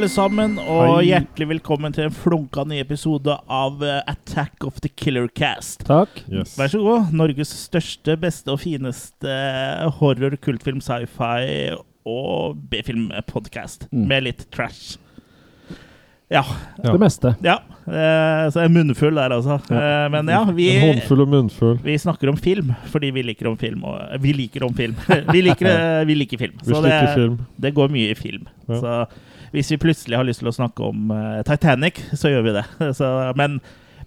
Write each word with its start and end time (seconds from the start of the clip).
alle 0.00 0.08
sammen, 0.08 0.54
og 0.56 0.94
Hei. 0.94 1.10
hjertelig 1.10 1.46
velkommen 1.50 1.92
til 1.92 2.06
en 2.06 2.14
flunka 2.16 2.62
ny 2.64 2.78
episode 2.80 3.34
av 3.52 3.82
eh, 3.84 3.98
Attack 4.08 4.64
of 4.64 4.78
the 4.80 4.88
Killer 4.88 5.26
Cast. 5.36 5.82
Takk. 5.84 6.22
Yes. 6.32 6.54
Vær 6.56 6.72
så 6.72 6.80
god. 6.80 7.10
Norges 7.12 7.52
største, 7.66 8.14
beste 8.22 8.48
og 8.48 8.62
fineste 8.62 9.34
horror, 9.98 10.38
kultfilm, 10.40 10.80
sci-fi 10.80 11.76
og 12.08 12.56
B-film-podkast. 12.72 13.90
Mm. 13.92 14.08
Med 14.08 14.28
litt 14.30 14.48
trash. 14.56 14.96
Ja. 16.32 16.46
Ja. 16.80 16.94
Det 16.94 16.98
meste. 17.02 17.36
ja. 17.44 17.60
Så 17.90 18.60
jeg 18.62 18.70
er 18.70 18.72
munnfull 18.72 19.16
der, 19.18 19.32
altså. 19.34 19.58
Ja. 19.68 20.04
men 20.12 20.28
ja, 20.30 20.44
vi 20.54 20.68
En 20.78 20.84
håndfull 20.94 21.26
og 21.26 21.32
munnfull. 21.32 21.80
vi 21.82 21.96
snakker 21.98 22.30
om 22.30 22.36
film 22.38 22.70
fordi 22.92 23.10
vi 23.10 23.24
liker 23.26 23.50
om 23.50 23.56
film. 23.60 23.82
Og, 23.84 23.98
vi 24.22 24.32
liker 24.32 24.64
om 24.64 24.72
film. 24.72 24.94
vi, 25.34 25.42
liker, 25.44 25.68
eh, 25.68 26.04
vi 26.08 26.22
liker 26.22 26.40
film. 26.46 26.56
Vi 26.62 26.72
Så 26.72 26.80
det, 26.86 27.00
film. 27.18 27.42
det 27.60 27.74
går 27.76 27.92
mye 27.92 28.14
i 28.14 28.16
film. 28.16 28.48
Ja. 28.70 28.78
Så 28.80 28.94
hvis 29.52 29.70
vi 29.72 29.76
plutselig 29.82 30.16
har 30.16 30.24
lyst 30.28 30.40
til 30.44 30.48
å 30.50 30.54
snakke 30.56 30.82
om 30.88 31.10
uh, 31.10 31.42
Titanic, 31.46 31.98
så 32.14 32.30
gjør 32.32 32.42
vi 32.48 32.52
det. 32.58 32.64
Så, 32.98 33.06
men 33.36 33.60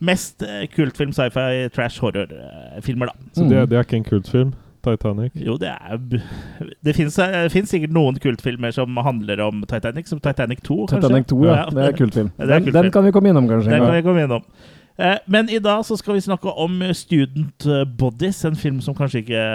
mest 0.04 0.44
uh, 0.44 0.64
kultfilm, 0.76 1.12
sci-fi, 1.16 1.70
trash, 1.76 2.00
horror-filmer, 2.04 3.12
da. 3.12 3.32
Så 3.36 3.44
Mm. 3.44 3.50
det, 3.50 3.64
det 3.72 3.78
er 3.78 3.84
ikke 3.88 4.00
en 4.02 4.08
kultfilm? 4.12 4.54
Titanic? 4.84 5.32
Jo, 5.40 5.54
det 5.56 5.70
er 5.72 5.96
b- 5.98 6.20
Det 6.84 6.92
fins 6.98 7.16
sikkert 7.72 7.94
noen 7.96 8.18
kultfilmer 8.20 8.74
som 8.76 8.98
handler 9.00 9.40
om 9.46 9.62
Titanic, 9.64 10.10
som 10.12 10.20
Titanic 10.20 10.60
2, 10.68 10.76
kanskje. 10.92 11.02
Titanic 11.08 11.28
2, 11.32 11.38
ja. 11.48 11.62
Det 11.72 11.86
er 11.88 11.96
kultfilm. 12.02 12.32
Den, 12.38 12.44
er 12.44 12.48
Den, 12.52 12.64
kultfilm. 12.66 12.82
den 12.84 12.92
kan 12.98 13.06
vi 13.08 13.12
komme 13.16 13.32
innom, 13.32 13.48
kanskje. 13.48 13.72
Den 13.72 13.86
kan 13.86 13.96
vi 13.96 14.02
komme 14.10 14.26
innom. 14.28 14.44
Eh, 15.00 15.16
Men 15.32 15.48
i 15.50 15.58
dag 15.64 15.86
så 15.88 15.96
skal 15.98 16.14
vi 16.18 16.26
snakke 16.26 16.52
om 16.60 16.82
Student 16.94 17.64
Bodies, 17.98 18.44
en 18.46 18.60
film 18.60 18.82
som 18.84 18.94
kanskje 18.94 19.24
ikke 19.24 19.46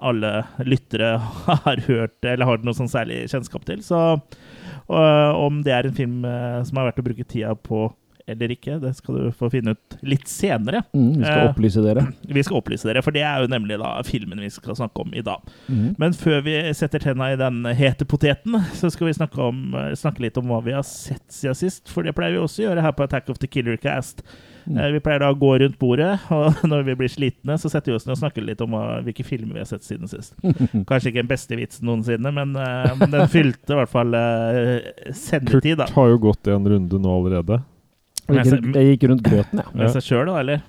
alle 0.00 0.32
lyttere 0.64 1.18
har 1.66 1.84
hørt 1.86 2.24
eller 2.24 2.48
har 2.48 2.64
noe 2.64 2.74
sånn 2.80 2.88
særlig 2.88 3.26
kjennskap 3.30 3.68
til. 3.68 3.84
Så 3.84 4.00
og 4.88 5.46
om 5.46 5.62
det 5.64 5.74
er 5.74 5.88
en 5.88 5.96
film 5.96 6.22
eh, 6.24 6.60
som 6.68 6.80
er 6.80 6.90
verdt 6.90 7.02
å 7.02 7.08
bruke 7.10 7.26
tida 7.28 7.54
på 7.54 7.88
eller 8.28 8.52
ikke, 8.52 8.74
det 8.82 8.90
skal 8.98 9.16
du 9.16 9.28
få 9.32 9.48
finne 9.48 9.72
ut 9.72 9.94
litt 10.04 10.28
senere. 10.28 10.82
Mm, 10.92 11.14
vi 11.16 11.24
skal 11.24 11.46
Eh, 11.46 11.48
opplyse 11.48 11.84
dere. 11.84 12.02
Vi 12.36 12.42
skal 12.44 12.58
opplyse 12.58 12.84
dere, 12.84 13.00
for 13.04 13.16
det 13.16 13.22
er 13.24 13.40
jo 13.40 13.48
nemlig 13.48 13.78
da 13.80 13.94
filmen 14.04 14.42
vi 14.44 14.50
skal 14.52 14.76
snakke 14.76 15.00
om 15.00 15.14
i 15.16 15.22
dag. 15.24 15.40
Mm. 15.66 15.94
Men 16.00 16.16
før 16.16 16.42
vi 16.44 16.58
setter 16.76 17.00
tenna 17.00 17.30
i 17.32 17.38
den 17.40 17.62
hete 17.78 18.04
poteten, 18.08 18.58
så 18.76 18.90
skal 18.92 19.08
vi 19.08 19.16
snakke, 19.16 19.40
om, 19.40 19.72
eh, 19.72 19.94
snakke 19.96 20.26
litt 20.26 20.36
om 20.40 20.52
hva 20.52 20.60
vi 20.66 20.76
har 20.76 20.84
sett 20.84 21.24
siden 21.32 21.56
sist. 21.56 21.88
For 21.88 22.04
det 22.04 22.12
pleier 22.18 22.36
vi 22.36 22.42
også 22.44 22.62
å 22.62 22.68
gjøre 22.68 22.84
her 22.84 22.92
på 22.92 23.08
Attack 23.08 23.32
of 23.32 23.40
the 23.40 23.48
Killer 23.48 23.80
Cast. 23.80 24.20
Mm. 24.68 24.78
Vi 24.92 25.00
pleier 25.00 25.22
da 25.22 25.30
å 25.32 25.36
gå 25.38 25.54
rundt 25.62 25.78
bordet, 25.80 26.10
og 26.34 26.58
når 26.68 26.82
vi 26.90 26.94
blir 27.00 27.08
slitne, 27.12 27.56
så 27.60 27.70
setter 27.72 27.92
vi 27.92 27.96
oss 27.96 28.04
ned 28.06 28.16
og 28.16 28.20
snakker 28.20 28.44
litt 28.44 28.60
om 28.64 28.74
hvilke 29.06 29.24
filmer 29.24 29.56
vi 29.56 29.62
har 29.64 29.70
sett 29.70 29.86
siden 29.86 30.10
sist. 30.10 30.34
Kanskje 30.90 31.08
ikke 31.12 31.22
den 31.22 31.30
beste 31.30 31.56
vitsen 31.58 31.88
noensinne, 31.88 32.32
men 32.36 32.52
eh, 32.60 32.92
men 33.00 33.14
den 33.14 33.28
fylte 33.32 33.72
i 33.72 33.78
hvert 33.80 33.92
fall 33.92 34.12
eh, 34.18 34.90
sendetid, 35.16 35.78
da. 35.80 35.88
Kurt 35.88 35.96
har 35.96 36.12
jo 36.12 36.20
gått 36.28 36.50
en 36.52 36.68
runde 36.74 37.00
nå 37.00 37.16
allerede. 37.20 37.62
Jeg 38.28 38.44
gikk, 38.44 38.68
jeg 38.76 38.92
gikk 38.92 39.08
rundt 39.08 39.24
grøten, 39.24 39.62
ja. 39.64 39.70
Med 39.80 39.94
seg 39.96 40.04
sjøl, 40.04 40.26
da, 40.28 40.36
eller? 40.42 40.66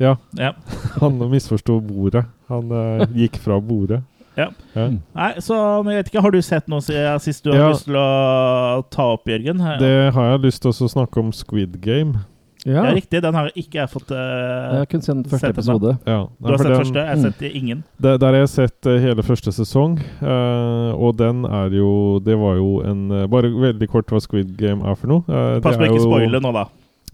Ja, 0.00 0.14
Ja. 0.36 0.54
han 1.00 1.18
misforsto 1.32 1.76
bordet. 1.84 2.24
Han 2.48 2.70
uh, 2.72 3.02
gikk 3.16 3.36
fra 3.40 3.58
bordet. 3.60 4.02
Ja. 4.38 4.46
Mm. 4.76 5.00
Nei, 5.16 5.30
så 5.44 5.56
jeg 5.90 5.98
vet 5.98 6.08
ikke, 6.12 6.22
har 6.24 6.32
du 6.32 6.38
sett 6.44 6.68
noe 6.70 6.80
siden 6.84 7.20
sist 7.20 7.44
du 7.44 7.50
har 7.52 7.58
Ja. 7.58 7.70
lyst 7.74 7.84
til 7.88 7.98
å 8.00 8.84
ta 8.92 9.08
opp, 9.16 9.28
Jørgen? 9.28 9.60
Det 9.80 9.90
har 10.16 10.30
jeg 10.30 10.44
lyst 10.46 10.62
til 10.64 10.72
å 10.72 10.88
snakke 10.88 11.20
om 11.20 11.32
Squid 11.36 11.80
Game. 11.84 12.22
Ja, 12.66 12.84
Ja, 12.84 12.92
riktig. 12.92 13.22
Den 13.22 13.34
har 13.34 13.46
ikke 13.56 13.78
jeg 13.80 13.88
fått 13.88 14.10
uh, 14.12 14.16
jeg 14.20 14.78
har 14.82 14.86
kun 14.90 15.00
sett 15.02 15.16
første 15.30 15.38
Sett 15.40 15.54
den, 15.54 15.54
da. 15.54 15.60
episode. 15.62 15.92
Ja, 16.06 16.18
Du 16.40 16.48
har 16.50 16.58
sett 16.58 16.66
den- 16.68 16.76
første? 16.80 16.94
Jeg 17.00 17.08
har 17.08 17.16
Mm. 17.16 17.22
sett 17.32 17.54
ingen. 17.54 17.84
Der, 18.00 18.18
der 18.18 18.26
har 18.26 18.40
jeg 18.42 18.48
sett 18.48 18.86
eh, 18.86 18.98
hele 19.00 19.22
første 19.22 19.52
sesong, 19.52 19.98
uh, 20.22 20.92
og 20.94 21.16
den 21.16 21.44
er 21.46 21.70
jo 21.72 22.18
Det 22.20 22.36
var 22.38 22.56
jo 22.56 22.80
en 22.84 23.08
Bare 23.30 23.48
veldig 23.48 23.88
kort 23.88 24.06
hva 24.12 24.20
Squid 24.20 24.56
Game 24.58 24.82
er 24.84 24.94
for 24.94 25.06
noe. 25.08 25.24
Uh, 25.28 25.60
Pass 25.60 25.76
det 25.76 25.80
på 25.80 25.84
er 25.88 25.94
ikke 25.94 26.04
spoile 26.04 26.40
nå, 26.40 26.52
da. 26.52 26.64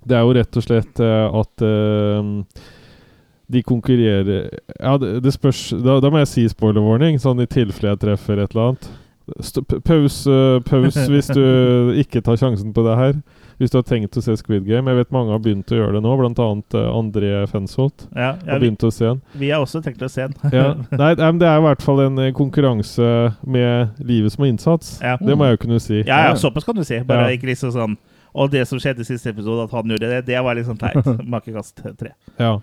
Det 0.07 0.17
er 0.17 0.23
jo 0.23 0.33
rett 0.34 0.57
og 0.57 0.62
slett 0.62 1.01
at 1.01 1.63
eh, 1.63 2.23
de 3.51 3.63
konkurrerer 3.63 4.49
Ja, 4.81 4.97
det, 4.99 5.23
det 5.23 5.33
spørs 5.34 5.71
da, 5.83 6.01
da 6.03 6.11
må 6.11 6.19
jeg 6.23 6.28
si 6.31 6.49
spoiler 6.51 6.83
warning, 6.83 7.19
sånn 7.23 7.41
i 7.43 7.47
tilfelle 7.47 7.95
jeg 7.95 8.03
treffer 8.03 8.43
et 8.43 8.51
eller 8.55 8.73
annet. 8.73 8.89
St 9.43 9.63
p- 9.67 9.81
paus, 9.83 10.21
eh, 10.27 10.59
hvis 11.11 11.31
du 11.34 11.93
ikke 12.03 12.23
tar 12.23 12.37
sjansen 12.39 12.73
på 12.75 12.83
det 12.87 12.97
her. 12.99 13.15
Hvis 13.56 13.72
du 13.72 13.78
har 13.78 13.87
tenkt 13.89 14.17
å 14.19 14.22
se 14.25 14.34
Squid 14.37 14.67
Game. 14.69 14.91
Jeg 14.91 14.99
vet 14.99 15.12
mange 15.15 15.33
har 15.33 15.41
begynt 15.41 15.71
å 15.72 15.78
gjøre 15.78 15.97
det 15.97 16.03
nå, 16.05 16.12
bl.a. 16.21 16.49
Uh, 16.77 16.81
André 16.93 17.31
Fensholt 17.49 18.05
Ja, 18.11 18.34
ja, 18.34 18.50
har 18.50 18.61
begynt 18.61 18.84
å 18.84 18.91
se 18.93 19.06
den. 19.09 19.22
vi 19.41 19.49
har 19.49 19.65
også 19.65 19.81
tenkt 19.84 20.05
å 20.05 20.11
se 20.12 20.27
den. 20.28 20.37
Ja. 20.53 20.75
Nei, 21.00 21.15
men 21.22 21.41
det 21.41 21.49
er 21.49 21.62
i 21.62 21.65
hvert 21.65 21.84
fall 21.84 22.05
en 22.05 22.21
eh, 22.21 22.34
konkurranse 22.37 23.09
med 23.49 23.97
livet 24.05 24.34
som 24.34 24.45
innsats. 24.45 24.99
Ja. 25.00 25.16
Det 25.21 25.39
må 25.39 25.49
jeg 25.49 25.56
jo 25.56 25.62
kunne 25.65 25.81
si. 25.81 26.03
Ja, 26.03 26.27
ja, 26.28 26.37
såpass 26.37 26.69
kan 26.69 26.77
du 26.77 26.84
si. 26.84 27.00
Bare 27.09 27.33
ikke 27.37 27.49
liksom 27.49 27.72
sånn 27.75 27.97
Og 28.37 28.53
det 28.53 28.66
som 28.69 28.81
skjedde 28.83 29.00
i 29.00 29.09
siste 29.09 29.33
episode, 29.33 29.65
at 29.65 29.72
han 29.72 29.89
gjorde 29.89 30.11
det, 30.12 30.25
det 30.28 30.41
var 30.45 30.59
liksom 30.59 30.77
teit. 30.81 31.00
Makekast 31.33 31.81
tre. 31.97 32.12
Ja. 32.37 32.59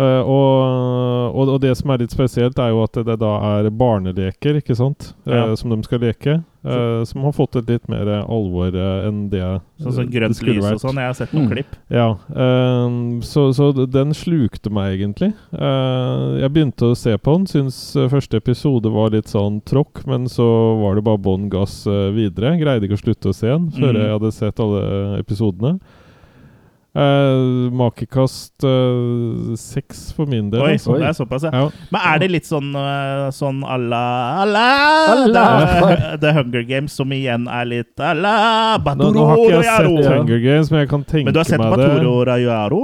Uh, 0.00 0.20
og, 0.20 1.34
og, 1.34 1.48
og 1.56 1.58
det 1.64 1.72
som 1.76 1.90
er 1.92 2.04
litt 2.04 2.12
spesielt, 2.12 2.60
er 2.60 2.72
jo 2.72 2.84
at 2.84 3.00
det, 3.08 3.16
da 3.20 3.32
er 3.54 3.72
barneleker, 3.72 4.60
ikke 4.60 4.76
sant? 4.76 5.14
Ja. 5.24 5.48
Uh, 5.48 5.56
som 5.56 5.72
de 5.72 5.80
skal 5.88 6.04
leke. 6.04 6.42
Eh, 6.64 7.04
som 7.04 7.22
har 7.24 7.32
fått 7.32 7.56
et 7.56 7.68
litt 7.68 7.88
mer 7.88 8.06
alvor 8.24 8.74
uh, 8.74 9.06
enn 9.08 9.28
det 9.32 9.40
Sånn 9.80 9.94
som 9.96 10.10
grønt 10.12 10.42
lys 10.44 10.64
og 10.74 10.80
sånn. 10.82 10.98
Jeg 11.00 11.08
har 11.08 11.14
sett 11.16 11.32
noen 11.32 11.46
Mm. 11.48 11.52
klipp. 11.54 11.76
Ja. 11.88 12.08
uh, 12.30 13.20
så, 13.24 13.46
så 13.56 13.70
den 13.86 14.12
slukte 14.16 14.70
meg 14.72 14.98
egentlig. 15.00 15.32
Eh, 15.52 16.40
jeg 16.42 16.52
begynte 16.52 16.90
å 16.92 16.96
se 16.98 17.16
på 17.18 17.36
den, 17.38 17.46
syns 17.50 17.78
eh, 17.96 18.08
første 18.12 18.36
episode 18.40 18.90
var 18.92 19.10
litt 19.14 19.30
sånn 19.30 19.60
tråkk, 19.68 20.04
men 20.06 20.26
så 20.28 20.46
var 20.82 20.94
det 20.98 21.04
bare 21.06 21.18
bånn 21.22 21.48
gass 21.52 21.86
eh, 21.86 22.10
videre. 22.16 22.56
Greide 22.60 22.86
ikke 22.88 22.98
å 22.98 23.04
slutte 23.04 23.32
å 23.32 23.36
se 23.36 23.48
den 23.48 23.70
før 23.72 23.90
Mm. 23.94 24.00
jeg 24.02 24.12
hadde 24.18 24.32
sett 24.36 24.60
alle 24.60 24.82
eh, 24.84 25.18
episodene. 25.24 25.78
Eh, 26.90 27.70
makekast 27.70 28.64
uh, 28.66 29.54
seks 29.54 30.08
for 30.10 30.26
min 30.26 30.48
del. 30.50 30.58
Oi, 30.58 30.72
altså. 30.74 30.96
det 30.98 31.06
er 31.06 31.14
såpass, 31.14 31.44
ja. 31.46 31.52
Ja. 31.54 31.84
Men 31.94 32.02
er 32.02 32.22
det 32.24 32.28
litt 32.32 32.48
sånn 32.48 32.72
uh, 32.74 33.28
sånn 33.30 33.60
à 33.62 33.76
la 33.78 34.02
à 34.42 34.46
la 34.50 34.64
The, 35.22 36.08
The 36.24 36.32
Hunger 36.34 36.66
Games, 36.66 36.96
som 36.98 37.14
igjen 37.14 37.46
er 37.46 37.68
litt 37.70 38.02
à 38.02 38.10
la 38.18 38.34
Nå, 38.82 39.06
Royaro? 39.06 39.14
nå 39.14 39.26
har 39.28 39.38
ikke 39.38 39.60
jeg 39.60 39.68
sett 39.70 40.10
Hunger 40.16 40.42
Games, 40.42 40.72
men 40.72 40.82
jeg 40.82 40.90
kan 40.90 41.06
tenke 41.06 41.30
Men 41.30 41.36
du 41.36 41.42
har 41.44 41.52
sett 41.52 41.62
meg 41.62 41.76
Battle 41.76 42.26
det. 42.26 42.82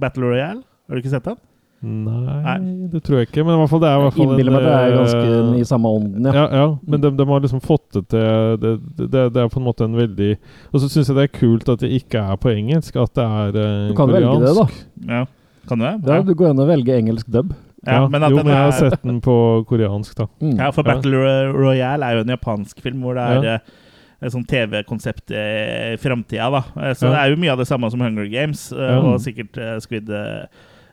Battle 0.00 0.32
Royale? 0.32 0.64
Har 0.88 0.96
du 0.96 1.04
ikke 1.04 1.12
sett 1.12 1.28
den? 1.28 1.36
Nei, 1.84 2.42
Nei. 2.44 2.88
det 2.92 3.00
tror 3.04 3.18
jeg 3.20 3.28
ikke. 3.28 3.44
Men 3.44 3.54
i 3.56 3.60
hvert 3.60 3.70
fall 3.74 3.82
det 3.82 3.88
er 3.90 3.98
i 3.98 4.02
hvert 4.06 4.16
fall 4.16 4.26
Innbiller 4.30 4.54
meg 4.54 4.62
at 4.62 4.66
det 4.68 4.74
er 4.78 4.86
eh, 4.86 4.96
ganske 5.02 5.60
i 5.60 5.66
samme 5.68 5.92
ånden, 5.98 6.24
ja. 6.28 6.32
Ja, 6.32 6.44
ja, 6.62 6.66
men 6.88 7.02
de, 7.02 7.10
de 7.18 7.26
har 7.28 7.44
liksom 7.44 7.60
fått 7.64 7.86
det 7.98 8.02
til 8.14 8.56
det, 8.62 8.72
det, 8.98 9.24
det 9.34 9.42
er 9.44 9.52
på 9.52 9.60
en 9.60 9.66
måte 9.68 9.84
en 9.84 9.96
veldig 9.98 10.30
Og 10.72 10.80
så 10.80 10.88
syns 10.88 11.10
jeg 11.12 11.16
det 11.18 11.26
er 11.28 11.32
kult 11.38 11.68
at 11.68 11.84
det 11.84 11.90
ikke 11.98 12.22
er 12.32 12.40
på 12.40 12.52
engelsk, 12.54 12.96
at 12.96 13.14
det 13.20 13.26
er 13.28 13.58
uh, 13.60 13.88
Du 13.90 13.94
kan 13.98 14.08
velge 14.14 14.34
det, 14.46 14.54
da. 14.56 14.66
Ja. 15.12 15.22
Kan 15.68 15.78
du 15.80 15.84
det? 15.86 15.94
Ja, 16.08 16.20
du 16.24 16.34
går 16.34 16.50
an 16.54 16.64
og 16.64 16.68
velger 16.68 16.98
engelsk 16.98 17.28
dub. 17.32 17.54
Ja, 17.84 18.06
men 18.08 18.22
at 18.24 18.32
jo, 18.32 18.36
men 18.40 18.48
jeg 18.48 18.56
har 18.56 18.72
er- 18.72 18.90
sett 18.90 19.02
den 19.04 19.20
på 19.20 19.36
koreansk, 19.68 20.14
da. 20.16 20.26
Mm. 20.40 20.56
Ja, 20.56 20.70
for 20.72 20.82
Battle 20.88 21.20
Ro- 21.20 21.52
Royale 21.66 22.04
er 22.08 22.16
jo 22.18 22.24
en 22.24 22.32
japansk 22.32 22.80
film 22.80 23.02
hvor 23.04 23.14
det 23.18 23.24
er 23.28 23.34
Ja. 23.44 23.58
sånn 23.58 23.80
et 24.24 24.32
sånt 24.32 24.48
TV-konsept 24.48 25.32
i 25.36 25.96
framtida. 26.00 26.46
da. 26.50 26.62
Eh, 26.80 26.94
Så 26.96 27.06
Ja. 27.06 27.10
det 27.12 27.18
er 27.20 27.30
jo 27.34 27.36
mye 27.42 27.52
av 27.52 27.58
det 27.58 27.66
samme 27.68 27.90
som 27.90 28.00
Hunger 28.00 28.24
Games, 28.32 28.72
eh, 28.72 28.78
Ja. 28.78 29.00
og 29.00 29.20
sikkert 29.20 29.58
uh, 29.58 29.78
Squid 29.80 30.08
uh, 30.08 30.46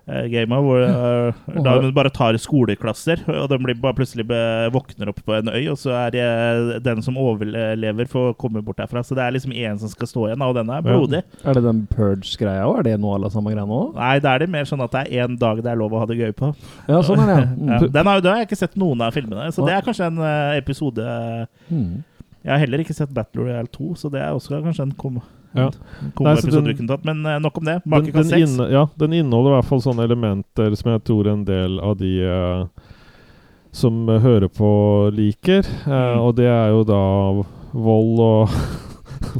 Gamet, 0.08 0.64
hvor 0.66 0.82
eh, 0.84 1.62
da 1.64 1.76
de 1.80 1.92
bare 1.96 2.10
tar 2.12 2.34
skoleklasser, 2.42 3.22
og 3.30 3.46
de 3.52 3.58
blir 3.62 3.78
bare 3.80 3.94
plutselig 3.96 4.26
våkner 4.74 5.12
opp 5.12 5.20
på 5.24 5.36
en 5.38 5.52
øy, 5.54 5.68
og 5.72 5.78
så 5.80 5.94
er 6.08 6.12
det 6.16 6.84
den 6.84 7.02
som 7.06 7.20
overlever, 7.22 8.10
får 8.10 8.34
komme 8.42 8.64
bort 8.66 8.78
derfra. 8.82 9.04
Så 9.06 9.16
det 9.16 9.24
er 9.24 9.36
liksom 9.38 9.54
én 9.54 9.78
som 9.80 9.92
skal 9.94 10.10
stå 10.10 10.26
igjen, 10.28 10.42
og 10.42 10.56
den 10.58 10.70
er 10.74 10.82
Ja. 10.82 10.88
blodig. 10.90 11.22
Er 11.46 11.54
det 11.54 11.64
den 11.64 11.88
Purge-greia 11.94 12.66
òg? 12.66 12.80
Er 12.80 12.84
det 12.90 13.00
noe 13.00 13.16
av 13.16 13.22
det 13.28 13.32
samme 13.34 13.54
greia 13.54 13.66
nå? 13.68 13.82
Nei, 13.96 14.20
da 14.20 14.34
er 14.36 14.40
det 14.40 14.50
mer 14.50 14.64
sånn 14.66 14.84
at 14.84 14.92
det 14.92 15.04
er 15.08 15.28
én 15.28 15.38
dag 15.40 15.62
det 15.64 15.72
er 15.72 15.76
lov 15.78 15.92
å 15.94 16.00
ha 16.00 16.06
det 16.10 16.18
gøy 16.18 16.32
på. 16.34 16.54
Ja, 16.90 17.02
sånn 17.06 17.22
er 17.22 17.28
det. 17.36 17.42
Ja. 17.42 17.80
Mm. 17.82 17.92
Den 17.92 18.06
har, 18.08 18.22
den 18.22 18.32
har 18.34 18.40
jeg 18.42 18.48
ikke 18.50 18.58
sett 18.58 18.76
noen 18.76 19.02
av 19.02 19.14
filmene, 19.14 19.52
så 19.54 19.64
det 19.66 19.74
er 19.78 19.82
kanskje 19.86 20.08
en 20.10 20.18
eh, 20.18 20.58
episode 20.58 21.02
Mm. 21.72 22.04
Jeg 22.44 22.50
har 22.52 22.58
heller 22.58 22.80
ikke 22.82 22.96
sett 22.98 23.14
Battle 23.14 23.44
Royale 23.46 23.68
2, 23.70 23.94
så 23.96 24.10
det 24.12 24.20
er 24.20 24.34
også 24.34 24.64
kanskje 24.66 24.82
en 24.88 24.92
kom 24.98 25.20
Ja. 25.54 25.70
Nei, 26.20 26.36
den- 26.42 26.88
tatt. 26.88 27.04
Men 27.06 27.26
eh, 27.26 27.40
nok 27.44 27.58
om 27.58 27.66
det. 27.66 27.80
Den, 27.84 27.90
Makekast 27.92 28.30
den, 28.32 28.48
6. 28.48 28.54
inne, 28.56 28.70
ja, 28.72 28.86
den 28.98 29.14
inneholder 29.14 29.52
i 29.52 29.56
hvert 29.60 29.70
fall 29.72 29.82
sånne 29.84 30.06
elementer 30.08 30.76
som 30.80 30.92
jeg 30.94 31.04
tror 31.04 31.28
en 31.28 31.44
del 31.46 31.80
av 31.80 31.98
de 32.00 32.14
eh, 32.24 32.66
som 33.72 34.08
hører 34.08 34.48
på, 34.52 34.72
liker. 35.16 35.60
Eh, 35.66 35.90
Mm. 35.92 36.22
Og 36.22 36.36
det 36.36 36.48
er 36.48 36.70
jo 36.72 36.84
da 36.84 37.02
vold 37.74 38.20
og 38.20 38.50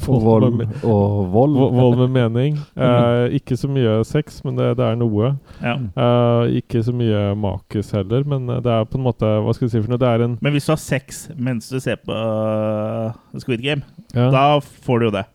vold. 0.08 0.54
med, 0.56 0.68
Og 0.84 1.32
vold. 1.34 1.56
vold 1.76 1.98
med 1.98 2.10
mening. 2.32 2.58
Eh, 2.82 3.36
ikke 3.38 3.58
så 3.60 3.68
mye 3.70 4.04
sex, 4.08 4.42
men 4.46 4.56
det, 4.56 4.78
det 4.78 4.86
er 4.86 4.96
noe. 5.00 5.34
Ja. 5.62 5.74
Eh, 5.76 6.56
ikke 6.62 6.82
så 6.86 6.94
mye 6.96 7.34
makis 7.38 7.92
heller, 7.96 8.24
men 8.28 8.48
eh, 8.50 8.62
det 8.64 8.72
er 8.72 8.86
på 8.90 8.98
en 9.00 9.04
måte 9.06 9.26
Hva 9.44 9.54
skal 9.54 9.68
jeg 9.68 9.74
si 9.76 9.82
for 9.84 9.92
noe? 9.94 10.00
Det 10.02 10.08
er 10.10 10.24
en 10.26 10.38
Men 10.42 10.54
hvis 10.56 10.66
du 10.70 10.72
har 10.74 10.82
sex 10.82 11.28
mens 11.36 11.70
du 11.70 11.80
ser 11.84 12.00
på 12.02 12.12
uh, 12.16 13.12
Squid 13.38 13.62
Game, 13.62 13.84
ja, 14.16 14.30
da 14.34 14.46
får 14.62 15.00
du 15.00 15.06
jo 15.10 15.14
det. 15.20 15.26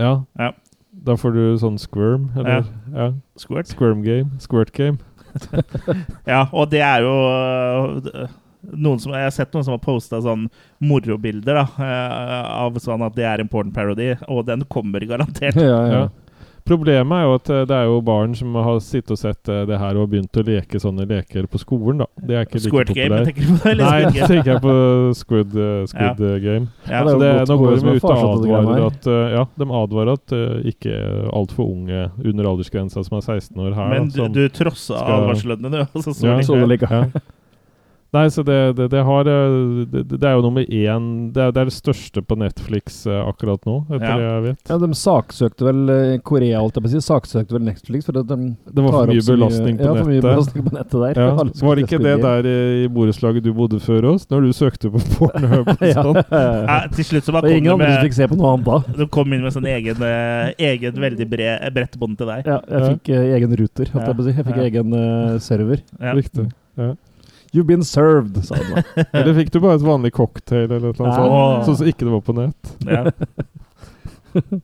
Ja. 0.00 0.16
Ja. 0.40 0.50
Da 1.06 1.14
får 1.16 1.32
du 1.36 1.42
sånn 1.62 1.78
squirm, 1.80 2.28
eller? 2.36 2.66
Ja. 2.92 3.12
Squirt. 3.38 3.70
Squirm 3.70 4.02
game. 4.04 4.40
Squirt 4.42 4.72
game. 4.76 4.98
Ja, 6.26 6.48
og 6.50 6.72
det 6.72 6.80
er 6.82 7.04
jo 7.04 7.12
uh, 7.30 8.32
noen 8.74 9.00
som, 9.00 9.14
Jeg 9.14 9.28
har 9.28 9.34
sett 9.34 9.54
noen 9.54 9.66
som 9.66 9.76
har 9.76 9.82
posta 9.82 10.20
sånn 10.24 10.48
morobilder 10.82 11.60
da, 11.60 11.64
eh, 11.86 12.48
av 12.66 12.76
sånn 12.82 13.04
at 13.06 13.14
det 13.16 13.26
er 13.28 13.42
en 13.42 13.50
pornparody, 13.50 14.10
og 14.28 14.44
den 14.50 14.66
kommer 14.72 15.04
garantert. 15.08 15.58
Ja, 15.70 15.80
ja. 15.86 16.02
Problemet 16.66 17.16
er 17.16 17.26
jo 17.26 17.34
at 17.38 17.50
eh, 17.50 17.62
det 17.68 17.76
er 17.76 17.88
jo 17.88 18.00
barn 18.04 18.34
som 18.38 18.54
har 18.58 18.78
sittet 18.84 19.12
og 19.14 19.20
sett 19.20 19.50
eh, 19.50 19.62
det 19.68 19.78
her 19.80 19.98
og 20.00 20.10
begynt 20.12 20.36
å 20.38 20.44
leke 20.46 20.80
sånne 20.82 21.06
leker 21.08 21.48
på 21.50 21.60
skolen, 21.62 22.02
da. 22.02 22.08
Det 22.16 22.36
er 22.36 22.46
ikke 22.46 22.62
like 22.64 22.96
Game, 22.96 23.20
tenker 23.28 23.46
du 23.46 23.54
på? 23.54 23.70
det? 23.70 23.74
Nei, 23.80 24.12
så 24.14 24.28
tenker 24.30 24.52
jeg 24.52 24.62
på 24.64 24.76
Squid, 25.20 25.56
eh, 25.56 25.82
squid 25.90 26.22
ja. 26.26 26.36
Game. 26.44 26.70
Ja, 26.86 27.02
det 27.06 27.16
er 27.16 27.22
det, 27.24 27.32
nå 27.50 27.58
går 27.60 27.76
de 27.76 27.96
ut 27.96 28.08
og 28.10 28.22
advarer 28.34 28.86
at 28.86 29.10
Ja, 29.10 29.44
de 29.62 29.68
advarer 29.80 30.14
at 30.18 30.36
uh, 30.36 30.70
ikke 30.70 30.94
altfor 31.34 31.70
unge 31.70 32.06
under 32.18 32.48
aldersgrensa 32.52 33.04
som 33.06 33.18
er 33.18 33.26
16 33.26 33.60
år 33.60 33.76
her. 33.76 33.92
Men 33.92 34.08
da, 34.08 34.14
du, 34.14 34.22
som, 34.24 34.32
du 34.36 34.42
trossa 34.54 35.04
advarslene, 35.18 35.72
du. 35.72 35.82
Altså, 35.84 36.10
Så 36.10 36.18
så 36.20 36.32
Ja, 36.32 36.40
Så 36.46 36.58
det 36.60 36.72
ligger 36.74 36.96
Ja. 37.00 37.04
Nei, 38.10 38.24
så 38.34 38.42
det, 38.42 38.56
det, 38.74 38.88
det 38.90 39.02
har 39.06 39.28
eh, 39.30 39.84
det, 39.86 40.00
det 40.18 40.26
er 40.26 40.32
jo 40.34 40.40
nummer 40.42 40.64
én 40.66 41.04
Det 41.30 41.42
er 41.44 41.52
det, 41.54 41.60
er 41.62 41.68
det 41.68 41.74
største 41.76 42.22
på 42.26 42.34
Netflix 42.40 43.04
eh, 43.06 43.20
akkurat 43.22 43.62
nå, 43.68 43.76
etter 43.86 44.02
Ja. 44.08 44.16
det 44.18 44.24
jeg 44.26 44.42
vet. 44.48 44.72
Ja, 44.72 44.78
de 44.82 44.88
saksøkte 44.98 45.66
vel 45.68 45.92
eh, 45.94 46.14
Korea, 46.26 46.58
holdt 46.64 46.74
jeg 46.80 46.82
på 46.82 46.90
å 46.90 46.92
si. 46.96 47.02
Saksøkte 47.06 47.54
vel 47.54 47.62
Netflix 47.68 48.08
fordi 48.08 48.24
de 48.26 48.38
Det 48.66 48.82
var 48.82 48.90
tar 48.90 48.96
for 48.96 49.02
opp 49.04 49.12
mye 49.14 49.22
så 49.28 49.36
belastning 49.36 49.76
på 49.78 49.86
ja, 49.86 49.92
for 50.00 50.10
mye 50.10 50.24
belastning 50.24 50.64
på 50.66 50.72
nettet 50.74 50.96
der. 51.04 51.20
Ja. 51.22 51.28
Var 51.70 51.78
det 51.78 51.84
ikke 51.86 52.00
det 52.08 52.14
der 52.24 52.48
i 52.50 52.88
borettslaget 52.96 53.46
du 53.46 53.52
bodde 53.54 53.78
før 53.84 54.08
oss, 54.14 54.24
når 54.32 54.48
du 54.48 54.50
søkte 54.58 54.90
på 54.90 55.02
Pornhub 55.14 55.70
og 55.70 55.84
ja. 55.92 55.94
sånn? 56.02 56.18
Ja, 56.34 56.80
til 56.96 57.06
slutt 57.12 57.28
så 57.30 57.36
bare 57.36 57.46
kom 57.52 57.60
ingen 57.60 57.76
andre 57.76 57.92
som 57.92 58.00
med 58.00 58.08
fikk 58.08 58.16
se 58.18 58.28
på 58.32 58.38
noe 58.40 58.50
annet 58.56 58.66
da. 58.72 58.96
De 59.04 59.06
kom 59.18 59.36
inn 59.38 59.44
med 59.46 59.54
sånn 59.54 59.68
egen, 59.70 60.02
egen 60.70 60.98
veldig 61.06 61.28
bred, 61.30 61.68
bredt 61.78 61.94
bånd 62.02 62.18
til 62.18 62.32
deg. 62.34 62.50
Ja, 62.50 62.58
jeg 62.74 62.96
fikk 62.96 63.12
egen 63.20 63.54
ruter, 63.62 63.94
holdt 63.94 64.10
jeg 64.10 64.18
på 64.18 64.26
å 64.26 64.26
si. 64.26 64.34
Jeg 64.34 64.48
fikk 64.50 64.58
Ja. 64.58 64.66
egen 64.66 64.98
server. 65.46 65.84
Ja. 66.00 66.16
Riktig. 66.18 66.48
Ja. 66.80 66.90
You've 67.52 67.66
been 67.66 67.84
served, 67.84 68.44
sa 68.46 68.54
han 68.60 68.76
da. 68.76 68.82
Eller 69.18 69.34
fikk 69.40 69.52
du 69.54 69.60
bare 69.62 69.78
et 69.80 69.86
vanlig 69.86 70.12
cocktail 70.14 70.68
eller 70.68 70.92
noe 70.92 70.98
sånt? 70.98 71.64
Sånn 71.66 71.80
som 71.80 71.88
ikke 71.90 72.06
det 72.06 72.12
var 72.12 72.22
på 72.26 72.36
nett? 72.38 72.74
Ja. 72.86 73.02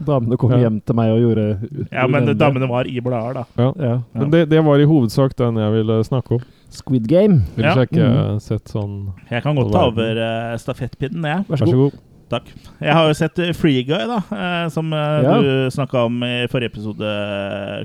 Damene 0.00 0.38
kom 0.40 0.54
Ja. 0.54 0.62
hjem 0.64 0.80
til 0.80 0.96
meg 0.96 1.10
og 1.12 1.18
gjorde 1.20 1.44
ja, 1.92 2.06
men 2.08 2.24
det, 2.24 2.38
damene 2.40 2.64
var 2.70 2.88
i 2.88 3.02
blader, 3.04 3.42
da. 3.42 3.44
Ja. 3.60 3.72
Ja. 3.76 3.96
Men 4.16 4.30
det, 4.32 4.46
det 4.48 4.62
var 4.64 4.80
i 4.80 4.86
hovedsak 4.88 5.36
den 5.36 5.60
jeg 5.60 5.74
ville 5.74 5.98
snakke 6.08 6.38
om. 6.38 6.46
Squid 6.72 7.08
Game. 7.10 7.42
Har 7.58 7.82
jeg 7.82 7.90
ikke 7.90 8.06
mm. 8.08 8.38
sett 8.40 8.70
sånn 8.72 8.94
Jeg 9.28 9.44
kan 9.44 9.58
godt 9.58 9.74
ta 9.74 9.82
over 9.90 10.20
uh, 10.22 10.54
stafettpinnen, 10.62 11.26
jeg. 11.28 11.44
Vær 11.50 11.60
Vær 11.60 11.68
så 11.74 11.82
god. 11.82 11.98
Takk. 12.30 12.46
Jeg 12.78 12.94
har 12.94 13.08
jo 13.10 13.14
sett 13.18 13.38
eh, 13.42 13.48
Free 13.58 13.80
Guy, 13.82 14.04
da, 14.06 14.20
eh, 14.30 14.68
som 14.70 14.92
eh, 14.94 15.22
Ja. 15.24 15.32
du 15.42 15.48
snakka 15.74 16.04
om 16.06 16.20
i 16.22 16.46
forrige 16.46 16.70
episode, 16.70 17.10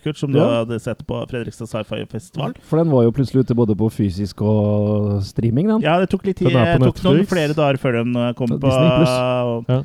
Kurt. 0.04 0.18
Som 0.20 0.32
du 0.32 0.38
Ja. 0.40 0.62
hadde 0.64 0.80
sett 0.80 1.02
på 1.08 1.18
Fredrikstad 1.28 1.66
Sci-Fi 1.68 2.06
Festival. 2.12 2.54
For 2.62 2.78
den 2.78 2.92
var 2.92 3.04
jo 3.08 3.12
plutselig 3.12 3.42
ute 3.48 3.56
både 3.58 3.76
på 3.76 3.90
fysisk 3.90 4.42
og 4.46 5.24
streaming, 5.26 5.68
den. 5.68 5.82
Ja, 5.82 5.98
det 6.00 6.10
tok 6.12 6.26
litt 6.26 6.38
tid. 6.38 6.50
Det 6.54 6.80
tok 6.80 7.02
noen 7.04 7.26
flere 7.26 7.54
dager 7.58 7.78
før 7.82 8.04
den 8.04 8.14
kom 8.36 8.48
på 8.60 8.70
Ja. 8.70 9.84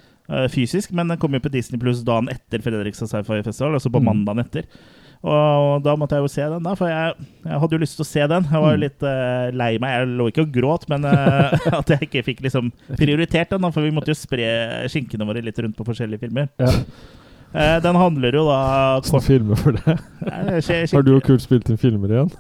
fysisk, 0.48 0.92
men 0.92 1.08
den 1.08 1.16
kom 1.18 1.32
jo 1.32 1.40
på 1.40 1.50
Disney 1.50 1.80
Pluss 1.80 2.04
dagen 2.04 2.28
etter 2.28 2.60
Fredrikstad 2.60 3.08
Sci-Fi 3.08 3.42
Festival, 3.42 3.74
altså 3.74 3.90
på 3.90 3.98
Mm. 4.00 4.04
mandagen 4.04 4.44
etter. 4.44 4.64
Og 5.20 5.82
da 5.84 5.93
måtte 6.00 6.17
jeg 6.17 6.25
jo 6.25 6.31
se 6.32 6.44
den, 6.49 6.62
da, 6.64 6.72
for 6.78 6.88
jeg, 6.88 7.26
jeg 7.44 7.58
hadde 7.61 7.76
jo 7.76 7.81
lyst 7.82 7.99
til 7.99 8.05
å 8.06 8.08
se 8.08 8.26
den. 8.32 8.46
Jeg 8.49 8.62
var 8.64 8.70
jo 8.72 8.78
Mm. 8.78 8.84
litt 8.87 9.02
uh, 9.05 9.50
lei 9.52 9.70
meg. 9.82 9.90
Jeg 9.99 10.08
lå 10.17 10.28
ikke 10.31 10.44
og 10.46 10.52
gråt, 10.55 10.87
men 10.88 11.05
uh, 11.05 11.52
at 11.81 11.93
jeg 11.93 12.06
ikke 12.08 12.22
fikk 12.31 12.40
liksom 12.46 12.70
prioritert 12.96 13.50
den, 13.52 13.61
da, 13.67 13.69
for 13.75 13.84
vi 13.84 13.93
måtte 13.93 14.14
jo 14.14 14.17
spre 14.17 14.49
skinkene 14.88 15.26
våre 15.28 15.43
litt 15.44 15.58
rundt 15.61 15.76
på 15.76 15.84
forskjellige 15.90 16.22
filmer. 16.25 16.49
Ja. 16.62 16.72
Uh, 17.50 17.76
den 17.82 17.96
handler 17.99 18.37
jo 18.38 18.44
da 18.46 18.61
Sånn 19.05 19.25
filmer 19.26 19.58
for 19.58 19.75
det. 19.76 19.96
Nei, 20.25 20.61
skje- 20.62 20.84
Har 20.94 21.02
du 21.05 21.17
og 21.17 21.25
Kurt 21.26 21.43
spilt 21.44 21.69
inn 21.69 21.81
filmer 21.82 22.12
igjen? 22.14 22.31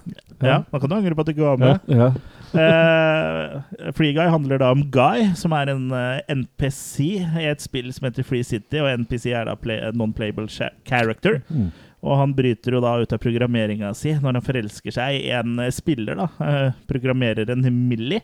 Ja, 0.40 0.60
da 0.70 0.78
kan 0.80 0.88
du 0.88 0.94
angre 0.96 1.16
på 1.18 1.20
at 1.24 1.28
du 1.28 1.34
ikke 1.34 1.48
var 1.50 1.60
med. 1.60 1.90
Ja. 1.90 2.12
Eh, 2.56 3.90
Free 3.94 4.14
Guy 4.16 4.26
handler 4.32 4.58
da 4.62 4.70
om 4.74 4.86
Guy, 4.94 5.28
som 5.38 5.52
er 5.54 5.70
en 5.74 5.84
NPC 6.30 7.10
i 7.20 7.44
et 7.50 7.60
spill 7.62 7.90
som 7.94 8.08
heter 8.08 8.24
Free 8.26 8.46
City, 8.46 8.80
og 8.82 8.88
NPC 9.02 9.34
er 9.36 9.46
da 9.50 9.54
play, 9.60 9.82
non-playable 9.94 10.48
character. 10.88 11.40
Mm. 11.50 11.68
Og 12.00 12.16
han 12.16 12.32
bryter 12.36 12.76
jo 12.76 12.80
da 12.82 12.94
ut 13.00 13.12
av 13.12 13.20
programmeringa 13.20 13.90
si 13.96 14.14
når 14.16 14.38
han 14.38 14.46
forelsker 14.46 14.94
seg 14.96 15.18
i 15.18 15.34
en 15.36 15.58
eh, 15.60 15.72
spiller, 15.74 16.16
da. 16.16 16.28
Eh, 16.46 16.78
programmereren 16.88 17.66
Millie. 17.88 18.22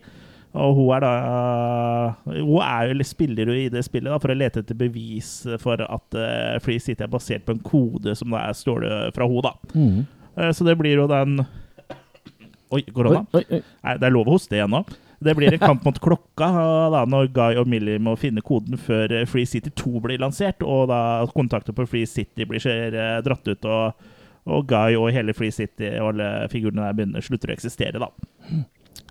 Og 0.57 0.73
hun 0.79 0.93
er 0.97 1.05
da 1.05 1.13
Hun 2.25 2.63
er 2.65 2.89
jo, 2.89 3.05
spiller 3.05 3.51
i 3.53 3.67
det 3.73 3.83
spillet 3.85 4.09
da, 4.09 4.19
for 4.23 4.33
å 4.33 4.39
lete 4.39 4.63
etter 4.63 4.79
bevis 4.79 5.31
for 5.61 5.83
at 5.85 6.17
eh, 6.17 6.57
Free 6.65 6.81
City 6.81 7.05
er 7.05 7.13
basert 7.13 7.45
på 7.45 7.57
en 7.57 7.65
kode 7.65 8.17
som 8.17 8.33
da 8.33 8.47
er 8.47 8.57
stjålet 8.57 9.17
fra 9.17 9.29
henne, 9.29 9.45
da. 9.45 9.77
Mm. 9.77 10.05
Eh, 10.37 10.53
så 10.57 10.65
det 10.65 10.79
blir 10.81 10.97
jo 10.97 11.09
den 11.11 11.43
Oi, 12.75 12.81
korona. 12.91 13.21
Oi, 13.31 13.45
oi, 13.45 13.59
oi. 13.61 13.77
Nei, 13.85 13.93
det 14.01 14.09
er 14.09 14.15
lov 14.17 14.27
å 14.27 14.33
hoste 14.35 14.57
igjen 14.57 14.73
nå. 14.73 14.81
Det 15.25 15.35
blir 15.39 15.53
en 15.55 15.63
kamp 15.63 15.85
mot 15.87 15.99
klokka 16.03 16.49
da, 16.93 17.05
når 17.09 17.31
Guy 17.33 17.57
og 17.61 17.69
Millie 17.71 17.99
må 18.03 18.17
finne 18.21 18.43
koden 18.45 18.77
før 18.77 19.13
uh, 19.23 19.25
Free 19.29 19.49
City 19.49 19.71
2 19.73 20.03
blir 20.05 20.21
lansert, 20.21 20.63
og 20.63 20.89
da 20.93 21.01
kontakter 21.33 21.73
på 21.77 21.87
Free 21.89 22.07
City 22.07 22.45
blir 22.45 22.61
skjer, 22.61 22.93
uh, 22.97 23.19
dratt 23.25 23.49
ut, 23.49 23.65
og, 23.65 24.09
og 24.47 24.67
Guy 24.69 24.97
og 25.01 25.09
hele 25.17 25.35
Free 25.37 25.55
City 25.55 25.89
og 25.97 26.13
alle 26.15 26.31
figurene 26.53 26.85
der 26.85 26.99
begynner 26.99 27.25
slutter 27.25 27.53
å 27.53 27.57
eksistere. 27.57 28.03
da. 28.03 28.11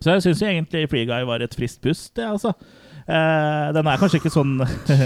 Så 0.01 0.13
jeg 0.13 0.25
syns 0.25 0.41
egentlig 0.45 0.87
Free 0.91 1.07
Guy 1.09 1.25
var 1.27 1.41
et 1.41 1.55
friskt 1.57 1.81
pust, 1.85 2.11
det, 2.19 2.27
altså. 2.27 2.53
Eh, 3.05 3.67
den 3.75 3.85
er 3.85 3.99
kanskje 4.01 4.17
ikke 4.17 4.31
sånn 4.33 4.55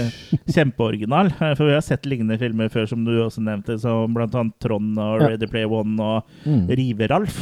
kjempeoriginal, 0.54 1.28
eh, 1.36 1.52
for 1.56 1.68
vi 1.68 1.74
har 1.76 1.84
sett 1.84 2.08
lignende 2.08 2.38
filmer 2.40 2.70
før, 2.72 2.88
som 2.88 3.04
du 3.04 3.12
også 3.20 3.42
nevnte, 3.44 3.76
som 3.80 4.16
annet 4.16 4.56
Trond 4.62 4.96
og 5.00 5.20
Ready 5.26 5.48
Play 5.50 5.68
One 5.68 6.00
og 6.00 6.30
Mm. 6.46 6.64
Rive-Ralf. 6.72 7.36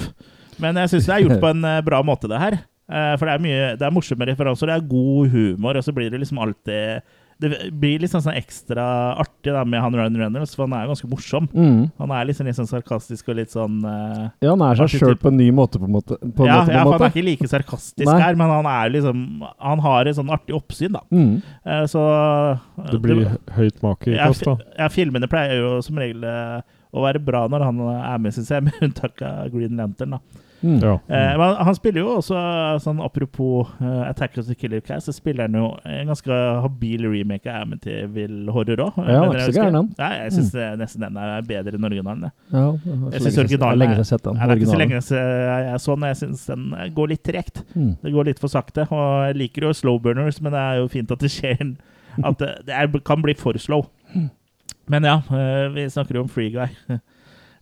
Men 0.58 0.74
jeg 0.82 0.90
syns 0.90 1.06
det 1.06 1.14
er 1.14 1.22
gjort 1.26 1.40
på 1.44 1.50
en 1.52 1.64
eh, 1.64 1.80
bra 1.86 2.02
måte, 2.02 2.30
det 2.30 2.40
her. 2.42 2.58
Eh, 2.88 3.14
For 3.20 3.28
det 3.28 3.34
er 3.36 3.42
mye 3.44 3.64
Det 3.76 3.84
er 3.84 3.92
morsomme 3.92 4.24
referanser, 4.30 4.70
det 4.70 4.76
er 4.78 4.90
god 4.90 5.32
humor, 5.34 5.76
og 5.76 5.84
så 5.84 5.92
blir 5.92 6.08
det 6.08 6.22
liksom 6.22 6.38
alltid 6.40 7.02
Det 7.38 7.50
blir 7.78 8.00
liksom 8.02 8.22
sånn, 8.24 8.34
ekstra 8.40 8.84
artig 9.20 9.52
da 9.54 9.60
med 9.68 9.78
han 9.78 9.94
Ryan 9.94 10.16
Reynolds, 10.18 10.56
for 10.56 10.64
han 10.66 10.72
er 10.74 10.86
jo 10.86 10.94
ganske 10.94 11.10
morsom. 11.12 11.44
Mm. 11.54 11.84
Han 12.00 12.14
er 12.16 12.24
liksom 12.26 12.48
litt 12.48 12.56
sånn 12.58 12.66
sarkastisk 12.66 13.28
og 13.30 13.36
litt 13.38 13.52
sånn 13.54 13.76
uh, 13.84 14.24
Ja, 14.42 14.56
han 14.56 14.64
er 14.66 14.80
seg 14.80 14.96
sjøl 14.96 15.14
på 15.20 15.30
en 15.30 15.38
ny 15.38 15.46
måte, 15.54 15.78
på 15.78 15.86
en 15.86 15.94
måte. 15.94 16.18
På 16.18 16.42
en 16.42 16.50
ja, 16.50 16.56
måte, 16.64 16.72
på 16.72 16.74
ja, 16.74 16.82
han 16.88 17.04
er 17.06 17.12
ikke 17.12 17.26
like 17.28 17.50
sarkastisk 17.52 18.10
her, 18.10 18.34
men 18.40 18.50
han 18.50 18.66
er 18.72 18.90
liksom 18.96 19.22
Han 19.68 19.84
har 19.86 20.10
et 20.10 20.18
sånn 20.18 20.34
artig 20.34 20.56
oppsyn, 20.58 20.96
da. 20.98 21.04
Mm. 21.14 21.38
Uh, 21.62 21.84
Så 21.92 22.02
uh, 22.02 22.90
Det 22.90 23.00
blir 23.04 23.22
høyt 23.54 23.78
make 23.86 24.10
i 24.10 24.16
ja, 24.18 24.32
da. 24.32 24.58
ja, 24.80 24.90
filmene 24.90 25.30
pleier 25.30 25.60
jo 25.60 25.76
som 25.84 26.00
regel 26.00 26.26
å 26.26 27.04
være 27.04 27.20
bra 27.22 27.44
når 27.52 27.68
han 27.68 27.80
er 28.00 28.18
med, 28.24 28.34
syns 28.34 28.50
jeg, 28.50 28.64
med 28.66 28.82
unntak 28.82 29.22
av 29.22 29.46
Green 29.54 29.78
Lantern, 29.78 30.18
da. 30.18 30.44
Mm. 30.62 30.80
Ja. 30.82 30.92
Eh, 31.06 31.32
men 31.38 31.52
han 31.68 31.74
spiller 31.76 32.00
jo 32.02 32.16
også, 32.18 32.34
sånn 32.82 32.98
apropos 33.04 33.68
uh, 33.80 34.08
Attack 34.08 34.38
of 34.40 34.46
the 34.48 34.56
Killer 34.58 34.80
Cast, 34.82 35.06
så 35.06 35.12
spiller 35.14 35.46
han 35.46 35.54
jo 35.54 35.68
en 35.86 36.08
ganske 36.10 36.38
habil 36.64 37.04
remake 37.06 37.46
av 37.46 37.62
Amityville 37.66 38.50
Horror 38.50 38.82
òg. 38.88 38.98
Ja, 39.06 39.20
ikke 39.28 39.44
så 39.44 39.54
gæren, 39.60 39.76
han. 39.78 39.90
Nei, 39.98 40.10
jeg 40.24 40.32
syns 40.38 40.50
nesten 40.80 41.04
den 41.06 41.16
er 41.22 41.46
bedre 41.46 41.78
enn 41.78 41.84
originalen. 41.90 42.26
jeg. 42.26 42.32
Ja, 42.52 42.64
Jeg 42.74 43.20
så 43.20 43.24
synes 43.28 43.38
originalen 43.44 43.76
er 43.76 43.82
lenge 43.84 43.94
er- 43.94 44.02
jeg 44.02 44.10
sett 44.10 44.22
den. 44.26 44.34
Det 44.34 44.48
er 44.50 44.56
ikke 44.62 44.72
så 44.72 44.80
lenge 44.82 45.02
siden 45.02 45.68
jeg 45.68 45.80
så 45.86 45.94
den. 45.94 46.08
Jeg 46.08 46.16
syns 46.24 46.46
den 46.46 46.94
går 46.98 47.08
litt 47.14 47.22
tregt. 47.22 47.62
Mm. 47.76 47.92
Det 48.02 48.12
går 48.18 48.24
litt 48.32 48.38
for 48.42 48.48
sakte. 48.48 48.88
Og 48.90 49.06
jeg 49.28 49.36
liker 49.44 49.62
jo 49.68 49.72
slow 49.72 49.98
burners, 50.02 50.40
men 50.42 50.52
det 50.52 50.58
er 50.60 50.82
jo 50.82 50.88
fint 50.88 51.10
at 51.14 51.18
det 51.22 51.30
skjer 51.30 51.60
en- 51.60 51.76
At 52.24 52.38
det, 52.38 52.50
det 52.66 52.74
er, 52.74 52.88
kan 53.06 53.22
bli 53.22 53.34
for 53.38 53.54
slow. 53.62 53.86
Men 54.88 55.04
ja, 55.04 55.18
eh, 55.30 55.68
vi 55.70 55.84
snakker 55.86 56.14
jo 56.18 56.22
om 56.22 56.28
Free 56.28 56.50
Guy. 56.50 56.66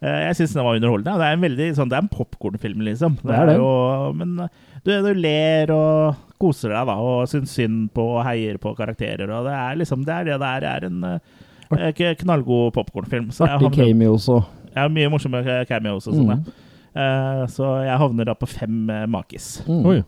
Eh, 0.03 0.21
Jeg 0.27 0.37
syns 0.41 0.55
den 0.57 0.67
var 0.67 0.79
underholdende. 0.79 1.17
Det 1.21 1.29
er 1.29 1.39
en 1.39 1.47
veldig 1.47 1.69
sånn, 1.79 1.91
det 1.93 1.99
er 1.99 2.05
en 2.05 2.13
popkornfilm, 2.13 2.85
liksom. 2.89 3.19
Det 3.23 3.35
er 3.37 3.51
det. 3.51 3.57
Jo, 3.61 3.71
men 4.19 4.37
eh, 4.45 4.77
du, 4.85 4.93
du 5.07 5.11
ler 5.17 5.73
og 5.75 6.21
koser 6.43 6.75
deg, 6.75 6.91
da, 6.91 6.99
og 7.01 7.31
syns 7.31 7.55
synd 7.57 7.89
på 7.97 8.05
og 8.19 8.23
heier 8.29 8.61
på 8.63 8.75
karakterer. 8.77 9.31
Og 9.33 9.49
det 9.49 9.57
er 9.57 9.81
liksom 9.81 10.05
det 10.07 10.19
er 10.19 10.31
det 10.31 10.39
der 10.43 10.47
er. 10.47 10.61
Det 10.67 10.75
er 10.75 10.91
en 10.91 11.89
eh, 11.89 12.15
knallgod 12.23 12.75
popkornfilm. 12.77 13.33
Artig 13.47 13.73
Kami 13.75 14.09
også 14.11 14.43
ja, 14.77 14.87
mye 14.93 15.11
morsomme 15.13 15.43
cameo 15.69 15.97
også. 15.97 16.13
Sånn, 16.13 16.33
mm. 16.37 16.65
uh, 16.99 17.45
så 17.49 17.71
jeg 17.87 18.01
havner 18.03 18.29
da 18.29 18.37
på 18.39 18.49
fem 18.51 18.83
uh, 18.93 19.05
makis. 19.09 19.57
mm. 19.65 19.87
Oi. 19.89 20.01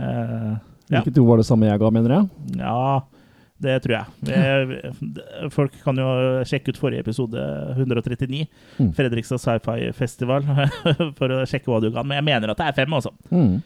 Eh, 0.00 0.52
ja. 0.90 1.00
Hvilket 1.00 1.18
ord 1.18 1.32
var 1.32 1.40
det 1.40 1.46
samme 1.48 1.66
jeg 1.66 1.80
ga, 1.82 1.88
mener 1.92 2.12
jeg? 2.14 2.28
ja, 2.60 3.00
det 3.60 3.78
tror 3.84 3.96
jeg. 3.98 4.92
Folk 5.54 5.74
kan 5.84 5.98
jo 6.00 6.08
sjekke 6.48 6.72
ut 6.74 6.80
forrige 6.80 7.04
episode, 7.06 7.42
139, 7.76 8.46
Mm. 8.80 8.92
Fredrikstad 8.96 9.40
Sci-Fi 9.42 9.90
Festival, 9.96 10.46
for 11.18 11.34
å 11.34 11.42
sjekke 11.48 11.68
hva 11.70 11.80
du 11.84 11.90
kan. 11.92 12.06
Men 12.08 12.20
jeg 12.20 12.28
mener 12.30 12.52
at 12.54 12.60
det 12.62 12.70
er 12.70 12.78
fem, 12.80 12.96
altså. 12.96 13.12
Mm. 13.32 13.58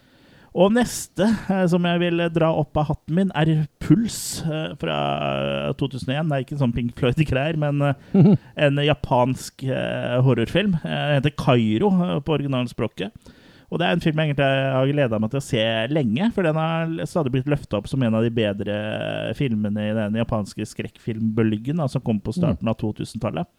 Og 0.55 0.71
neste 0.71 1.27
eh, 1.51 1.65
som 1.71 1.83
jeg 1.83 1.99
vil 1.99 2.23
dra 2.31 2.53
opp 2.55 2.79
av 2.79 2.87
hatten 2.93 3.17
min, 3.19 3.31
er 3.35 3.65
Puls 3.83 4.19
eh, 4.47 4.75
fra 4.79 4.99
2001. 5.81 6.29
Det 6.31 6.37
er 6.37 6.45
ikke 6.45 6.59
sånn 6.61 6.75
Pink 6.77 6.93
Floyd-greier, 7.01 7.59
men 7.59 7.83
eh, 7.83 8.29
en 8.69 8.79
japansk 8.87 9.65
horrorfilm. 10.27 10.77
Den 10.85 11.17
heter 11.19 11.35
Kairo 11.39 11.91
på 12.23 12.37
originalspråket. 12.39 13.11
Og 13.73 13.81
det 13.81 13.87
er 13.87 13.97
en 13.97 14.03
film 14.05 14.21
jeg 14.21 14.31
egentlig 14.31 14.49
har 14.75 14.91
gleda 14.91 15.21
meg 15.23 15.33
til 15.33 15.41
å 15.41 15.45
se 15.45 15.65
lenge, 15.91 16.29
for 16.37 16.47
den 16.47 16.59
har 16.61 16.93
stadig 17.11 17.33
blitt 17.35 17.49
løfta 17.51 17.81
opp 17.81 17.89
som 17.91 18.03
en 18.05 18.19
av 18.19 18.27
de 18.27 18.33
bedre 18.35 18.77
filmene 19.39 19.89
i 19.89 19.97
den 19.97 20.21
japanske 20.21 20.69
skrekkfilmbølgen 20.75 21.81
da, 21.83 21.89
som 21.91 22.05
kom 22.05 22.21
på 22.23 22.37
starten 22.37 22.71
av 22.71 22.79
2000-tallet. 22.83 23.51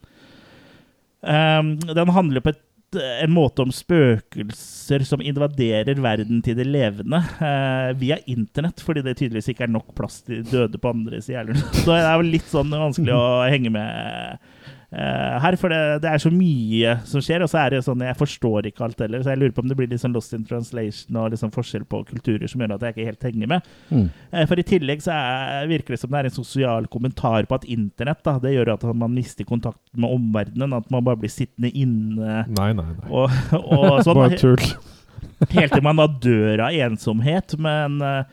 Um, 1.26 1.76
den 1.90 2.14
handler 2.14 2.46
på 2.46 2.54
et 2.54 2.64
en 2.96 3.32
måte 3.34 3.64
om 3.66 3.72
spøkelser 3.74 5.04
som 5.08 5.24
invaderer 5.24 5.98
verden 6.00 6.42
til 6.46 6.56
det 6.56 6.68
levende 6.70 7.20
uh, 7.42 7.92
via 8.00 8.20
internett, 8.32 8.80
fordi 8.84 9.04
det 9.06 9.18
tydeligvis 9.20 9.50
ikke 9.52 9.66
er 9.68 9.74
nok 9.74 9.90
plass 9.98 10.22
til 10.24 10.46
døde 10.48 10.80
på 10.82 10.94
andre 10.94 11.22
sider. 11.26 11.58
Så 11.74 11.90
det 11.90 11.98
er 12.04 12.14
jo 12.14 12.30
litt 12.30 12.48
sånn 12.52 12.72
vanskelig 12.72 13.18
å 13.18 13.26
henge 13.50 13.74
med 13.76 14.54
her, 14.92 15.56
for 15.60 15.74
det, 15.74 15.80
det, 16.04 16.12
er 16.12 16.22
så 16.22 16.30
mye 16.32 16.96
som 17.08 17.24
skjer, 17.24 17.44
og 17.44 17.50
så 17.52 17.60
er 17.64 17.74
det 17.74 17.82
sånn 17.86 18.04
jeg 18.06 18.18
forstår 18.20 18.70
ikke 18.70 18.86
alt 18.86 19.02
heller. 19.04 19.24
Så 19.24 19.34
jeg 19.34 19.42
lurer 19.42 19.56
på 19.56 19.64
om 19.64 19.72
det 19.72 19.78
blir 19.80 19.90
litt 19.92 20.04
sånn 20.04 20.16
lost 20.16 20.36
in 20.38 20.46
translation 20.48 21.20
og 21.20 21.34
liksom 21.34 21.54
forskjell 21.56 21.88
på 21.90 22.04
kulturer 22.10 22.48
som 22.52 22.64
gjør 22.64 22.76
at 22.78 22.86
jeg 22.86 22.96
ikke 22.96 23.10
helt 23.10 23.28
henger 23.30 23.52
med. 23.56 23.70
Mm. 23.90 24.08
Eh, 24.32 24.46
for 24.50 24.62
i 24.62 24.68
tillegg 24.68 25.04
så 25.04 25.16
er, 25.16 25.70
virker 25.72 25.96
det 25.96 26.02
som 26.04 26.14
det 26.14 26.22
er 26.22 26.30
en 26.30 26.38
sosial 26.38 26.90
kommentar 26.92 27.50
på 27.50 27.60
at 27.60 27.68
internett 27.72 28.24
da, 28.26 28.38
det 28.42 28.56
gjør 28.56 28.76
at 28.76 28.88
man 28.94 29.16
mister 29.16 29.48
kontakt 29.48 29.82
med 29.98 30.16
omverdenen, 30.16 30.78
at 30.78 30.92
man 30.94 31.06
bare 31.06 31.20
blir 31.24 31.34
sittende 31.34 31.72
inne 31.76 32.44
Nei, 32.56 32.72
nei, 32.78 32.90
nei. 32.94 33.10
og, 33.10 33.32
og 33.60 34.02
sånn. 34.06 34.22
Bare 34.22 34.40
tull. 34.40 34.64
Helt 35.56 35.74
til 35.74 35.84
man 35.84 36.00
da 36.00 36.08
dør 36.08 36.68
av 36.68 36.80
ensomhet, 36.86 37.58
men 37.62 38.00
uh, 38.04 38.24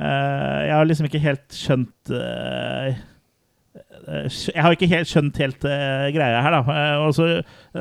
jeg 0.00 0.74
har 0.74 0.88
liksom 0.88 1.06
ikke 1.08 1.20
helt 1.22 1.54
skjønt 1.54 2.12
uh, 2.14 2.96
jeg 4.02 4.62
har 4.64 4.74
ikke 4.74 4.88
helt 4.90 5.10
skjønt 5.10 5.38
helt 5.38 5.64
uh, 5.66 6.08
greia 6.14 6.40
her, 6.42 6.54
da. 6.56 6.60
Uh, 6.66 7.04
og 7.06 7.12
så, 7.16 7.26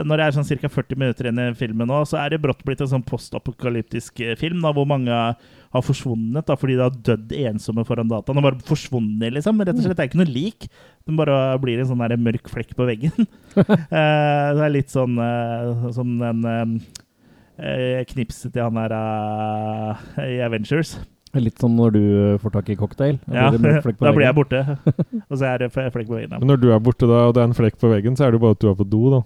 når 0.05 0.19
det 0.19 0.25
er 0.25 0.35
sånn 0.35 0.47
ca. 0.47 0.69
40 0.71 0.99
minutter 1.01 1.27
igjen 1.27 1.41
i 1.41 1.47
filmen 1.57 1.89
nå, 1.89 2.01
så 2.09 2.19
er 2.21 2.33
det 2.33 2.41
brått 2.43 2.61
blitt 2.67 2.83
en 2.83 2.91
sånn 2.91 3.05
postapokalyptisk 3.07 4.21
film 4.39 4.61
da, 4.61 4.73
hvor 4.75 4.87
mange 4.89 5.11
har 5.11 5.85
forsvunnet 5.85 6.45
da, 6.47 6.57
fordi 6.59 6.77
de 6.77 6.85
har 6.85 6.97
dødd 7.09 7.35
ensomme 7.51 7.85
foran 7.87 8.11
dataen. 8.11 8.41
Og 8.41 8.47
bare 8.47 8.65
forsvunnet, 8.67 9.33
liksom. 9.37 9.61
Rett 9.63 9.77
og 9.77 9.85
slett. 9.85 9.97
Det 9.97 10.05
er 10.05 10.11
ikke 10.11 10.21
noe 10.21 10.33
lik. 10.33 10.67
Den 11.09 11.19
bare 11.19 11.37
blir 11.63 11.81
en 11.81 11.89
sånn 11.89 12.03
der 12.03 12.19
mørk 12.21 12.51
flekk 12.51 12.75
på 12.77 12.89
veggen. 12.89 13.29
uh, 13.57 13.87
det 13.91 14.65
er 14.67 14.75
litt 14.75 14.93
sånn 14.93 15.17
som 15.95 16.19
den 16.21 16.83
knipset 18.09 18.55
til 18.55 18.63
han 18.63 18.77
der 18.79 18.93
i 20.25 20.39
Avengers. 20.41 20.95
Litt 21.39 21.61
som 21.63 21.75
når 21.77 21.93
du 21.95 22.03
får 22.43 22.51
tak 22.57 22.69
i 22.73 22.75
cocktail. 22.75 23.17
Ja, 23.31 23.47
da 23.53 24.11
blir 24.11 24.25
jeg 24.25 24.35
borte. 24.35 24.61
Og 25.29 25.37
så 25.37 25.47
er 25.47 25.63
det 25.63 25.71
flekk 25.71 26.09
på 26.09 26.17
veggen. 26.17 26.35
Men 26.35 26.49
når 26.51 26.59
du 26.59 26.69
er 26.75 26.83
borte 26.83 27.07
da, 27.07 27.25
og 27.29 27.35
det 27.37 27.43
er 27.43 27.49
en 27.49 27.55
flekk 27.55 27.79
på 27.79 27.91
veggen, 27.93 28.17
så 28.19 28.25
er 28.25 28.33
det 28.33 28.41
jo 28.41 28.45
bare 28.45 28.57
at 28.57 28.63
du 28.63 28.69
er 28.71 28.77
på 28.79 28.87
do, 28.91 29.01
da. 29.13 29.21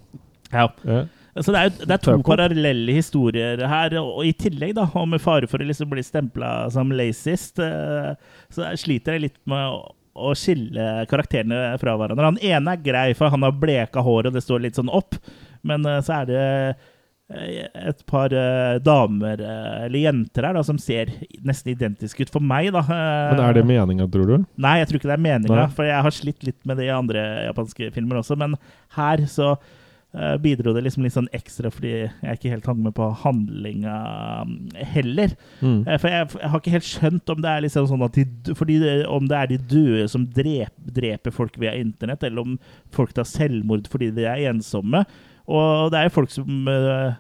Ja. 0.52 0.68
ja. 0.86 1.02
Så 1.42 1.52
det 1.52 1.64
er, 1.66 1.74
det 1.82 1.96
er 1.98 2.04
to 2.06 2.16
parallelle 2.24 2.96
historier 2.96 3.66
her, 3.68 3.98
og 4.00 4.22
i 4.24 4.32
tillegg, 4.38 4.76
da, 4.78 4.86
og 4.94 5.10
med 5.12 5.24
fare 5.24 5.50
for 5.52 5.60
å 5.60 5.68
liksom 5.68 5.90
bli 5.92 6.06
stempla 6.06 6.54
som 6.72 6.94
lazist, 6.96 7.60
så 7.60 8.70
sliter 8.80 9.18
jeg 9.18 9.26
litt 9.26 9.40
med 9.50 9.66
å, 9.74 9.82
å 10.16 10.32
skille 10.38 11.04
karakterene 11.12 11.74
fra 11.82 11.98
hverandre. 12.00 12.30
Han 12.30 12.40
ene 12.40 12.78
er 12.78 12.86
grei, 12.86 13.10
for 13.18 13.34
han 13.34 13.44
har 13.44 13.58
bleka 13.60 14.06
hår, 14.06 14.30
og 14.30 14.38
det 14.38 14.46
står 14.46 14.64
litt 14.64 14.80
sånn 14.80 14.94
opp, 14.94 15.18
men 15.66 15.84
så 16.06 16.22
er 16.22 16.30
det 16.30 16.46
et 17.26 18.02
par 18.06 18.30
uh, 18.30 18.78
damer, 18.86 19.42
uh, 19.42 19.86
eller 19.88 20.04
jenter 20.04 20.46
her, 20.46 20.58
da, 20.58 20.62
som 20.66 20.78
ser 20.82 21.10
nesten 21.46 21.74
identiske 21.74 22.28
ut 22.28 22.34
for 22.34 22.44
meg. 22.44 22.70
da. 22.76 22.84
Men 22.86 23.42
Er 23.48 23.58
det 23.58 23.66
meninga, 23.66 24.06
tror 24.12 24.30
du? 24.30 24.36
Nei, 24.62 24.78
jeg 24.82 24.92
tror 24.92 25.02
ikke 25.02 25.10
det 25.10 25.18
er 25.18 25.26
meninga. 25.26 25.66
For 25.74 25.90
jeg 25.90 26.06
har 26.06 26.14
slitt 26.14 26.46
litt 26.46 26.62
med 26.70 26.78
det 26.78 26.92
i 26.92 26.94
andre 26.94 27.26
japanske 27.48 27.90
filmer 27.96 28.22
også. 28.22 28.38
Men 28.38 28.60
her 28.98 29.26
så 29.32 29.56
bidro 30.40 30.72
det 30.72 30.86
liksom 30.86 31.04
litt 31.04 31.12
sånn 31.12 31.26
ekstra 31.36 31.68
fordi 31.76 31.90
jeg 32.06 32.38
ikke 32.38 32.52
helt 32.54 32.68
hang 32.70 32.78
med 32.86 32.94
på 32.96 33.10
handlinga 33.20 33.96
heller. 34.94 35.34
Mm. 35.60 35.82
for 35.84 36.08
jeg, 36.08 36.30
jeg, 36.38 36.52
har 36.54 36.62
ikke 36.62 36.76
helt 36.78 36.88
skjønt 36.88 37.34
om 37.34 37.42
det 37.44 37.52
er 37.52 37.66
liksom 37.66 37.90
sånn 37.90 38.06
at 38.08 38.16
de, 38.16 38.56
fordi 38.56 38.78
det, 38.80 38.94
om 39.12 39.28
det 39.28 39.42
er 39.42 39.52
de 39.52 39.58
døde 39.74 40.08
som 40.14 40.24
dreper, 40.38 40.94
dreper 41.02 41.36
folk 41.36 41.60
via 41.60 41.76
internett, 41.76 42.24
eller 42.24 42.48
om 42.48 42.56
folk 42.96 43.12
tar 43.18 43.28
selvmord 43.28 43.92
fordi 43.92 44.14
de 44.16 44.24
er 44.24 44.46
ensomme. 44.54 45.04
Og 45.46 45.94
det 45.94 46.00
er 46.00 46.10
jo 46.10 46.16
folk 46.16 46.34
som 46.34 46.70
uh, 46.70 47.14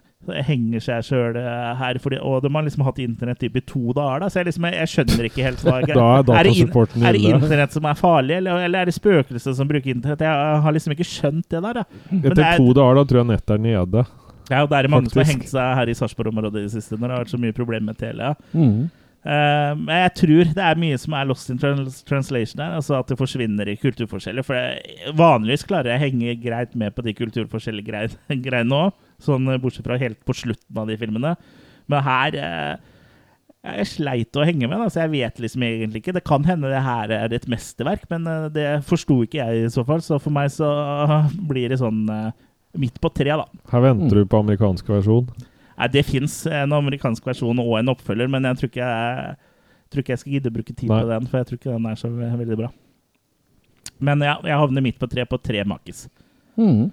henger 0.47 0.81
seg 0.81 1.05
sjøl 1.05 1.37
her, 1.37 1.99
fordi, 2.01 2.17
og 2.17 2.41
de 2.41 2.49
har 2.53 2.65
liksom 2.65 2.85
hatt 2.87 2.99
internett 3.03 3.45
i 3.45 3.51
to 3.61 3.93
dager. 3.93 4.23
Da, 4.23 4.29
så 4.31 4.41
jeg, 4.41 4.49
liksom, 4.49 4.67
jeg 4.73 4.91
skjønner 4.91 5.29
ikke 5.29 5.45
helt 5.45 5.63
hva 5.65 5.77
da 5.85 6.09
er, 6.17 6.25
er, 6.39 6.49
det 6.49 6.55
in, 6.57 7.05
er 7.05 7.17
det 7.17 7.23
internett 7.29 7.77
som 7.77 7.89
er 7.89 7.99
farlig, 7.99 8.39
eller, 8.41 8.65
eller 8.65 8.83
er 8.83 8.89
det 8.89 8.97
spøkelser 8.97 9.57
som 9.57 9.69
bruker 9.69 9.93
internett? 9.93 10.25
Jeg 10.25 10.61
har 10.65 10.77
liksom 10.77 10.97
ikke 10.97 11.09
skjønt 11.09 11.49
det 11.53 11.61
der. 11.67 11.81
Da. 11.81 11.87
Etter 12.21 12.45
er, 12.49 12.61
to 12.61 12.77
dager 12.77 13.01
da 13.01 13.07
tror 13.11 13.21
jeg 13.21 13.31
nettet 13.35 13.57
er 13.57 13.65
nede. 13.69 14.05
Ja, 14.49 14.61
og 14.61 14.69
det 14.69 14.77
er 14.77 14.91
mange 14.93 15.09
Faktisk. 15.09 15.15
som 15.15 15.23
har 15.23 15.31
hengt 15.31 15.49
seg 15.49 15.71
her 15.79 15.89
i 15.89 15.97
Sarpsborg-området 15.97 16.61
i 16.61 16.67
det 16.67 16.75
siste 16.75 16.99
når 16.99 17.07
det 17.07 17.15
har 17.15 17.23
vært 17.23 17.33
så 17.33 17.41
mye 17.41 17.55
problemer 17.57 17.89
med 17.89 17.97
Telia. 18.01 18.35
Mm. 18.53 18.85
Uh, 19.25 19.73
men 19.79 20.03
jeg 20.03 20.11
tror 20.19 20.49
det 20.53 20.61
er 20.61 20.77
mye 20.77 20.97
som 21.01 21.15
er 21.17 21.25
lost 21.25 21.49
in 21.49 21.57
trans 21.61 22.03
translation 22.05 22.61
her. 22.61 22.75
Altså 22.77 22.99
at 22.99 23.09
det 23.09 23.17
forsvinner 23.17 23.71
i 23.71 23.77
kulturforskjeller. 23.81 24.45
For 24.45 24.57
jeg, 24.57 25.13
vanligvis 25.17 25.65
klarer 25.65 25.93
jeg 25.93 25.97
å 25.97 26.05
henge 26.05 26.35
greit 26.43 26.75
med 26.77 26.93
på 26.93 27.05
de 27.07 27.15
kulturforskjellige 27.17 28.03
greiene 28.45 28.81
òg. 28.83 28.99
Sånn 29.25 29.47
eh, 29.49 29.61
bortsett 29.61 29.87
fra 29.87 29.97
helt 29.97 30.19
på 30.27 30.35
slutten 30.37 30.77
av 30.77 30.91
de 30.91 30.99
filmene. 31.01 31.33
Men 31.89 32.05
her 32.05 32.37
uh, 32.37 32.75
Jeg 33.65 33.89
sleit 33.95 34.37
å 34.37 34.45
henge 34.45 34.69
med. 34.69 34.77
Altså, 34.77 35.01
jeg 35.01 35.13
vet 35.15 35.41
liksom 35.41 35.65
egentlig 35.65 36.03
ikke. 36.03 36.13
Det 36.19 36.25
kan 36.27 36.45
hende 36.45 36.69
det 36.69 36.85
her 36.85 37.13
er 37.17 37.33
et 37.33 37.49
mesterverk, 37.49 38.05
men 38.11 38.29
det 38.53 38.67
forsto 38.85 39.23
ikke 39.25 39.41
jeg 39.41 39.65
i 39.65 39.73
så 39.73 39.81
fall. 39.87 40.05
Så 40.05 40.21
for 40.21 40.35
meg 40.35 40.53
så 40.53 40.69
blir 41.49 41.73
det 41.73 41.81
sånn 41.81 42.05
midt 42.77 43.01
på 43.01 43.09
tre, 43.15 43.33
da. 43.33 43.49
Her 43.71 43.87
venter 43.87 44.21
du 44.21 44.29
på 44.29 44.43
amerikansk 44.43 44.93
versjon? 44.93 45.33
Nei, 45.75 45.89
Det 45.91 46.05
fins 46.07 46.45
en 46.47 46.75
amerikansk 46.77 47.25
versjon 47.27 47.59
og 47.63 47.77
en 47.79 47.91
oppfølger, 47.93 48.29
men 48.31 48.47
jeg 48.49 48.59
tror 48.59 48.71
ikke 48.71 48.89
jeg, 48.89 49.37
tror 49.91 50.03
ikke 50.03 50.13
jeg 50.15 50.23
skal 50.23 50.35
gidde 50.37 50.51
å 50.51 50.57
bruke 50.57 50.73
tid 50.73 50.89
Nei. 50.91 50.99
på 51.01 51.09
den, 51.11 51.29
for 51.31 51.41
jeg 51.41 51.49
tror 51.49 51.59
ikke 51.61 51.73
den 51.73 51.89
er 51.91 51.99
så 51.99 52.11
veldig 52.11 52.59
bra. 52.63 52.69
Men 54.03 54.23
ja, 54.25 54.35
jeg 54.43 54.59
havner 54.59 54.83
midt 54.83 54.99
på 54.99 55.09
tre 55.11 55.25
på 55.27 55.39
tre 55.39 55.63
makis. 55.67 56.05
Mm. 56.59 56.87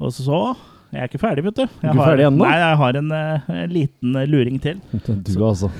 Og 0.00 0.12
så 0.12 0.56
Jeg 0.94 1.02
er 1.02 1.08
ikke 1.10 1.18
ferdig, 1.18 1.42
vet 1.42 1.56
du. 1.58 1.62
Jeg 1.64 1.90
du 1.90 1.98
er 1.98 2.06
ferdig 2.06 2.24
ennå? 2.28 2.44
Nei, 2.46 2.54
jeg 2.60 2.76
har 2.78 2.96
en, 3.00 3.08
eh, 3.12 3.48
en 3.50 3.72
liten 3.72 4.16
eh, 4.20 4.28
luring 4.30 4.60
til. 4.62 4.78
Du, 5.26 5.32
altså. 5.42 5.70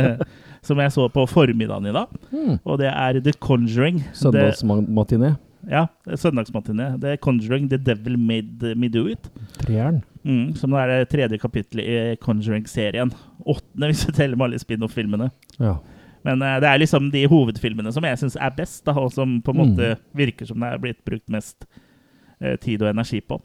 som 0.64 0.80
jeg 0.80 0.92
så 0.94 1.04
på 1.12 1.26
formiddagen 1.28 1.90
i 1.90 1.92
dag. 1.92 2.14
Mm. 2.32 2.54
Og 2.64 2.78
det 2.80 2.88
er 2.88 3.18
The 3.20 3.34
Conjuring. 3.36 4.00
Søndagsmatiné? 4.16 5.34
Ja, 5.70 5.86
søndagsmatiné. 6.06 6.94
er 7.04 7.16
Conjuring, 7.16 7.68
The 7.70 7.78
Devil 7.78 8.18
Made 8.18 8.74
Me 8.76 8.88
Do 8.88 9.06
It. 9.08 9.30
Treeren. 9.62 10.02
Mm, 10.24 10.54
som 10.56 10.72
er 10.72 10.88
det 10.88 11.08
tredje 11.12 11.38
kapittelet 11.38 11.84
i 11.84 12.16
Conjuring-serien. 12.16 13.12
Åttende, 13.46 13.86
hvis 13.90 14.06
du 14.06 14.12
teller 14.12 14.36
med 14.36 14.44
alle 14.48 14.58
spin-off-filmene. 14.62 15.30
Ja. 15.60 15.76
Men 16.24 16.42
uh, 16.42 16.56
det 16.60 16.68
er 16.68 16.80
liksom 16.80 17.10
de 17.12 17.26
hovedfilmene 17.28 17.92
som 17.92 18.04
jeg 18.08 18.20
syns 18.20 18.38
er 18.40 18.56
best, 18.56 18.84
da, 18.86 18.96
og 18.96 19.12
som 19.12 19.40
på 19.44 19.52
en 19.52 19.60
måte 19.60 19.94
mm. 19.94 20.04
virker 20.16 20.48
som 20.48 20.60
det 20.64 20.72
er 20.72 20.82
blitt 20.82 21.04
brukt 21.04 21.28
mest 21.32 21.68
uh, 22.40 22.56
tid 22.60 22.82
og 22.82 22.90
energi 22.94 23.20
på. 23.20 23.40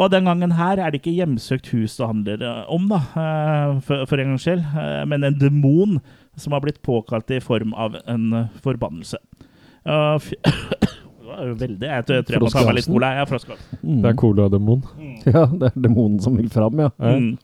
Og 0.00 0.10
den 0.10 0.26
gangen 0.26 0.54
her 0.54 0.78
er 0.78 0.90
det 0.90 1.00
ikke 1.00 1.14
hjemsøkt 1.14 1.70
hus 1.74 1.96
det 1.98 2.06
handler 2.06 2.42
uh, 2.42 2.64
om, 2.72 2.88
da, 2.90 3.00
for, 3.86 4.06
for, 4.10 4.18
en 4.18 4.32
gangs 4.32 4.46
skyld, 4.46 4.64
men 5.10 5.26
en 5.26 5.38
demon 5.38 6.00
som 6.38 6.54
har 6.54 6.62
blitt 6.64 6.82
påkalt 6.82 7.30
i 7.30 7.40
form 7.42 7.74
av 7.74 7.98
en 8.08 8.48
forbannelse. 8.64 9.18
Var 11.30 11.52
veldig 11.60 11.88
Jeg 11.88 12.06
tror 12.08 12.18
jeg, 12.18 12.40
må 12.42 12.50
ta 12.52 12.64
meg 12.66 12.78
litt 12.80 12.88
cola. 12.90 13.12
Ja, 13.14 13.26
mm. 13.28 14.00
Det 14.02 14.10
er 14.10 14.18
cola-demon. 14.18 14.82
Mm. 14.98 15.14
Ja, 15.36 15.44
det 15.46 15.70
er 15.70 15.78
demonen 15.86 16.18
som 16.24 16.36
vil 16.38 16.50
fram, 16.52 16.82
ja. 16.82 16.90
Mm. 16.98 17.38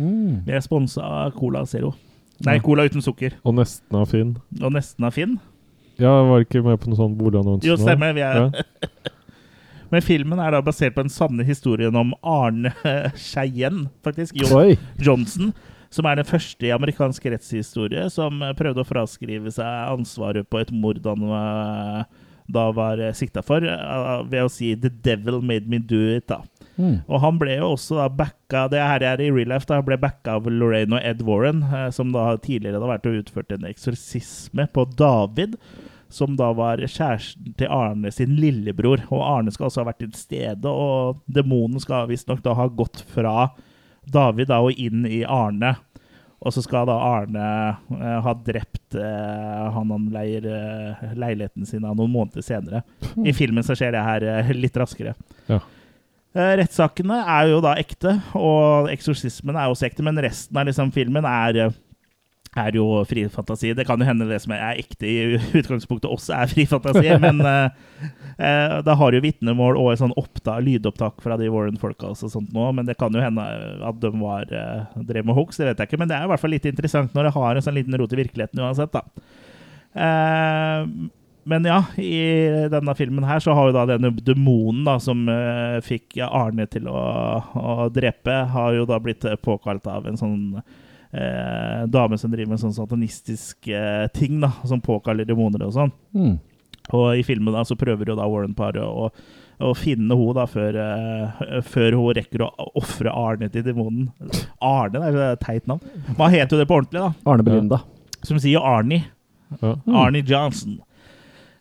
Mm. 0.00 0.36
Vi 0.46 0.54
er 0.56 0.62
sponsa 0.64 1.04
av 1.04 1.34
Cola 1.36 1.66
Zero. 1.68 1.92
Nei, 2.46 2.56
Cola 2.64 2.86
uten 2.88 3.04
sukker. 3.04 3.36
Og 3.44 3.52
nesten 3.58 3.98
av 4.00 4.06
Finn. 4.08 4.34
Og 4.62 4.72
nesten 4.72 5.04
av 5.04 5.12
Finn. 5.12 5.36
Ja, 6.00 6.12
var 6.24 6.46
ikke 6.46 6.62
med 6.64 6.78
på 6.80 6.88
noen 6.88 7.00
sånn 7.02 7.16
boligannonse 7.18 7.68
Jo, 7.68 7.76
stemmer. 7.76 8.14
Vi 8.16 8.24
er 8.24 8.38
ja. 8.38 8.46
Men 9.90 10.04
filmen 10.06 10.40
er 10.40 10.54
da 10.54 10.62
basert 10.64 10.94
på 10.94 11.02
den 11.04 11.12
sanne 11.12 11.44
historien 11.44 11.96
om 11.98 12.14
Arne 12.22 12.72
Skeien, 13.18 13.88
faktisk. 14.06 14.38
John 14.38 14.76
Johnson 15.02 15.52
som 15.90 16.06
er 16.06 16.20
den 16.20 16.28
første 16.28 16.66
i 16.66 16.74
amerikansk 16.74 17.24
rettshistorie 17.32 18.06
som 18.14 18.42
prøvde 18.58 18.84
å 18.84 18.88
fraskrive 18.88 19.50
seg 19.54 19.90
ansvaret 19.90 20.46
på 20.50 20.60
et 20.62 20.70
mord 20.70 21.02
han 21.06 21.24
eh, 21.34 22.04
da 22.50 22.70
var 22.74 23.02
sikta 23.14 23.42
for, 23.46 23.62
eh, 23.62 24.22
ved 24.30 24.46
å 24.46 24.50
si 24.50 24.74
'The 24.74 24.90
devil 25.02 25.40
made 25.42 25.68
me 25.68 25.78
do 25.78 26.00
it'. 26.16 26.26
da. 26.26 26.42
Mm. 26.78 27.02
Og 27.08 27.20
han 27.20 27.38
ble 27.38 27.56
jo 27.58 27.74
også 27.74 27.98
da 27.98 28.08
backa 28.08 28.68
Det 28.70 28.80
her 28.80 29.02
er 29.04 29.20
i 29.20 29.30
real 29.30 29.50
life, 29.52 29.66
da, 29.68 29.82
ble 29.84 29.98
backa 30.00 30.38
av 30.38 30.48
Lorraine 30.48 30.96
og 30.96 31.04
Ed 31.04 31.22
Warren, 31.22 31.62
eh, 31.62 31.90
som 31.90 32.12
da 32.12 32.36
tidligere 32.36 32.80
hadde 32.80 32.92
vært 32.94 33.06
og 33.06 33.18
utført 33.20 33.52
en 33.52 33.68
eksorsisme 33.68 34.66
på 34.72 34.86
David. 34.96 35.56
Som 36.10 36.34
da 36.36 36.52
var 36.52 36.78
kjæresten 36.78 37.54
til 37.56 37.68
Arne 37.70 38.10
sin 38.10 38.34
lillebror. 38.34 39.04
Og 39.12 39.22
Arne 39.22 39.52
skal 39.52 39.68
også 39.68 39.84
ha 39.84 39.92
vært 39.92 40.00
til 40.02 40.12
stede, 40.12 40.66
og 40.66 41.20
demonen 41.30 41.78
skal 41.78 42.08
visstnok 42.08 42.42
da 42.42 42.54
ha 42.54 42.66
gått 42.66 43.04
fra 43.14 43.52
David 44.10 44.50
da, 44.50 44.60
og 44.64 44.76
inn 44.78 45.06
i 45.08 45.22
Arne. 45.24 45.74
Og 46.40 46.54
så 46.56 46.62
skal 46.64 46.86
da 46.88 46.96
Arne 47.04 47.48
uh, 47.90 48.20
ha 48.24 48.32
drept 48.46 48.96
uh, 48.96 49.66
han 49.74 49.92
han 49.92 50.06
leier 50.14 50.46
uh, 50.48 51.02
leiligheten 51.12 51.68
sin 51.68 51.84
av 51.84 51.98
noen 51.98 52.12
måneder 52.14 52.44
senere. 52.44 52.80
Mm. 53.12 53.26
I 53.28 53.34
filmen 53.36 53.66
så 53.66 53.76
skjer 53.76 53.92
det 53.96 54.06
her 54.06 54.54
litt 54.56 54.80
raskere. 54.80 55.14
Ja. 55.50 55.60
rettssakene 56.60 57.18
er 57.26 57.50
jo 57.50 57.60
da 57.64 57.74
ekte, 57.80 58.14
og 58.38 58.88
eksorsismen 58.92 59.58
er 59.58 59.68
også 59.68 59.88
ekte, 59.88 60.04
men 60.06 60.20
resten 60.22 60.56
av 60.56 60.68
liksom 60.68 60.92
filmen 60.94 61.26
er 61.28 61.74
er 62.58 62.74
jo 62.74 62.86
fri 63.06 63.24
fantasi. 63.30 63.70
Det 63.76 63.84
kan 63.86 64.00
jo 64.00 64.06
hende 64.08 64.26
det 64.26 64.40
som 64.42 64.54
er 64.56 64.80
ekte 64.80 65.06
i 65.06 65.18
utgangspunktet 65.60 66.10
også 66.10 66.34
er 66.34 66.50
fri 66.50 66.64
fantasi, 66.70 67.06
men 67.24 67.42
eh, 67.46 68.08
eh, 68.38 68.76
da 68.86 68.96
har 68.98 69.14
jo 69.14 69.22
vitnemål 69.22 69.78
og 69.78 69.92
sånn 70.00 70.16
opptak, 70.18 70.64
lydopptak 70.66 71.22
fra 71.22 71.38
de 71.40 71.50
Warren-folka 71.52 72.10
og 72.10 72.18
sånt 72.18 72.50
nå, 72.56 72.66
men 72.76 72.88
det 72.88 72.98
kan 73.00 73.14
jo 73.14 73.22
hende 73.22 73.46
at 73.86 74.02
de 74.02 74.10
var, 74.18 74.50
eh, 74.50 74.98
drev 75.12 75.30
med 75.30 75.38
hoax, 75.38 75.60
det 75.60 75.70
vet 75.70 75.84
jeg 75.84 75.92
ikke, 75.92 76.02
men 76.02 76.10
det 76.10 76.18
er 76.18 76.26
i 76.26 76.32
hvert 76.32 76.42
fall 76.42 76.54
litt 76.56 76.68
interessant 76.70 77.14
når 77.14 77.28
det 77.30 77.36
har 77.38 77.54
en 77.54 77.68
sånn 77.68 77.78
liten 77.78 77.96
rot 78.00 78.18
i 78.18 78.22
virkeligheten 78.24 78.66
uansett, 78.66 78.98
da. 78.98 79.06
Eh, 79.94 81.08
men 81.50 81.64
ja, 81.64 81.78
i 81.96 82.68
denne 82.70 82.94
filmen 82.94 83.24
her 83.24 83.40
så 83.42 83.54
har 83.56 83.70
jo 83.70 83.74
da 83.74 83.86
denne 83.88 84.12
demonen 84.22 84.84
da, 84.86 84.98
som 85.02 85.24
eh, 85.32 85.78
fikk 85.84 86.20
Arne 86.26 86.66
til 86.70 86.86
å, 86.90 87.00
å 87.56 87.88
drepe, 87.94 88.42
har 88.52 88.76
jo 88.76 88.84
da 88.88 89.00
blitt 89.02 89.24
eh, 89.24 89.38
påkalt 89.40 89.88
av 89.90 90.06
en 90.06 90.20
sånn 90.20 90.44
eh, 91.12 91.82
dame 91.90 92.18
som 92.18 92.32
driver 92.32 92.54
med 92.54 92.62
sånn 92.62 92.76
satanistisk 92.76 93.68
eh, 93.68 94.06
ting, 94.14 94.40
da, 94.42 94.52
som 94.68 94.82
påkaller 94.84 95.28
demoner 95.28 95.66
og 95.66 95.76
sånn. 95.76 95.92
Mm. 96.16 96.34
Og 96.96 97.06
i 97.20 97.24
filmen 97.26 97.54
da 97.54 97.62
så 97.66 97.76
prøver 97.78 98.10
jo 98.10 98.18
da 98.18 98.26
Warren-paret 98.30 98.82
å, 98.82 99.10
å 99.60 99.72
finne 99.78 100.16
henne 100.16 100.36
da 100.36 100.46
før, 100.50 100.78
eh, 100.82 101.46
før 101.66 101.98
hun 101.98 102.18
rekker 102.18 102.46
å 102.46 102.50
ofre 102.80 103.14
Arne 103.14 103.50
til 103.52 103.66
demonen. 103.66 104.10
Arne, 104.64 105.02
det 105.02 105.10
er 105.14 105.34
et 105.36 105.44
teit 105.44 105.70
navn. 105.70 105.82
Hva 106.18 106.30
heter 106.32 106.56
jo 106.56 106.62
det 106.62 106.68
på 106.70 106.80
ordentlig, 106.80 107.02
da? 107.04 107.30
Arne 107.30 107.46
Belinda. 107.46 107.82
Som 108.26 108.40
sier 108.42 108.64
Arnie. 108.64 109.06
Ja. 109.60 109.76
Mm. 109.86 109.96
Arnie 109.98 110.26
Johnson. 110.26 110.80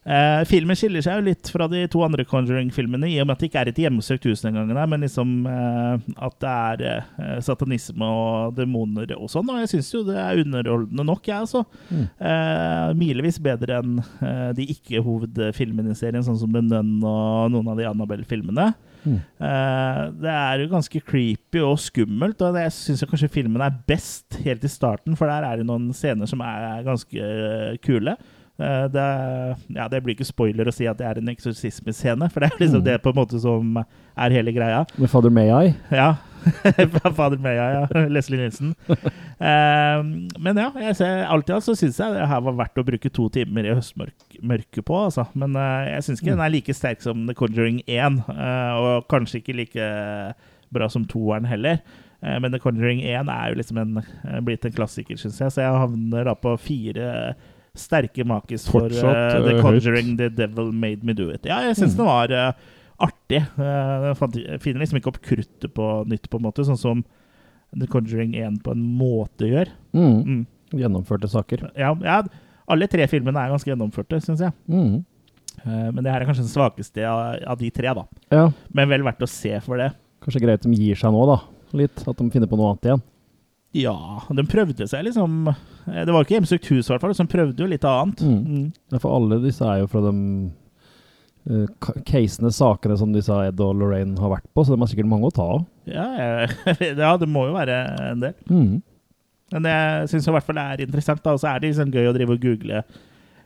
Eh, 0.07 0.41
filmen 0.47 0.77
skiller 0.79 1.03
seg 1.03 1.19
jo 1.19 1.25
litt 1.27 1.49
fra 1.51 1.67
de 1.69 1.81
to 1.91 1.99
andre 2.05 2.23
Conjuring-filmene, 2.27 3.09
i 3.11 3.17
og 3.19 3.27
med 3.27 3.35
at 3.35 3.43
det 3.43 3.49
ikke 3.49 3.63
er 3.65 3.71
et 3.71 3.81
hjemmesøkt 3.83 4.27
hus 4.29 4.43
den 4.45 4.55
gangen, 4.55 4.79
men 4.93 5.03
liksom 5.03 5.33
eh, 5.51 6.05
at 6.25 6.37
det 6.39 6.53
er 6.53 6.83
eh, 6.87 7.41
satanisme 7.43 8.07
og 8.07 8.55
demoner 8.57 9.11
og 9.17 9.27
sånn. 9.31 9.51
Og 9.51 9.59
jeg 9.63 9.73
syns 9.73 9.91
jo 9.93 10.05
det 10.07 10.15
er 10.23 10.39
underholdende 10.45 11.05
nok, 11.11 11.27
jeg, 11.27 11.43
altså. 11.43 11.65
Mm. 11.91 12.05
Eh, 12.31 12.85
milevis 13.01 13.41
bedre 13.43 13.81
enn 13.81 13.99
eh, 13.99 14.49
de 14.57 14.69
ikke-hovedfilmene 14.75 15.91
i 15.91 15.99
serien, 15.99 16.23
sånn 16.25 16.39
som 16.39 16.55
The 16.55 16.63
Nun 16.63 16.95
og 17.03 17.51
noen 17.53 17.73
av 17.73 17.81
de 17.81 17.89
Annabelle-filmene. 17.91 18.71
Mm. 19.03 19.19
Eh, 19.19 20.01
det 20.23 20.33
er 20.33 20.63
jo 20.63 20.71
ganske 20.73 21.03
creepy 21.11 21.61
og 21.67 21.77
skummelt, 21.83 22.41
og 22.47 22.57
jeg 22.63 22.75
syns 22.75 23.03
kanskje 23.03 23.31
filmen 23.35 23.63
er 23.63 23.77
best 23.87 24.39
helt 24.47 24.63
i 24.63 24.71
starten, 24.71 25.19
for 25.19 25.27
der 25.27 25.45
er 25.45 25.59
det 25.59 25.67
noen 25.67 25.91
scener 25.95 26.29
som 26.29 26.43
er 26.45 26.85
ganske 26.87 27.31
kule. 27.83 28.15
Eh, 28.59 28.85
det, 28.91 29.05
ja, 29.75 29.87
det 29.91 30.01
blir 30.03 30.17
ikke 30.17 30.27
spoiler 30.27 30.67
å 30.67 30.73
si 30.75 30.87
at 30.89 30.99
det 30.99 31.07
er 31.07 31.19
en 31.21 31.31
eksorsismescene, 31.31 32.27
for 32.31 32.43
det 32.43 32.51
er 32.51 32.59
liksom 32.63 32.81
Mm. 32.81 32.87
det 32.89 32.97
på 33.03 33.13
en 33.13 33.19
måte 33.21 33.39
som 33.39 33.77
er 33.79 34.35
hele 34.35 34.51
greia. 34.51 34.85
Med 34.97 35.09
Father 35.09 35.29
May 35.29 35.49
I. 35.49 35.75
Ja. 35.91 36.15
Fader 37.17 37.39
I, 37.43 37.55
ja. 37.55 37.85
Leslie 38.15 38.39
Nilsen. 38.39 38.75
um, 38.89 40.11
men 40.43 40.57
ja, 40.57 40.69
jeg 40.87 40.95
ser, 40.95 41.25
alltid 41.27 41.55
alt 41.55 41.65
så 41.67 41.75
syns 41.75 41.99
jeg 41.99 42.15
det 42.15 42.27
her 42.31 42.43
var 42.45 42.55
verdt 42.61 42.79
å 42.79 42.85
bruke 42.87 43.11
to 43.11 43.27
timer 43.33 43.67
i 43.67 43.73
høstmørket 43.75 44.85
på. 44.87 44.99
Altså. 45.09 45.27
Men 45.39 45.55
uh, 45.59 45.83
jeg 45.89 46.05
syns 46.07 46.21
ikke 46.23 46.35
den 46.35 46.45
er 46.45 46.53
like 46.53 46.75
sterk 46.75 47.03
som 47.03 47.25
The 47.27 47.35
Conjuring 47.37 47.81
1, 47.87 48.21
uh, 48.29 48.75
og 48.79 49.09
kanskje 49.11 49.41
ikke 49.43 49.57
like 49.59 49.89
bra 50.71 50.87
som 50.91 51.07
toeren 51.09 51.47
heller. 51.49 51.79
Eh, 52.21 52.35
men 52.39 52.51
The 52.51 52.59
Conjuring 52.59 52.99
1 53.01 53.29
er 53.31 53.51
jo 53.51 53.59
liksom 53.59 53.79
en, 53.81 53.97
eh, 54.03 54.39
blitt 54.45 54.65
en 54.67 54.75
klassiker, 54.75 55.17
syns 55.17 55.39
jeg, 55.39 55.53
så 55.55 55.63
jeg 55.63 55.79
havner 55.81 56.27
da 56.27 56.35
på 56.35 56.55
fire 56.61 57.07
sterke 57.77 58.25
makis 58.25 58.67
for 58.69 58.87
Fortsatt, 58.87 59.35
eh, 59.35 59.41
The 59.45 59.61
Conjuring 59.61 60.17
The 60.17 60.29
Devil 60.29 60.71
Made 60.71 61.03
Me 61.03 61.13
Do 61.13 61.29
It. 61.31 61.45
Ja, 61.45 61.59
jeg 61.67 61.75
syns 61.77 61.93
Mm. 61.95 61.97
den 61.97 62.05
var 62.05 62.31
uh, 62.31 62.53
artig. 62.99 63.41
Uh, 63.57 64.13
Jeg 64.35 64.61
finner 64.61 64.79
liksom 64.81 64.97
ikke 64.99 65.07
opp 65.13 65.21
kruttet 65.21 65.73
på 65.73 66.07
nytt, 66.07 66.29
på 66.29 66.37
en 66.37 66.43
måte, 66.43 66.65
sånn 66.65 66.77
som 66.77 67.03
The 67.77 67.85
Conjuring 67.87 68.33
1 68.35 68.63
på 68.63 68.71
en 68.71 68.81
måte 68.97 69.45
gjør. 69.47 69.67
Mm. 69.93 70.23
Mm. 70.25 70.45
Gjennomførte 70.73 71.29
saker. 71.29 71.71
Ja, 71.77 71.93
ja, 72.03 72.23
alle 72.67 72.87
tre 72.87 73.05
filmene 73.07 73.37
er 73.37 73.49
ganske 73.53 73.69
gjennomførte, 73.71 74.19
syns 74.21 74.39
jeg. 74.41 74.51
Mm. 74.69 75.05
Eh, 75.65 75.91
Men 75.91 76.03
det 76.03 76.11
her 76.11 76.21
er 76.21 76.25
kanskje 76.25 76.45
den 76.45 76.53
svakeste 76.53 77.05
av, 77.05 77.39
av 77.45 77.57
de 77.57 77.69
tre, 77.69 77.93
da. 77.93 78.03
Ja, 78.31 78.51
Men 78.73 78.89
vel 78.89 79.01
verdt 79.03 79.21
å 79.21 79.27
se 79.29 79.59
for 79.61 79.77
det. 79.77 79.91
kanskje 80.21 80.41
greit 80.41 80.61
de 80.61 80.73
gir 80.75 80.95
seg 80.95 81.11
nå, 81.11 81.25
da. 81.25 81.39
Litt. 81.73 82.03
At 82.07 82.17
de 82.17 82.29
finner 82.29 82.47
på 82.49 82.57
noe 82.57 82.71
annet 82.73 82.85
igjen. 82.89 83.01
Ja, 83.77 84.23
de 84.33 84.45
prøvde 84.49 84.87
seg 84.89 85.03
liksom 85.05 85.51
eh, 85.51 86.01
Det 86.01 86.09
var 86.09 86.23
ikke 86.25 86.39
Hjemsøkt 86.39 86.71
hus, 86.71 86.87
i 86.87 86.93
hvert 86.93 87.03
fall. 87.03 87.13
De 87.13 87.25
prøvde 87.29 87.61
jo 87.61 87.69
litt 87.69 87.85
annet. 87.85 88.23
Mm. 88.25 88.63
Ja, 88.89 89.01
for 89.01 89.13
alle 89.13 89.37
disse 89.43 89.65
er 89.67 89.83
jo 89.83 89.89
fra 89.91 90.01
de 90.07 90.13
uh, 91.49 91.91
casene, 92.07 92.51
sakene 92.55 92.97
som 92.97 93.13
disse 93.13 93.35
Ed 93.49 93.61
og 93.61 93.75
Lorraine 93.77 94.17
har 94.21 94.33
vært 94.33 94.47
på, 94.53 94.65
så 94.65 94.73
de 94.73 94.81
har 94.81 94.89
sikkert 94.91 95.11
mange 95.11 95.29
å 95.29 95.35
ta 95.35 95.45
av. 95.57 95.67
Ja, 95.89 96.07
ja, 96.81 97.11
det 97.21 97.29
må 97.29 97.45
jo 97.49 97.57
være 97.57 97.77
en 98.09 98.25
del. 98.25 98.33
Mm. 98.49 98.79
Men 99.53 99.65
jeg 99.69 100.09
syns 100.11 100.27
i 100.29 100.33
hvert 100.33 100.45
fall 100.45 100.57
det 100.59 100.65
er 100.65 100.83
interessant. 100.85 101.23
da, 101.25 101.33
Og 101.33 101.41
så 101.41 101.51
er 101.51 101.61
det 101.61 101.71
liksom 101.71 101.93
gøy 101.93 102.09
å 102.09 102.15
drive 102.15 102.35
og 102.35 102.43
google 102.43 102.83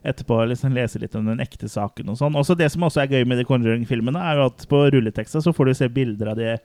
etterpå. 0.03 0.39
liksom 0.51 0.75
Lese 0.75 0.99
litt 0.99 1.15
om 1.15 1.27
den 1.31 1.43
ekte 1.43 1.69
saken 1.71 2.11
og 2.11 2.19
sånn. 2.19 2.35
Også 2.39 2.57
Det 2.59 2.69
som 2.71 2.83
også 2.83 3.03
er 3.03 3.11
gøy 3.17 3.27
med 3.27 3.39
de 3.39 3.47
Conjuring-filmene, 3.47 4.19
er 4.19 4.39
jo 4.39 4.47
at 4.51 4.65
på 4.67 4.85
rulleteksta 4.91 5.43
så 5.43 5.55
får 5.55 5.69
du 5.69 5.73
se 5.79 5.91
bilder 5.91 6.33
av 6.33 6.39
de 6.39 6.57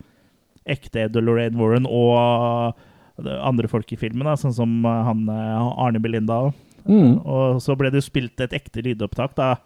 ekte 0.69 1.07
Ed 1.07 1.17
og 1.17 1.25
Lorraine 1.25 1.59
Warren 1.59 1.87
og 1.87 2.75
andre 3.27 3.69
folk 3.71 3.91
i 3.93 3.99
filmen, 3.99 4.27
da, 4.29 4.37
sånn 4.39 4.55
som 4.57 4.79
eh, 4.87 5.03
han 5.09 5.27
eh, 5.33 5.69
Arne 5.85 6.03
Belinda. 6.03 6.49
Mm. 6.89 7.19
Og 7.25 7.61
så 7.63 7.77
ble 7.79 7.91
det 7.93 8.05
spilt 8.07 8.41
et 8.45 8.55
ekte 8.57 8.85
lydopptak, 8.87 9.35
da. 9.39 9.57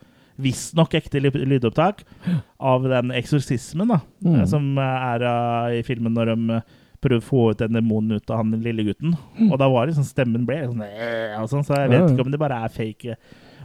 Visstnok 0.42 0.94
ekte 0.96 1.20
lydopptak 1.20 2.06
av 2.58 2.86
den 2.88 3.12
eksorsismen, 3.14 3.92
da. 3.92 4.00
Mm. 4.24 4.38
eh, 4.38 4.46
Som 4.50 4.72
er 4.80 5.26
uh, 5.26 5.74
i 5.76 5.82
filmen 5.86 6.16
når 6.16 6.32
de 6.32 6.62
prøver 7.02 7.18
å 7.18 7.26
få 7.26 7.44
ut 7.50 7.60
den 7.60 7.74
demonen 7.74 8.16
ut 8.16 8.30
av 8.30 8.40
han 8.40 8.54
lille 8.62 8.86
gutten. 8.86 9.16
Og 9.50 9.56
da 9.58 9.66
var 9.70 9.88
det 9.88 9.96
sånn 9.96 10.06
stemmen 10.06 10.46
ble 10.46 10.60
sånn, 10.68 10.84
sånn, 11.50 11.64
så 11.66 11.80
jeg 11.80 11.90
vet 11.90 12.12
ikke 12.12 12.22
om 12.22 12.30
det 12.30 12.38
bare 12.40 12.60
er 12.62 12.70
fake. 12.70 13.16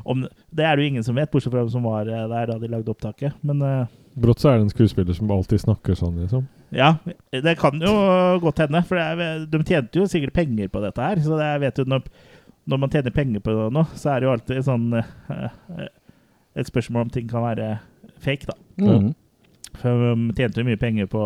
Om, 0.07 0.23
det 0.49 0.65
er 0.65 0.73
det 0.73 0.83
jo 0.83 0.91
ingen 0.93 1.05
som 1.05 1.17
vet, 1.19 1.29
bortsett 1.29 1.53
fra 1.53 1.61
dem 1.61 1.69
som 1.69 1.85
var 1.85 2.09
der 2.09 2.49
da 2.49 2.57
de 2.57 2.69
lagde 2.71 2.89
opptaket. 2.89 3.37
Men 3.45 3.61
eh, 3.61 3.93
Brått 4.17 4.41
så 4.41 4.49
er 4.49 4.57
det 4.57 4.65
en 4.65 4.73
skuespiller 4.73 5.13
som 5.13 5.29
alltid 5.31 5.61
snakker 5.61 5.97
sånn, 5.97 6.15
liksom. 6.23 6.47
ja, 6.73 6.95
det 7.31 7.53
kan 7.61 7.77
jo 7.83 7.91
godt 8.41 8.63
hende. 8.63 8.81
For 8.87 8.97
det 8.97 9.27
er, 9.27 9.43
de 9.51 9.61
tjente 9.61 10.01
jo 10.01 10.07
sikkert 10.09 10.33
penger 10.39 10.71
på 10.73 10.81
dette 10.81 11.03
her. 11.03 11.21
Så 11.21 11.37
det, 11.37 11.51
jeg 11.51 11.63
vet 11.67 11.81
jo 11.81 11.85
når, 11.93 12.07
når 12.65 12.81
man 12.81 12.93
tjener 12.93 13.13
penger 13.13 13.43
på 13.45 13.55
noe, 13.73 13.85
så 13.93 14.15
er 14.15 14.19
det 14.19 14.29
jo 14.29 14.33
alltid 14.33 14.65
sånn 14.65 14.87
eh, 14.97 15.11
eh, 15.37 15.91
et 16.57 16.71
spørsmål 16.71 17.05
om 17.05 17.13
ting 17.13 17.29
kan 17.29 17.45
være 17.45 17.75
fake, 18.23 18.49
da. 18.49 18.57
Mm. 18.81 19.11
For 19.77 20.07
de 20.09 20.37
tjente 20.39 20.63
jo 20.63 20.65
mye 20.65 20.81
penger 20.81 21.09
på 21.11 21.21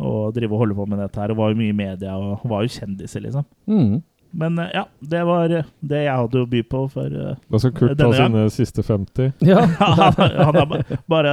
å 0.00 0.12
drive 0.32 0.56
og 0.56 0.62
holde 0.62 0.78
på 0.78 0.86
med 0.88 1.02
dette 1.02 1.20
her, 1.20 1.34
og 1.34 1.42
var 1.42 1.52
jo 1.52 1.58
mye 1.60 1.74
i 1.74 1.76
media 1.76 2.14
og 2.16 2.46
var 2.48 2.64
jo 2.64 2.72
kjendiser, 2.72 3.20
liksom. 3.26 3.44
Mm. 3.68 4.00
Men 4.30 4.58
eh, 4.58 4.70
ja, 4.74 4.84
det 5.00 5.22
var 5.26 5.50
eh, 5.50 5.64
det 5.80 6.02
jeg 6.04 6.16
hadde 6.22 6.42
å 6.42 6.48
by 6.50 6.62
på 6.70 6.82
for 6.92 7.06
eh, 7.10 7.38
Da 7.50 7.60
skal 7.62 7.72
Kurt 7.76 7.96
ta 7.98 8.10
sine 8.14 8.44
siste 8.54 8.84
50. 8.86 9.32
Ja. 9.50 9.64
han, 9.64 10.12
han 10.46 10.58
har 10.60 11.00
bare 11.10 11.32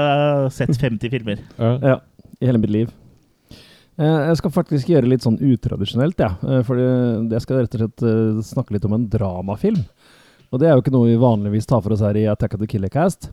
sett 0.54 0.74
50 0.78 1.12
filmer. 1.14 1.44
Ja. 1.58 1.74
ja. 1.94 2.00
I 2.40 2.50
hele 2.50 2.62
mitt 2.62 2.74
liv. 2.74 2.92
Eh, 3.98 4.20
Jeg 4.30 4.40
skal 4.42 4.54
faktisk 4.54 4.90
gjøre 4.94 5.10
litt 5.10 5.26
sånn 5.26 5.40
utradisjonelt, 5.42 6.20
ja. 6.22 6.34
Eh, 6.42 6.64
For 6.66 6.82
jeg 6.82 7.44
skal 7.46 7.64
rett 7.64 7.78
og 7.78 7.86
slett 7.86 8.08
snakke 8.54 8.78
litt 8.78 8.86
om 8.90 8.98
en 8.98 9.08
dramafilm. 9.14 9.84
Og 10.48 10.62
det 10.62 10.70
er 10.70 10.78
jo 10.78 10.84
ikke 10.84 10.94
noe 10.96 11.10
vi 11.10 11.18
vanligvis 11.20 11.68
tar 11.68 11.82
for 11.84 11.92
oss 11.92 12.02
her 12.06 12.16
i 12.16 12.24
Attack 12.32 12.54
of 12.56 12.62
the 12.62 12.70
Killer 12.72 12.90
Cast. 12.90 13.30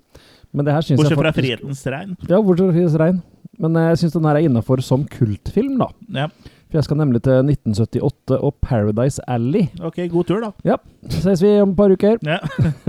Men 0.54 0.66
det 0.66 0.74
her 0.74 0.82
syns 0.82 0.98
jeg 0.98 1.02
Bortsett 1.02 1.18
fra 1.20 1.30
faktisk 1.30 1.44
'Frihetens 1.46 1.84
regn'. 1.94 2.16
Ja, 2.28 2.40
bortsett 2.42 2.66
fra 2.68 2.74
Frihetens 2.74 2.98
regn. 2.98 3.22
Men 3.58 3.78
jeg 3.78 4.00
syns 4.00 4.16
den 4.16 4.26
her 4.26 4.36
er 4.38 4.46
innafor 4.48 4.82
som 4.82 5.04
kultfilm, 5.06 5.78
da. 5.78 5.88
Ja. 6.10 6.28
For 6.74 6.80
jeg 6.80 6.88
skal 6.88 6.98
nemlig 6.98 7.20
til 7.22 7.36
1978 7.38 8.34
og 8.42 8.56
Paradise 8.58 9.22
Alley. 9.30 9.68
Ok, 9.78 10.00
god 10.10 10.24
tur, 10.26 10.40
da. 10.42 10.74
Så 11.06 11.20
ses 11.22 11.42
vi 11.44 11.52
om 11.62 11.70
et 11.70 11.76
par 11.78 11.92
uker. 11.94 12.16
Ja. 12.26 12.40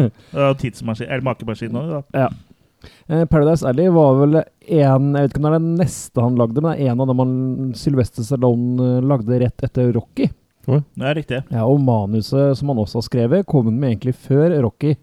Tidsmaskin, 0.57 1.05
eller 1.05 1.21
makemaskin 1.27 1.77
òg, 1.77 1.91
da. 1.91 2.23
Ja. 2.23 3.25
Paradise 3.29 3.61
Alley 3.69 3.85
var 3.93 4.17
vel 4.23 4.39
en 4.39 4.47
Jeg 4.65 5.27
vet 5.27 5.35
ikke 5.35 5.43
om 5.43 5.45
det 5.45 5.51
er 5.51 5.59
den 5.59 5.77
neste 5.83 6.25
han 6.25 6.41
lagde, 6.41 6.65
men 6.65 6.71
det 6.71 6.81
er 6.81 6.95
en 6.95 7.05
av 7.05 7.11
dem 7.11 7.21
han 7.21 7.37
Sylvester 7.77 8.25
Stallone 8.25 8.89
eh, 8.89 9.05
lagde 9.05 9.39
rett 9.45 9.67
etter 9.69 9.93
Rocky. 9.93 10.31
Det 10.65 11.05
er 11.05 11.17
riktig. 11.21 11.43
Ja, 11.53 11.69
Og 11.69 11.77
manuset 11.85 12.57
som 12.57 12.73
han 12.73 12.81
også 12.81 13.03
har 13.03 13.07
skrevet, 13.11 13.45
kom 13.45 13.69
han 13.69 13.77
med 13.77 13.93
egentlig 13.93 14.17
før 14.17 14.49
Rocky. 14.65 14.95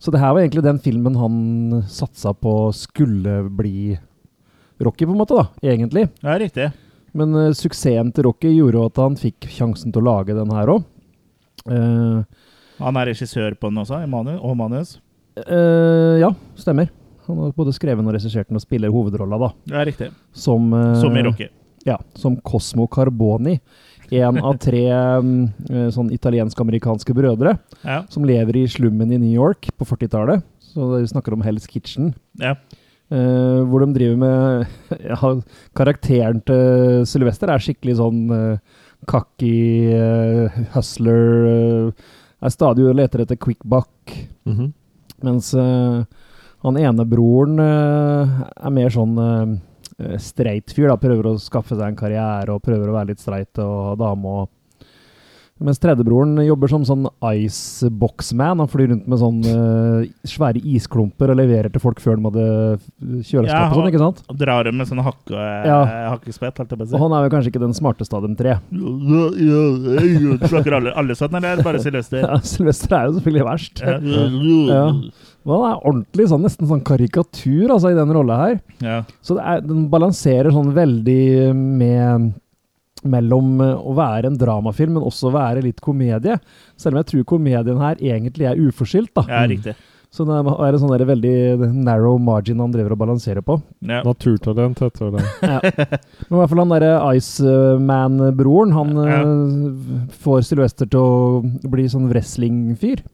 Så 0.00 0.16
det 0.16 0.24
her 0.24 0.32
var 0.32 0.46
egentlig 0.46 0.64
den 0.64 0.80
filmen 0.80 1.20
han 1.20 1.38
satsa 1.92 2.32
på 2.32 2.56
skulle 2.72 3.42
bli 3.52 3.98
Rocky, 4.80 5.04
på 5.04 5.12
en 5.12 5.20
måte, 5.20 5.36
da, 5.36 5.50
egentlig. 5.60 6.08
Det 6.22 6.32
er 6.32 6.46
riktig. 6.48 6.70
Men 7.18 7.34
uh, 7.34 7.48
suksessen 7.56 8.12
til 8.14 8.28
Rocky 8.28 8.52
gjorde 8.54 8.84
at 8.88 9.02
han 9.02 9.18
fikk 9.18 9.48
sjansen 9.50 9.92
til 9.94 10.04
å 10.04 10.08
lage 10.12 10.36
den 10.38 10.52
her 10.54 10.70
òg. 10.76 10.86
Han 12.78 12.96
er 13.00 13.10
regissør 13.10 13.56
på 13.58 13.70
den 13.72 13.82
også, 13.82 13.98
manu, 14.10 14.36
og 14.38 14.54
manus. 14.58 14.96
Uh, 15.38 16.18
ja, 16.22 16.30
stemmer. 16.58 16.90
Han 17.28 17.42
har 17.42 17.52
både 17.58 17.74
skrevet 17.76 18.06
og 18.06 18.14
regissert 18.16 18.48
den 18.48 18.56
og 18.58 18.64
spiller 18.64 18.92
hovedrolla, 18.92 19.38
da. 19.42 19.50
Det 19.68 19.76
er 19.76 19.88
riktig. 19.90 20.08
Som, 20.32 20.70
eh, 20.72 20.94
Som 20.96 21.16
i 21.18 21.22
Rocky. 21.26 21.48
Ja, 21.84 21.98
som 22.16 22.38
Cosmo 22.40 22.86
Carboni. 22.88 23.58
En 24.10 24.38
av 24.40 24.56
tre 24.56 24.86
mm, 24.88 25.42
eh, 25.68 25.88
sånn 25.92 26.08
italiensk-amerikanske 26.16 27.12
brødre 27.12 27.58
Ja. 27.84 27.98
som 28.08 28.24
lever 28.24 28.56
i 28.56 28.66
slummen 28.66 29.12
i 29.12 29.18
New 29.20 29.34
York 29.34 29.68
på 29.76 29.84
40-tallet. 29.84 30.42
Så 30.72 30.88
de 30.96 31.06
snakker 31.06 31.36
om 31.36 31.42
Hell's 31.44 31.68
Kitchen. 31.68 32.14
ja. 32.40 32.54
Eh, 33.14 33.60
hvor 33.68 33.84
de 33.84 33.94
driver 33.96 34.18
med 34.20 34.66
ja, 35.10 35.32
Karakteren 35.78 36.42
til 36.46 37.06
Sylvester 37.08 37.52
er 37.52 37.62
skikkelig 37.62 37.98
sånn 38.00 38.24
uh, 38.32 38.82
cocky 39.08 39.92
uh, 39.94 40.58
hustler. 40.74 41.92
er 42.38 42.54
stadig 42.54 42.86
og 42.86 42.98
leter 42.98 43.24
etter 43.24 43.40
quick 43.40 43.64
buck. 43.64 44.14
Mhm. 44.48 44.72
Mens 45.26 45.50
eh, 45.58 46.04
han 46.62 46.76
ene 46.78 47.02
broren 47.10 47.58
er 47.58 48.70
mer 48.70 48.92
sånn 48.94 49.16
uh, 49.18 49.56
streit 50.22 50.70
fyr. 50.70 50.86
da, 50.92 50.94
Prøver 51.00 51.32
å 51.32 51.40
skaffe 51.42 51.74
seg 51.74 51.88
en 51.88 51.98
karriere 51.98 52.54
og 52.54 52.62
prøver 52.62 52.86
å 52.86 52.94
være 52.94 53.10
litt 53.10 53.22
streit 53.22 53.58
og 53.58 53.98
dame. 53.98 54.30
og 54.30 54.52
mens 55.62 55.80
tredjebroren 55.82 56.38
jobber 56.46 56.70
som 56.70 56.84
sånn 56.86 57.06
iceboxman. 57.24 58.62
Han 58.62 58.70
flyr 58.70 58.92
rundt 58.92 59.08
med 59.10 59.20
sånn 59.20 59.38
uh, 59.44 60.06
svære 60.28 60.62
isklumper 60.62 61.32
og 61.32 61.38
leverer 61.40 61.70
til 61.74 61.82
folk 61.82 62.02
før 62.02 62.18
de 62.18 62.28
hadde 62.28 62.46
kjøleskap 63.26 63.54
Ja, 63.54 63.64
og 63.68 63.78
sånn, 63.80 63.88
ikke 63.90 64.02
sant? 64.02 64.22
Og 64.30 64.38
drar 64.40 64.68
dem 64.68 64.78
med 64.78 64.90
sånn 64.90 65.02
hakke, 65.04 65.46
Ja. 65.66 65.80
hakkespett, 66.14 66.58
helt 66.62 66.72
Og 66.78 67.00
han 67.02 67.16
er 67.16 67.26
jo 67.26 67.32
kanskje 67.34 67.52
ikke 67.52 67.64
den 67.64 67.76
smarteste 67.76 68.14
av 68.16 68.22
dem 68.26 68.36
tre. 68.38 68.58
Snakker 70.48 70.78
alle, 70.78 70.94
alle 70.98 71.16
sånn, 71.18 71.34
eller 71.38 71.56
er 71.56 71.64
bare 71.66 71.82
Sylvester? 71.82 72.22
Ja, 72.28 72.38
Sylvester 72.44 72.96
er 72.98 73.08
jo 73.08 73.18
selvfølgelig 73.18 73.48
verst. 73.48 73.82
Ja. 73.82 73.98
Ja. 74.68 74.84
Han 75.48 75.64
er 75.64 75.86
ordentlig 75.86 76.26
sånn, 76.28 76.42
nesten 76.44 76.68
sånn 76.68 76.82
karikatur 76.84 77.72
altså, 77.72 77.92
i 77.92 77.96
den 77.96 78.12
rolla 78.14 78.36
her. 78.42 78.58
Ja. 78.84 78.98
Så 79.24 79.38
det 79.38 79.46
er, 79.48 79.62
den 79.64 79.86
balanserer 79.92 80.52
sånn 80.54 80.74
veldig 80.76 81.54
med 81.56 82.34
mellom 83.06 83.60
eh, 83.64 83.76
å 83.76 83.94
være 83.98 84.30
en 84.30 84.40
dramafilm, 84.40 84.96
men 84.96 85.06
også 85.06 85.32
være 85.34 85.62
litt 85.66 85.82
komedie. 85.84 86.38
Selv 86.80 86.96
om 86.96 87.02
jeg 87.02 87.12
tror 87.12 87.30
komedien 87.36 87.84
her 87.84 88.02
egentlig 88.02 88.48
er 88.48 88.60
uforskyldt. 88.68 89.14
da. 89.20 89.26
ja, 89.28 89.46
riktig. 89.50 89.76
Så 90.08 90.24
det 90.24 90.38
er 90.40 90.72
en 90.72 90.80
sånn 90.80 90.92
der 90.94 91.04
veldig 91.04 91.68
narrow 91.84 92.16
margin 92.22 92.62
han 92.62 92.72
driver 92.72 92.94
og 92.94 93.00
balanserer 93.02 93.44
på. 93.44 93.58
Ja. 93.84 94.00
Naturtalent 94.06 94.80
heter 94.80 95.12
det. 95.12 95.24
Ja. 95.44 95.58
Men 95.60 96.32
i 96.32 96.40
hvert 96.40 96.52
fall 96.54 96.62
han 96.62 96.72
derre 96.72 96.94
Iceman-broren, 97.18 98.72
han 98.72 99.02
ja. 99.04 99.20
får 100.24 100.46
Sylvester 100.48 100.88
til 100.88 101.04
å 101.04 101.68
bli 101.68 101.84
sånn 101.92 102.08
wrestlingfyr. 102.08 103.04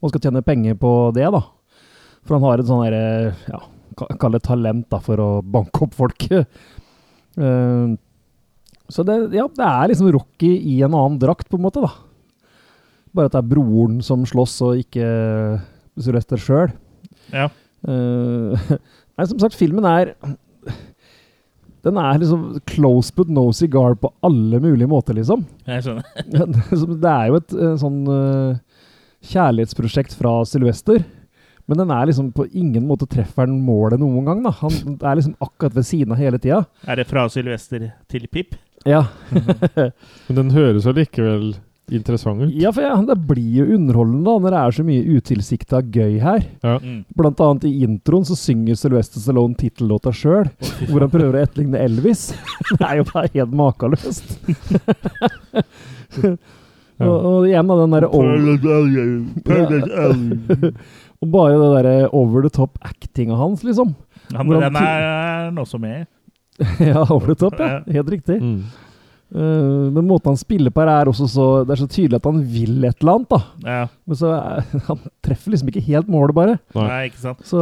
Og 0.00 0.12
skal 0.12 0.24
tjene 0.24 0.44
penger 0.46 0.78
på 0.80 0.92
det, 1.16 1.28
da. 1.34 1.42
For 2.24 2.38
han 2.38 2.48
har 2.48 2.62
et 2.62 2.70
sånn 2.70 2.84
derre 2.86 3.34
ja, 3.48 3.60
Kall 3.98 4.36
det 4.36 4.44
talent 4.46 4.86
da, 4.92 5.00
for 5.02 5.20
å 5.20 5.30
banke 5.44 5.88
opp 5.88 5.96
folk. 6.00 6.28
Eh, 7.38 7.90
så 8.88 9.04
det, 9.04 9.16
ja, 9.36 9.44
det 9.52 9.68
er 9.68 9.90
liksom 9.90 10.10
Rocky 10.14 10.54
i 10.56 10.78
en 10.84 10.94
annen 10.96 11.18
drakt, 11.20 11.48
på 11.50 11.58
en 11.58 11.66
måte, 11.66 11.84
da. 11.84 11.92
Bare 13.16 13.28
at 13.28 13.36
det 13.36 13.42
er 13.42 13.50
broren 13.50 13.98
som 14.04 14.24
slåss, 14.28 14.58
og 14.64 14.82
ikke 14.84 15.08
Sylvester 15.98 16.40
sjøl. 16.40 16.76
ja. 17.34 17.48
Uh, 17.86 18.58
nei, 19.14 19.24
som 19.30 19.38
sagt, 19.38 19.54
filmen 19.54 19.84
er 19.86 20.08
Den 21.86 21.94
er 22.02 22.16
liksom 22.18 22.56
close 22.66 23.14
but 23.14 23.28
no 23.30 23.44
cigar 23.54 23.94
på 24.02 24.10
alle 24.26 24.58
mulige 24.58 24.90
måter, 24.90 25.14
liksom. 25.14 25.44
Jeg 25.68 25.84
skjønner. 25.86 26.08
det 27.04 27.12
er 27.12 27.28
jo 27.30 27.38
et 27.38 27.54
eh, 27.54 27.76
sånn 27.78 28.00
eh, 28.10 28.82
kjærlighetsprosjekt 29.30 30.16
fra 30.18 30.40
Sylvester. 30.44 31.04
Men 31.70 31.84
den 31.84 31.92
er 31.94 32.10
liksom 32.10 32.32
på 32.34 32.48
ingen 32.50 32.86
måte 32.88 33.06
treffer 33.06 33.46
den 33.46 33.62
målet 33.62 34.02
noen 34.02 34.26
gang. 34.26 34.42
da. 34.42 34.52
Han 34.58 34.98
er 34.98 35.20
liksom 35.20 35.36
akkurat 35.38 35.78
ved 35.78 35.86
siden 35.86 36.16
av 36.16 36.20
hele 36.20 36.42
tida. 36.42 36.64
Er 36.88 36.98
det 36.98 37.06
fra 37.08 37.28
Sylvester 37.30 37.92
til 38.10 38.26
Pip? 38.26 38.58
Ja. 38.88 39.04
Men 40.28 40.38
den 40.38 40.52
høres 40.54 40.86
allikevel 40.88 41.52
interessant 41.92 42.42
ut. 42.42 42.52
ja, 42.52 42.70
for 42.74 42.84
ja, 42.84 42.96
det 43.08 43.16
blir 43.28 43.62
jo 43.62 43.64
underholdende 43.76 44.24
da, 44.26 44.34
når 44.42 44.54
det 44.54 44.60
er 44.60 44.76
så 44.76 44.84
mye 44.84 45.16
utilsikta 45.18 45.80
gøy 45.94 46.18
her. 46.22 46.42
Ja. 46.64 46.74
Mm. 46.82 46.98
Blant 47.16 47.40
annet 47.44 47.64
i 47.68 47.72
introen 47.86 48.26
så 48.28 48.36
synger 48.38 48.78
Sylvester 48.78 49.22
Stallone 49.22 49.56
tittellåta 49.58 50.12
sjøl, 50.14 50.50
hvor 50.88 51.04
han 51.04 51.12
prøver 51.12 51.38
å 51.38 51.42
etterligne 51.46 51.80
Elvis. 51.84 52.28
Det 52.78 52.84
er 52.84 53.00
jo 53.00 53.08
bare 53.08 53.32
helt 53.34 53.56
makeløst. 53.56 54.36
og, 56.98 57.08
og 57.08 57.48
igjen 57.48 57.70
da, 57.70 57.80
den 57.80 57.96
derre 57.96 58.12
Og 61.18 61.32
bare 61.32 61.56
det 61.58 61.70
derre 61.74 61.96
over 62.14 62.44
the 62.44 62.52
top 62.54 62.76
actinga 62.86 63.34
hans, 63.34 63.64
liksom. 63.66 63.96
Han, 64.36 64.46
men 64.46 64.60
den 64.62 64.76
er 64.78 65.06
han 65.48 65.58
også 65.58 65.80
med. 65.82 66.06
ja, 66.90 67.06
over 67.06 67.32
the 67.32 67.38
top, 67.38 67.58
ja. 67.62 67.80
Helt 67.98 68.14
riktig. 68.16 68.38
Mm. 68.42 68.62
Uh, 69.28 69.92
men 69.92 70.06
måten 70.08 70.32
han 70.32 70.38
spiller 70.40 70.72
på 70.72 70.80
her, 70.80 70.88
er 70.88 71.08
også 71.10 71.26
så 71.28 71.46
Det 71.68 71.74
er 71.74 71.80
så 71.82 71.86
tydelig 71.92 72.16
at 72.16 72.24
han 72.30 72.38
vil 72.48 72.86
et 72.88 73.02
eller 73.02 73.18
annet, 73.18 73.34
da. 73.34 73.40
Ja. 73.66 73.80
Men 74.08 74.18
så 74.22 74.30
uh, 74.32 74.76
han 74.88 75.02
treffer 75.24 75.52
liksom 75.52 75.72
ikke 75.72 75.84
helt 75.90 76.08
målet, 76.12 76.36
bare. 76.38 76.54
Nei. 76.78 77.00
Ikke 77.10 77.20
sant? 77.26 77.42
Så 77.46 77.60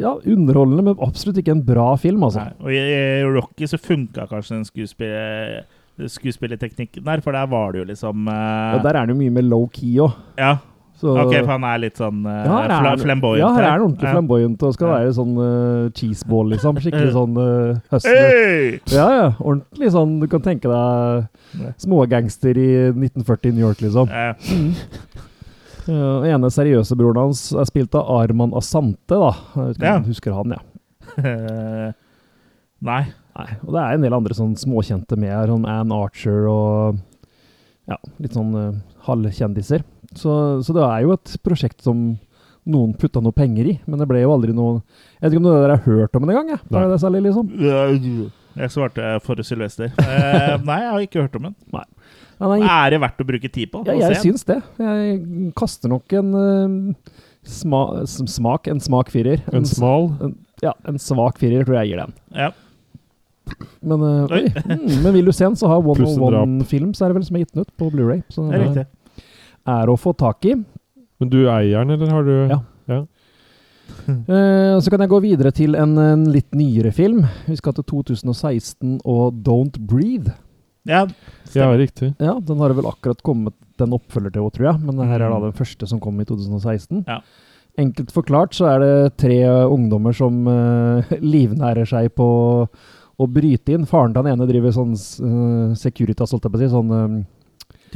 ja, 0.00 0.14
underholdende, 0.24 0.86
men 0.88 1.02
absolutt 1.04 1.42
ikke 1.42 1.52
en 1.56 1.64
bra 1.66 1.90
film, 2.00 2.24
altså. 2.26 2.46
Nei. 2.46 2.56
Og 2.64 2.72
i 2.72 2.84
i 2.86 3.26
Rocky 3.28 3.68
så 3.68 3.80
funka 3.80 4.24
kanskje 4.30 4.56
den 4.56 4.64
skuespiller, 4.68 5.66
skuespillerteknikken 6.16 7.04
der, 7.04 7.20
for 7.24 7.36
der 7.36 7.48
var 7.48 7.72
det 7.72 7.80
jo 7.80 7.86
liksom 7.88 8.26
eh, 8.28 8.74
Og 8.76 8.82
der 8.84 8.98
er 8.98 9.06
det 9.06 9.14
jo 9.14 9.20
mye 9.20 9.32
med 9.32 9.46
low-key 9.48 9.94
òg. 10.04 10.16
Ja, 10.40 10.56
ok, 11.02 11.32
for 11.44 11.50
han 11.52 11.64
er 11.68 11.78
litt 11.82 11.98
sånn 12.00 12.22
uh, 12.24 12.44
Ja, 12.46 12.58
er 12.92 13.00
flamboyant. 13.02 13.40
Ja, 13.42 13.48
her 13.56 13.62
er 13.66 13.70
han 13.74 13.82
ordentlig 13.84 14.06
Ja. 14.08 14.12
flamboyant 14.14 14.62
og 14.62 14.72
skal 14.74 14.88
Ja. 14.88 14.94
være 15.00 15.12
sånn 15.16 15.34
uh, 15.36 15.90
cheeseball, 15.96 16.48
liksom. 16.54 16.78
Skikkelig 16.80 17.12
sånn 17.18 17.36
uh, 17.36 17.80
hustler. 17.92 18.30
Hey! 18.30 18.80
Ja, 18.94 19.08
ja. 19.12 19.26
Ordentlig 19.40 19.90
sånn 19.92 20.14
Du 20.22 20.26
kan 20.32 20.40
tenke 20.40 20.70
deg 20.72 21.74
smågangster 21.82 22.56
i 22.56 22.70
1940 22.94 23.50
i 23.50 23.52
New 23.58 23.66
York, 23.66 23.80
liksom. 23.84 24.08
Den 24.08 24.74
Ja, 25.86 26.18
og 26.18 26.24
ene 26.26 26.48
seriøse 26.50 26.96
broren 26.98 27.20
hans 27.28 27.52
er 27.54 27.64
spilt 27.68 27.94
av 27.94 28.08
Arman 28.10 28.50
Asante, 28.58 29.14
da. 29.14 29.28
Jeg 29.54 29.68
vet 29.68 29.76
ikke 29.78 29.92
om 29.94 30.02
du 30.02 30.08
husker 30.10 30.34
han, 30.34 30.54
ja. 30.56 30.62
Eh, 31.22 31.92
Nei. 32.88 33.04
Nei, 33.36 33.50
og 33.62 33.70
det 33.74 33.82
er 33.84 33.94
en 33.94 34.02
del 34.02 34.14
andre 34.16 34.34
sånn 34.34 34.56
småkjente 34.58 35.16
med 35.20 35.30
her, 35.30 35.46
sånn 35.52 35.66
Ann 35.68 35.92
Archer 35.92 36.48
og 36.50 36.96
ja, 37.86 37.98
litt 38.18 38.32
sånn 38.34 38.50
halvkjendiser. 39.06 39.84
Så, 40.16 40.32
så 40.64 40.76
det 40.76 40.84
er 40.86 41.04
jo 41.04 41.14
et 41.16 41.36
prosjekt 41.44 41.84
som 41.84 42.16
noen 42.66 42.94
putta 42.98 43.22
noe 43.22 43.34
penger 43.36 43.68
i, 43.70 43.74
men 43.86 44.00
det 44.00 44.08
ble 44.10 44.24
jo 44.24 44.32
aldri 44.34 44.54
noe 44.56 44.80
Jeg 45.20 45.28
vet 45.28 45.36
ikke 45.36 45.42
om 45.42 45.46
dere 45.46 45.76
har 45.76 45.84
hørt 45.86 46.16
om 46.18 46.26
det 46.26 46.34
engang? 46.34 46.48
jeg. 46.56 46.62
Nei. 46.66 46.82
Er 46.82 46.90
det 46.90 46.98
særlig, 47.02 47.22
liksom? 47.28 47.52
Jeg 48.56 48.72
svarte 48.72 49.12
for 49.24 49.42
Sylvester. 49.46 49.92
Eh, 50.02 50.56
nei, 50.68 50.80
jeg 50.82 50.90
har 50.90 51.04
ikke 51.04 51.26
hørt 51.26 51.38
om 51.38 51.48
den. 51.50 51.56
Nei. 51.76 51.84
nei, 52.40 52.58
Er 52.64 52.94
det 52.94 53.00
verdt 53.04 53.22
å 53.22 53.28
bruke 53.28 53.52
tid 53.52 53.72
på? 53.72 53.84
ja, 53.86 53.96
jeg 54.08 54.22
syns 54.24 54.46
det. 54.48 54.58
Jeg 54.80 55.20
kaster 55.58 55.92
nok 55.92 56.16
en 56.16 56.34
uh, 56.34 57.16
sma, 57.46 57.82
smak, 58.08 58.70
en 58.72 58.82
smak 58.82 59.12
firer. 59.14 59.44
En 59.52 59.60
en 59.62 59.68
smal 59.68 60.10
en, 60.24 60.36
ja, 60.64 60.72
en 60.88 60.98
svak 61.02 61.38
firer 61.42 61.66
tror 61.68 61.82
jeg 61.82 61.92
gir 61.92 62.02
den. 62.06 62.16
Ja. 62.34 62.50
Men, 63.86 64.02
uh, 64.02 64.32
Oi. 64.34 64.48
Mm, 64.64 65.02
men 65.04 65.12
vil 65.20 65.28
du 65.28 65.34
se 65.36 65.44
den, 65.44 65.58
så 65.58 65.68
har 65.70 65.84
One 65.84 66.02
of 66.02 66.18
One 66.18 66.64
Films 66.66 66.98
er 67.00 67.12
det 67.12 67.20
vel 67.20 67.28
som 67.28 67.36
er 67.38 67.44
gitt 67.44 67.54
den 67.54 67.66
ut 67.66 67.74
på 67.78 67.92
Blu-ray. 67.92 68.24
Så 68.32 68.48
Det 68.48 68.56
er 68.56 68.64
riktig. 68.64 68.86
Er 69.66 69.90
å 69.90 69.98
få 69.98 70.14
tak 70.16 70.46
i. 70.48 70.56
Men 71.20 71.30
du 71.32 71.44
eier 71.48 71.84
den, 71.84 71.96
eller 71.96 72.12
har 72.12 72.26
du 72.26 72.34
Ja. 72.54 72.62
Eh, 74.06 74.80
så 74.82 74.90
kan 74.90 75.02
jeg 75.02 75.10
gå 75.12 75.18
videre 75.22 75.52
til 75.54 75.76
en, 75.78 75.92
en 75.98 76.24
litt 76.30 76.54
nyere 76.58 76.90
film. 76.94 77.20
Vi 77.46 77.54
skal 77.58 77.74
til 77.76 77.86
2016 77.86 78.96
og 79.06 79.38
Don't 79.46 79.78
Breathe. 79.78 80.34
Ja, 80.86 81.06
Ja, 81.54 81.68
riktig. 81.78 82.12
Ja, 82.18 82.36
Den 82.42 82.58
har 82.58 82.74
vel 82.74 82.86
akkurat 82.86 83.22
kommet 83.22 83.54
en 83.82 83.94
oppfølger 83.94 84.34
til, 84.34 84.50
tror 84.50 84.68
jeg. 84.70 84.82
Men 84.86 85.02
her 85.06 85.20
er 85.20 85.30
da 85.30 85.40
den 85.46 85.56
første 85.56 85.86
som 85.86 86.00
kom 86.02 86.18
i 86.20 86.26
2016. 86.26 87.04
Ja. 87.06 87.20
Enkelt 87.78 88.12
forklart 88.14 88.54
så 88.56 88.68
er 88.70 88.80
det 88.80 89.16
tre 89.20 89.38
ungdommer 89.68 90.14
som 90.16 90.46
uh, 90.48 91.16
livnærer 91.34 91.88
seg 91.88 92.12
på 92.16 92.28
å 93.16 93.26
bryte 93.32 93.74
inn. 93.74 93.86
Faren 93.88 94.14
til 94.14 94.24
den 94.24 94.34
ene 94.34 94.48
driver 94.48 94.74
sånn 94.74 94.94
uh, 94.94 95.74
Securitas, 95.76 96.32
holdt 96.32 96.46
jeg 96.46 96.54
på 96.54 96.60
å 96.60 96.62
si. 96.62 96.70
Sånn 96.72 96.94
uh, 96.94 97.18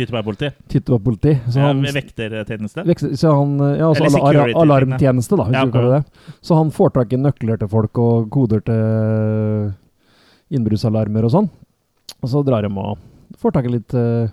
Tyttebærpoliti. 0.00 0.50
Tyttebærpoliti. 0.72 1.34
Så 1.52 1.60
Ja, 1.60 1.68
han 1.70 1.82
Vektertjeneste. 1.84 2.84
Vekter, 2.88 3.12
Så 3.20 3.34
han, 3.36 3.54
ja, 3.76 3.86
altså 3.90 4.04
Eller 4.08 4.18
ala- 4.18 4.46
ala- 4.48 4.62
alarmtjeneste, 4.64 5.36
da, 5.36 5.44
hvis 5.50 5.58
Ja, 5.58 5.64
du 5.66 5.72
kaller 5.76 6.00
det. 6.00 6.34
Så 6.42 6.56
han 6.58 6.70
får 6.74 6.92
tak 6.96 7.12
i 7.12 7.20
nøkler 7.20 7.58
til 7.60 7.68
folk 7.68 7.98
og 7.98 8.30
koder 8.30 8.60
til 8.64 9.72
innbruddsalarmer 10.50 11.24
og 11.28 11.30
sånn. 11.34 11.48
Og 12.22 12.28
så 12.32 12.42
drar 12.44 12.62
de 12.66 12.72
og 12.74 12.98
får 13.40 13.52
tak 13.54 13.68
i 13.68 13.74
litt 13.76 13.94
eh, 13.94 14.28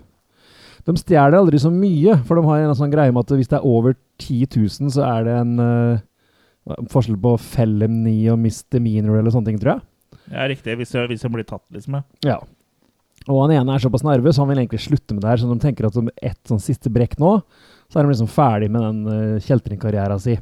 De 0.88 0.96
stjeler 0.96 1.36
aldri 1.38 1.58
så 1.60 1.70
mye, 1.72 2.16
for 2.24 2.36
de 2.40 2.46
har 2.48 2.64
en 2.64 2.74
sånn 2.74 2.90
greie 2.92 3.12
med 3.12 3.20
at 3.26 3.36
hvis 3.36 3.48
det 3.50 3.58
er 3.60 3.66
over 3.68 3.94
10 4.18 4.46
000, 4.56 4.90
så 4.94 5.04
er 5.04 5.24
det 5.28 5.34
en 5.36 5.58
eh, 5.60 6.00
forskjell 6.88 7.18
på 7.20 7.34
felony 7.38 8.28
og 8.32 8.38
misdemeanor 8.40 9.18
eller 9.20 9.30
sånne 9.34 9.50
ting, 9.52 9.58
tror 9.60 9.74
jeg. 9.76 9.82
Ja, 10.32 10.46
riktig. 10.48 10.76
Hvis 10.80 10.92
de, 10.92 11.28
blir 11.32 11.44
tatt, 11.48 11.64
liksom. 11.72 12.00
ja. 12.00 12.02
Ja. 12.24 12.38
Og 13.26 13.42
han 13.42 13.56
ene 13.58 13.74
er 13.74 13.82
såpass 13.82 14.04
nervøs, 14.06 14.38
han 14.40 14.48
vil 14.48 14.62
egentlig 14.62 14.84
slutte 14.84 15.16
med 15.16 15.24
det 15.24 15.32
her, 15.32 15.40
så 15.42 15.50
de 15.50 15.58
tenker 15.62 15.88
at 15.88 15.96
som 15.96 16.08
ett 16.16 16.38
sånn 16.48 16.62
siste 16.62 16.92
brekk 16.92 17.18
nå, 17.20 17.34
så 17.88 17.98
er 17.98 18.06
de 18.06 18.12
liksom 18.12 18.30
ferdig 18.30 18.70
med 18.72 18.84
den 18.84 19.02
uh, 19.08 19.42
kjeltringkarrieren 19.44 20.22
sin. 20.22 20.40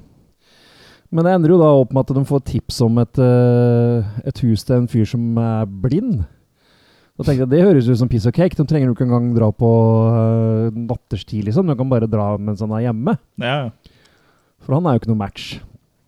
Men 1.14 1.26
det 1.26 1.34
ender 1.36 1.52
jo 1.54 1.58
da 1.60 1.70
opp 1.80 1.92
med 1.94 2.02
at 2.02 2.16
de 2.18 2.24
får 2.26 2.42
tips 2.50 2.80
om 2.84 2.98
et, 3.02 3.20
uh, 3.22 4.06
et 4.26 4.42
hus 4.44 4.66
til 4.66 4.80
en 4.80 4.88
fyr 4.90 5.06
som 5.08 5.38
er 5.40 5.68
blind. 5.86 6.24
Da 7.16 7.24
tenkte 7.24 7.46
jeg, 7.46 7.50
Det 7.54 7.62
høres 7.64 7.88
ut 7.88 8.00
som 8.02 8.10
piece 8.12 8.28
of 8.28 8.34
cake. 8.36 8.58
De 8.58 8.66
trenger 8.68 8.90
jo 8.90 8.96
ikke 8.96 9.06
engang 9.06 9.30
dra 9.36 9.48
på 9.54 9.70
uh, 10.12 10.74
natterstid, 10.74 11.46
liksom. 11.46 11.70
De 11.70 11.78
kan 11.78 11.88
bare 11.90 12.10
dra 12.10 12.34
mens 12.36 12.60
han 12.60 12.74
er 12.76 12.88
hjemme. 12.88 13.16
Ja, 13.40 13.70
For 14.66 14.76
han 14.76 14.86
er 14.86 14.96
jo 14.96 15.02
ikke 15.04 15.12
noe 15.14 15.22
match. 15.22 15.56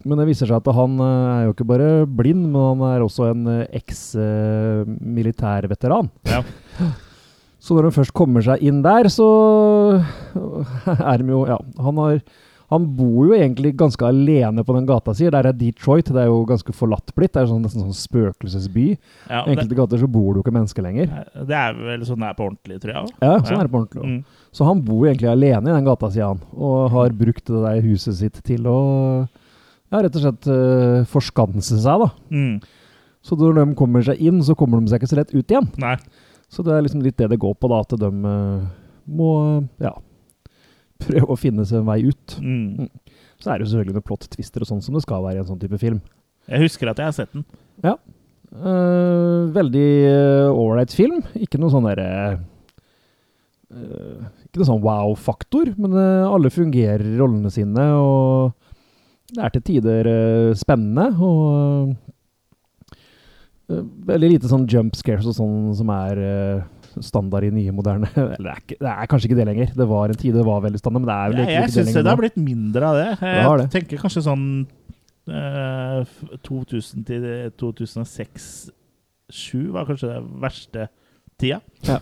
Men 0.06 0.18
det 0.20 0.28
viser 0.28 0.46
seg 0.46 0.60
at 0.60 0.68
han 0.76 0.92
eh, 1.02 1.34
er 1.34 1.42
jo 1.48 1.52
ikke 1.56 1.66
bare 1.72 1.88
blind, 2.06 2.44
men 2.52 2.62
han 2.70 2.80
er 2.92 3.02
også 3.06 3.22
en 3.32 3.42
eh, 3.56 3.66
eks-militærveteran. 3.80 6.06
ja. 6.30 6.40
Så 7.58 7.74
når 7.74 7.88
han 7.88 7.94
først 7.96 8.14
kommer 8.14 8.38
seg 8.46 8.60
inn 8.62 8.84
der, 8.84 9.08
så 9.10 9.24
er 11.10 11.16
de 11.18 11.26
jo 11.32 11.40
Ja, 11.50 11.56
han 11.82 11.96
har 11.98 12.20
han 12.68 12.84
bor 12.94 13.24
jo 13.30 13.32
egentlig 13.32 13.70
ganske 13.80 14.04
alene 14.04 14.60
på 14.64 14.74
den 14.76 14.84
gata 14.88 15.14
si. 15.16 15.24
Der 15.32 15.46
er 15.48 15.52
Detroit. 15.56 16.10
Det 16.12 16.20
er 16.20 16.26
jo 16.28 16.42
ganske 16.48 16.68
forlatt 16.76 17.14
blitt. 17.16 17.32
Det 17.32 17.40
er 17.40 17.46
sånn, 17.48 17.62
nesten 17.64 17.80
sånn 17.80 17.96
spøkelsesby. 17.96 18.84
Ja, 19.30 19.40
I 19.48 19.54
enkelte 19.54 19.78
gater 19.78 19.96
så 20.02 20.08
bor 20.12 20.34
det 20.34 20.38
jo 20.38 20.42
ikke 20.44 20.52
mennesker 20.52 20.84
lenger. 20.84 21.06
det, 21.48 21.56
er 21.56 21.72
vel 21.80 22.04
sånn 22.04 22.20
det 22.20 22.28
er 22.28 22.36
på 22.36 22.44
ordentlig, 22.44 22.76
tror 22.82 22.92
jeg. 22.92 23.00
også. 23.08 23.16
Ja, 23.24 23.38
sånn 23.40 23.56
Ja. 23.56 23.60
er 23.62 23.64
det 23.64 23.72
på 23.72 23.80
ordentlig. 23.80 24.04
Mm. 24.04 24.20
Så 24.52 24.60
han 24.68 24.82
bor 24.84 25.00
jo 25.00 25.08
egentlig 25.10 25.30
alene 25.32 25.64
i 25.72 25.76
den 25.78 25.88
gata, 25.88 26.10
sier 26.12 26.28
han. 26.28 26.40
Og 26.60 26.92
har 26.92 27.08
brukt 27.24 27.44
det 27.48 27.56
der 27.64 27.80
huset 27.88 28.14
sitt 28.20 28.36
til 28.44 28.62
å 28.68 28.78
ja, 29.88 30.00
rett 30.04 30.16
og 30.18 30.24
slett 30.24 30.48
uh, 30.52 31.06
forskanse 31.08 31.80
seg, 31.80 32.04
da. 32.04 32.10
Mm. 32.32 32.58
Så 33.24 33.38
når 33.40 33.60
de 33.60 33.66
kommer 33.78 34.04
seg 34.04 34.20
inn, 34.22 34.42
så 34.44 34.56
kommer 34.58 34.80
de 34.80 34.92
seg 34.92 35.00
ikke 35.00 35.10
så 35.10 35.18
lett 35.20 35.32
ut 35.34 35.54
igjen. 35.54 35.70
Nei. 35.80 35.96
Så 36.48 36.64
det 36.64 36.74
er 36.74 36.84
liksom 36.84 37.02
litt 37.04 37.18
det 37.20 37.30
det 37.32 37.40
går 37.40 37.56
på, 37.60 37.70
da. 37.72 37.80
At 37.84 37.96
de 38.00 38.10
uh, 38.10 38.68
må 39.08 39.32
ja, 39.82 39.94
prøve 41.04 41.32
å 41.34 41.40
finne 41.40 41.66
seg 41.68 41.82
en 41.82 41.88
vei 41.88 42.02
ut. 42.08 42.38
Mm. 42.42 42.88
Så 43.38 43.50
er 43.50 43.58
det 43.58 43.66
jo 43.66 43.72
selvfølgelig 43.72 43.98
noen 43.98 44.08
plott-twister 44.08 44.64
og 44.64 44.70
sånn 44.70 44.84
som 44.84 44.96
det 44.96 45.04
skal 45.04 45.24
være 45.24 45.40
i 45.40 45.42
en 45.44 45.50
sånn 45.50 45.60
type 45.62 45.80
film. 45.80 46.00
Jeg 46.48 46.64
husker 46.64 46.90
at 46.90 47.00
jeg 47.00 47.10
har 47.10 47.16
sett 47.16 47.34
den. 47.36 47.44
Eh, 47.84 49.40
veldig 49.54 49.88
ålreit 50.56 50.94
film. 50.96 51.20
Ikke 51.36 51.60
noe 51.60 51.72
sånn 51.72 51.84
derre 51.84 52.06
eh, 53.68 54.22
Ikke 54.46 54.62
noe 54.62 54.70
sånn 54.70 54.84
wow-faktor, 54.84 55.74
men 55.76 55.96
eh, 56.00 56.24
alle 56.24 56.52
fungerer 56.52 57.04
i 57.04 57.18
rollene 57.20 57.52
sine, 57.52 57.84
og 58.00 58.56
det 59.34 59.42
er 59.44 59.50
til 59.54 59.62
tider 59.66 60.04
eh, 60.08 60.54
spennende. 60.58 61.06
Og 61.20 61.34
eh, 63.68 63.84
veldig 64.08 64.28
lite 64.34 64.48
sånn 64.50 64.66
jump 64.70 64.92
scares 64.98 65.26
og 65.28 65.34
sånn 65.36 65.56
som 65.78 65.88
er 65.92 66.14
eh, 66.24 66.58
standard 67.04 67.44
i 67.46 67.50
nye, 67.52 67.72
moderne 67.74 68.08
Eller 68.16 68.48
det 68.48 68.54
er, 68.54 68.60
det 68.80 68.92
er 68.94 69.06
kanskje 69.10 69.26
ikke 69.30 69.40
det 69.40 69.48
lenger. 69.50 69.68
Det 69.76 69.88
var 69.90 70.04
en 70.08 70.20
tid 70.24 70.32
det 70.38 70.48
var 70.48 70.58
veldig 70.64 70.80
standard, 70.80 71.02
men 71.04 71.10
det 71.10 71.16
er 71.16 71.18
vel 71.28 71.36
Jeg, 71.38 71.44
egentlig 71.44 71.54
jeg 71.54 71.60
ikke 71.68 71.76
det 71.76 71.84
syns 71.92 71.98
det 71.98 72.12
har 72.12 72.22
blitt 72.22 72.40
mindre 72.40 72.82
av 72.88 72.94
det. 72.98 73.10
Jeg 73.20 73.44
det 73.44 73.58
det. 73.62 73.68
tenker 73.76 73.96
kanskje 74.04 74.28
sånn 74.28 74.46
eh, 75.28 76.00
2000 76.48 76.98
til 77.08 77.20
2006-2007 77.60 79.74
var 79.74 79.82
kanskje 79.90 80.08
det 80.14 80.20
verste 80.46 80.80
tida. 81.38 81.58
Ja. 81.88 81.98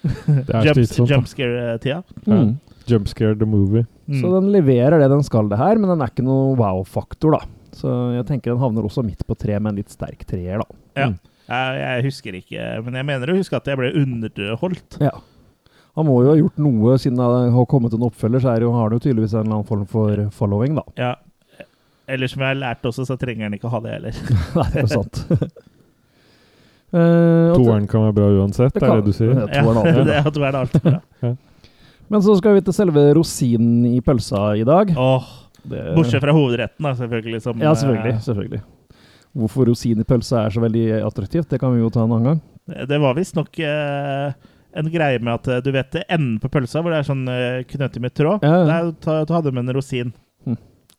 Jump, 0.00 0.76
slitsomt. 0.76 1.08
da. 1.08 1.14
jump 1.14 1.26
scare-tida. 1.28 2.02
Mm. 2.24 2.56
Jump 2.88 3.08
scare 3.10 3.36
the 3.38 3.48
movie. 3.48 3.84
Mm. 4.08 4.20
Så 4.20 4.30
den 4.34 4.52
leverer 4.54 4.98
det 5.00 5.10
den 5.12 5.24
skal 5.26 5.50
det 5.50 5.58
her, 5.60 5.78
men 5.78 5.92
den 5.92 6.00
er 6.02 6.12
ikke 6.12 6.26
noe 6.26 6.54
wow-faktor, 6.58 7.36
da. 7.36 7.44
Så 7.76 7.90
jeg 8.16 8.26
tenker 8.28 8.52
den 8.52 8.62
havner 8.62 8.86
også 8.86 9.04
midt 9.06 9.22
på 9.26 9.36
tre 9.38 9.58
med 9.58 9.72
en 9.72 9.82
litt 9.82 9.92
sterk 9.92 10.24
treer, 10.28 10.62
da. 10.62 10.80
Ja. 10.98 11.10
Mm. 11.12 11.18
Jeg, 11.50 11.78
jeg 11.80 12.02
husker 12.06 12.36
ikke, 12.38 12.64
men 12.86 12.96
jeg 13.00 13.06
mener 13.08 13.32
å 13.32 13.34
huske 13.40 13.58
at 13.58 13.66
jeg 13.66 13.78
ble 13.80 13.90
underholdt. 13.98 15.00
Ja. 15.02 15.16
Han 15.98 16.06
må 16.06 16.20
jo 16.22 16.30
ha 16.30 16.36
gjort 16.38 16.60
noe, 16.62 16.94
siden 17.02 17.18
det 17.18 17.26
har 17.56 17.66
kommet 17.70 17.94
en 17.96 18.06
oppfølger, 18.06 18.42
så 18.44 18.52
er 18.52 18.62
det 18.62 18.68
jo, 18.68 18.74
har 18.76 18.86
han 18.86 18.94
jo 18.94 19.02
tydeligvis 19.02 19.34
en 19.34 19.42
eller 19.42 19.56
annen 19.56 19.66
form 19.66 19.82
for 19.90 20.22
following, 20.36 20.78
da. 20.78 20.84
Ja. 21.00 21.64
Eller 22.10 22.30
som 22.30 22.42
jeg 22.42 22.52
har 22.52 22.58
lært 22.58 22.86
også, 22.86 23.06
så 23.06 23.16
trenger 23.18 23.48
han 23.48 23.56
ikke 23.58 23.70
ha 23.70 23.82
det 23.82 23.96
heller. 23.96 24.22
Nei, 24.58 24.68
det 24.74 24.84
er 24.84 24.90
sant. 24.90 25.22
uh, 26.94 27.50
Toeren 27.54 27.86
kan 27.90 28.06
være 28.08 28.16
bra 28.18 28.30
uansett, 28.38 28.74
Det 28.74 28.82
det 28.82 28.90
er 28.90 29.02
det 29.02 29.10
du 29.10 29.18
sier. 29.18 29.34
Ja, 29.34 29.46
toeren 29.50 29.82
alltid, 29.82 29.94
tror 29.94 30.08
det 30.10 30.50
er 30.50 30.60
alltid 30.62 30.86
bra. 30.86 31.34
Men 32.10 32.22
så 32.26 32.34
skal 32.40 32.56
vi 32.58 32.62
til 32.66 32.74
selve 32.74 33.04
rosinen 33.14 33.84
i 33.94 34.00
pølsa 34.02 34.50
i 34.58 34.64
dag. 34.66 34.90
Åh, 34.98 35.28
Det, 35.62 35.80
bortsett 35.94 36.22
fra 36.24 36.32
hovedretten, 36.34 36.82
da, 36.86 36.94
selvfølgelig. 36.98 37.42
Som, 37.44 37.58
Ja, 37.60 37.74
selvfølgelig. 37.76 38.14
selvfølgelig. 38.24 38.62
Hvorfor 39.36 39.68
rosin 39.68 40.00
i 40.00 40.06
pølsa 40.08 40.46
er 40.46 40.50
så 40.54 40.62
veldig 40.64 40.86
attraktivt, 41.06 41.48
det 41.52 41.60
kan 41.60 41.70
vi 41.74 41.82
jo 41.84 41.90
ta 41.94 42.02
en 42.02 42.10
annen 42.16 42.24
gang. 42.32 42.40
eh, 42.74 42.86
Det 42.88 42.98
var 43.00 43.14
visstnok 43.14 43.58
eh, 43.62 44.32
en 44.74 44.90
greie 44.90 45.20
med 45.22 45.34
at 45.34 45.48
eh, 45.48 45.60
du 45.60 45.70
vet 45.74 45.94
enden 46.08 46.40
på 46.40 46.48
pølsa, 46.50 46.80
hvor 46.82 46.90
det 46.90 46.98
er 47.02 47.06
sånn 47.06 47.22
uh, 47.28 47.62
knøttet 47.68 48.00
med 48.02 48.14
tråd. 48.14 48.42
Ja. 48.42 48.64
Der 48.66 48.90
ta- 49.00 49.24
ta 49.24 49.34
hadde 49.38 49.52
med 49.52 49.68
en 49.68 49.74
rosin. 49.76 50.12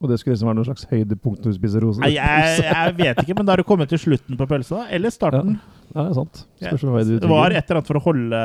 Og 0.02 0.10
det 0.10 0.17
skulle 0.17 0.34
liksom 0.34 0.47
være 0.50 0.58
noe 0.58 0.65
slags 0.65 0.86
høydepunkt 0.89 1.43
når 1.45 1.52
du 1.52 1.58
spiser 1.60 1.84
rosin. 1.86 2.02
Nei, 2.02 2.15
jeg, 2.15 2.63
jeg 2.65 2.95
vet 2.97 3.19
ikke, 3.21 3.36
men 3.38 3.45
da 3.45 3.52
har 3.54 3.62
du 3.62 3.67
kommet 3.67 3.89
til 3.91 4.00
slutten 4.02 4.38
på 4.39 4.47
pølsa. 4.50 4.88
Eller 4.89 5.10
starten? 5.13 5.60
Ja, 5.60 5.81
det 5.94 6.04
er 6.10 6.14
sant. 6.18 6.42
Ja. 6.62 6.72
Det 6.72 7.30
var 7.30 7.52
et 7.52 7.64
eller 7.66 7.80
annet 7.82 7.88
for 7.92 8.00
å 8.00 8.04
holde 8.06 8.42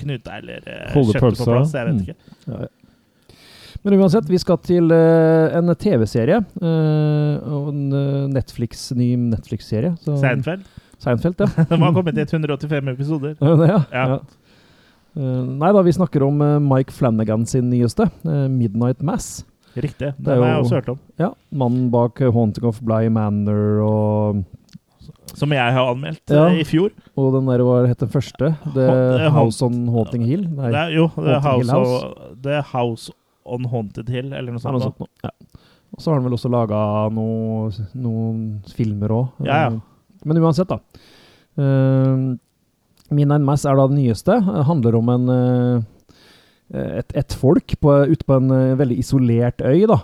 knuta 0.00 0.38
eller 0.38 0.68
eh, 0.70 0.92
Holde 0.94 1.14
kjøttet 1.16 1.40
på 1.42 1.48
plass. 1.50 1.72
Jeg 1.74 1.86
vet 1.88 1.94
Mm. 1.94 2.02
ikke. 2.02 2.16
Ja, 2.46 2.60
ja. 2.66 2.72
Men 3.84 3.98
uansett, 4.00 4.28
vi 4.30 4.38
skal 4.40 4.56
til 4.64 4.88
uh, 4.94 5.52
en 5.58 5.68
TV-serie. 5.76 6.38
Uh, 6.62 7.68
en 7.68 7.82
eh, 7.92 8.22
Netflix, 8.32 8.86
ny 8.96 9.10
Netflix-serie. 9.28 9.90
Seinfeld. 10.06 10.62
Seinfeld, 11.04 11.36
ja. 11.42 11.48
Den 11.68 11.82
har 11.84 11.92
kommet 11.92 12.16
i 12.16 12.24
185 12.24 12.88
episoder. 12.94 13.34
Ja, 13.44 13.56
ja. 13.68 13.80
Ja. 13.92 14.06
ja. 14.14 14.18
Eh, 15.14 15.42
nei 15.60 15.68
da, 15.76 15.82
vi 15.86 15.92
snakker 15.94 16.24
om 16.26 16.40
eh, 16.42 16.56
Mike 16.64 16.94
Flanagan 16.96 17.44
sin 17.46 17.68
nyeste, 17.70 18.08
eh, 18.24 18.46
'Midnight 18.48 19.04
Mass'. 19.04 19.44
Riktig. 19.76 20.14
Den 20.18 20.38
har 20.40 20.48
jeg 20.48 20.62
også 20.64 20.74
hørt 20.80 20.88
om. 20.94 20.98
Ja, 21.20 21.28
Mannen 21.52 21.90
bak 21.92 22.20
eh, 22.24 22.32
'Haunting 22.32 22.64
of 22.66 22.80
Bligh 22.82 23.12
Manor' 23.12 23.82
og, 23.84 24.40
Som 25.34 25.50
jeg 25.56 25.72
har 25.74 25.88
anmeldt 25.94 26.30
Ja. 26.30 26.46
eh, 26.48 26.60
i 26.60 26.64
fjor. 26.68 26.90
og 27.16 27.32
den 27.34 27.46
der, 27.48 27.58
hva 27.64 27.86
het 27.88 27.98
den 27.98 28.08
første? 28.12 28.50
Ha- 28.52 29.24
eh, 29.24 29.30
House 29.32 29.62
on 29.64 29.86
Haunting 29.88 30.22
Hill? 30.26 30.44
Nei, 30.48 30.70
Det 30.70 30.80
er, 30.82 30.90
jo, 30.94 31.08
The 31.16 31.40
Haunting 31.40 31.70
House, 31.70 31.70
House. 31.70 32.04
o- 32.04 32.34
The 32.42 32.60
House 32.62 33.10
on 33.46 33.64
Haunted 33.64 34.08
Hill, 34.08 34.32
eller 34.32 34.52
noe 34.52 34.58
det 34.60 34.64
er 34.66 34.72
noe 34.72 34.80
sånt. 34.80 34.96
sånt. 34.98 35.08
Ja. 35.24 35.30
Og 35.94 36.00
så 36.00 36.10
har 36.10 36.20
han 36.20 36.24
vel 36.24 36.36
også 36.36 36.50
laga 36.50 37.10
noe, 37.12 37.70
noen 37.94 38.62
filmer 38.74 39.08
òg. 39.08 39.28
Ja, 39.46 39.70
ja. 39.70 39.80
Men 40.24 40.36
uansett, 40.38 40.66
da. 40.68 40.78
Uh, 41.58 42.36
Midnight 43.14 43.42
Mass 43.44 43.64
er 43.64 43.76
da 43.76 43.86
det 43.86 43.96
nyeste. 43.98 44.38
Det 44.40 44.64
handler 44.66 44.96
om 44.96 45.08
en 45.08 45.28
uh, 45.28 45.82
et, 46.74 47.12
et 47.14 47.32
folk 47.38 47.76
på, 47.80 47.92
ute 48.10 48.24
på 48.26 48.36
en 48.40 48.50
uh, 48.50 48.74
veldig 48.80 48.98
isolert 48.98 49.60
øy, 49.62 49.86
da. 49.86 50.00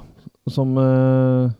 Som 0.48 0.76
eh, 0.78 1.50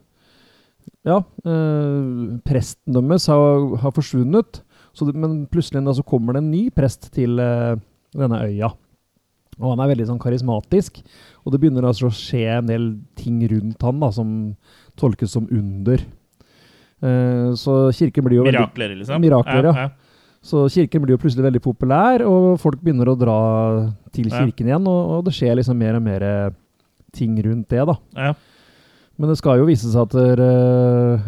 Ja, 1.06 1.22
eh, 1.48 2.36
presten 2.44 2.92
deres 2.96 3.26
har, 3.30 3.76
har 3.80 3.94
forsvunnet. 3.96 4.60
Så 4.92 5.06
det, 5.06 5.14
men 5.16 5.44
plutselig 5.48 5.84
da 5.86 5.94
så 5.96 6.04
kommer 6.04 6.34
det 6.36 6.42
en 6.42 6.50
ny 6.52 6.66
prest 6.74 7.08
til 7.14 7.38
eh, 7.40 7.78
denne 8.16 8.40
øya. 8.44 8.72
Og 9.60 9.74
han 9.74 9.82
er 9.84 9.90
veldig 9.92 10.08
sånn 10.08 10.20
karismatisk. 10.20 11.00
Og 11.44 11.52
det 11.54 11.60
begynner 11.62 11.86
altså 11.88 12.08
å 12.08 12.14
skje 12.14 12.46
en 12.58 12.68
del 12.68 12.90
ting 13.18 13.40
rundt 13.52 13.82
han 13.86 14.00
da, 14.02 14.10
som 14.14 14.30
tolkes 15.00 15.32
som 15.36 15.48
under. 15.52 16.02
Eh, 17.00 17.48
så 17.60 17.80
kirken 17.96 18.26
blir 18.26 18.40
jo 18.40 18.46
veldig 18.46 18.60
Mirakler, 18.60 18.94
liksom. 19.00 19.24
Mirakler, 19.24 19.70
ja. 19.72 19.88
så 20.44 20.66
kirken 20.72 21.04
blir 21.04 21.16
jo 21.16 21.22
plutselig 21.22 21.46
veldig 21.46 21.62
populær, 21.64 22.24
og 22.28 22.54
folk 22.60 22.80
begynner 22.84 23.08
å 23.08 23.16
dra 23.16 23.38
til 24.12 24.28
Ja. 24.28 24.42
kirken 24.42 24.68
igjen, 24.68 24.88
og, 24.90 25.14
og 25.16 25.24
det 25.28 25.36
skjer 25.36 25.56
liksom 25.60 25.80
mer 25.80 25.96
og 25.96 26.04
mer 26.04 26.26
ting 27.16 27.38
rundt 27.44 27.68
det, 27.72 27.86
da. 27.88 27.96
Ja. 28.16 28.34
Men 29.20 29.28
det 29.28 29.36
skal 29.36 29.60
jo 29.60 29.66
vise 29.68 29.90
seg 29.92 30.06
at 30.06 30.14
der, 30.16 30.40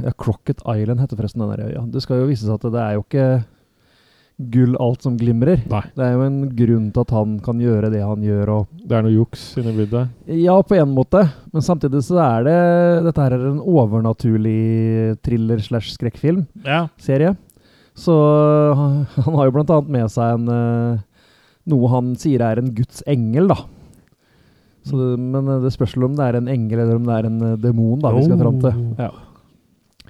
Ja, 0.06 0.12
Crocket 0.16 0.62
Island 0.64 1.02
heter 1.02 1.18
forresten 1.18 1.44
den 1.44 1.52
der 1.52 1.66
øya. 1.68 1.82
Det 1.92 2.00
skal 2.04 2.22
jo 2.22 2.30
vise 2.30 2.46
seg 2.46 2.56
at 2.56 2.72
det 2.72 2.80
er 2.80 2.94
jo 2.96 3.04
ikke 3.04 3.26
gull 4.52 4.74
alt 4.82 5.04
som 5.04 5.16
glimrer. 5.18 5.60
Nei, 5.70 5.82
Det 5.94 6.04
er 6.06 6.14
jo 6.16 6.24
en 6.24 6.40
grunn 6.56 6.88
til 6.94 7.04
at 7.04 7.12
han 7.14 7.36
kan 7.44 7.60
gjøre 7.60 7.90
det 7.92 8.02
han 8.02 8.24
gjør, 8.24 8.52
det 8.88 8.96
er 8.96 9.04
noe 9.04 9.14
juks 9.14 9.44
inni 9.60 9.74
bildet. 9.76 10.10
Ja, 10.26 10.56
på 10.62 10.78
en 10.78 10.94
måte, 10.96 11.26
men 11.52 11.64
samtidig 11.64 12.02
så 12.06 12.18
er 12.24 12.48
det 12.48 12.58
Dette 13.06 13.22
her 13.22 13.36
er 13.36 13.46
en 13.50 13.60
overnaturlig 13.60 15.18
thriller 15.22 15.62
slash 15.62 15.92
skrekkfilm 15.94 16.46
ja. 16.64 16.86
serie. 16.98 17.36
Så 17.94 18.14
han, 18.78 19.02
han 19.20 19.36
har 19.36 19.48
jo 19.48 19.54
blant 19.58 19.72
annet 19.74 19.92
med 19.92 20.12
seg 20.12 20.38
en 20.38 20.48
eh, 20.48 21.08
Noe 21.68 21.88
han 21.92 22.14
sier 22.18 22.42
er 22.42 22.58
en 22.58 22.72
Guds 22.74 23.04
engel, 23.06 23.52
da. 23.52 23.60
Så 24.84 24.96
det, 24.98 25.18
men 25.20 25.48
eh, 25.48 25.60
det 25.62 25.72
spørs 25.74 25.96
om 25.96 26.16
det 26.18 26.24
er 26.26 26.36
en 26.40 26.48
engel 26.50 26.80
eller 26.82 26.96
om 26.98 27.04
det 27.06 27.14
er 27.20 27.26
en 27.28 27.40
eh, 27.52 27.56
demon 27.62 28.00
da 28.02 28.10
vi 28.16 28.24
skal 28.26 28.38
fram 28.42 28.60
til. 28.60 28.72
Oh. 28.72 28.94
Ja, 28.98 29.10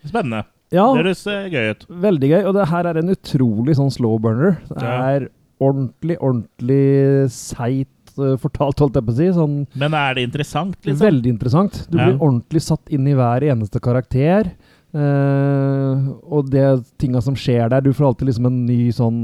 Spennende. 0.08 0.44
ja 0.72 0.86
Det 0.94 1.02
høres 1.04 1.26
eh, 1.30 1.48
gøy 1.52 1.70
ut. 1.74 1.86
veldig 2.08 2.30
gøy. 2.32 2.42
Og 2.48 2.54
det 2.56 2.68
her 2.72 2.86
er 2.90 2.98
en 3.02 3.12
utrolig 3.14 3.76
sånn 3.78 3.90
slow 3.92 4.18
burner. 4.18 4.56
Det 4.72 4.82
Ja. 4.82 4.96
er 5.16 5.28
ordentlig, 5.62 6.16
ordentlig 6.18 7.30
seigt 7.30 8.16
uh, 8.18 8.34
fortalt, 8.36 8.80
holdt 8.82 8.96
jeg 8.98 9.04
på 9.06 9.12
å 9.12 9.16
si. 9.16 9.28
Sånn 9.36 9.66
Men 9.78 9.94
er 9.94 10.14
det 10.18 10.24
interessant, 10.26 10.74
liksom? 10.82 11.04
Veldig 11.06 11.30
interessant. 11.36 11.86
Du 11.90 11.98
Ja. 11.98 12.06
blir 12.10 12.18
ordentlig 12.18 12.62
satt 12.64 12.90
inn 12.90 13.06
i 13.06 13.14
hver 13.14 13.44
eneste 13.46 13.78
karakter. 13.80 14.50
Uh, 14.92 16.12
og 16.28 16.50
det 16.52 16.66
tinga 17.00 17.22
som 17.24 17.34
skjer 17.34 17.70
der 17.72 17.80
Du 17.80 17.92
får 17.96 18.10
alltid 18.10 18.28
liksom 18.28 18.44
en 18.50 18.58
ny 18.66 18.90
sånn 18.92 19.20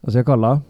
Hva 0.00 0.08
skal 0.08 0.22
jeg 0.22 0.28
kalle 0.30 0.52
det? 0.54 0.62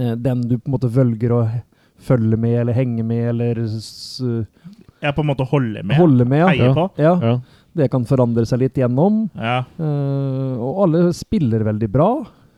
Uh, 0.00 0.14
den 0.16 0.40
du 0.48 0.54
på 0.56 0.70
en 0.70 0.72
måte 0.78 0.88
følger 0.94 1.34
he- 1.50 1.62
følge 2.00 2.36
med 2.40 2.58
eller 2.62 2.76
henge 2.76 3.04
med 3.04 3.28
eller 3.34 3.60
s 3.66 4.20
Jeg 4.20 5.14
på 5.16 5.20
en 5.22 5.30
måte 5.30 5.46
holde 5.48 5.82
med. 5.84 5.96
holde 5.96 6.24
med. 6.28 6.44
Ja. 6.58 6.72
på. 6.76 6.90
Ja, 7.00 7.14
Ja. 7.22 7.34
det 7.76 7.90
kan 7.92 8.04
forandre 8.04 8.44
seg 8.48 8.58
litt 8.64 8.74
gjennom. 8.80 9.28
Ja. 9.36 9.62
Uh, 9.78 10.58
og 10.60 10.82
alle 10.84 11.12
spiller 11.16 11.62
veldig 11.64 11.90
bra. 11.92 12.10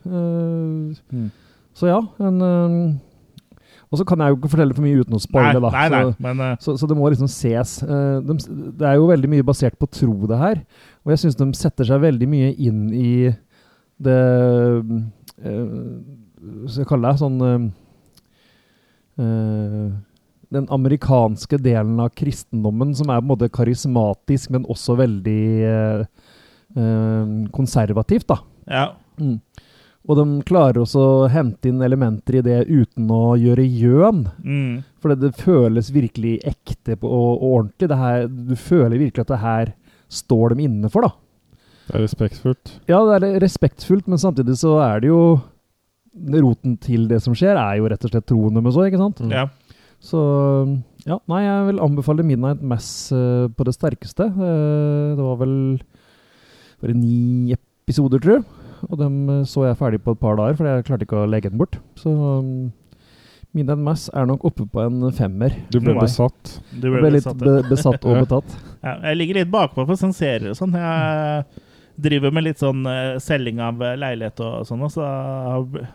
Eh, 0.05 1.29
Så 1.73 1.87
ja, 1.87 2.01
en 2.19 2.41
uh, 2.41 2.93
Og 3.93 3.97
så 3.99 4.05
kan 4.05 4.19
jeg 4.19 4.29
jo 4.33 4.35
ikke 4.39 4.49
fortelle 4.51 4.73
for 4.75 4.81
mye 4.83 4.99
uten 5.01 5.13
å 5.15 5.21
spoile, 5.21 5.59
da. 5.61 5.69
nei, 5.69 5.87
så- 5.89 6.15
nei, 6.19 6.33
men 6.33 6.39
eh, 6.51 6.55
Så, 6.59 6.73
så 6.77 6.87
det 6.89 6.97
må 6.97 7.09
liksom 7.13 7.29
ses. 7.29 7.83
Eh, 7.83 8.19
de, 8.25 8.35
det 8.77 8.87
er 8.89 8.95
jo 8.97 9.07
veldig 9.07 9.29
mye 9.29 9.43
basert 9.45 9.77
på 9.79 9.87
tro, 9.89 10.25
det 10.27 10.37
her. 10.37 10.63
Og 11.05 11.11
jeg 11.13 11.19
syns 11.23 11.35
de 11.37 11.47
setter 11.53 11.85
seg 11.85 12.01
veldig 12.01 12.27
mye 12.27 12.55
inn 12.57 12.89
i 12.93 13.35
det 14.01 14.19
Hva 15.43 16.69
skal 16.69 16.83
jeg 16.83 16.89
kalle 16.89 17.11
det, 17.11 17.19
sånn 17.21 17.39
eh, 17.41 17.53
eh, 17.53 17.69
Den 19.17 20.67
amerikanske 20.73 21.57
delen 21.61 21.99
av 22.01 22.11
kristendommen 22.17 22.93
som 22.97 23.09
er 23.09 23.21
på 23.21 23.25
en 23.25 23.31
måte 23.31 23.51
karismatisk, 23.53 24.51
men 24.53 24.67
også 24.69 24.97
veldig 24.99 25.45
eh, 25.69 26.03
eh, 26.77 27.31
konservativt, 27.55 28.27
da. 28.29 28.37
Ja. 28.69 28.85
Mm. 29.17 29.39
Og 30.03 30.19
de 30.19 30.25
klarer 30.43 30.81
også 30.83 31.01
å 31.01 31.27
hente 31.31 31.69
inn 31.71 31.81
elementer 31.85 32.41
i 32.41 32.43
det 32.43 32.59
uten 32.67 33.07
å 33.13 33.37
gjøre 33.39 33.63
gjøn. 33.63 34.25
Mm. 34.43 34.81
For 34.99 35.15
det 35.15 35.31
føles 35.39 35.93
virkelig 35.95 36.35
ekte 36.49 36.97
og, 36.99 37.13
og 37.13 37.45
ordentlig. 37.47 37.89
Det 37.89 37.99
her, 38.01 38.27
du 38.27 38.55
føler 38.59 38.99
virkelig 38.99 39.23
at 39.23 39.31
det 39.31 39.43
her 39.43 39.73
står 40.11 40.53
de 40.53 40.67
inne 40.67 40.91
for, 40.91 41.07
da. 41.07 41.15
Det 41.87 41.97
er 41.97 42.05
respektfullt. 42.05 42.75
Ja, 42.91 42.99
det 43.07 43.15
er 43.17 43.41
respektfullt, 43.43 44.05
men 44.11 44.19
samtidig 44.19 44.57
så 44.59 44.77
er 44.83 45.03
det 45.03 45.09
jo 45.11 45.23
Roten 46.13 46.77
til 46.81 47.07
det 47.09 47.21
som 47.23 47.35
skjer, 47.37 47.57
er 47.57 47.79
jo 47.79 47.87
rett 47.89 48.03
og 48.05 48.13
slett 48.13 48.27
troen 48.29 48.59
deres 48.59 48.77
òg, 48.77 48.89
ikke 48.91 49.01
sant? 49.01 49.23
ja. 49.33 49.47
Så 50.03 50.19
ja, 51.07 51.15
nei, 51.31 51.45
jeg 51.45 51.67
vil 51.69 51.79
anbefale 51.83 52.25
Midnight 52.27 52.59
Mass 52.59 52.87
uh, 53.15 53.47
på 53.55 53.63
det 53.63 53.71
sterkeste. 53.75 54.27
Uh, 54.35 55.15
det 55.15 55.23
var 55.23 55.37
vel 55.39 55.55
bare 56.83 56.95
ni 56.97 57.55
episoder, 57.55 58.19
tror 58.19 58.37
jeg. 58.37 58.45
Og 58.89 58.97
dem 58.99 59.19
eh, 59.31 59.43
så 59.47 59.61
jeg 59.63 59.77
ferdig 59.79 60.01
på 60.03 60.11
et 60.11 60.19
par 60.19 60.35
dager, 60.35 60.57
for 60.59 60.67
jeg 60.67 60.83
klarte 60.83 61.05
ikke 61.07 61.21
å 61.21 61.27
legge 61.31 61.47
den 61.47 61.61
bort. 61.61 61.77
Så 61.95 62.11
um, 62.11 62.73
Midnight 63.55 63.79
Mass 63.79 64.09
er 64.11 64.27
nok 64.27 64.43
oppe 64.49 64.65
på 64.67 64.81
en 64.83 65.05
femmer. 65.15 65.55
Du 65.71 65.79
ble 65.79 65.95
besatt. 65.95 66.57
Du 66.73 66.89
ble, 66.89 66.99
ble 66.99 67.13
besatt, 67.15 67.39
litt 67.39 67.45
be 67.45 67.69
besatt 67.71 68.03
og 68.03 68.23
betatt. 68.25 68.57
Ja, 68.83 68.97
jeg 69.07 69.15
ligger 69.15 69.37
litt 69.39 69.51
bakpå 69.53 69.85
på 69.87 69.95
sånne 69.95 70.17
serier 70.17 70.49
og 70.51 70.57
sånn. 70.59 70.73
Jeg 70.75 71.61
driver 71.95 72.31
med 72.33 72.43
litt 72.47 72.57
sånn 72.57 72.81
uh, 72.89 73.19
selging 73.21 73.59
av 73.61 73.81
eh, 73.85 73.93
leilighet 74.01 74.39
og 74.41 74.63
sånn, 74.65 74.81
og 74.81 74.89
så 74.93 75.05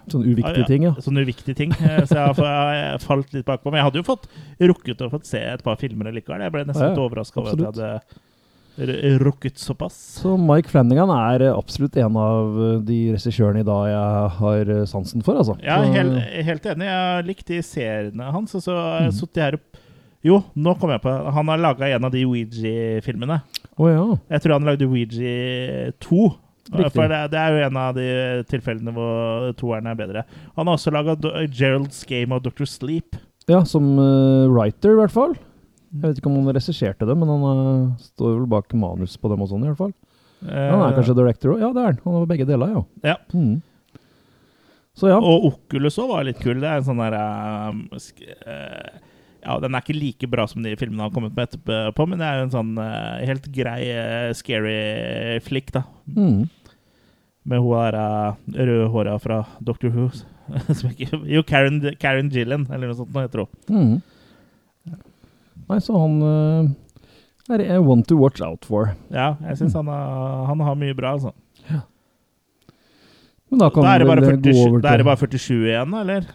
Sånne 0.08 0.30
uviktige 0.30 0.66
ting, 0.68 0.84
ja. 0.86 0.92
Sånne 1.02 1.24
uviktige 1.26 1.56
ting. 1.58 1.72
Eh, 1.74 2.04
Så 2.06 2.14
jeg 2.14 2.36
har, 2.38 2.98
falt 3.02 3.32
litt 3.34 3.46
bakpå. 3.48 3.72
Men 3.72 3.80
jeg 3.80 3.88
hadde 3.88 3.98
jo 4.02 4.06
fått 4.06 4.28
rukket 4.60 5.02
å 5.02 5.10
fått 5.10 5.26
se 5.26 5.40
et 5.42 5.62
par 5.66 5.76
filmer 5.80 6.12
likevel. 6.14 6.44
Jeg 6.46 6.54
ble 6.54 6.64
nesten 6.68 6.86
Ja, 6.86 6.92
litt 6.94 7.02
overraska 7.02 7.40
over 7.42 7.50
at 7.52 7.58
jeg 7.58 7.72
hadde 7.72 9.18
rukket 9.26 9.58
såpass. 9.58 9.96
Så 10.22 10.36
Mike 10.38 10.70
Flanagan 10.70 11.10
er 11.10 11.48
absolutt 11.50 11.96
en 11.98 12.14
av 12.22 12.60
de 12.86 12.98
regissørene 13.16 13.64
i 13.64 13.66
dag 13.66 13.88
jeg 13.90 14.30
har 14.38 14.70
sansen 14.86 15.24
for, 15.26 15.34
altså. 15.40 15.58
Ja, 15.66 15.80
helt, 15.82 16.20
helt 16.46 16.68
enig. 16.70 16.86
Jeg 16.86 17.02
har 17.08 17.26
likt 17.26 17.46
de 17.50 17.58
seriene 17.66 18.30
hans. 18.30 18.54
Og 18.54 18.62
så 18.62 18.76
har 18.78 19.00
jeg 19.02 19.10
Mhm. 19.10 19.18
sittet 19.18 19.42
her 19.42 19.58
opp 19.58 19.84
Jo, 20.26 20.40
nå 20.58 20.72
kom 20.80 20.90
jeg 20.90 21.02
på 21.04 21.12
Han 21.36 21.46
har 21.52 21.60
laga 21.62 21.88
en 21.94 22.04
av 22.08 22.10
de 22.10 22.24
Ouija-filmene. 22.26 23.36
Å 23.78 23.88
ja. 23.90 24.04
Jeg 24.34 24.42
tror 24.42 24.56
han 24.56 24.66
lagde 24.66 24.88
Ouija 24.90 25.92
2. 26.02 26.22
Riktig. 26.68 26.90
For 26.96 27.08
det, 27.08 27.20
det 27.32 27.38
er 27.40 27.54
jo 27.54 27.60
en 27.68 27.78
av 27.80 27.94
de 27.96 28.06
tilfellene 28.50 28.92
hvor 28.92 29.52
toeren 29.56 29.86
er 29.88 29.96
bedre. 29.96 30.24
Han 30.58 30.66
har 30.68 30.74
også 30.76 30.92
laga 30.92 31.14
Gerald's 31.46 32.02
Game 32.08 32.34
of 32.34 32.42
Dr. 32.44 32.66
Sleep. 32.68 33.16
ja, 33.48 33.62
som 33.64 33.94
uh, 33.96 34.50
writer, 34.52 34.92
i 34.92 34.98
hvert 34.98 35.14
fall. 35.14 35.32
Jeg 35.94 36.02
vet 36.02 36.18
ikke 36.20 36.28
om 36.28 36.42
han 36.42 36.52
regisserte 36.52 37.06
det, 37.08 37.14
men 37.16 37.30
han 37.32 37.46
uh, 37.46 37.94
står 38.10 38.34
vel 38.42 38.50
bak 38.52 38.74
manus 38.76 39.14
på 39.16 39.30
dem 39.32 39.40
og 39.40 39.48
sånn, 39.48 39.64
i 39.64 39.70
hvert 39.70 39.80
fall. 39.80 39.94
Han 40.44 40.82
er 40.84 40.92
kanskje 40.98 41.16
director 41.18 41.54
òg? 41.54 41.62
Ja, 41.64 41.70
det 41.74 41.80
er 41.80 41.88
han. 41.94 42.02
Han 42.04 42.18
har 42.18 42.28
begge 42.30 42.44
deler. 42.46 42.76
Eh, 42.76 43.14
Ja. 43.14 43.16
Mm. 43.32 43.56
Så 44.98 45.08
ja. 45.08 45.16
Og 45.22 45.48
Oculus 45.48 45.96
òg 46.02 46.12
var 46.12 46.26
litt 46.28 46.38
kul. 46.42 46.58
Det 46.60 46.68
er 46.68 46.82
en 46.82 46.86
sånn 46.86 47.00
derre 47.00 47.24
Ja, 49.44 49.54
den 49.62 49.74
er 49.76 49.84
ikke 49.84 49.94
like 49.96 50.28
bra 50.30 50.46
som 50.50 50.64
de 50.64 50.72
filmene 50.78 51.04
han 51.04 51.10
har 51.10 51.14
kommet 51.14 51.36
med 51.36 51.46
etterpå, 51.48 52.06
men 52.10 52.18
det 52.18 52.26
er 52.26 52.40
jo 52.40 52.46
en 52.48 52.54
sånn 52.56 52.72
uh, 52.80 53.20
helt 53.22 53.46
grei, 53.54 53.80
uh, 53.94 54.32
scary 54.34 55.38
flick, 55.46 55.70
da. 55.76 55.84
Mm. 56.10 56.48
Med 57.48 57.62
hun 57.62 57.76
der 57.78 57.98
uh, 58.00 58.58
rødhåra 58.58 59.14
fra 59.22 59.38
Doctor 59.64 59.94
Who. 59.94 60.08
jo, 61.34 61.44
Karen, 61.46 61.78
Karen 62.02 62.32
Gillen, 62.34 62.66
eller 62.72 62.90
noe 62.90 62.98
sånt 62.98 63.14
nå 63.14 63.24
heter 63.24 63.44
hun. 63.44 63.54
Mm. 63.70 64.98
Nei, 65.68 65.78
så 65.84 66.00
han 66.00 66.18
uh, 66.24 67.54
er 67.54 67.64
en 67.76 67.86
one 67.86 68.02
to 68.08 68.18
watch 68.18 68.42
out 68.44 68.66
for. 68.68 68.90
Ja, 69.12 69.36
jeg 69.46 69.62
syns 69.62 69.76
han, 69.78 69.88
har- 69.92 70.46
han 70.50 70.66
har 70.66 70.76
mye 70.82 70.96
bra, 70.98 71.14
altså. 71.18 71.34
Men 73.48 73.62
da 73.62 73.70
kan 73.72 73.86
Da 73.86 73.94
er, 73.94 74.02
det 74.02 74.08
bare 74.10 74.20
vel 74.26 74.40
47, 74.42 74.52
gå 74.52 74.64
over 74.66 74.82
da 74.84 74.90
er 74.92 75.00
det 75.00 75.06
bare 75.08 75.20
47 75.22 75.54
igjen, 75.70 75.94
eller? 76.02 76.26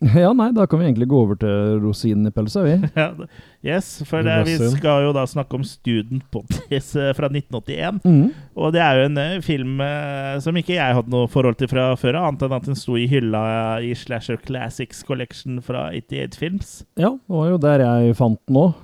Ja, 0.00 0.30
nei, 0.32 0.52
da 0.54 0.66
kan 0.70 0.78
vi 0.78 0.84
egentlig 0.86 1.08
gå 1.10 1.18
over 1.24 1.34
til 1.42 1.80
rosinen 1.82 2.28
i 2.28 2.30
pølsa, 2.34 2.62
vi. 2.62 2.76
Ja, 2.98 3.08
det- 3.18 3.26
yes, 3.64 4.02
for 4.08 4.22
det, 4.22 4.34
vi 4.46 4.56
skal 4.72 5.06
jo 5.08 5.12
da 5.16 5.24
snakke 5.28 5.58
om 5.58 5.64
Student 5.66 6.24
Bodies 6.34 6.90
eh, 6.96 7.10
fra 7.16 7.28
1981. 7.30 8.00
Mm. 8.04 8.30
Og 8.58 8.72
det 8.74 8.82
er 8.82 8.98
jo 9.00 9.06
en 9.08 9.18
eh, 9.22 9.34
film 9.44 9.80
eh, 9.84 10.36
som 10.44 10.56
ikke 10.58 10.76
jeg 10.76 10.96
hadde 10.98 11.12
noe 11.12 11.28
forhold 11.30 11.58
til 11.60 11.70
fra 11.70 11.88
før, 11.98 12.18
annet 12.20 12.44
enn 12.46 12.56
at 12.58 12.68
den 12.68 12.78
sto 12.78 12.96
i 12.98 13.06
hylla 13.10 13.42
i 13.84 13.92
Slasher 13.98 14.38
Classics 14.44 15.02
Collection 15.06 15.60
fra 15.64 15.88
88 15.94 16.38
Films. 16.40 16.72
Ja, 17.00 17.12
det 17.16 17.34
var 17.38 17.50
jo 17.52 17.60
der 17.62 17.84
jeg 17.84 18.16
fant 18.18 18.40
den 18.48 18.60
òg, 18.60 18.78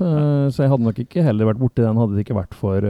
så 0.54 0.64
jeg 0.64 0.72
hadde 0.72 0.88
nok 0.88 1.00
ikke 1.04 1.24
heller 1.26 1.50
vært 1.52 1.62
borti 1.62 1.84
den 1.84 1.98
hadde 2.00 2.16
det 2.16 2.24
ikke 2.26 2.38
vært 2.38 2.54
for 2.58 2.84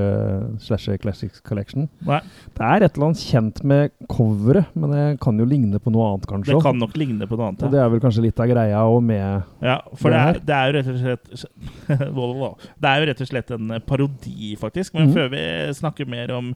Slasher 0.63 0.99
Classics 1.03 1.43
Collection. 1.45 1.89
Nei, 2.09 2.21
Det 2.57 2.65
er 2.65 2.85
et 2.87 2.97
eller 2.97 3.11
annet 3.11 3.25
kjent 3.25 3.63
med 3.67 3.95
coveret, 4.13 4.71
men 4.79 4.93
det 4.95 5.05
kan 5.25 5.39
jo 5.41 5.47
ligne 5.49 5.81
på 5.83 5.93
noe 5.95 6.13
annet, 6.13 6.29
kanskje. 6.31 6.55
det 6.57 6.65
kan 6.65 6.79
nok 6.81 6.97
ligne 7.01 7.29
på 7.29 7.39
noe 7.39 7.51
annet. 7.53 7.65
ja. 7.65 7.69
Og 7.69 7.75
det 7.75 7.81
er 7.85 7.93
vel 7.95 8.03
kanskje 8.05 8.25
litt 8.29 8.41
av 8.41 8.51
greia 8.51 8.83
òg 8.89 9.01
med 9.05 9.65
Ja, 9.65 9.79
for 9.99 10.15
det 10.15 10.21
Det 10.21 10.35
er, 10.35 10.45
det 10.49 10.55
er 10.59 10.67
jo 10.71 10.77
rett 10.79 10.93
og 10.95 11.01
slett 11.05 11.74
Det 11.89 12.89
er 12.91 13.01
jo 13.01 13.09
rett 13.11 13.23
og 13.25 13.31
slett 13.31 13.53
en 13.55 13.77
eh, 13.77 13.85
parodi, 13.85 14.55
faktisk. 14.61 14.95
Men 14.97 15.11
mm. 15.11 15.15
før 15.17 15.31
vi 15.35 15.45
snakker 15.81 16.09
mer 16.11 16.33
om 16.35 16.53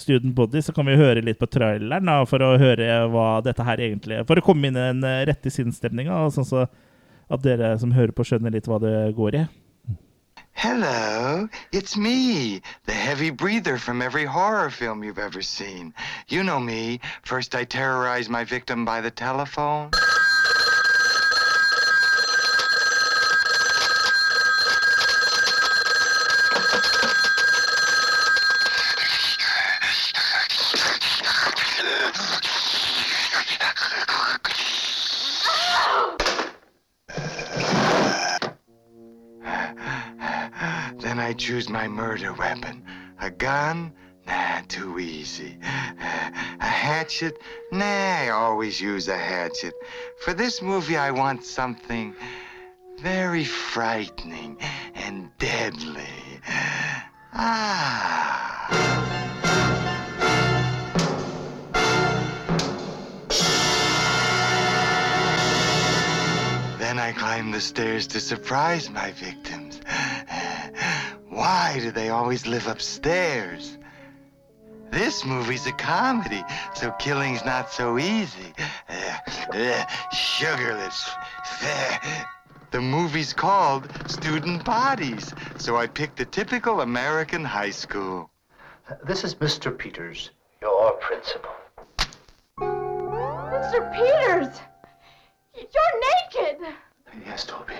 Student 0.00 0.34
Body, 0.34 0.62
så 0.62 0.72
kan 0.72 0.86
vi 0.88 0.98
høre 0.98 1.22
litt 1.24 1.40
på 1.40 1.48
traileren 1.50 2.08
da, 2.08 2.20
for 2.28 2.42
å 2.44 2.54
høre 2.60 2.86
hva 3.12 3.40
dette 3.44 3.64
her 3.66 3.82
egentlig 3.82 4.22
For 4.28 4.40
å 4.40 4.44
komme 4.44 4.70
inn 4.70 4.78
i 4.78 4.86
den 4.92 5.04
eh, 5.06 5.24
rette 5.28 5.52
sinnsstemninga, 5.52 6.22
sånn 6.34 6.48
så 6.48 6.68
at 7.30 7.42
dere 7.44 7.76
som 7.78 7.92
hører 7.94 8.14
på, 8.14 8.26
skjønner 8.26 8.54
litt 8.54 8.66
hva 8.70 8.80
det 8.82 8.94
går 9.18 9.42
i. 9.42 9.48
Hello, 10.60 11.48
it's 11.72 11.96
me, 11.96 12.60
the 12.84 12.92
heavy 12.92 13.30
breather 13.30 13.78
from 13.78 14.02
every 14.02 14.24
horror 14.24 14.68
film 14.68 15.04
you've 15.04 15.18
ever 15.18 15.40
seen. 15.40 15.94
You 16.28 16.42
know 16.42 16.60
me. 16.60 17.00
First, 17.22 17.54
I 17.54 17.64
terrorize 17.64 18.28
my 18.28 18.44
victim 18.44 18.84
by 18.84 19.00
the 19.00 19.10
telephone. 19.10 19.90
I 41.30 41.32
choose 41.32 41.68
my 41.68 41.86
murder 41.86 42.32
weapon. 42.32 42.82
A 43.20 43.30
gun? 43.30 43.92
Nah, 44.26 44.62
too 44.66 44.98
easy. 44.98 45.58
A 45.62 46.66
hatchet? 46.66 47.40
Nah, 47.70 47.84
I 47.86 48.30
always 48.30 48.80
use 48.80 49.06
a 49.06 49.16
hatchet. 49.16 49.74
For 50.24 50.34
this 50.34 50.60
movie, 50.60 50.96
I 50.96 51.12
want 51.12 51.44
something 51.44 52.16
very 52.98 53.44
frightening 53.44 54.58
and 54.94 55.30
deadly. 55.38 56.02
Ah. 57.32 58.66
Then 66.78 66.98
I 66.98 67.12
climb 67.12 67.52
the 67.52 67.60
stairs 67.60 68.08
to 68.08 68.20
surprise 68.20 68.90
my 68.90 69.12
victims. 69.12 69.80
Why 71.30 71.78
do 71.78 71.92
they 71.92 72.08
always 72.08 72.44
live 72.44 72.66
upstairs? 72.66 73.78
This 74.90 75.24
movie's 75.24 75.64
a 75.68 75.72
comedy, 75.72 76.42
so 76.74 76.90
killing's 76.98 77.44
not 77.44 77.70
so 77.70 77.98
easy. 77.98 78.52
Uh, 78.88 79.16
uh, 79.54 79.86
Sugarless. 80.12 81.08
Uh, 81.62 81.98
the 82.72 82.80
movie's 82.80 83.32
called 83.32 83.88
Student 84.10 84.64
Bodies, 84.64 85.32
so 85.56 85.76
I 85.76 85.86
picked 85.86 86.18
a 86.18 86.24
typical 86.24 86.80
American 86.80 87.44
high 87.44 87.70
school. 87.70 88.28
This 89.04 89.22
is 89.22 89.36
Mr. 89.36 89.76
Peters, 89.76 90.30
your 90.60 90.92
principal. 90.94 91.52
Mr. 92.58 93.92
Peters! 93.94 94.60
You're 95.54 96.00
naked! 96.42 96.74
Yes, 97.26 97.44
Toby. 97.44 97.74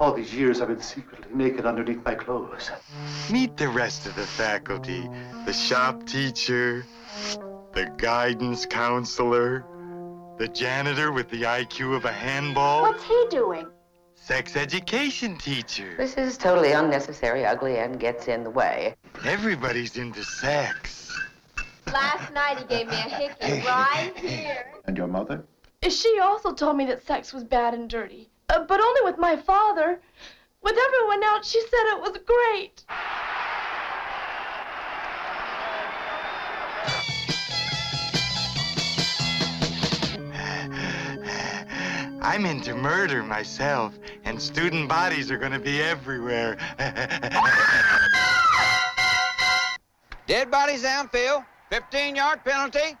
All 0.00 0.12
these 0.12 0.32
years 0.34 0.60
I've 0.60 0.68
been 0.68 0.80
secretly 0.80 1.26
naked 1.34 1.66
underneath 1.66 2.04
my 2.04 2.14
clothes. 2.14 2.70
Meet 3.30 3.56
the 3.56 3.68
rest 3.68 4.06
of 4.06 4.14
the 4.14 4.26
faculty 4.26 5.08
the 5.46 5.52
shop 5.52 6.06
teacher, 6.06 6.84
the 7.72 7.92
guidance 7.96 8.66
counselor, 8.66 9.64
the 10.38 10.48
janitor 10.48 11.10
with 11.12 11.28
the 11.30 11.42
IQ 11.42 11.96
of 11.96 12.04
a 12.04 12.12
handball, 12.12 12.82
What's 12.82 13.04
he 13.04 13.26
doing? 13.30 13.66
sex 14.14 14.56
education 14.56 15.38
teacher. 15.38 15.94
This 15.96 16.14
is 16.14 16.36
totally 16.36 16.72
unnecessary, 16.72 17.46
ugly, 17.46 17.78
and 17.78 17.98
gets 17.98 18.28
in 18.28 18.44
the 18.44 18.50
way. 18.50 18.94
Everybody's 19.24 19.96
into 19.96 20.22
sex. 20.22 21.16
Last 21.86 22.32
night 22.34 22.58
he 22.58 22.64
gave 22.66 22.88
me 22.88 22.96
a 22.96 22.98
hickey 22.98 23.66
right 23.66 24.12
here. 24.16 24.66
And 24.84 24.96
your 24.98 25.06
mother? 25.06 25.44
She 25.88 26.18
also 26.20 26.52
told 26.52 26.76
me 26.76 26.84
that 26.86 27.06
sex 27.06 27.32
was 27.32 27.44
bad 27.44 27.72
and 27.72 27.88
dirty, 27.88 28.28
uh, 28.48 28.64
but 28.64 28.80
only 28.80 29.00
with 29.04 29.18
my 29.18 29.36
father. 29.36 30.00
With 30.60 30.76
everyone 30.76 31.22
else, 31.22 31.48
she 31.48 31.60
said 31.60 31.86
it 31.94 32.00
was 32.00 32.18
great. 32.26 32.84
I'm 42.20 42.44
into 42.44 42.74
murder 42.74 43.22
myself, 43.22 43.98
and 44.24 44.42
student 44.42 44.88
bodies 44.88 45.30
are 45.30 45.38
gonna 45.38 45.60
be 45.60 45.80
everywhere. 45.80 46.58
Dead 50.26 50.50
bodies 50.50 50.82
downfield. 50.82 51.44
15 51.70 52.16
yard 52.16 52.44
penalty. 52.44 52.96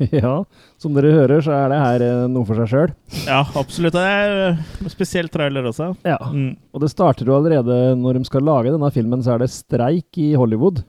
ja, 0.22 0.34
som 0.80 0.96
dere 0.96 1.12
hører, 1.14 1.42
så 1.44 1.54
er 1.56 1.72
det 1.72 1.80
her 1.80 2.04
eh, 2.06 2.22
noe 2.32 2.48
for 2.48 2.60
seg 2.60 2.70
sjøl. 2.72 2.94
Ja, 3.26 3.42
absolutt. 3.58 3.96
Det 3.96 4.06
er 4.06 4.56
spesielt 4.80 4.94
spesiell 5.10 5.28
trailer 5.32 5.68
også. 5.70 5.92
Ja. 6.06 6.18
Mm. 6.30 6.54
Og 6.74 6.84
det 6.84 6.92
starter 6.92 7.28
jo 7.28 7.36
allerede 7.36 7.96
når 7.98 8.20
de 8.20 8.24
skal 8.28 8.46
lage 8.46 8.72
denne 8.72 8.90
filmen, 8.94 9.22
så 9.24 9.34
er 9.34 9.44
det 9.44 9.52
streik 9.52 10.20
i 10.20 10.32
Hollywood. 10.38 10.82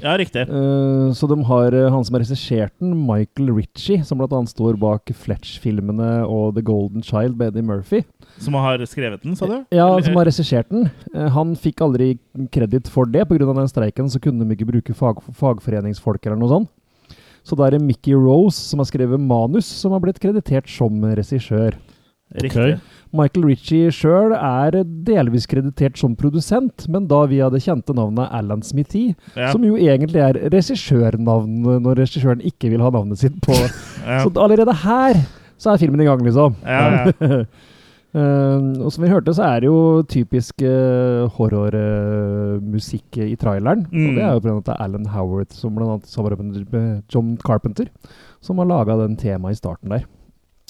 Ja, 0.00 0.14
riktig. 0.16 0.46
Uh, 0.48 1.12
så 1.12 1.28
de 1.28 1.36
har 1.44 1.74
eh, 1.76 1.88
han 1.92 2.04
som 2.04 2.16
har 2.16 2.22
regissert 2.24 2.72
den, 2.80 2.94
Michael 3.04 3.52
Ritchie, 3.52 4.04
som 4.06 4.20
bl.a. 4.20 4.40
står 4.48 4.78
bak 4.80 5.12
Fletch-filmene 5.12 6.24
og 6.24 6.56
The 6.56 6.64
Golden 6.64 7.04
Child 7.04 7.36
med 7.36 7.52
Eddie 7.52 7.66
Murphy. 7.66 8.02
Som 8.40 8.56
har 8.56 8.80
skrevet 8.88 9.22
den, 9.24 9.36
sa 9.36 9.48
du? 9.50 9.58
Ja, 9.74 9.88
som 10.00 10.16
har 10.16 10.28
regissert 10.28 10.70
den. 10.72 10.88
Uh, 11.12 11.28
han 11.36 11.52
fikk 11.58 11.84
aldri 11.84 12.14
kreditt 12.54 12.88
for 12.92 13.08
det. 13.08 13.26
Pga. 13.28 13.52
den 13.52 13.70
streiken 13.70 14.08
så 14.10 14.22
kunne 14.22 14.46
de 14.46 14.56
ikke 14.56 14.70
bruke 14.72 14.96
fag, 14.96 15.20
fagforeningsfolk 15.36 16.24
eller 16.24 16.40
noe 16.40 16.54
sånt. 16.54 16.72
Så 17.46 17.56
da 17.56 17.66
er 17.66 17.76
det 17.76 17.82
Mickey 17.84 18.14
Rose 18.14 18.58
som 18.60 18.82
har 18.82 18.88
skrevet 18.90 19.20
manus, 19.20 19.66
som 19.66 19.92
har 19.96 20.00
blitt 20.04 20.20
kreditert 20.22 20.68
som 20.70 21.00
regissør. 21.02 21.74
Riktig. 22.40 22.76
Michael 23.10 23.46
Ritchie 23.48 23.88
sjøl 23.90 24.30
er 24.38 24.76
delvis 24.84 25.48
kreditert 25.50 25.98
som 25.98 26.12
produsent, 26.14 26.84
men 26.88 27.08
da 27.10 27.24
via 27.26 27.48
det 27.50 27.58
kjente 27.64 27.90
navnet 27.96 28.30
Alan 28.30 28.62
Smithy, 28.62 29.16
Ja. 29.34 29.48
som 29.50 29.64
jo 29.66 29.74
egentlig 29.74 30.20
er 30.22 30.38
regissørnavnet 30.52 31.82
når 31.82 31.98
regissøren 32.04 32.40
ikke 32.46 32.70
vil 32.70 32.84
ha 32.84 32.90
navnet 32.94 33.18
sitt 33.18 33.40
på 33.42 33.56
Ja. 34.06 34.22
Så 34.22 34.30
allerede 34.38 34.76
her 34.84 35.18
så 35.60 35.74
er 35.74 35.82
filmen 35.82 36.00
i 36.00 36.06
gang, 36.06 36.22
liksom. 36.24 36.54
Ja, 36.64 37.10
ja. 37.20 37.42
Eh, 38.10 38.62
og 38.82 38.90
som 38.90 39.04
vi 39.04 39.10
hørte, 39.10 39.34
så 39.36 39.46
er 39.46 39.62
det 39.62 39.68
jo 39.70 40.02
typisk 40.10 40.64
uh, 40.66 41.30
horrormusikk 41.36 43.20
i 43.22 43.36
traileren. 43.38 43.86
Mm. 43.90 44.06
Og 44.06 44.16
det 44.16 44.24
er 44.24 44.32
jo 44.34 44.42
blant 44.46 44.70
annet 44.72 44.82
Alan 44.82 45.10
Howard, 45.14 45.52
som 45.54 45.78
annet 45.78 46.08
samarbeider 46.10 46.66
med 46.72 47.04
John 47.12 47.36
Carpenter, 47.44 47.90
som 48.42 48.58
har 48.58 48.70
laga 48.70 48.98
den 49.04 49.14
temaet 49.20 49.58
i 49.58 49.62
starten 49.62 49.94
der. 49.94 50.08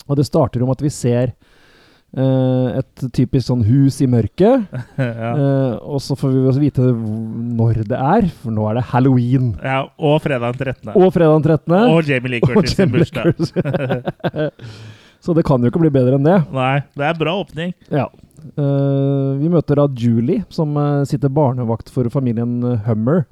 Og 0.08 0.20
det 0.20 0.28
starter 0.28 0.64
om 0.64 0.72
at 0.72 0.82
vi 0.84 0.90
ser 0.92 1.32
eh, 1.32 2.78
et 2.80 3.04
typisk 3.16 3.46
sånn 3.48 3.64
hus 3.64 4.02
i 4.04 4.10
mørket. 4.10 4.68
ja. 5.00 5.32
og 5.80 6.00
så 6.04 6.18
får 6.18 6.34
vi 6.34 6.44
også 6.44 6.64
vite 6.66 6.92
når 6.92 7.84
det 7.88 7.96
er, 7.96 8.28
for 8.42 8.52
nå 8.52 8.68
er 8.68 8.80
det 8.82 8.88
halloween. 8.92 9.54
ja. 9.64 9.86
Og 9.96 10.20
fredag 10.26 10.58
den 10.58 10.74
13. 10.76 10.92
Og 10.92 11.08
fredag 11.14 11.38
den 11.38 11.48
13. 11.56 11.80
Og 11.88 12.04
Jamie 12.10 12.36
Lee 12.36 12.44
Curtis 12.50 12.76
bursdag. 12.84 13.32
Så 15.20 15.34
det 15.36 15.44
kan 15.44 15.60
jo 15.60 15.68
ikke 15.70 15.82
bli 15.82 15.90
bedre 15.92 16.16
enn 16.16 16.24
det. 16.24 16.38
Nei, 16.52 16.80
det 16.96 17.04
er 17.10 17.18
bra 17.20 17.34
åpning. 17.42 17.74
Ja. 17.92 18.06
Uh, 18.56 19.36
vi 19.36 19.50
møter 19.52 19.76
da 19.76 19.84
Julie, 19.92 20.46
som 20.48 20.72
eh, 20.80 21.02
sitter 21.04 21.28
barnevakt 21.28 21.90
for 21.92 22.08
familien 22.08 22.62
Hummer. 22.86 23.26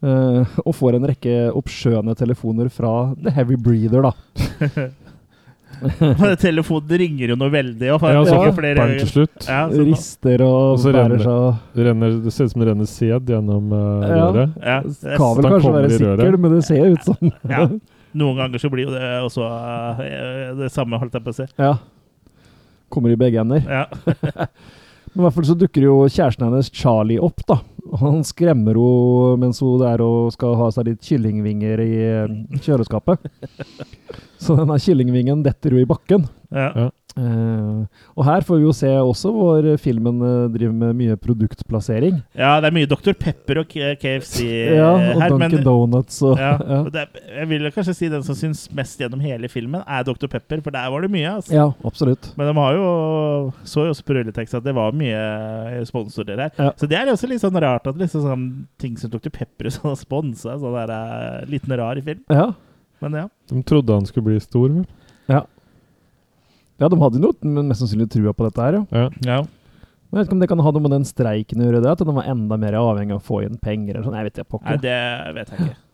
Uh, 0.00 0.48
og 0.64 0.72
får 0.78 0.96
en 0.96 1.04
rekke 1.10 1.34
oppskjønne 1.52 2.14
telefoner 2.16 2.70
fra 2.72 3.12
The 3.20 3.34
Heavy 3.36 3.58
Breather, 3.60 4.00
da. 4.08 4.14
Telefonen 6.40 6.98
ringer 6.98 7.32
jo 7.32 7.36
noe 7.40 7.52
veldig. 7.52 7.90
Og 7.94 8.02
Ja, 8.04 8.22
så 8.24 8.38
ikke 8.40 8.56
flere- 8.58 8.88
til 8.98 9.08
slutt. 9.12 9.46
Ja, 9.48 9.60
sånn 9.70 9.86
Rister 9.90 10.42
og, 10.44 10.72
Og 10.72 10.78
så 10.82 10.92
bærer 10.92 11.14
renner- 11.18 11.24
seg 11.76 11.84
renner, 11.86 12.16
det 12.24 12.32
ser 12.32 12.44
ut 12.44 12.50
som 12.52 12.60
det 12.64 12.68
renner 12.68 12.88
sæd 12.90 13.30
gjennom 13.32 13.72
uh, 13.72 14.08
Ja. 14.08 14.16
røret. 14.16 14.50
ja, 14.64 14.80
det- 14.82 14.96
Skal 14.96 15.36
vel 15.36 15.50
kanskje 15.52 15.72
være 15.76 15.90
sikker, 15.96 16.36
men 16.38 16.54
det 16.56 16.64
ser 16.64 16.84
ut 16.90 17.04
som 17.04 17.16
ja. 17.48 17.68
Noen 18.18 18.40
ganger 18.40 18.58
så 18.62 18.70
blir 18.72 18.88
jo 18.88 18.94
det 18.94 19.06
også 19.22 19.46
eh, 20.02 20.44
det 20.58 20.70
samme, 20.74 20.98
holdt 20.98 21.14
jeg 21.14 21.24
på 21.26 21.32
å 21.34 21.38
si. 21.40 21.46
Ja. 21.60 21.74
Kommer 22.90 23.12
i 23.14 23.18
begge 23.18 23.42
ender. 23.42 23.62
Ja. 23.62 23.86
Men 25.10 25.22
i 25.22 25.24
hvert 25.26 25.34
fall 25.34 25.46
så 25.48 25.56
dukker 25.58 25.82
jo 25.82 25.94
kjæresten 26.06 26.46
hennes 26.46 26.70
Charlie 26.74 27.18
opp, 27.22 27.42
da. 27.50 27.60
Han 27.98 28.20
skremmer 28.26 28.76
henne 28.78 29.38
mens 29.42 29.58
hun 29.62 29.82
er 29.82 30.02
og 30.04 30.30
skal 30.34 30.54
ha 30.60 30.68
seg 30.74 30.86
litt 30.86 31.06
kyllingvinger 31.06 31.82
i 31.82 31.90
eh, 32.04 32.34
kjøleskapet. 32.62 33.26
Så 34.42 34.54
denne 34.58 34.78
kyllingvingen 34.80 35.42
detter 35.44 35.74
jo 35.74 35.82
i 35.82 35.88
bakken. 35.88 36.28
Ja. 36.54 36.90
Eh, 37.18 37.80
og 38.14 38.24
her 38.24 38.44
får 38.46 38.60
vi 38.60 38.66
jo 38.68 38.72
se 38.76 38.90
også 39.00 39.32
hvor 39.34 39.66
filmen 39.82 40.20
eh, 40.22 40.44
driver 40.54 40.74
med 40.82 40.98
mye 41.00 41.16
produktplassering. 41.18 42.20
ja, 42.38 42.52
det 42.62 42.68
er 42.70 42.76
mye 42.76 42.88
Dr. 42.90 43.12
Pepper 43.18 43.60
og 43.64 43.68
K- 43.72 43.96
KFC 43.98 44.44
Ja, 44.80 44.92
eh, 44.94 45.16
og 45.16 45.22
her, 45.24 45.34
men 45.34 45.50
Dunkin' 45.50 45.64
Donuts 45.66 46.20
og 46.22 46.38
ja, 46.38 46.52
ja. 46.72 46.78
og 46.84 46.92
det 46.94 47.02
er, 47.02 47.24
jeg 47.40 47.50
vil 47.50 47.70
kanskje 47.74 47.94
si 47.98 48.10
den 48.12 48.22
som 48.26 48.38
syns 48.38 48.62
mest 48.76 49.00
gjennom 49.02 49.20
hele 49.24 49.50
filmen, 49.50 49.82
er 49.86 50.06
Dr. 50.06 50.28
Pepper, 50.30 50.62
for 50.62 50.70
der 50.74 50.86
var 50.92 51.02
det 51.06 51.10
mye. 51.12 51.34
Altså. 51.40 51.54
ja, 51.56 51.66
absolutt. 51.84 52.30
Men 52.38 52.50
de 52.50 52.56
har 52.60 52.78
jo 52.78 52.88
så 53.64 53.86
jo 53.88 53.94
også 53.94 54.06
på 54.06 54.16
rulletekst 54.18 54.54
at 54.60 54.64
det 54.66 54.74
var 54.76 54.94
mye 54.96 55.84
sponsorer 55.88 56.44
her. 56.46 56.50
Ja. 56.58 56.70
Så 56.78 56.88
det 56.90 56.98
er 56.98 57.10
også 57.12 57.28
litt 57.30 57.42
sånn 57.42 57.58
rart 57.62 57.86
at 57.90 57.98
liksom 58.00 58.24
sånn 58.26 58.48
ting 58.80 58.96
som 59.00 59.10
Dr. 59.12 59.30
Pepper 59.34 59.68
har 59.70 59.74
sånn 59.76 59.98
sponsa 59.98 60.56
sånn 60.60 60.76
er 60.84 60.92
eh, 60.94 61.46
liten 61.50 61.74
rar 61.80 61.98
i 62.00 62.04
film. 62.06 62.22
Ja. 62.30 62.50
Men 63.00 63.16
ja. 63.16 63.26
De 63.50 63.62
trodde 63.66 63.96
han 63.96 64.06
skulle 64.08 64.30
bli 64.30 64.40
stor, 64.44 64.68
vel? 64.70 64.84
ja, 65.30 65.44
de 66.88 67.00
hadde 67.02 67.20
jo 67.20 67.32
noe 67.44 67.66
mest 67.68 67.84
sannsynlig 67.84 68.08
trua 68.12 68.32
på 68.32 68.46
dette 68.46 68.64
her, 68.64 68.78
ja. 68.78 68.84
Ja. 68.94 69.08
ja. 69.26 69.40
Jeg 70.10 70.16
vet 70.16 70.26
ikke 70.26 70.34
om 70.34 70.40
det 70.42 70.48
kan 70.50 70.62
ha 70.64 70.70
noe 70.74 70.82
med 70.82 70.94
den 70.96 71.04
streiken 71.06 71.60
å 71.60 71.68
gjøre, 71.68 71.84
det, 71.84 71.92
at 71.92 72.00
de 72.02 72.14
var 72.16 72.26
enda 72.32 72.56
mer 72.58 72.74
avhengig 72.80 73.14
av 73.14 73.20
å 73.20 73.28
få 73.28 73.44
inn 73.46 73.60
penger 73.62 73.94
eller 73.94 74.08
sånn. 74.08 74.16
Jeg 74.18 74.26
vet 74.26 74.40
ikke, 74.42 74.60
Nei, 74.64 74.80
det 74.82 74.98
vet 75.36 75.52
jeg 75.52 75.66
ikke. 75.68 75.78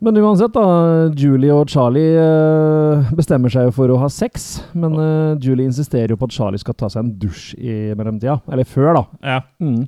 Men 0.00 0.16
uansett, 0.16 0.54
da. 0.56 0.64
Julie 1.12 1.52
og 1.52 1.68
Charlie 1.68 2.16
eh, 2.16 3.10
bestemmer 3.12 3.52
seg 3.52 3.68
jo 3.68 3.74
for 3.76 3.92
å 3.92 3.98
ha 4.00 4.08
sex. 4.08 4.48
Men 4.72 4.96
eh, 4.96 5.34
Julie 5.44 5.68
insisterer 5.68 6.14
jo 6.14 6.18
på 6.18 6.30
at 6.30 6.34
Charlie 6.34 6.60
skal 6.62 6.74
ta 6.80 6.88
seg 6.88 7.04
en 7.04 7.10
dusj 7.20 7.52
i 7.60 7.74
mellomtida. 7.92 8.38
Eller 8.48 8.64
før, 8.64 8.96
da. 8.96 9.02
Ja. 9.20 9.42
Mm. 9.60 9.84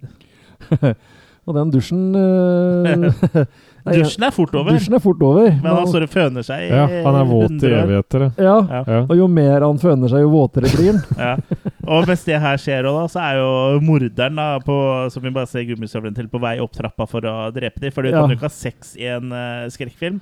og 1.49 1.57
den 1.57 1.73
dusjen 1.73 2.03
eh, 2.21 3.41
Dusjen 3.85 4.23
er 4.29 4.31
fort 4.31 4.55
over, 4.55 4.73
Dusjen 4.77 4.95
er 4.95 5.01
fort 5.03 5.23
over. 5.27 5.49
men 5.51 5.67
han 5.75 5.87
står 5.91 6.05
og 6.07 6.11
føner 6.13 6.45
seg 6.47 6.69
i 6.69 6.69
ja, 6.71 6.85
han 7.03 7.17
er 7.19 7.25
våt 7.27 7.51
i 7.51 7.57
100 7.57 7.73
år. 7.73 7.83
evigheter. 7.83 8.25
ja. 8.39 8.57
ja. 8.87 9.01
Og 9.11 9.17
jo 9.19 9.27
mer 9.27 9.61
han 9.67 9.79
føner 9.83 10.09
seg, 10.13 10.23
jo 10.23 10.31
våtere 10.31 10.71
blir 10.71 10.93
han. 10.93 11.03
Ja. 11.19 11.37
Og 11.83 12.07
mens 12.07 12.23
det 12.25 12.39
her 12.39 12.57
skjer, 12.63 12.87
da, 12.87 13.07
så 13.11 13.19
er 13.19 13.41
jo 13.41 13.81
morderen 13.83 14.37
da, 14.39 14.47
på, 14.63 14.77
som 15.11 15.23
vi 15.25 15.33
bare 15.35 15.51
ser 15.51 15.65
gummistøvelen 15.67 16.15
til, 16.15 16.29
på 16.31 16.39
vei 16.39 16.55
opp 16.63 16.71
trappa 16.79 17.09
for 17.11 17.27
å 17.27 17.51
drepe 17.51 17.83
dem. 17.83 17.91
For 17.91 18.03
du 18.07 18.13
Ja. 18.13 18.21
kan 18.23 18.31
jo 18.31 18.37
ikke 18.39 18.47
ha 18.47 18.55
sex 18.55 18.95
i 18.97 19.09
en 19.11 19.33
uh, 19.35 19.67
skrekkfilm. 19.73 20.21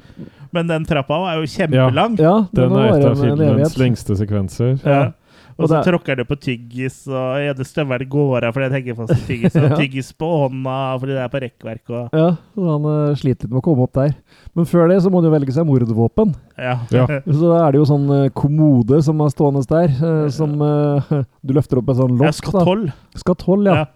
Men 0.56 0.66
den 0.72 0.86
trappa 0.88 1.18
er 1.34 1.42
jo 1.42 1.50
kjempelang. 1.52 2.16
Ja, 2.18 2.46
Den 2.54 2.72
den 2.72 2.78
er 2.80 2.88
et 2.96 3.04
av 3.04 3.12
en- 3.12 3.28
en 3.28 3.36
filmens 3.44 3.76
lengste 3.78 4.16
sekvenser. 4.16 4.78
Ja. 4.88 5.12
Og 5.60 5.66
Og 5.66 5.68
så 5.68 5.76
er- 5.80 5.84
tråkker 5.90 6.16
det 6.16 6.24
på 6.26 6.36
tyggis, 6.40 6.96
og 7.12 7.36
ene 7.44 7.64
støvelen 7.68 8.08
går 8.08 8.46
av 8.48 8.54
fordi 8.56 8.68
den 8.70 8.76
henger 8.80 8.96
fast 8.96 9.12
i 9.12 9.26
tyggis. 9.28 9.56
Og 9.60 9.66
Ja. 9.70 9.76
tyggis 9.76 10.08
på 10.16 10.26
hånda 10.48 10.76
fordi 11.02 11.12
det 11.18 11.22
er 11.26 11.28
på 11.34 11.42
rekkverk 11.44 11.92
og 11.92 12.16
Ja, 12.16 12.28
så 12.56 12.70
han 12.72 12.88
uh, 12.88 13.14
sliter 13.20 13.44
litt 13.44 13.52
med 13.52 13.60
å 13.60 13.64
komme 13.68 13.84
opp 13.84 13.92
der. 14.00 14.14
Men 14.56 14.64
før 14.66 14.88
det 14.88 15.02
så 15.04 15.10
må 15.12 15.20
han 15.20 15.28
jo 15.28 15.34
velge 15.36 15.52
seg 15.54 15.68
mordvåpen. 15.68 16.32
Ja. 16.58 16.78
Ja. 16.90 17.04
Så 17.40 17.52
er 17.56 17.72
det 17.72 17.78
jo 17.80 17.86
sånn 17.88 18.08
uh, 18.10 18.28
kommode 18.36 19.02
som 19.04 19.20
er 19.20 19.30
stående 19.32 19.62
der, 19.68 19.92
uh, 20.00 20.28
som 20.32 20.56
du 21.46 21.52
løfter 21.54 21.78
opp 21.80 21.88
en 21.92 22.00
sånn 22.00 22.16
lokk. 22.18 22.26
Ja, 22.26 22.32
skatoll. 22.40 22.86
da. 22.90 23.20
Skatoll, 23.20 23.64
ja. 23.70 23.74
Ja. 23.84 23.86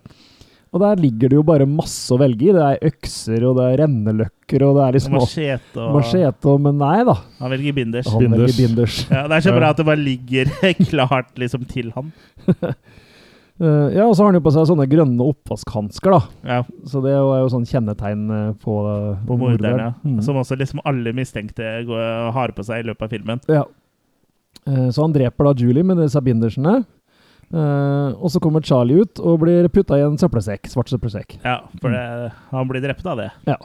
Og 0.74 0.82
der 0.82 0.98
ligger 0.98 1.30
det 1.30 1.36
jo 1.38 1.44
bare 1.46 1.66
masse 1.70 2.10
å 2.10 2.18
velge 2.18 2.48
i. 2.48 2.54
Det 2.56 2.62
er 2.66 2.88
økser, 2.90 3.44
og 3.46 3.60
det 3.60 3.66
er 3.70 3.76
renneløkker, 3.84 4.64
og 4.66 4.74
det 4.74 4.82
er 4.88 4.96
liksom 4.96 5.14
Machete 5.14 5.78
og 5.84 5.92
machete, 6.00 6.50
og 6.50 6.64
Men 6.64 6.80
nei 6.82 7.04
da. 7.06 7.14
Han 7.38 7.54
velger 7.54 7.76
binders. 7.76 8.08
Han 8.10 8.24
velger 8.24 8.34
Binders. 8.34 8.58
binders. 8.58 8.96
Ja, 9.12 9.22
det 9.30 9.38
er 9.38 9.46
så 9.46 9.54
bra 9.54 9.70
at 9.70 9.78
det 9.78 9.86
bare 9.86 10.02
ligger 10.02 10.50
klart 10.90 11.30
liksom 11.38 11.64
til 11.70 11.92
han. 11.94 12.10
Eh, 13.62 13.92
ja, 13.94 14.02
og 14.02 14.16
så 14.16 14.24
har 14.24 14.32
han 14.32 14.34
jo 14.40 14.42
på 14.42 14.50
seg 14.50 14.64
sånne 14.66 14.84
grønne 14.90 15.26
oppvaskhansker, 15.30 16.10
da. 16.10 16.22
Ja, 16.42 16.56
Så 16.90 16.98
det 17.04 17.12
er 17.14 17.20
jo 17.22 17.52
sånn 17.52 17.62
kjennetegn 17.70 18.24
eh, 18.34 18.48
på, 18.58 18.80
uh, 18.82 19.20
på 19.28 19.36
morderen, 19.38 19.78
ja. 19.78 19.92
Mm. 20.02 20.16
Som 20.26 20.40
også 20.40 20.56
liksom 20.58 20.80
alle 20.82 21.12
mistenkte 21.14 21.68
har 22.34 22.54
på 22.56 22.64
seg 22.66 22.82
i 22.82 22.88
løpet 22.88 23.06
av 23.06 23.12
filmen. 23.14 23.44
Ja. 23.46 23.62
Eh, 24.66 24.88
Så 24.90 25.04
han 25.06 25.14
dreper 25.14 25.46
da 25.46 25.54
Julie 25.54 25.86
med 25.86 26.02
disse 26.02 26.18
bindersene. 26.18 26.80
Eh, 27.52 28.10
og 28.14 28.30
så 28.32 28.40
kommer 28.42 28.64
Charlie 28.64 29.04
ut 29.04 29.20
og 29.20 29.40
blir 29.44 29.68
putta 29.72 29.98
i 30.00 30.04
en 30.06 30.18
søppelsekk. 30.20 30.68
Svart 30.72 30.92
søppelsekk. 30.92 31.38
Ja, 31.44 31.60
for 31.80 31.94
det, 31.94 32.04
han 32.50 32.70
blir 32.70 32.84
drept 32.84 33.06
av 33.06 33.20
det. 33.20 33.30
Ja. 33.48 33.58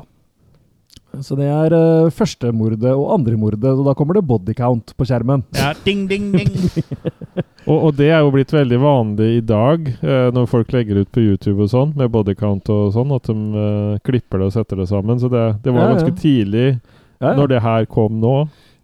Så 1.25 1.33
det 1.33 1.47
er 1.49 1.73
uh, 1.73 2.11
førstemordet 2.13 2.91
og 2.93 3.07
andremordet, 3.15 3.63
og 3.73 3.81
da 3.87 3.95
kommer 3.97 4.19
det 4.19 4.21
bodycount 4.29 4.91
på 4.93 5.07
skjermen. 5.09 5.41
Ja, 5.57 5.71
ding, 5.85 6.03
ding, 6.09 6.27
ding. 6.35 6.53
Og, 7.69 7.89
og 7.89 7.97
det 7.99 8.07
er 8.09 8.21
jo 8.23 8.29
blitt 8.33 8.49
veldig 8.53 8.77
vanlig 8.81 9.25
i 9.35 9.41
dag, 9.45 9.89
uh, 10.01 10.29
når 10.33 10.45
folk 10.49 10.71
legger 10.73 11.01
ut 11.03 11.09
på 11.13 11.21
YouTube 11.21 11.65
og 11.65 11.69
sånn, 11.73 11.91
med 11.99 12.09
bodycount 12.13 12.69
og 12.73 12.93
sånn, 12.95 13.11
at 13.13 13.27
de 13.29 13.35
eh, 13.61 13.99
klipper 14.07 14.41
det 14.41 14.47
og 14.47 14.55
setter 14.55 14.79
det 14.79 14.87
sammen. 14.89 15.19
Så 15.21 15.29
det, 15.29 15.43
det 15.65 15.73
var 15.75 15.83
Ja, 15.83 15.89
ja. 15.89 15.97
ganske 15.97 16.15
tidlig 16.21 16.65
Ja, 16.69 16.79
ja. 17.27 17.33
når 17.37 17.51
det 17.51 17.59
her 17.65 17.85
kom 17.91 18.17
nå. 18.23 18.35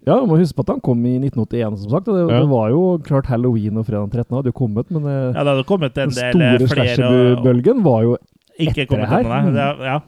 Ja, 0.06 0.20
du 0.22 0.28
må 0.30 0.38
huske 0.38 0.56
på 0.60 0.66
at 0.68 0.74
han 0.76 0.82
kom 0.86 1.00
i 1.06 1.16
1981, 1.18 1.80
som 1.82 1.90
sagt. 1.96 2.08
og 2.08 2.16
Det, 2.18 2.26
Ja. 2.34 2.42
det 2.44 2.50
var 2.50 2.70
jo 2.70 2.82
klart 3.04 3.26
halloween 3.32 3.78
og 3.78 3.86
fredag 3.88 4.12
13. 4.12 4.36
hadde 4.38 4.52
jo 4.52 4.58
kommet, 4.60 4.92
men 4.92 5.06
eh, 5.06 5.34
Ja, 5.34 5.44
det 5.44 5.52
hadde 5.56 5.64
kommet 5.66 5.98
en 5.98 6.10
den 6.10 6.36
del 6.36 6.42
eh, 6.42 6.68
store 6.68 6.68
slasherbølgen 6.76 7.84
var 7.84 8.04
jo 8.04 8.18
ikke 8.60 8.86
etter 8.86 9.02
det 9.02 9.08
her. 9.10 9.24
Denne. 9.24 9.54
Det 9.56 9.86
ja. 9.90 10.00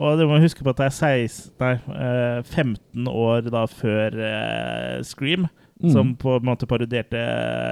Og 0.00 0.18
du 0.18 0.26
må 0.28 0.38
huske 0.42 0.64
på 0.64 0.72
at 0.74 0.76
det 0.76 0.86
er 0.86 0.96
16, 0.96 1.52
nei, 1.60 1.74
eh, 1.96 2.42
15 2.42 3.06
år 3.08 3.46
da 3.50 3.66
før 3.66 4.16
uh, 4.18 5.02
Scream, 5.02 5.46
Mm. 5.82 5.90
som 5.90 6.12
på 6.16 6.36
en 6.38 6.44
måte 6.46 6.68
parodierte 6.70 7.18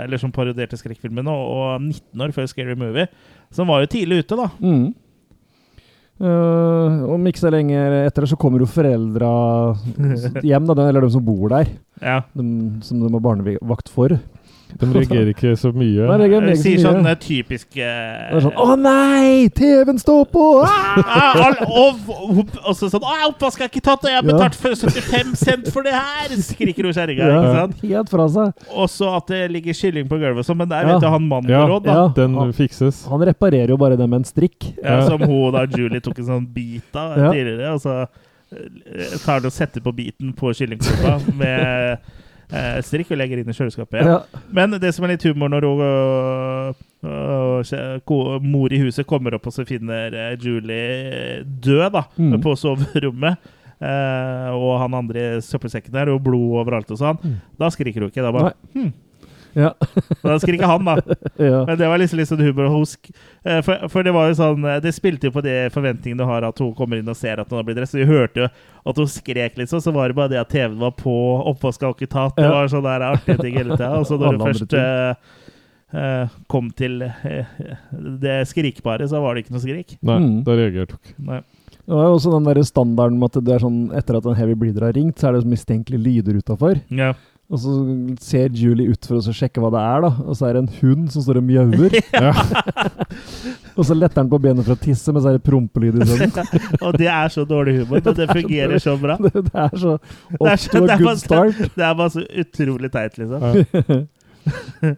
Eller 0.03 0.19
som 0.19 0.33
parodierte 0.33 0.75
skrekkfilmene, 0.77 1.31
og, 1.31 1.51
og 1.55 1.81
19 1.81 2.21
år 2.21 2.33
før 2.35 2.49
Scary 2.51 2.75
Movie, 2.75 3.07
som 3.55 3.69
var 3.71 3.81
jo 3.85 3.87
tidlig 3.87 4.19
ute, 4.25 4.37
da. 4.37 4.49
Mm. 4.59 4.89
Eh, 6.23 6.99
om 7.11 7.25
ikke 7.27 7.43
så 7.43 7.51
lenge 7.51 7.79
etter 8.07 8.23
det 8.23 8.31
så 8.31 8.39
kommer 8.39 8.63
jo 8.63 8.69
foreldra 8.71 9.31
hjem, 10.47 10.69
da, 10.71 10.87
eller 10.87 11.03
de 11.03 11.11
som 11.17 11.25
bor 11.27 11.51
der. 11.51 11.73
Ja. 11.99 12.21
De, 12.39 12.45
som 12.87 13.03
de 13.03 13.11
har 13.11 13.25
barnevakt 13.25 13.91
for. 13.91 14.15
De 14.81 14.89
reagerer 14.93 15.29
ikke 15.33 15.53
så 15.59 15.73
mye. 15.75 16.07
Nei, 16.09 16.17
reagerer 16.23 16.49
er 16.53 16.59
sier 16.61 16.81
så 16.81 16.93
sånn 16.93 17.07
eh, 17.07 17.17
typisk 17.21 17.69
Det 17.77 17.85
eh, 17.87 18.37
er 18.37 18.45
sånn 18.45 18.57
Å 18.57 18.77
nei! 18.81 19.49
TV-en 19.55 19.99
står 20.03 20.25
på! 20.33 20.47
Ah! 20.73 20.99
ah, 21.03 21.39
all, 21.47 21.55
og, 21.67 22.01
og, 22.13 22.41
og 22.69 22.75
så 22.77 22.89
sånn 22.93 23.05
'Å, 23.05 23.15
oppvasken 23.31 23.65
er 23.65 23.71
ikke 23.71 23.83
tatt, 23.85 24.03
og 24.05 24.11
jeg 24.11 24.19
har 24.19 24.27
betalt 24.27 24.57
ja. 24.57 24.73
75 24.75 25.35
cent 25.41 25.71
for 25.73 25.87
det 25.87 25.95
her!' 25.97 26.35
skriker 26.51 26.89
hun 26.89 26.97
kjerringa. 26.97 27.29
Ja, 27.29 27.67
ikke 27.69 27.93
helt 27.95 28.13
fra 28.13 28.27
seg. 28.33 28.67
Og 28.73 28.91
så 28.93 29.09
at 29.17 29.31
det 29.33 29.43
ligger 29.55 29.77
kylling 29.77 30.09
på 30.11 30.19
gulvet, 30.21 30.47
sånn, 30.49 30.59
men 30.61 30.69
der 30.73 30.85
Ja. 30.87 30.93
vet 30.95 31.05
du 31.05 31.09
han 31.13 31.29
mannen 31.29 31.51
Ja. 31.53 31.63
råd, 31.69 31.85
da. 31.87 31.95
Ja. 31.97 32.09
Den 32.17 32.35
Han- 32.39 32.53
fikses. 32.53 33.05
Han 33.09 33.21
reparerer 33.25 33.73
jo 33.75 33.77
bare 33.81 33.97
det 33.97 34.09
med 34.09 34.23
en 34.23 34.29
strikk. 34.29 34.73
Ja, 34.83 35.01
som 35.09 35.21
hun 35.21 35.53
da, 35.53 35.65
Julie, 35.67 36.01
tok 36.01 36.19
en 36.19 36.29
sånn 36.29 36.47
bit 36.53 36.95
av 36.97 37.17
Ja. 37.19 37.33
tidligere. 37.33 37.73
Og 37.75 37.81
så 37.81 37.97
eh, 38.53 39.19
tar 39.25 39.41
han 39.41 39.47
og 39.47 39.53
setter 39.53 39.81
på 39.81 39.95
biten 39.97 40.33
på 40.37 40.53
kyllingklubba 40.55 41.21
med 41.35 41.99
eh, 42.53 42.79
strikk 42.85 43.11
og 43.13 43.19
legger 43.19 43.41
inn 43.43 43.49
i 43.49 43.57
kjøleskapet. 43.57 44.03
Ja. 44.05 44.19
Ja. 44.21 44.41
Men 44.53 44.71
det 44.83 44.93
som 44.95 45.05
er 45.07 45.15
litt 45.15 45.25
humor 45.25 45.49
når 45.53 45.67
hun, 45.67 45.83
og 45.83 46.77
øh, 47.05 47.63
kje- 47.67 48.01
ko- 48.07 48.39
mor 48.45 48.73
i 48.73 48.79
huset 48.83 49.07
kommer 49.09 49.35
opp 49.35 49.47
og 49.47 49.53
så 49.57 49.65
finner 49.67 50.13
eh, 50.15 50.37
Julie 50.41 51.43
død 51.45 51.93
da, 51.93 52.05
Mm. 52.19 52.41
på 52.45 52.55
soverommet, 52.57 53.39
eh, 53.83 54.51
og 54.55 54.79
han 54.81 54.95
andre 54.95 55.41
søppelsekken 55.43 55.93
der, 55.93 56.13
og 56.15 56.23
blod 56.23 56.61
overalt 56.63 56.91
og 56.91 56.99
sånn, 56.99 57.19
Mm. 57.23 57.41
da 57.59 57.69
skriker 57.71 58.01
hun 58.01 58.11
ikke. 58.11 58.23
Da, 58.23 58.33
bare, 58.33 58.53
hm. 58.75 58.93
Ja. 59.55 59.75
da 60.23 60.39
skriker 60.41 60.65
han, 60.67 60.85
da. 60.85 60.95
ja. 61.37 61.65
Men 61.69 61.77
det 61.79 61.89
var 61.91 61.99
liksom 62.01 62.19
litt 62.23 62.29
sånn 62.31 62.41
humor 62.45 62.71
og 62.71 62.77
husk. 62.81 63.11
Eh, 63.45 63.61
For, 63.67 63.89
for 63.93 64.03
det 64.07 64.15
var 64.17 64.31
jo 64.31 64.37
sånn 64.39 64.65
eh, 64.65 64.79
Det 64.81 64.93
spilte 64.97 65.29
jo 65.29 65.35
på 65.35 65.43
de 65.45 65.57
forventningene 65.75 66.23
du 66.23 66.25
har 66.29 66.47
at 66.49 66.59
hun 66.63 66.73
kommer 66.79 66.99
inn 67.03 67.09
og 67.13 67.17
ser 67.19 67.41
at 67.43 67.51
hun 67.53 67.59
har 67.61 67.67
blitt 67.69 67.77
drept. 67.81 67.93
Så 67.93 68.01
vi 68.01 68.09
hørte 68.09 68.47
jo 68.47 68.49
at 68.93 68.97
hun 69.03 69.07
skrek 69.13 69.59
litt 69.61 69.69
sånn, 69.71 69.85
så 69.85 69.93
var 69.95 70.09
det 70.09 70.17
bare 70.19 70.33
det 70.33 70.41
at 70.41 70.51
TV-en 70.51 70.79
var 70.81 70.95
på, 70.99 71.13
oppvasken 71.53 71.89
var 71.91 71.95
ikke 71.99 72.11
tatt. 72.17 72.37
Det 72.37 72.49
Ja. 72.49 72.51
var 72.57 72.73
sånne 72.73 72.93
der 72.97 73.09
artige 73.13 73.39
ting 73.45 73.55
hele 73.61 73.77
tida. 73.77 73.93
Og 74.01 74.07
så 74.09 74.19
når 74.19 74.37
hun 74.39 74.47
først 74.49 74.73
eh, 74.75 75.15
eh, 75.93 76.29
kom 76.49 76.71
til 76.73 77.03
uh, 77.05 77.67
det 78.23 78.39
skrikbare, 78.49 79.05
så 79.11 79.21
var 79.23 79.35
det 79.37 79.45
ikke 79.45 79.55
noe 79.57 79.65
skrik. 79.67 79.99
Nei, 80.03 80.19
Mm. 80.19 80.39
da 80.47 80.57
reagerte 80.57 80.97
hun 80.97 81.29
ikke. 81.37 81.43
Det 81.83 81.97
var 81.99 82.05
jo 82.07 82.15
også 82.15 82.31
den 82.31 82.45
der 82.47 82.63
standarden 82.63 83.19
med 83.19 83.35
at 83.37 83.45
det 83.45 83.55
er 83.57 83.63
sånn 83.65 83.79
etter 83.99 84.17
at 84.21 84.27
en 84.31 84.37
heavy 84.39 84.55
bleeder 84.55 84.85
har 84.87 84.93
ringt, 84.95 85.19
så 85.19 85.29
er 85.29 85.33
det 85.35 85.43
så 85.43 85.51
mistenkelige 85.51 85.99
lyder 86.05 86.39
utafor. 86.39 86.79
Ja. 86.95 87.13
Og 87.51 87.61
så 87.61 87.73
ser 88.23 88.55
Julie 88.57 88.95
ut 88.95 89.07
for 89.09 89.19
å 89.19 89.35
sjekke 89.35 89.61
hva 89.61 89.69
det 89.75 89.81
er, 89.83 90.05
da. 90.07 90.11
Og 90.25 90.37
så 90.39 90.47
er 90.49 90.57
det 90.57 90.63
en 90.63 90.77
hund 90.79 91.09
som 91.13 91.25
står 91.25 91.41
og 91.41 91.49
mjauer. 91.49 91.97
og 93.77 93.89
så 93.89 93.97
letter 93.99 94.23
han 94.23 94.31
på 94.31 94.41
benet 94.41 94.65
for 94.65 94.77
å 94.77 94.81
tisse, 94.81 95.13
men 95.13 95.25
så 95.25 95.33
er 95.33 95.37
det 95.37 95.45
prompelyd 95.49 95.99
i 96.01 96.07
stedet. 96.09 96.47
Og 96.87 96.97
det 97.01 97.11
er 97.13 97.35
så 97.35 97.45
dårlig 97.49 97.81
humor, 97.81 98.01
men 98.05 98.17
det 98.17 98.29
fungerer 98.31 98.81
så 98.83 98.95
bra. 99.01 99.19
Det, 99.21 99.45
det 99.51 99.67
er 99.67 99.75
så 99.83 99.99
off 100.39 100.65
to 100.73 100.85
a 100.87 100.97
good 101.01 101.21
start. 101.21 101.61
det 101.77 101.85
er 101.89 101.99
bare 101.99 102.15
så 102.15 102.25
utrolig 102.45 102.93
teit, 102.95 103.21
liksom. 103.21 103.45
Ja. 104.83 104.95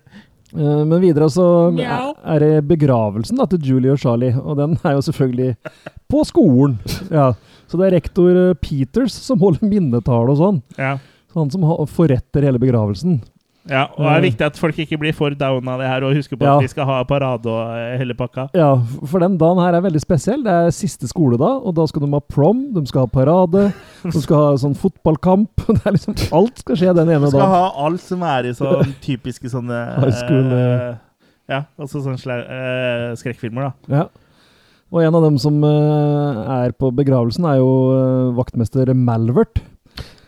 Men 0.54 1.00
videre 1.02 1.26
så 1.34 1.44
er 1.74 2.38
det 2.38 2.52
begravelsen 2.70 3.40
da, 3.40 3.48
til 3.50 3.72
Julie 3.72 3.90
og 3.90 3.98
Charlie, 3.98 4.30
og 4.38 4.60
den 4.60 4.76
er 4.86 4.94
jo 4.94 5.02
selvfølgelig 5.08 5.56
på 6.12 6.22
skolen. 6.28 6.76
Ja. 7.10 7.32
Så 7.66 7.80
det 7.80 7.88
er 7.88 7.96
rektor 7.96 8.36
eh, 8.38 8.54
Peters 8.62 9.16
som 9.18 9.40
holder 9.42 9.66
minnetale 9.66 10.30
og 10.30 10.38
sånn. 10.38 10.60
Ja. 10.78 10.92
Han 11.34 11.50
som 11.50 11.64
forretter 11.90 12.46
hele 12.46 12.60
begravelsen. 12.62 13.22
Ja, 13.64 13.86
og 13.96 14.02
det 14.04 14.10
er 14.12 14.24
viktig 14.26 14.44
at 14.44 14.58
folk 14.60 14.76
ikke 14.82 14.98
blir 15.00 15.14
for 15.16 15.32
down 15.40 15.68
av 15.72 15.80
det 15.80 15.86
her, 15.88 16.04
og 16.04 16.12
husker 16.12 16.36
på 16.36 16.44
Ja. 16.44 16.58
at 16.58 16.66
vi 16.66 16.68
skal 16.68 16.84
ha 16.84 16.98
parade 17.08 17.48
og 17.48 17.70
eh, 17.72 17.94
hele 17.96 18.12
pakka. 18.12 18.50
Ja, 18.52 18.74
for 19.08 19.24
den 19.24 19.38
dagen 19.40 19.62
her 19.62 19.72
er 19.78 19.80
veldig 19.80 20.02
spesiell. 20.02 20.42
Det 20.44 20.52
er 20.52 20.74
siste 20.76 21.08
skoledag, 21.08 21.64
og 21.64 21.72
da 21.74 21.86
skal 21.88 22.04
de 22.04 22.10
ha 22.12 22.20
prom, 22.20 22.74
de 22.74 22.84
skal 22.86 23.06
ha 23.06 23.08
parade, 23.08 23.72
de 24.04 24.20
skal 24.20 24.36
ha 24.36 24.50
sånn 24.60 24.76
fotballkamp. 24.76 25.64
Det 25.78 25.80
er 25.80 25.96
liksom 25.96 26.18
Alt 26.36 26.60
skal 26.60 26.76
skje 26.76 26.92
den 26.92 27.08
ene 27.08 27.24
dagen. 27.24 27.30
De 27.32 27.40
skal 27.40 27.54
ha 27.54 27.86
alt 27.86 28.04
som 28.04 28.26
er 28.34 28.50
i 28.50 28.52
sånn 28.52 28.92
typiske 29.08 29.48
sånne 29.48 29.80
High 29.96 30.12
school, 30.20 30.52
uh, 30.52 31.00
Ja, 31.48 31.64
altså 31.80 32.04
sånne 32.04 32.36
eh, 32.44 33.08
skrekkfilmer, 33.16 33.70
da. 33.70 33.96
Ja. 33.96 34.04
Og 34.92 35.02
en 35.02 35.16
av 35.16 35.24
dem 35.24 35.38
som 35.40 35.56
uh, 35.64 36.44
er 36.60 36.76
på 36.76 36.92
begravelsen, 36.94 37.48
er 37.48 37.62
jo 37.62 37.70
eh, 37.96 38.34
vaktmester 38.36 38.92
Malvert. 38.94 39.64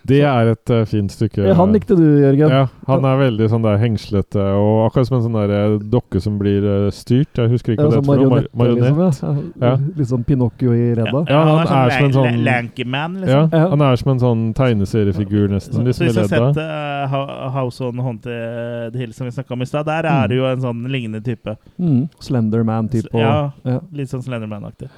Det 0.07 0.21
er 0.23 0.51
et 0.53 0.71
uh, 0.71 0.85
fint 0.87 1.11
stykke. 1.13 1.43
Ja, 1.49 1.55
han 1.59 1.73
likte 1.75 1.97
du, 1.99 2.05
Jørgen. 2.23 2.53
Ja, 2.53 2.63
han 2.87 3.05
er 3.09 3.17
veldig 3.21 3.49
sånn 3.51 3.65
der 3.65 3.79
hengslete, 3.83 4.45
og 4.61 4.85
akkurat 4.87 5.09
som 5.09 5.17
en 5.19 5.25
sånn 5.27 5.39
der 5.41 5.55
eh, 5.57 5.75
dokke 5.93 6.21
som 6.23 6.37
blir 6.41 6.63
uh, 6.67 6.91
styrt. 6.95 7.33
Jeg 7.41 7.51
husker 7.53 7.75
ikke 7.75 7.87
Ja, 7.87 7.89
hva 7.91 7.97
det 7.97 8.07
sånn 8.07 8.35
heter. 8.37 8.51
marionett, 8.61 9.01
liksom. 9.01 9.41
Ja. 9.61 9.67
Ja. 9.67 9.73
Litt 9.99 10.11
sånn 10.13 10.27
Pinocchio 10.29 10.77
i 10.77 10.85
Redda. 10.99 11.25
Ja, 11.33 11.41
han 11.51 11.73
er 11.81 11.97
som 11.97 12.05
en 12.11 12.17
sånn- 12.19 12.39
la- 12.45 12.53
Lanky 12.53 12.85
man, 12.87 13.19
liksom. 13.25 13.51
Ja. 13.57 13.65
han 13.75 13.83
er 13.89 13.97
som 14.03 14.13
en 14.15 14.23
sånn 14.23 14.45
tegneseriefigur, 14.55 15.49
nesten. 15.57 15.75
Så 15.81 15.83
Liksom 15.87 16.07
hvis 16.07 16.15
du 16.15 16.23
har 16.23 16.53
sett 16.55 16.63
uh, 16.63 17.51
House 17.59 17.81
on 17.85 17.99
Haunted 18.07 18.95
Hill, 18.97 19.13
som 19.13 19.27
vi 19.27 19.35
snakka 19.35 19.53
om 19.59 19.63
i 19.63 19.67
stad, 19.67 19.87
der 19.91 20.07
er 20.07 20.29
det 20.31 20.37
jo 20.39 20.47
en 20.47 20.61
sånn 20.63 20.87
lignende 20.93 21.23
type. 21.27 21.57
Mm. 21.81 22.07
Slenderman-type. 22.21 23.11
Ja, 23.19 23.51
ja. 23.67 23.81
litt 23.93 24.11
sånn 24.13 24.23
Slenderman-aktig. 24.23 24.89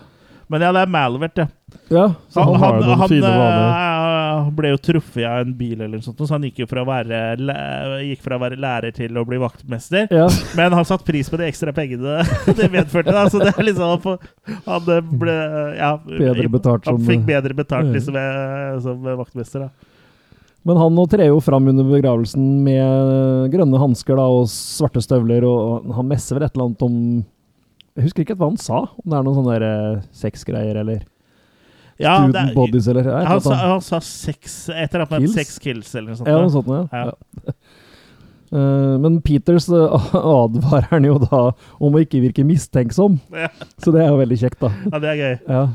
Men 0.48 0.62
ja, 0.64 0.70
det 0.72 0.80
er 0.80 0.88
Malvert, 0.88 1.36
ja. 1.36 1.44
ja. 1.92 2.04
Så 2.32 2.40
han 2.40 2.78
noen 2.80 3.02
fine 3.10 3.28
eh, 3.28 3.97
ble 4.54 4.72
jo 4.72 4.80
truffet 4.82 5.26
av 5.28 5.42
en 5.42 5.54
bil 5.58 5.76
eller 5.76 5.98
noe 5.98 6.04
sånt, 6.04 6.20
så 6.20 6.36
han 6.36 6.46
gikk 6.48 6.62
jo 6.62 6.68
fra 6.70 6.84
å 6.84 6.88
være, 6.88 7.20
gikk 8.06 8.22
fra 8.24 8.38
å 8.38 8.42
være 8.42 8.58
lærer 8.60 8.94
til 8.96 9.18
å 9.18 9.24
bli 9.28 9.40
vaktmester. 9.42 10.08
Ja. 10.14 10.28
Men 10.58 10.76
han 10.76 10.86
satte 10.88 11.06
pris 11.08 11.30
på 11.30 11.40
de 11.40 11.48
ekstra 11.48 11.74
pengene 11.76 12.22
det 12.58 12.70
medførte. 12.72 13.14
Da. 13.14 13.26
Så 13.30 13.42
det 13.42 13.52
er 13.54 13.68
liksom 13.68 14.18
han 14.68 14.90
eh, 14.94 15.12
ble 15.20 15.36
ja, 15.78 15.92
Bedre 16.06 16.48
betalt 16.52 16.88
Han 16.88 17.00
fikk 17.06 17.24
bedre 17.28 17.56
betalt 17.56 17.92
liksom, 17.94 18.16
eh, 18.18 18.74
som 18.84 19.06
vaktmester, 19.22 19.68
da. 19.68 19.94
Men 20.68 20.76
han 20.76 20.98
trer 21.08 21.30
jo 21.30 21.38
fram 21.40 21.68
under 21.70 21.86
begravelsen 21.86 22.42
med 22.66 23.52
grønne 23.52 23.80
hansker 23.80 24.18
og 24.20 24.48
svarte 24.52 25.00
støvler, 25.00 25.46
og 25.46 25.86
han 25.96 26.08
messer 26.10 26.36
vel 26.36 26.48
et 26.48 26.56
eller 26.56 26.68
annet 26.68 26.84
om 26.84 26.96
Jeg 27.96 28.08
husker 28.08 28.24
ikke 28.24 28.36
hva 28.38 28.50
han 28.50 28.58
sa, 28.60 28.82
om 28.98 29.06
det 29.06 29.16
er 29.16 29.24
noen 29.26 29.38
sånne 29.38 29.60
eh, 29.68 30.02
sexgreier 30.18 30.82
eller 30.82 31.06
Ja, 31.98 32.14
student 32.22 32.54
bodies 32.54 32.86
eller 32.88 33.08
et 33.10 33.26
Han 33.26 33.40
sa, 33.42 33.54
han 33.58 33.80
sa 33.82 33.98
seks 34.04 34.68
Et 34.70 34.86
eller 34.94 35.02
annet 35.02 35.10
med 35.16 35.24
Kills? 35.26 35.34
seks 35.34 35.58
kills 35.58 35.94
eller 35.98 36.12
noe 36.12 36.20
sånt. 36.20 36.28
Ja, 36.30 36.38
noe 36.38 36.52
sånt, 36.54 36.68
ja. 36.70 37.04
Ja. 37.06 37.52
Eh, 38.48 38.94
men 39.04 39.18
Peters 39.20 39.66
eh, 39.68 40.14
advarer 40.16 40.86
han 40.88 41.04
jo 41.04 41.18
da 41.20 41.40
om 41.84 41.98
å 41.98 42.00
ikke 42.00 42.22
virke 42.22 42.46
mistenksom, 42.48 43.18
så 43.76 43.92
det 43.92 44.00
er 44.00 44.08
jo 44.08 44.16
veldig 44.22 44.38
kjekt, 44.40 44.56
da. 44.62 44.70
Ja, 44.88 45.00
det 45.04 45.10
er 45.10 45.18
gøy. 45.20 45.34
Ja. 45.52 45.66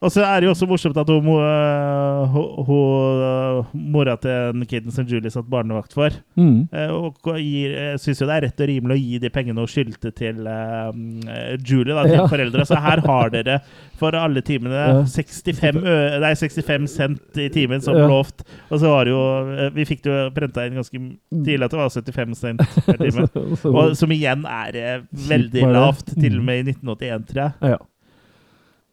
Og 0.00 0.12
så 0.14 0.22
er 0.22 0.40
det 0.40 0.46
jo 0.46 0.50
også 0.54 0.66
morsomt 0.70 0.96
at 1.00 1.08
hun, 1.10 1.26
øh, 1.26 2.34
hun, 2.68 3.22
øh, 3.22 3.64
mora 3.74 4.14
til 4.22 4.30
den 4.54 4.66
kiden 4.70 4.92
som 4.94 5.04
Julie 5.10 5.30
satt 5.30 5.48
barnevakt 5.50 5.92
for, 5.96 6.10
Mm. 6.36 6.68
eh, 6.72 6.90
og 6.94 7.16
gir, 7.24 7.72
jeg 7.74 7.98
syns 7.98 8.20
jo 8.20 8.26
det 8.28 8.36
er 8.36 8.44
rett 8.46 8.60
og 8.62 8.68
rimelig 8.70 8.94
å 8.94 9.00
gi 9.02 9.18
de 9.18 9.30
pengene 9.34 9.58
hun 9.58 9.66
skyldte 9.66 10.12
til 10.14 10.46
eh, 10.46 11.56
Julie, 11.66 11.94
da, 11.94 12.04
til 12.06 12.14
Ja. 12.14 12.26
foreldre. 12.30 12.64
Så 12.66 12.78
her 12.78 13.00
har 13.06 13.30
dere 13.30 13.60
for 13.98 14.14
alle 14.14 14.40
timene 14.40 14.70
Ja. 14.86 15.02
65, 15.04 15.82
ø, 15.82 16.18
nei, 16.20 16.32
65 16.34 16.86
cent 16.94 17.36
i 17.36 17.48
timen 17.48 17.80
som 17.82 17.96
Ja. 17.96 18.06
lovt. 18.06 18.44
Og 18.70 18.78
så 18.80 18.86
var 18.88 19.04
det 19.04 19.10
jo 19.10 19.52
eh, 19.66 19.70
Vi 19.74 19.84
fikk 19.84 20.02
det 20.02 20.12
jo 20.14 20.30
prenta 20.30 20.64
inn 20.66 20.74
ganske 20.78 20.94
tidlig 21.32 21.64
at 21.64 21.70
det 21.70 21.78
var 21.78 21.90
75 21.90 22.34
cent 22.38 22.60
per 22.86 22.96
time. 23.02 23.26
Så- 23.26 23.56
så- 23.62 23.74
Og, 23.74 23.96
som 23.96 24.10
igjen 24.10 24.44
er 24.46 24.76
eh, 24.76 25.00
veldig 25.28 25.72
lavt, 25.72 26.14
til 26.14 26.32
Mm. 26.34 26.38
og 26.38 26.44
med 26.44 26.58
i 26.58 26.70
1981, 26.72 27.26
tror 27.26 27.42
jeg. 27.42 27.52
Ja. 27.62 27.76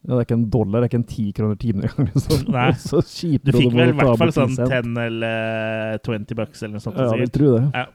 Ja, 0.06 0.12
det 0.14 0.18
er 0.20 0.26
ikke 0.28 0.38
en 0.38 0.50
dollar, 0.54 0.82
det 0.84 0.86
er 0.86 0.92
ikke 0.92 1.00
en 1.00 1.10
ti 1.10 1.24
kroner 1.34 1.56
timen 1.58 1.86
engang. 1.88 2.10
Liksom. 2.14 2.42
Nei. 2.54 2.70
Så 2.78 3.02
kjipt. 3.02 3.48
Du 3.48 3.56
fikk 3.56 3.74
vel 3.74 3.90
i 3.90 3.98
hvert 3.98 4.20
fall 4.22 4.34
sånn 4.36 4.52
10 4.54 4.70
cent. 4.70 5.00
eller 5.02 6.02
20 6.06 6.38
bucks 6.38 6.62
eller 6.62 6.76
noe 6.78 6.84
sånt. 6.84 7.00
Ja, 7.00 7.08
jeg 7.16 7.26
vil 7.26 7.32
tro 7.34 7.54
det. 7.56 7.64
Ja. 7.74 7.86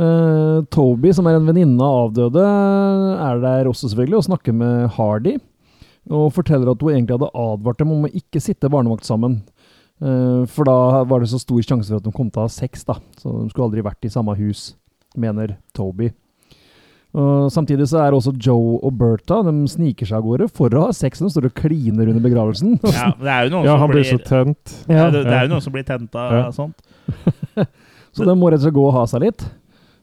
Uh, 0.00 0.62
Toby, 0.70 1.10
som 1.16 1.26
er 1.26 1.40
en 1.40 1.48
venninne 1.50 1.82
av 1.82 2.06
avdøde, 2.06 2.44
er 3.26 3.42
der 3.42 3.70
også 3.70 3.90
selvfølgelig 3.90 4.20
og 4.20 4.28
snakker 4.28 4.54
med 4.60 4.86
Hardy. 4.94 5.34
Og 6.10 6.30
forteller 6.38 6.70
at 6.70 6.86
hun 6.86 6.94
egentlig 6.94 7.18
hadde 7.18 7.34
advart 7.42 7.82
dem 7.82 7.90
om 7.96 8.06
å 8.06 8.14
ikke 8.22 8.42
sitte 8.42 8.70
barnevakt 8.70 9.08
sammen. 9.08 9.40
Uh, 10.00 10.46
for 10.48 10.70
da 10.70 11.02
var 11.10 11.20
det 11.20 11.32
så 11.34 11.42
stor 11.42 11.66
sjanse 11.66 11.90
for 11.90 11.98
at 11.98 12.06
de 12.06 12.14
kom 12.14 12.30
til 12.30 12.44
å 12.44 12.46
ha 12.46 12.54
sex, 12.60 12.86
da. 12.86 13.00
Så 13.18 13.34
de 13.42 13.50
skulle 13.50 13.72
aldri 13.72 13.84
vært 13.90 14.06
i 14.06 14.14
samme 14.14 14.38
hus, 14.38 14.70
mener 15.18 15.58
Toby. 15.74 16.12
Og 17.10 17.48
samtidig 17.50 17.88
så 17.90 17.98
er 18.04 18.14
også 18.14 18.30
Joe 18.38 18.76
og 18.86 18.92
Bertha 18.94 19.40
De 19.42 19.52
sniker 19.66 20.06
seg 20.06 20.20
av 20.20 20.26
gårde 20.28 20.46
for 20.54 20.70
å 20.78 20.84
ha 20.86 20.92
sex. 20.94 21.18
De 21.18 21.30
står 21.32 21.48
og 21.48 21.54
kliner 21.58 22.06
under 22.12 22.22
begravelsen. 22.22 22.76
Ja, 22.86 23.08
det 23.18 23.32
er 23.34 23.48
jo 23.48 23.54
noen 23.56 23.66
Ja, 23.66 23.72
som 23.74 23.82
han 23.82 23.90
blir 23.90 24.06
så 24.06 24.18
tent. 24.22 24.76
ja, 24.86 25.08
det, 25.10 25.24
det 25.26 25.34
er 25.34 25.48
jo 25.48 25.54
noen 25.56 25.64
som 25.64 25.74
blir 25.74 25.86
tent 25.88 26.14
av 26.14 26.36
Ja. 26.38 26.44
sånt. 26.54 26.78
Så 28.14 28.24
de 28.26 28.34
må 28.34 28.48
rett 28.50 28.58
og 28.58 28.64
slett 28.66 28.74
gå 28.74 28.84
og 28.88 28.94
ha 28.94 29.04
seg 29.10 29.22
litt. 29.22 29.42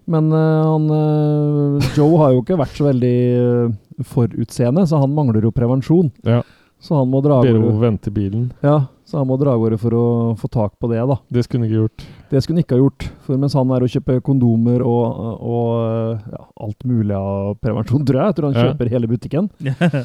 Men 0.08 0.30
uh, 0.32 0.64
han, 0.64 0.86
uh, 0.88 1.88
Joe 1.98 2.16
har 2.22 2.32
jo 2.32 2.44
ikke 2.44 2.56
vært 2.60 2.78
så 2.78 2.86
veldig 2.88 3.18
uh, 3.36 4.04
forutseende, 4.08 4.86
så 4.88 5.02
han 5.02 5.12
mangler 5.16 5.44
jo 5.44 5.52
prevensjon. 5.52 6.14
Ja. 6.24 6.40
Så 6.80 6.96
han 6.96 7.10
må 7.12 7.20
dra 7.26 7.42
av 7.42 7.48
gårde 7.50 7.74
vente 7.82 8.08
i 8.12 8.16
bilen. 8.16 8.46
ja, 8.64 8.86
så 9.08 9.20
han 9.20 9.28
må 9.28 9.36
dra 9.42 9.56
av 9.58 9.60
gårde 9.64 9.80
for 9.82 9.96
å 9.98 10.06
få 10.40 10.48
tak 10.54 10.78
på 10.80 10.88
det, 10.92 11.02
da. 11.10 11.18
Det 11.28 11.44
skulle 11.44 11.66
han 11.66 11.72
ikke 11.72 11.82
gjort. 11.82 12.06
Det 12.30 12.42
skulle 12.44 12.58
han 12.58 12.64
ikke 12.66 12.76
ha 12.76 12.82
gjort. 12.82 13.06
For 13.24 13.40
mens 13.40 13.54
han 13.56 13.70
er 13.72 13.84
og 13.86 13.92
kjøper 13.94 14.18
kondomer 14.26 14.82
og, 14.84 15.20
og 15.48 16.26
ja, 16.34 16.42
alt 16.66 16.86
mulig 16.88 17.16
av 17.16 17.54
prevensjon, 17.64 18.04
tror 18.08 18.20
jeg. 18.20 18.26
Jeg 18.34 18.38
tror 18.40 18.48
han 18.50 18.58
Ja. 18.58 18.66
kjøper 18.68 18.92
hele 18.92 19.08
butikken. 19.12 19.50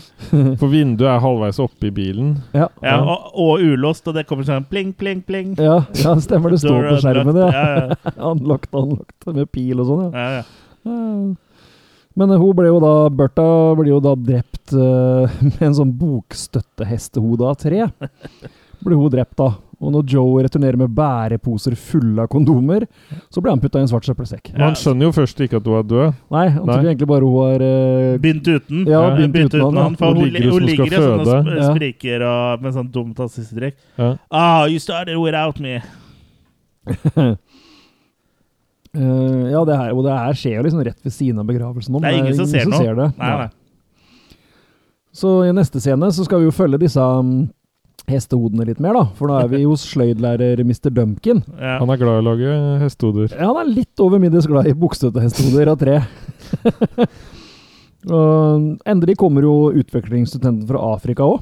For 0.60 0.68
vinduet 0.70 1.08
er 1.10 1.22
halvveis 1.24 1.58
oppe 1.62 1.88
i 1.90 1.94
bilen. 1.94 2.34
Ja, 2.54 2.68
Ja, 2.82 2.96
og, 3.02 3.32
og 3.34 3.64
ulåst, 3.66 4.06
og 4.06 4.14
det 4.18 4.26
kommer 4.28 4.46
sånn 4.46 4.66
pling, 4.70 4.92
pling, 4.94 5.22
pling. 5.26 5.54
ja, 5.58 5.80
ja 6.02 6.14
stemmer. 6.22 6.54
Det 6.54 6.60
står 6.62 6.90
på 6.92 6.98
skjermen, 7.02 7.40
ja. 7.42 7.50
Anlagt, 7.52 8.16
ja. 8.16 8.28
Unlocked, 8.32 8.74
unlocked, 8.74 9.32
med 9.34 9.50
pil 9.54 9.82
og 9.82 9.90
sånn, 9.90 10.04
ja. 10.06 10.12
Ja, 10.22 10.42
ja. 10.42 10.44
Men 12.12 12.28
eh, 12.34 12.36
hun 12.42 12.54
ble 12.58 12.68
jo 12.68 12.78
da, 12.82 12.94
Bertha 13.08 13.44
ble 13.78 13.88
jo 13.88 13.98
da 14.04 14.12
drept 14.18 14.74
uh, 14.76 15.24
med 15.48 15.62
en 15.64 15.76
sånn 15.78 15.92
bokstøttehestehode 15.96 17.46
av 17.48 17.56
tre. 17.62 17.86
Ble 18.82 18.98
hun 18.98 19.12
drept 19.14 19.38
da. 19.40 19.52
Og 19.82 19.90
når 19.90 20.04
Joe 20.14 20.42
returnerer 20.46 20.78
med 20.78 20.92
bæreposer 20.94 21.74
fulle 21.74 22.22
av 22.22 22.28
kondomer, 22.30 22.84
så 23.34 23.42
blir 23.42 23.50
han 23.50 23.60
putta 23.62 23.80
i 23.80 23.82
en 23.82 23.90
svart 23.90 24.06
søppelsekk. 24.06 24.52
Ja. 24.52 24.68
han 24.68 24.76
skjønner 24.78 25.08
jo 25.08 25.14
først 25.16 25.40
ikke 25.42 25.58
at 25.58 25.66
hun 25.66 25.78
er 25.80 25.88
død. 25.90 26.20
Nei, 26.36 26.44
han 26.54 26.62
Nei. 26.68 26.76
tror 26.76 26.90
egentlig 26.92 27.08
bare 27.10 27.26
hun 27.26 27.38
har 27.42 27.64
uh, 27.66 28.18
Begynt 28.22 28.50
uten. 28.52 28.84
Ja, 28.86 29.02
Eh, 29.12 29.16
begynt 29.18 29.56
uten 29.56 29.80
han, 29.82 29.96
for 29.98 30.14
Hun 30.14 30.22
hun, 30.22 30.28
ligger 30.30 30.46
jo 30.46 30.52
hun 30.52 30.62
som 30.62 30.68
skal 30.68 30.86
ligger 30.86 30.86
i 30.86 31.02
sånn 31.02 31.22
og 31.22 31.32
sp 31.32 31.72
spriker 31.72 32.26
og, 32.28 32.62
med 32.62 32.76
sånn 32.78 32.92
dumt 32.94 33.24
ansiktstrekk. 33.26 33.76
Ja. 33.98 34.12
Ah, 34.30 34.66
you 34.70 34.78
started 34.82 35.18
without 35.18 35.58
me. 35.60 35.80
Uh, 37.16 37.34
Ja, 38.92 39.64
det 39.64 39.76
her, 39.78 39.94
og 39.96 40.04
det 40.04 40.12
her 40.12 40.36
skjer 40.36 40.58
jo 40.58 40.62
liksom 40.66 40.82
rett 40.84 40.98
ved 41.00 41.12
siden 41.14 41.38
av 41.40 41.46
begravelsen. 41.48 41.94
Det 41.96 42.04
er 42.04 42.12
men 42.12 42.26
ingen 42.26 42.36
som 42.36 42.48
ser 42.50 42.68
noe. 42.68 42.94
det. 42.98 43.08
Nei, 43.16 43.30
nei. 43.40 44.36
Så 45.16 45.30
i 45.46 45.52
neste 45.52 45.80
scene 45.80 46.08
så 46.12 46.24
skal 46.26 46.42
vi 46.42 46.48
jo 46.48 46.54
følge 46.56 46.80
disse 46.80 47.00
um, 47.00 47.46
hestehodene 48.10 48.66
litt 48.66 48.80
mer, 48.82 48.96
da. 48.98 49.04
For 49.18 49.30
nå 49.30 49.36
er 49.40 49.50
vi 49.52 49.62
hos 49.64 49.84
sløydlærer 49.92 50.62
Mr. 50.66 50.90
Dumpkin. 50.94 51.42
Ja. 51.58 51.76
Han 51.82 51.92
er 51.92 52.00
glad 52.00 52.18
i 52.18 52.22
å 52.22 52.26
lage 52.26 52.56
hestehoder. 52.82 53.30
Ja, 53.36 53.50
han 53.52 53.60
er 53.62 53.70
litt 53.70 54.02
over 54.02 54.22
middels 54.22 54.48
glad 54.50 54.66
i 54.70 54.74
bukstøttehestehoder 54.78 55.70
av 55.72 55.78
tre. 55.80 56.00
og 58.18 58.68
endelig 58.88 59.16
kommer 59.20 59.46
jo 59.46 59.54
utvekslingsstudenten 59.82 60.66
fra 60.70 60.82
Afrika 60.92 61.26
òg. 61.28 61.40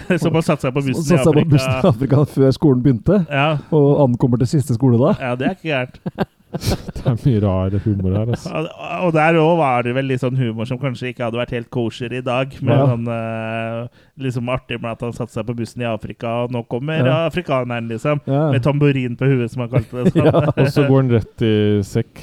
Som 0.22 0.36
har 0.38 0.44
satt 0.46 0.62
seg 0.64 0.72
på 0.72 0.80
bussen 0.86 1.02
i 1.02 1.08
Satt 1.08 1.26
seg 1.26 1.36
på 1.36 1.46
bussen 1.50 1.72
i 1.74 1.78
Afrika. 1.82 2.22
Afrika 2.22 2.24
før 2.38 2.52
skolen 2.56 2.84
begynte, 2.84 3.22
Ja, 3.28 3.48
og 3.74 4.04
ankommer 4.06 4.40
til 4.40 4.48
siste 4.54 4.76
skoledag. 4.78 5.20
ja, 5.20 5.34
det 5.36 5.50
er 5.50 5.58
ikke 5.58 5.72
gærent. 5.74 6.28
Det 7.00 7.06
er 7.06 7.16
mye 7.24 7.40
rar 7.44 7.74
humor 7.84 8.14
her. 8.18 8.30
Altså. 8.34 8.62
Og 9.06 9.12
der 9.14 9.38
òg 9.40 9.52
var 9.60 9.84
det 9.86 9.94
vel 9.96 10.08
litt 10.10 10.22
sånn 10.24 10.36
humor 10.38 10.66
som 10.68 10.80
kanskje 10.82 11.12
ikke 11.12 11.22
hadde 11.28 11.38
vært 11.40 11.54
helt 11.54 11.70
kosher 11.72 12.12
i 12.12 12.22
dag. 12.26 12.52
Med 12.60 12.74
Ja. 12.76 12.88
sånn 12.90 13.06
uh, 13.06 14.02
liksom 14.20 14.50
artig 14.52 14.80
med 14.82 14.90
at 14.96 15.04
han 15.06 15.14
satte 15.16 15.32
seg 15.36 15.46
på 15.46 15.54
bussen 15.62 15.84
i 15.84 15.88
Afrika, 15.88 16.32
og 16.44 16.52
nå 16.52 16.64
kommer 16.68 17.06
Ja. 17.06 17.20
afrikaneren, 17.30 17.88
liksom. 17.88 18.20
Ja, 18.26 18.50
Med 18.50 18.62
tamburin 18.66 19.16
på 19.16 19.30
huet, 19.30 19.50
som 19.54 19.62
han 19.64 19.70
kalte 19.70 20.04
det. 20.04 20.12
Sånn. 20.12 20.26
Ja. 20.30 20.52
Og 20.56 20.66
så 20.74 20.86
går 20.88 21.02
han 21.02 21.10
rett 21.16 21.42
i 21.46 21.54
sekk. 21.86 22.20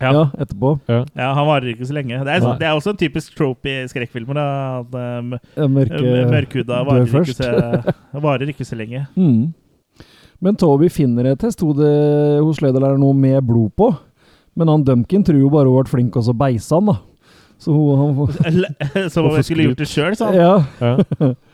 Ja. 0.00 0.10
ja, 0.16 0.20
etterpå. 0.40 0.78
Ja, 0.88 1.32
han 1.36 1.44
varer 1.46 1.74
ikke 1.74 1.84
så 1.84 1.92
lenge. 1.92 2.22
Det 2.24 2.32
er, 2.32 2.44
det 2.56 2.64
er 2.66 2.72
også 2.72 2.94
en 2.94 3.00
typisk 3.00 3.34
trope 3.36 3.68
i 3.68 3.82
skrekkfilmer. 3.90 4.38
da, 4.38 4.44
at 4.80 4.94
um, 4.96 5.34
Mørkhuda 5.76 6.78
varer, 6.88 7.82
varer 8.24 8.48
ikke 8.48 8.64
så 8.64 8.78
lenge. 8.80 9.02
Mm. 9.12 9.50
Men 10.40 10.56
Toby 10.56 10.88
finner 10.92 11.28
et 11.30 11.42
hestehode 11.44 11.88
hos 12.40 12.62
lederen 12.64 13.00
nå 13.02 13.12
med 13.16 13.42
blod 13.44 13.74
på. 13.76 13.90
Men 14.56 14.72
han 14.72 14.84
Dumpkin 14.84 15.24
tror 15.24 15.38
jo 15.40 15.52
bare 15.52 15.68
hun 15.70 15.82
ble 15.82 15.92
flink, 15.92 16.16
og 16.16 16.26
så 16.26 16.34
beisa 16.36 16.80
han, 16.80 16.90
da. 16.90 16.96
Så 17.60 17.74
hun, 17.76 18.00
han, 18.00 19.10
Som 19.12 19.26
om 19.28 19.36
jeg 19.36 19.46
skulle 19.50 19.68
gjort 19.68 19.82
det 19.82 19.88
sjøl, 19.90 20.16
sa 20.16 20.32
han. 20.32 20.40
ja. 20.40 20.56
Ja. 20.80 21.32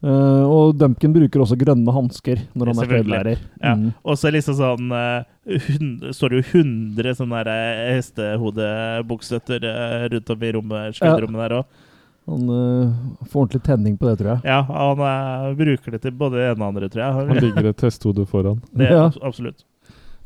Eh, 0.00 0.44
og 0.48 0.78
Dumpkin 0.80 1.12
bruker 1.12 1.42
også 1.44 1.58
grønne 1.60 1.92
hansker 1.92 2.38
når 2.56 2.70
han 2.70 2.78
er 2.78 2.86
Selvfølgelig. 2.86 3.18
sløydlærer. 3.18 3.42
Ja. 3.60 3.72
Mm. 3.76 3.90
Og 4.00 4.16
så 4.16 4.30
liksom 4.32 4.56
sånn 4.56 4.94
uh, 4.96 5.26
hun, 5.66 5.90
står 6.16 6.32
det 6.32 6.38
jo 6.40 6.62
100 6.62 7.18
sånne 7.18 7.42
eh, 7.52 7.82
hestehodebukstøtter 7.98 9.66
uh, 9.68 10.06
rundt 10.14 10.32
om 10.32 10.46
i 10.46 10.52
rommet, 10.56 10.96
sløydrommet 10.96 11.44
der 11.44 11.56
òg. 11.58 11.84
Han 12.30 12.46
uh, 12.48 12.92
får 13.26 13.40
ordentlig 13.42 13.62
tenning 13.66 13.96
på 13.98 14.06
det, 14.06 14.16
tror 14.20 14.28
jeg. 14.36 14.42
Ja, 14.46 14.60
han 14.70 15.00
uh, 15.02 15.50
bruker 15.58 15.96
det 15.96 16.00
til 16.04 16.14
både 16.20 16.38
det 16.38 16.46
ene 16.52 16.62
og 16.62 16.68
andre, 16.72 16.88
tror 16.92 17.02
jeg. 17.02 17.16
Han 17.18 17.32
jeg. 17.34 17.42
ligger 17.48 17.70
et 17.72 17.80
testhode 17.82 18.26
foran. 18.30 18.60
Det 18.78 18.86
Ja. 18.90 19.08
abs- 19.08 19.18
absolutt. 19.26 19.64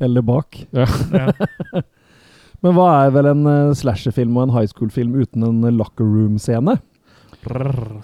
Eller 0.05 0.23
bak. 0.27 0.59
Ja. 0.75 0.85
Men 2.65 2.73
hva 2.77 2.87
er 3.05 3.11
vel 3.15 3.27
en 3.29 3.45
uh, 3.49 3.73
slasherfilm 3.77 4.37
og 4.39 4.47
en 4.49 4.55
high 4.57 4.69
school-film 4.71 5.15
uten 5.21 5.45
en 5.49 5.65
locker 5.77 6.05
room-scene? 6.09 6.79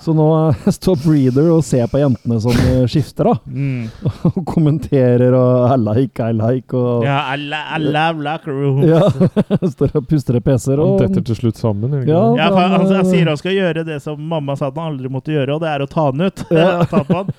Så 0.00 0.12
nå 0.16 0.26
står 0.78 0.98
Breeder 1.04 1.48
og 1.54 1.64
ser 1.66 1.86
på 1.90 2.00
jentene 2.00 2.38
som 2.42 2.52
eh, 2.66 2.84
skifter, 2.90 3.30
da. 3.30 3.34
Mm. 3.46 3.88
Og 4.30 4.38
kommenterer 4.48 5.34
og 5.36 5.72
I 5.74 5.78
like, 5.80 6.20
I 6.30 6.36
like 6.36 6.76
og 6.76 7.04
Ja, 7.06 7.18
I, 7.34 7.40
la- 7.50 7.64
I 7.76 7.80
love 7.82 8.24
locker 8.24 8.52
rooms. 8.54 8.86
Ja, 8.88 9.02
Står 9.74 9.96
og 10.00 10.08
puster 10.10 10.38
i 10.38 10.42
PC-er. 10.44 10.80
Han 10.82 10.96
detter 11.00 11.24
til 11.30 11.38
slutt 11.42 11.60
sammen. 11.60 11.92
han 11.96 12.08
Ja. 12.08 12.22
Ja, 12.38 12.48
for 12.52 12.60
han, 12.62 12.74
han, 12.78 12.86
Han, 12.86 12.96
eh, 13.02 13.10
sier 13.10 13.28
han 13.32 13.40
skal 13.40 13.56
gjøre 13.56 13.84
det 13.88 14.00
som 14.04 14.20
mamma 14.20 14.56
sa 14.56 14.70
han 14.70 14.92
aldri 14.94 15.10
måtte 15.12 15.34
gjøre, 15.34 15.56
og 15.56 15.64
det 15.64 15.70
er 15.74 15.84
å 15.84 15.90
ta 15.90 16.08
den 16.12 16.26
ut. 16.28 16.44
Ja. 16.50 16.82
ta 16.90 17.04
han. 17.08 17.30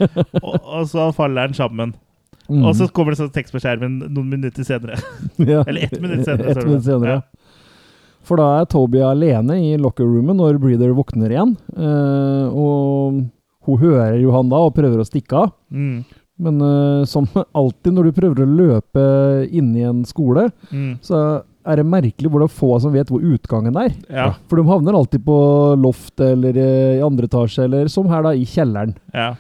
Og, 0.42 0.56
og 0.62 0.88
så 0.92 1.12
faller 1.16 1.48
han 1.50 1.58
sammen. 1.58 1.94
Mm. 2.52 2.66
Og 2.68 2.76
så 2.76 2.88
kommer 2.92 3.14
det 3.14 3.22
sånn 3.22 3.32
tekst 3.32 3.54
på 3.56 3.62
skjermen 3.64 4.00
noen 4.12 4.28
minutter 4.34 4.66
senere. 4.68 4.98
Ja. 5.40 5.62
Eller 5.64 5.86
ett 5.88 5.96
minutt 6.02 6.26
senere, 6.28 6.52
Et 6.52 6.66
minutt 6.66 6.84
senere. 6.84 7.20
Ja. 7.22 7.41
For 8.32 8.40
da 8.40 8.46
er 8.62 8.68
Toby 8.72 9.02
alene 9.04 9.58
i 9.60 9.74
locker-roomet 9.76 10.38
når 10.40 10.56
Breeder 10.64 10.94
våkner 10.96 11.34
igjen. 11.36 11.50
Eh, 11.76 12.48
og 12.56 13.18
hun 13.68 13.80
hører 13.82 14.16
jo 14.22 14.32
han 14.32 14.48
da 14.50 14.62
og 14.70 14.74
prøver 14.78 15.02
å 15.04 15.08
stikke 15.08 15.36
av. 15.42 15.50
Mm. 15.68 15.98
Men 16.42 16.62
eh, 16.64 17.02
som 17.12 17.28
alltid 17.60 17.92
når 17.98 18.08
du 18.08 18.16
prøver 18.22 18.46
å 18.46 18.52
løpe 18.64 19.04
inn 19.52 19.74
i 19.76 19.84
en 19.90 20.06
skole, 20.08 20.48
Mm. 20.72 20.94
så 21.04 21.42
er 21.68 21.78
det 21.78 21.86
merkelig 21.92 22.32
hvor 22.32 22.42
det 22.42 22.48
er 22.48 22.56
få 22.58 22.70
som 22.82 22.96
vet 22.96 23.12
hvor 23.12 23.22
utgangen 23.22 23.76
er. 23.78 23.92
Ja. 24.10 24.30
For 24.50 24.58
de 24.58 24.64
havner 24.72 24.96
alltid 24.98 25.22
på 25.28 25.36
loft 25.78 26.24
eller 26.24 26.56
eh, 26.58 26.96
i 27.02 27.04
andre 27.06 27.28
etasje, 27.28 27.68
eller 27.68 27.92
som 27.92 28.08
her, 28.10 28.24
da, 28.26 28.32
i 28.34 28.48
kjelleren. 28.50 28.96
Ja. 29.14 29.34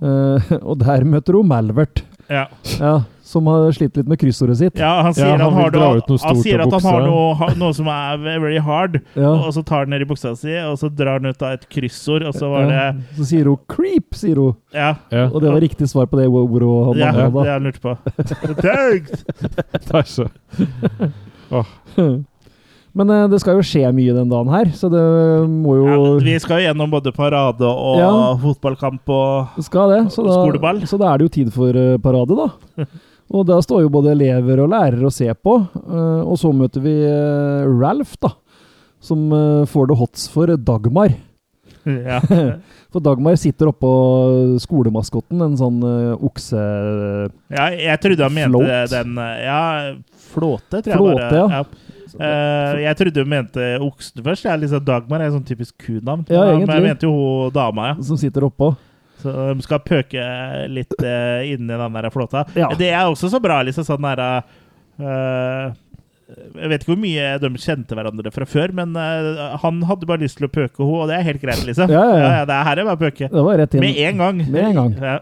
Eh, 0.00 0.48
og 0.72 0.80
der 0.82 1.04
møter 1.06 1.36
hun 1.38 1.52
Malvert, 1.52 2.02
Ja. 2.32 2.46
ja, 2.80 2.96
som 3.28 3.46
har 3.50 3.66
slitt 3.76 3.98
litt 3.98 4.08
med 4.08 4.18
kryssordet 4.20 4.56
sitt. 4.60 4.78
ja, 4.80 5.02
han 5.04 5.12
sier, 5.16 5.26
Ja, 5.26 5.36
han 5.36 5.52
han, 5.52 5.52
har 5.60 5.74
noe, 5.74 6.00
noe 6.08 6.18
han 6.24 6.38
sier 6.40 6.62
at 6.64 6.72
han 6.72 6.86
har 6.86 7.02
noe, 7.04 7.48
noe 7.60 7.76
som 7.76 7.90
er 7.92 8.16
very 8.24 8.56
hard, 8.64 9.00
Ja. 9.14 9.34
og 9.36 9.52
så 9.56 9.62
tar 9.68 9.84
han 9.84 9.92
ned 9.92 10.02
i 10.06 10.08
buksa 10.08 10.32
si, 10.38 10.54
og 10.64 10.78
så 10.80 10.88
drar 10.88 11.20
han 11.20 11.28
ut 11.28 11.42
av 11.44 11.58
et 11.58 11.68
kryssord, 11.68 12.24
og 12.24 12.32
så 12.34 12.48
var 12.52 12.66
det 12.70 12.78
Ja, 12.78 12.92
Så 13.18 13.28
sier 13.28 13.44
hun 13.50 13.58
'creep', 13.68 14.14
sier 14.16 14.36
hun. 14.40 14.56
Ja. 14.72 14.94
Ja, 15.12 15.26
Og 15.28 15.40
det 15.42 15.52
var 15.52 15.60
riktig 15.60 15.88
svar 15.88 16.06
på 16.06 16.16
det 16.16 16.28
ordet 16.28 16.96
Ja, 16.98 17.12
det 17.12 17.32
har 17.32 17.44
jeg 17.46 17.62
lurte 17.62 17.80
på. 17.80 17.96
Thanks! 18.62 19.24
det 19.88 19.94
er 19.94 20.02
så 20.08 20.28
Men 22.98 23.10
eh, 23.12 23.26
det 23.30 23.38
skal 23.42 23.58
jo 23.58 23.62
skje 23.66 23.90
mye 23.94 24.14
den 24.16 24.30
dagen 24.30 24.48
her, 24.50 24.70
så 24.74 24.88
det 24.90 25.02
må 25.48 25.76
jo 25.78 25.84
Ja, 25.86 26.24
vi 26.24 26.38
skal 26.42 26.58
jo 26.62 26.66
gjennom 26.66 26.90
både 26.90 27.12
parade 27.14 27.62
og 27.68 27.98
Ja. 28.00 28.12
fotballkamp 28.42 29.08
og 29.08 29.60
det. 29.92 30.00
Så 30.12 30.24
da, 30.24 30.32
Skoleball. 30.32 30.80
Så 30.88 30.98
da 30.98 31.12
er 31.12 31.18
det 31.18 31.28
jo 31.28 31.34
tid 31.44 31.52
for 31.54 31.68
eh, 31.76 31.98
parade, 31.98 32.34
da. 32.34 32.48
Og 33.28 33.44
der 33.48 33.60
står 33.60 33.82
jo 33.84 33.90
både 33.92 34.14
elever 34.14 34.62
og 34.64 34.70
lærere 34.72 35.04
og 35.04 35.12
ser 35.12 35.34
på. 35.36 35.58
eh, 35.76 36.20
og 36.24 36.38
så 36.40 36.52
møter 36.56 36.80
vi 36.84 36.94
eh, 37.04 37.66
Ralph, 37.80 38.14
da. 38.24 38.30
Som 39.04 39.28
eh, 39.32 39.66
får 39.68 39.90
det 39.90 39.98
hots 40.00 40.28
for 40.32 40.46
Dagmar. 40.56 41.12
ja. 41.84 42.20
For 42.92 43.04
Dagmar 43.04 43.36
sitter 43.36 43.68
oppå 43.68 43.88
skolemaskotten, 44.64 45.42
en 45.44 45.58
sånn 45.60 45.76
okse... 46.24 46.56
ja, 47.52 47.66
jeg 47.76 48.00
trodde 48.00 48.24
han 48.24 48.32
mente 48.32 48.56
Float. 48.56 48.94
den 48.94 49.18
Ja, 49.44 49.58
flåte, 50.32 50.80
tror 50.80 50.88
jeg 50.88 50.96
Flåte, 50.96 51.28
bare. 51.28 51.58
ja. 51.58 51.94
Eh, 52.16 52.78
jeg 52.86 52.96
trodde 52.96 53.20
hun 53.26 53.28
mente 53.28 53.66
oksen 53.84 54.24
først. 54.24 54.46
Jeg 54.48 54.54
er 54.54 54.62
liksom 54.62 54.86
Dagmar 54.88 55.20
er 55.20 55.34
sånn 55.36 55.44
typisk 55.44 55.76
kunavn. 55.84 56.24
Ja, 56.32 56.46
Men 56.56 56.64
jeg 56.64 56.86
mente 56.88 57.04
jo 57.04 57.12
hun 57.12 57.52
dama, 57.52 57.90
ja. 57.92 57.98
Som 58.08 58.16
sitter 58.16 58.48
oppå. 58.48 58.70
Så 59.22 59.34
de 59.34 59.66
skal 59.66 59.82
pøke 59.84 60.22
litt 60.70 60.94
uh, 61.02 61.42
inni 61.46 61.74
den 61.74 61.98
der 61.98 62.10
flåta. 62.14 62.44
Ja. 62.58 62.70
Det 62.78 62.92
er 62.92 63.04
også 63.06 63.30
så 63.32 63.40
bra, 63.42 63.60
liksom 63.66 63.86
sånn 63.86 64.06
derre 64.06 64.28
uh, 65.02 65.72
Jeg 66.58 66.70
vet 66.70 66.84
ikke 66.84 66.92
hvor 66.92 67.00
mye 67.02 67.32
de 67.42 67.50
kjente 67.58 67.98
hverandre 67.98 68.32
fra 68.34 68.46
før, 68.48 68.74
men 68.78 68.94
uh, 68.94 69.58
han 69.64 69.82
hadde 69.88 70.08
bare 70.08 70.22
lyst 70.24 70.40
til 70.40 70.48
å 70.48 70.52
pøke 70.52 70.82
henne, 70.82 71.02
og 71.02 71.10
det 71.10 71.18
er 71.18 71.28
helt 71.32 71.42
greit, 71.42 71.66
liksom. 71.66 71.90
Ja, 71.90 72.06
ja, 72.12 72.30
ja. 72.38 72.46
det 72.48 72.56
er 72.56 72.70
her 72.70 72.82
er 72.84 72.90
bare 72.92 73.02
pøke. 73.08 73.32
Med 73.82 74.00
en 74.06 74.24
gang. 74.24 74.42
Med 74.46 74.70
en 74.70 74.80
gang. 74.82 74.96
Ja. 75.02 75.18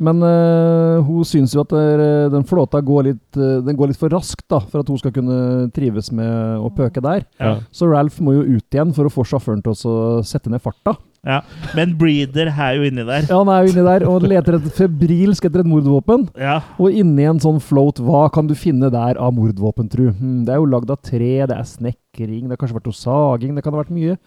Men 0.00 0.22
uh, 0.24 1.02
hun 1.04 1.24
syns 1.28 1.52
jo 1.54 1.62
at 1.62 1.72
der, 1.74 2.02
den 2.32 2.46
flåta 2.48 2.80
går 2.82 3.10
litt, 3.10 3.36
eh, 3.36 3.60
den 3.64 3.76
går 3.76 3.90
litt 3.90 4.00
for 4.00 4.12
raskt 4.12 4.46
da, 4.50 4.62
for 4.64 4.80
at 4.80 4.88
hun 4.88 4.98
skal 5.00 5.12
kunne 5.14 5.68
trives 5.76 6.08
med 6.16 6.62
å 6.64 6.70
pøke 6.72 7.02
der. 7.04 7.26
Så 7.74 7.90
Ralph 7.90 8.18
må 8.24 8.38
jo 8.38 8.56
ut 8.56 8.74
igjen 8.74 8.94
for 8.96 9.08
å 9.08 9.12
få 9.12 9.26
sjåføren 9.28 9.62
til 9.64 9.76
å 9.76 9.96
sette 10.26 10.52
ned 10.52 10.64
farta. 10.64 10.96
Ja. 11.22 11.38
Men 11.76 11.92
Breeder 11.98 12.48
er 12.50 12.78
jo 12.78 12.86
inni 12.88 13.04
der. 13.06 13.28
Ja, 13.28 13.36
Han 13.38 13.50
er 13.52 13.62
jo 13.62 13.70
inni 13.70 13.84
der 13.86 14.04
og 14.10 14.24
leter 14.26 14.56
et 14.58 14.64
febrilsk 14.74 15.44
etter 15.46 15.62
et 15.62 15.68
mordvåpen. 15.70 16.24
Ja. 16.34 16.56
Og 16.82 16.96
inni 16.98 17.28
en 17.30 17.38
sånn 17.42 17.60
float, 17.62 18.00
hva 18.02 18.24
kan 18.34 18.48
du 18.50 18.56
finne 18.58 18.90
der 18.90 19.20
av 19.22 19.36
mordvåpen, 19.36 19.90
tru? 19.92 20.08
Hm, 20.10 20.40
det 20.48 20.56
er 20.56 20.58
jo 20.58 20.70
lagd 20.72 20.90
av 20.90 20.98
tre, 21.06 21.34
det 21.46 21.54
er 21.54 21.68
snekring, 21.68 22.48
det 22.48 22.56
har 22.56 22.62
kanskje 22.64 22.80
vært 22.80 22.90
noe 22.90 22.98
saging, 22.98 23.54
det 23.54 23.62
kan 23.62 23.76
ha 23.76 23.84
vært 23.84 23.94
mye. 23.94 24.18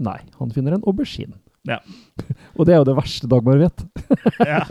Nei, 0.00 0.16
han 0.38 0.54
finner 0.54 0.78
en 0.78 0.88
aubergine. 0.88 1.36
Ja. 1.68 1.82
Og 2.56 2.64
det 2.64 2.72
er 2.72 2.80
jo 2.80 2.86
det 2.88 2.96
verste 2.96 3.28
Dagmar 3.28 3.58
vet. 3.60 3.84
ja. 4.48 4.62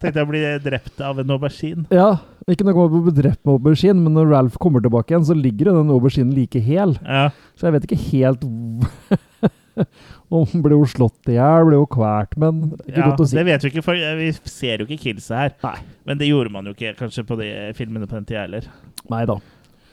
Tenkte 0.00 0.16
jeg 0.16 0.28
bli 0.30 0.42
drept 0.64 1.02
av 1.04 1.20
en 1.20 1.34
aubergine. 1.36 1.84
Ja, 1.92 2.14
ikke 2.48 2.64
noe 2.64 2.86
om 2.86 2.96
å 3.02 3.02
bli 3.10 3.14
drept 3.20 3.42
med 3.44 3.58
aubergine, 3.58 3.98
men 4.00 4.16
når 4.16 4.32
Ralph 4.32 4.56
kommer 4.62 4.80
tilbake 4.80 5.12
igjen, 5.12 5.28
så 5.28 5.36
ligger 5.36 5.74
jo 5.74 5.76
den 5.82 5.92
auberginen 5.92 6.32
like 6.38 6.62
hel. 6.64 6.96
Ja. 7.04 7.28
Så 7.58 7.68
jeg 7.68 7.76
vet 7.76 7.90
ikke 7.90 8.00
helt 8.06 8.48
om 10.30 10.62
ble 10.62 10.76
jo 10.76 10.84
slått 10.86 11.28
i 11.32 11.34
hjel, 11.36 11.64
ble 11.68 11.78
jo 11.80 11.86
kvalt, 11.90 12.36
men 12.38 12.60
ikke 12.86 12.96
Ja, 12.96 13.06
godt 13.10 13.22
å 13.24 13.28
si. 13.30 13.36
det 13.36 13.44
vet 13.48 13.64
vi 13.64 13.70
ikke, 13.72 13.82
for 13.86 13.98
vi 14.20 14.28
ser 14.46 14.78
jo 14.82 14.86
ikke 14.86 15.00
Kilsa 15.02 15.40
her. 15.44 15.54
Nei. 15.64 15.78
Men 16.06 16.18
det 16.20 16.28
gjorde 16.30 16.52
man 16.54 16.68
jo 16.70 16.74
ikke 16.76 16.92
kanskje 17.00 17.24
på 17.26 17.38
de 17.40 17.48
filmene 17.78 18.06
på 18.06 18.14
den 18.18 18.28
tida 18.28 18.44
heller. 18.46 18.68
Nei 19.10 19.24
da. 19.26 19.38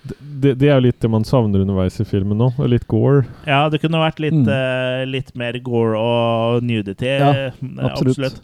Det, 0.07 0.53
det 0.61 0.69
er 0.69 0.77
jo 0.77 0.83
litt 0.85 0.99
det 1.03 1.09
man 1.11 1.25
savner 1.27 1.63
underveis 1.65 1.97
i 1.99 2.05
filmen 2.07 2.38
nå. 2.39 2.51
Litt 2.69 2.85
gore. 2.88 3.25
Ja, 3.49 3.65
det 3.73 3.81
kunne 3.83 3.99
vært 3.99 4.21
litt, 4.23 4.38
Mm. 4.38 4.47
uh, 4.47 5.05
litt 5.09 5.33
mer 5.35 5.57
gore 5.65 5.97
og 5.99 6.61
nudity. 6.63 7.09
Ja, 7.17 7.31
eh, 7.33 7.51
absolutt. 7.81 8.15
absolutt. 8.15 8.41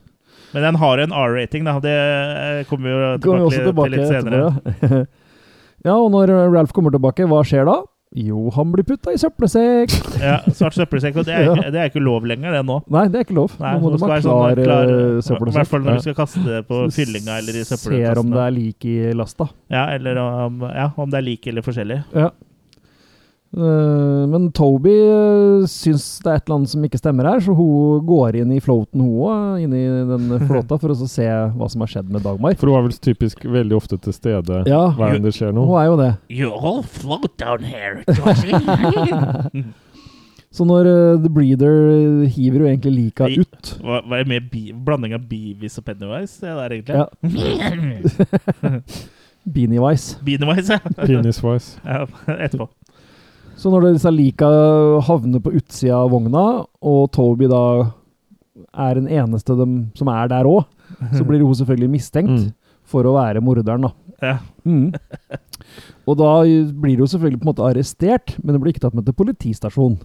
Men 0.53 0.63
den 0.67 0.75
har 0.81 0.97
en 0.99 1.13
R-rating, 1.13 1.63
da. 1.65 1.77
Det 1.79 1.93
eh, 1.93 2.63
kommer 2.69 2.83
vi 2.89 2.91
jo 2.91 3.13
tilbake, 3.23 3.63
tilbake 3.69 3.89
til 3.89 3.99
litt 3.99 4.11
senere. 4.11 4.41
etterpå, 4.49 4.89
ja. 4.99 5.05
ja, 5.87 5.95
og 5.95 6.11
når 6.13 6.33
Ralph 6.53 6.73
kommer 6.75 6.91
tilbake, 6.93 7.25
hva 7.31 7.39
skjer 7.47 7.65
da? 7.69 7.79
Jo, 8.15 8.49
han 8.53 8.69
blir 8.71 8.85
putta 8.85 9.09
i 9.13 9.17
søppelsekk. 9.17 9.93
Ja, 10.21 10.35
Svart 10.53 10.75
søppelsekk. 10.77 11.15
Og 11.17 11.25
det 11.25 11.33
er, 11.33 11.47
ikke- 11.55 11.71
det 11.73 11.79
er 11.81 11.89
ikke 11.89 12.03
lov 12.05 12.27
lenger, 12.29 12.53
det 12.53 12.61
nå. 12.67 12.79
Nei, 12.93 13.07
det 13.09 13.19
er 13.21 13.25
ikke 13.25 13.37
lov. 13.39 13.55
Nei, 13.59 13.71
Nå 13.73 13.81
må 13.81 13.91
du 13.93 13.97
ha 14.03 14.09
være 14.11 14.21
klar, 14.21 14.29
sånn 14.29 14.63
klar 14.63 14.93
søppelsekk. 15.27 15.49
I 15.53 15.57
hvert 15.57 15.71
fall 15.73 15.81
når 15.87 15.97
du 15.97 16.05
skal 16.05 16.17
kaste 16.21 16.43
det 16.45 16.59
på 16.69 16.81
fyllinga 16.93 17.37
eller 17.41 17.57
i 17.57 17.63
Ser 17.65 18.21
om 18.21 18.29
det 18.35 18.43
er 18.45 18.53
lik 18.53 18.85
i 18.85 18.97
lasta. 19.17 19.49
Ja, 19.73 19.87
eller 19.95 20.19
om, 20.21 20.61
ja, 20.69 20.91
om 20.95 21.09
det 21.09 21.17
er 21.23 21.25
lik 21.31 21.47
eller 21.49 21.65
forskjellig. 21.65 22.03
Ja. 22.13 22.29
Eh, 23.53 24.23
men 24.31 24.47
Toby 24.57 24.93
uh, 25.13 25.65
syns 25.69 26.07
det 26.25 26.31
er 26.31 26.39
et 26.39 26.47
eller 26.47 26.55
annet 26.57 26.71
som 26.71 26.85
ikke 26.87 26.97
stemmer 26.97 27.27
her, 27.29 27.39
så 27.45 27.53
hun 27.53 28.01
går 28.07 28.39
inn 28.41 28.51
i 28.55 28.57
floaten, 28.65 29.03
hun 29.03 29.27
òg, 29.27 29.59
inn 29.61 29.75
i 29.77 29.83
den 30.09 30.31
flåta, 30.49 30.79
for 30.81 30.89
å 30.89 30.97
se 31.05 31.27
hva 31.53 31.67
som 31.69 31.83
har 31.85 31.91
skjedd 31.91 32.09
med 32.09 32.25
Dagmar. 32.25 32.55
For 32.57 32.71
hun 32.71 32.79
er 32.79 32.87
vel 32.87 32.97
typisk 32.97 33.45
veldig 33.45 33.77
ofte 33.77 33.99
til 34.01 34.15
stede 34.17 34.63
Ja. 34.65 34.87
hver 34.97 35.13
gang 35.13 35.21
det 35.27 35.35
skjer 35.37 35.53
noe. 35.53 35.67
Hun 35.69 35.77
er 35.83 35.85
jo 35.91 35.99
det. 36.01 36.11
You 36.33 36.49
all 36.57 36.81
float 36.81 37.29
down 37.37 37.61
here, 37.69 38.01
Så 40.53 40.65
når 40.69 40.85
uh, 40.85 41.21
The 41.21 41.29
Breeder 41.33 41.77
hiver 42.29 42.61
jo 42.61 42.67
egentlig 42.69 42.91
lika 42.93 43.25
I- 43.25 43.39
ut 43.41 43.71
Hva 43.81 44.03
hva 44.05 44.19
er 44.21 44.27
med 44.29 44.51
bi 44.51 44.67
blanding 44.73 45.15
av 45.17 45.23
Beavis 45.29 45.79
og 45.81 45.85
Pennywise? 45.87 46.35
Det 46.43 46.53
der, 46.59 46.75
egentlig. 46.77 46.97
Ja. 47.01 47.07
Beaniewise. 49.43 50.19
Beaniewise, 50.23 50.77
ja. 50.77 50.79
Peniswise. 51.05 51.79
ja. 51.85 52.05
Etterpå. 52.37 52.67
Så 53.63 53.71
når 53.71 53.93
disse 53.93 54.11
lika 54.11 54.47
havner 55.07 55.39
på 55.43 55.53
utsida 55.55 55.95
av 56.03 56.09
vogna, 56.11 56.41
og 56.83 57.05
Toby 57.15 57.47
da 57.47 57.61
er 58.75 58.97
den 58.99 59.07
eneste 59.07 59.55
dem 59.57 59.77
som 59.97 60.09
er 60.11 60.27
der 60.33 60.49
òg, 60.49 60.65
så 61.15 61.23
blir 61.25 61.39
hun 61.45 61.55
selvfølgelig 61.55 61.93
mistenkt 61.95 62.33
Mm. 62.43 62.51
for 62.83 63.07
å 63.07 63.13
være 63.15 63.39
morderen, 63.41 63.87
da. 63.87 63.91
Ja. 64.23 64.37
Mm. 64.67 64.91
Og 66.07 66.17
da 66.19 66.29
blir 66.83 66.99
hun 66.99 67.07
selvfølgelig 67.07 67.39
på 67.39 67.47
en 67.47 67.49
måte 67.53 67.63
arrestert, 67.65 68.35
men 68.43 68.55
hun 68.55 68.61
blir 68.63 68.73
ikke 68.73 68.83
tatt 68.83 68.93
med 68.99 69.05
til 69.07 69.15
politistasjonen. 69.15 69.97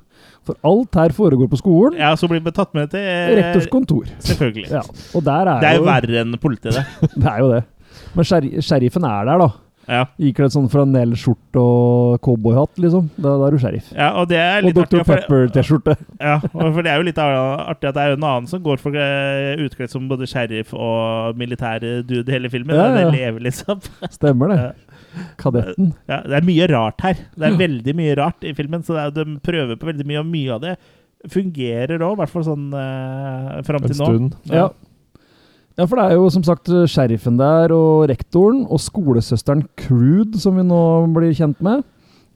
For 0.47 0.55
alt 0.67 0.95
her 0.95 1.11
foregår 1.15 1.51
på 1.51 1.59
skolen. 1.61 1.99
ja, 1.99 2.13
så 2.17 2.29
blir 2.31 2.41
hun 2.41 2.53
tatt 2.55 2.73
med 2.79 2.91
til 2.95 3.01
eh, 3.03 3.35
Rektors 3.41 3.67
kontor. 3.73 4.07
Selvfølgelig. 4.23 4.71
Ja. 4.71 4.83
Og 5.19 5.25
der 5.27 5.51
er, 5.51 5.61
Det 5.61 5.69
er 5.73 5.81
jo 5.81 5.87
verre 5.91 6.23
enn 6.23 6.39
politiet, 6.39 6.79
det. 6.79 6.87
Det 7.23 7.27
er 7.35 7.39
jo 7.43 7.51
det. 7.57 7.65
Men 8.15 8.25
sher 8.31 8.47
sheriffen 8.63 9.05
er 9.05 9.25
der, 9.29 9.39
da. 9.45 9.51
Ja. 9.89 10.03
Ikledd 10.21 10.53
sånn 10.53 10.69
flanellskjorte 10.69 11.61
og 11.63 12.19
cowboyhatt, 12.25 12.75
liksom. 12.83 13.07
Da, 13.17 13.35
da 13.41 13.47
er 13.47 13.57
du 13.57 13.63
sheriff. 13.63 13.89
ja, 13.95 14.11
og 14.21 14.29
det 14.29 14.43
Og 14.69 14.75
Dr. 14.77 15.05
Pepper-T-skjorte. 15.09 15.97
Ja, 16.29 16.37
for 16.43 16.83
det 16.85 16.93
er 16.93 17.01
jo 17.01 17.07
litt 17.07 17.21
artig 17.23 17.89
at 17.89 17.97
det 17.97 18.03
er 18.03 18.13
jo 18.13 18.19
en 18.19 18.27
annen 18.27 18.49
som 18.51 18.61
går 18.65 18.83
for 18.83 18.97
eh, 18.99 19.55
utkledd 19.65 19.93
som 19.93 20.09
både 20.11 20.29
sheriff 20.29 20.75
og 20.77 21.39
militær 21.41 21.81
dude 22.05 22.27
i 22.29 22.35
hele 22.37 22.51
filmen. 22.53 22.77
Ja, 22.77 22.91
ja. 22.93 23.09
Det 23.09 23.17
lever 23.17 23.49
liksom. 23.49 23.81
Stemmer 24.19 24.53
det. 24.53 24.61
Kadetten. 25.41 25.95
Ja, 26.11 26.21
det 26.27 26.37
er 26.41 26.47
mye 26.47 26.69
rart 26.71 27.03
her. 27.07 27.25
Det 27.35 27.49
er 27.49 27.59
veldig 27.59 27.95
mye 27.97 28.17
rart 28.19 28.45
i 28.47 28.53
filmen, 28.59 28.85
så 28.87 28.99
er, 29.01 29.15
de 29.15 29.39
prøver 29.45 29.79
på 29.81 29.89
veldig 29.89 30.07
mye, 30.09 30.21
og 30.21 30.29
mye 30.29 30.59
av 30.59 30.65
det 30.67 30.77
fungerer 31.33 32.03
òg, 32.05 32.15
i 32.15 32.21
hvert 32.21 32.31
fall 32.31 32.45
sånn 32.47 32.69
uh, 32.75 33.57
fram 33.67 33.83
til 33.89 33.97
nå. 33.99 34.05
En 34.05 34.13
stund. 34.13 34.37
Ja. 34.53 34.69
Ja, 35.79 35.87
for 35.87 35.97
det 36.01 36.05
er 36.09 36.17
jo 36.19 36.29
som 36.35 36.43
sagt 36.47 36.69
sheriffen 36.91 37.39
der, 37.39 37.73
og 37.75 38.09
rektoren, 38.11 38.65
og 38.67 38.81
skolesøsteren 38.83 39.63
Crude, 39.79 40.39
som 40.43 40.59
vi 40.59 40.65
nå 40.67 40.81
blir 41.15 41.33
kjent 41.39 41.61
med. 41.65 41.85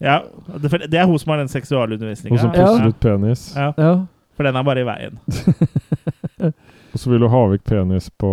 Ja, 0.03 0.21
det, 0.63 0.71
det 0.91 0.99
er 0.99 1.07
hun 1.07 1.19
som 1.19 1.31
har 1.35 1.43
den 1.43 1.51
seksualundervisninga. 1.53 2.33
Hun 2.35 2.39
som 2.43 2.55
Ja. 2.55 2.67
pusser 2.67 2.89
ut 2.89 3.01
penis. 3.03 3.45
Ja, 3.55 3.73
Ja. 3.79 3.93
for 4.35 4.43
den 4.49 4.57
er 4.57 4.63
bare 4.67 4.81
i 4.83 4.89
veien. 4.89 5.19
Og 6.93 6.99
så 7.01 7.09
vil 7.11 7.23
hun 7.25 7.31
Havik 7.33 7.63
penis 7.65 8.11
på 8.21 8.33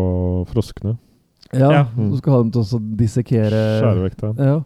froskene. 0.49 0.97
Ja, 1.53 1.69
Ja. 1.71 1.85
så 1.95 2.17
skal 2.17 2.33
ha 2.33 2.41
dem 2.43 2.51
til 2.51 2.61
å 2.61 2.79
dissekere 2.97 3.61
Skjære 3.81 4.03
vekk 4.07 4.17
den. 4.21 4.35
Ja. 4.37 4.57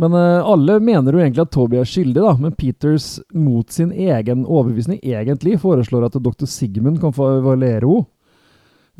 Men 0.00 0.14
uh, 0.16 0.46
alle 0.48 0.78
mener 0.80 1.12
jo 1.12 1.18
egentlig 1.20 1.42
at 1.44 1.50
Toby 1.52 1.76
er 1.76 1.84
skyldig, 1.88 2.22
da. 2.22 2.32
Men 2.40 2.52
Peters, 2.56 3.18
mot 3.34 3.68
sin 3.70 3.90
egen 3.92 4.46
overbevisning, 4.46 5.00
egentlig 5.02 5.58
foreslår 5.60 6.06
at 6.06 6.16
dr. 6.22 6.46
Sigmund 6.48 7.00
kan 7.02 7.12
få 7.12 7.38
evaluere 7.40 7.84
henne. 7.84 8.06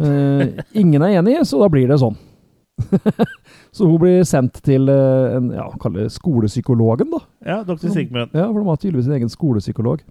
Eh, 0.01 0.65
ingen 0.81 1.03
er 1.05 1.21
enig, 1.21 1.41
så 1.49 1.61
da 1.61 1.69
blir 1.73 1.91
det 1.91 2.01
sånn. 2.01 2.17
så 3.77 3.85
hun 3.87 3.99
blir 4.01 4.23
sendt 4.29 4.63
til 4.65 4.89
uh, 4.89 5.37
en, 5.37 5.51
ja, 5.53 5.67
kaller 5.83 6.07
det 6.07 6.15
skolepsykologen, 6.15 7.11
da. 7.13 7.21
Ja, 7.45 7.59
doktor 7.67 7.93
Sigmund. 7.93 8.33
Ja, 8.33 8.49
for 8.49 8.63
de 8.63 8.71
har 8.71 8.81
tydeligvis 8.81 9.11
sin 9.11 9.19
egen 9.19 9.33
skolepsykolog. 9.33 10.03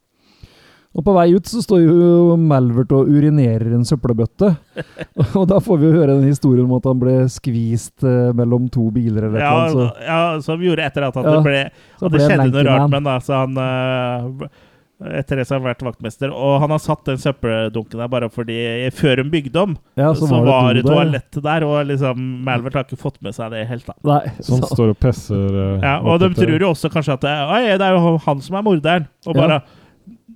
Og 0.98 1.06
på 1.06 1.14
vei 1.14 1.28
ut 1.36 1.46
så 1.46 1.62
står 1.62 1.84
jo 1.84 2.38
Malvert 2.42 2.90
og 2.98 3.10
urinerer 3.14 3.68
i 3.70 3.76
en 3.78 3.86
søppelbøtte. 3.86 4.48
og 5.38 5.44
da 5.52 5.60
får 5.62 5.78
vi 5.82 5.86
jo 5.86 5.98
høre 6.00 6.16
den 6.16 6.32
historien 6.32 6.66
om 6.66 6.80
at 6.80 6.88
han 6.90 7.02
ble 7.02 7.14
skvist 7.30 8.06
uh, 8.06 8.32
mellom 8.38 8.66
to 8.74 8.88
biler 8.94 9.28
eller 9.28 9.44
Ja, 9.44 9.52
noe. 9.68 9.76
Så, 9.76 10.08
ja, 10.08 10.24
som 10.46 10.66
gjorde 10.66 10.88
etter 10.90 11.06
at, 11.10 11.20
at 11.20 11.30
Ja, 11.30 11.36
det 11.36 11.46
ble 11.46 11.62
At 11.70 12.16
det 12.16 12.24
skjedde 12.26 12.50
noe 12.50 12.66
rart 12.66 12.90
med 12.90 12.98
han, 12.98 13.10
da. 13.12 13.20
Så 13.22 13.38
han 13.38 13.62
eh, 13.62 14.66
Etter 15.00 15.40
det 15.40 15.46
så 15.48 15.56
har 15.56 15.62
han 15.62 15.70
vært 15.70 15.84
vaktmester. 15.86 16.32
Og 16.36 16.58
han 16.60 16.74
har 16.74 16.82
satt 16.84 17.06
den 17.08 17.20
søppeldunken 17.22 18.02
der 18.02 18.12
bare 18.12 18.28
fordi 18.34 18.58
Før 18.96 19.24
hun 19.24 19.32
bygde 19.32 19.62
om, 19.62 19.78
ja, 19.96 20.10
så, 20.18 20.28
var 20.28 20.76
det 20.76 20.84
toalett 20.84 21.40
der, 21.46 21.64
og 21.64 21.88
liksom 21.88 22.20
Malvert 22.46 22.76
har 22.76 22.88
ikke 22.88 23.00
fått 23.00 23.22
med 23.24 23.36
seg 23.38 23.54
det 23.56 23.64
helt, 23.70 23.88
da. 23.88 23.96
Nei, 24.10 24.34
så 24.44 24.58
han 24.58 24.68
står 24.68 24.94
og 24.94 25.00
presser 25.00 25.56
uh, 25.56 25.76
Ja, 25.80 25.98
og 26.04 26.20
de 26.24 26.34
tror 26.36 26.56
jo 26.56 26.72
også 26.74 26.92
kanskje 26.92 27.16
at 27.16 27.24
det, 27.24 27.36
Oi, 27.56 27.62
det 27.80 27.88
er 27.88 27.96
jo 27.96 28.18
han 28.26 28.44
som 28.44 28.60
er 28.60 28.66
morderen. 28.68 29.08
Og 29.28 29.36
Ja. 29.36 29.40
bare 29.46 29.62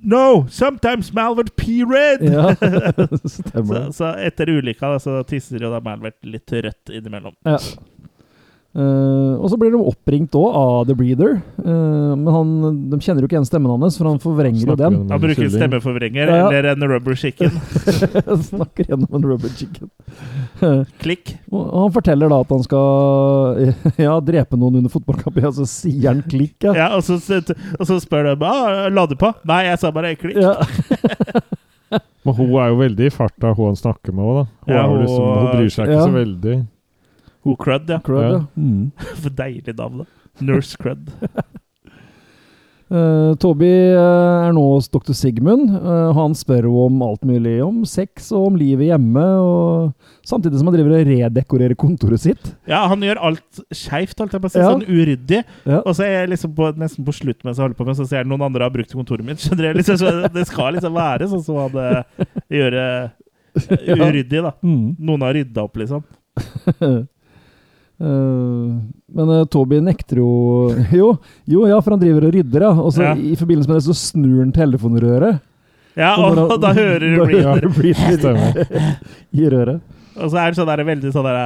No! 0.03 0.45
Sometimes 0.51 1.13
Malvert 1.15 1.55
pee 1.55 1.85
red! 1.87 2.23
ja, 2.27 2.49
Så, 3.23 3.91
så 3.95 4.09
etter 4.19 4.51
ulykka 4.51 4.97
så 4.99 5.21
tisser 5.27 5.63
jo 5.63 5.71
da 5.71 5.79
Malvert 5.83 6.19
litt 6.27 6.51
rødt 6.51 6.91
innimellom. 6.91 7.35
Ja. 7.47 7.59
Eh, 8.73 9.33
og 9.37 9.51
så 9.51 9.57
blir 9.61 9.69
de 9.69 9.77
oppringt 9.77 10.33
òg 10.33 10.55
av 10.57 10.87
The 10.89 10.95
Breeder. 10.97 11.35
Uh, 11.61 12.15
men 12.17 12.29
han, 12.33 12.53
de 12.89 12.97
kjenner 13.05 13.21
jo 13.21 13.27
ikke 13.29 13.35
igjen 13.37 13.45
stemmen 13.45 13.69
hans, 13.69 13.99
for 13.99 14.09
han 14.09 14.17
forvrenger 14.23 14.71
jo 14.71 14.77
den. 14.79 14.95
Han 15.11 15.21
bruker 15.21 15.45
en 15.45 15.51
stemmeforvrenger 15.53 16.25
Ja, 16.31 16.39
ja. 16.39 16.47
eller 16.49 16.71
en 16.71 16.87
rubber 16.89 17.13
chicken. 17.19 17.53
Snakker 18.49 18.89
gjennom 18.89 19.13
en 19.19 19.27
rubber 19.29 19.53
chicken. 19.53 19.91
Klikk. 21.03 21.35
Og 21.53 21.69
han 21.83 21.93
forteller 21.99 22.33
da 22.33 22.41
at 22.41 22.55
han 22.55 22.65
skal 22.65 23.61
ja, 24.07 24.17
drepe 24.25 24.57
noen 24.57 24.81
under 24.81 24.93
fotballkamp, 24.93 25.37
og 25.37 25.57
så 25.61 25.69
sier 25.69 26.09
han 26.09 26.25
klikk, 26.25 26.57
ja. 26.65 26.73
Ja, 26.73 26.89
og 26.97 27.05
så, 27.05 27.19
og 27.77 27.85
så 27.89 27.99
spør 28.01 28.31
de 28.33 28.49
ah, 28.49 28.87
la 28.89 29.05
du 29.05 29.13
på. 29.21 29.29
Nei, 29.49 29.67
jeg 29.69 29.83
sa 29.85 29.93
bare 29.93 30.15
klikk. 30.17 30.41
ja. 30.41 30.57
Men 32.25 32.33
hun 32.39 32.53
er 32.57 32.69
jo 32.71 32.77
veldig 32.79 33.05
i 33.05 33.13
farta, 33.13 33.51
hun 33.53 33.67
han 33.73 33.77
snakker 33.77 34.15
med 34.15 34.23
òg, 34.25 34.37
da. 34.39 34.43
Hun, 34.65 34.73
Ja, 34.73 34.83
liksom, 34.97 35.25
hun- 35.27 35.37
hun 35.43 35.49
bryr 35.53 35.69
seg 35.75 35.85
ikke 35.85 35.97
Ja. 35.99 36.05
så 36.07 36.13
veldig. 36.17 36.55
Hun 37.43 37.59
crud, 37.59 37.89
ja. 37.91 37.99
Crud, 38.03 38.23
ja. 38.23 38.45
Mm. 38.55 38.91
For 39.23 39.33
deilig 39.35 39.75
navn, 39.75 40.03
da. 40.03 40.29
Nurse 40.43 40.77
crud. 40.79 41.11
uh, 42.89 43.33
Toby 43.41 43.69
uh, 43.93 44.47
er 44.47 44.53
nå 44.55 44.63
hos 44.71 44.87
dr. 44.89 45.11
Sigmund. 45.17 45.67
Uh, 45.75 46.13
han 46.15 46.33
spør 46.37 46.69
om 46.85 47.03
alt 47.05 47.27
mulig. 47.27 47.57
Om 47.65 47.83
sex 47.89 48.31
og 48.31 48.47
om 48.47 48.57
livet 48.57 48.87
hjemme. 48.93 49.25
Og 49.43 50.25
samtidig 50.25 50.61
som 50.61 50.71
han 50.71 50.77
driver 50.77 50.95
og 50.97 51.11
redekorerer 51.11 51.77
kontoret 51.79 52.23
sitt. 52.23 52.53
Ja, 52.69 52.85
han 52.89 53.03
gjør 53.03 53.21
alt 53.29 53.63
skeivt, 53.75 54.15
holdt 54.23 54.37
jeg 54.37 54.45
på 54.45 54.51
å 54.51 54.55
si. 54.55 54.63
Ja. 54.63 54.71
Sånn 54.71 54.87
uryddig. 54.87 55.43
Ja. 55.67 55.83
Og 55.83 55.93
så 55.99 56.07
er 56.07 56.15
jeg 56.21 56.33
liksom 56.37 56.55
på, 56.57 56.71
nesten 56.79 57.07
på 57.07 57.17
slutt 57.19 57.43
mens 57.43 57.59
jeg 57.59 57.67
holder 57.67 57.79
på 57.81 57.89
med, 57.91 57.99
så 57.99 58.07
ser 58.07 58.23
jeg 58.23 58.31
noen 58.31 58.47
andre 58.47 58.69
har 58.69 58.73
brukt 58.73 58.95
kontoret 58.95 59.27
mitt. 59.27 59.43
Skjønner 59.43 59.69
jeg? 59.69 59.81
Liksom, 59.81 59.99
så 59.99 60.33
det 60.33 60.47
skal 60.49 60.77
liksom 60.79 60.95
være 60.95 61.29
sånn 61.33 61.43
som 61.45 61.59
han 61.65 61.79
eh, 61.83 62.27
gjør 62.55 62.79
eh, 62.81 63.09
uryddig, 63.99 64.45
da. 64.47 64.55
Mm. 64.63 64.93
Noen 65.03 65.27
har 65.27 65.35
rydda 65.37 65.67
opp, 65.67 65.83
liksom. 65.83 66.07
Eh, 68.01 68.69
men 69.13 69.29
uh, 69.29 69.43
Toby 69.45 69.77
nekter 69.85 70.17
jo 70.19 70.29
Jo, 70.99 71.11
jo, 71.45 71.65
ja, 71.69 71.77
for 71.81 71.93
han 71.95 72.01
driver 72.01 72.25
og 72.27 72.33
rydder, 72.35 72.65
ja. 72.65 72.71
Og 72.73 72.93
så 72.95 73.03
Ja. 73.09 73.13
i 73.15 73.35
forbindelse 73.39 73.69
med 73.69 73.77
det 73.79 73.85
så 73.87 73.95
snur 73.95 74.39
han 74.43 74.51
telefonrøret. 74.55 75.41
Ja, 75.95 76.15
Og 76.17 76.31
og, 76.31 76.37
han- 76.37 76.49
du 76.49 76.57
da 76.63 76.73
hører 76.73 76.99
du 77.61 77.69
blir 77.69 77.93
i 79.43 79.49
røret. 79.49 79.81
Og 80.17 80.29
så 80.31 80.37
er 80.41 80.51
det 80.51 80.57
sånn 80.59 80.67
der, 80.69 80.83
veldig 80.85 81.11
sånn 81.13 81.25
der 81.29 81.39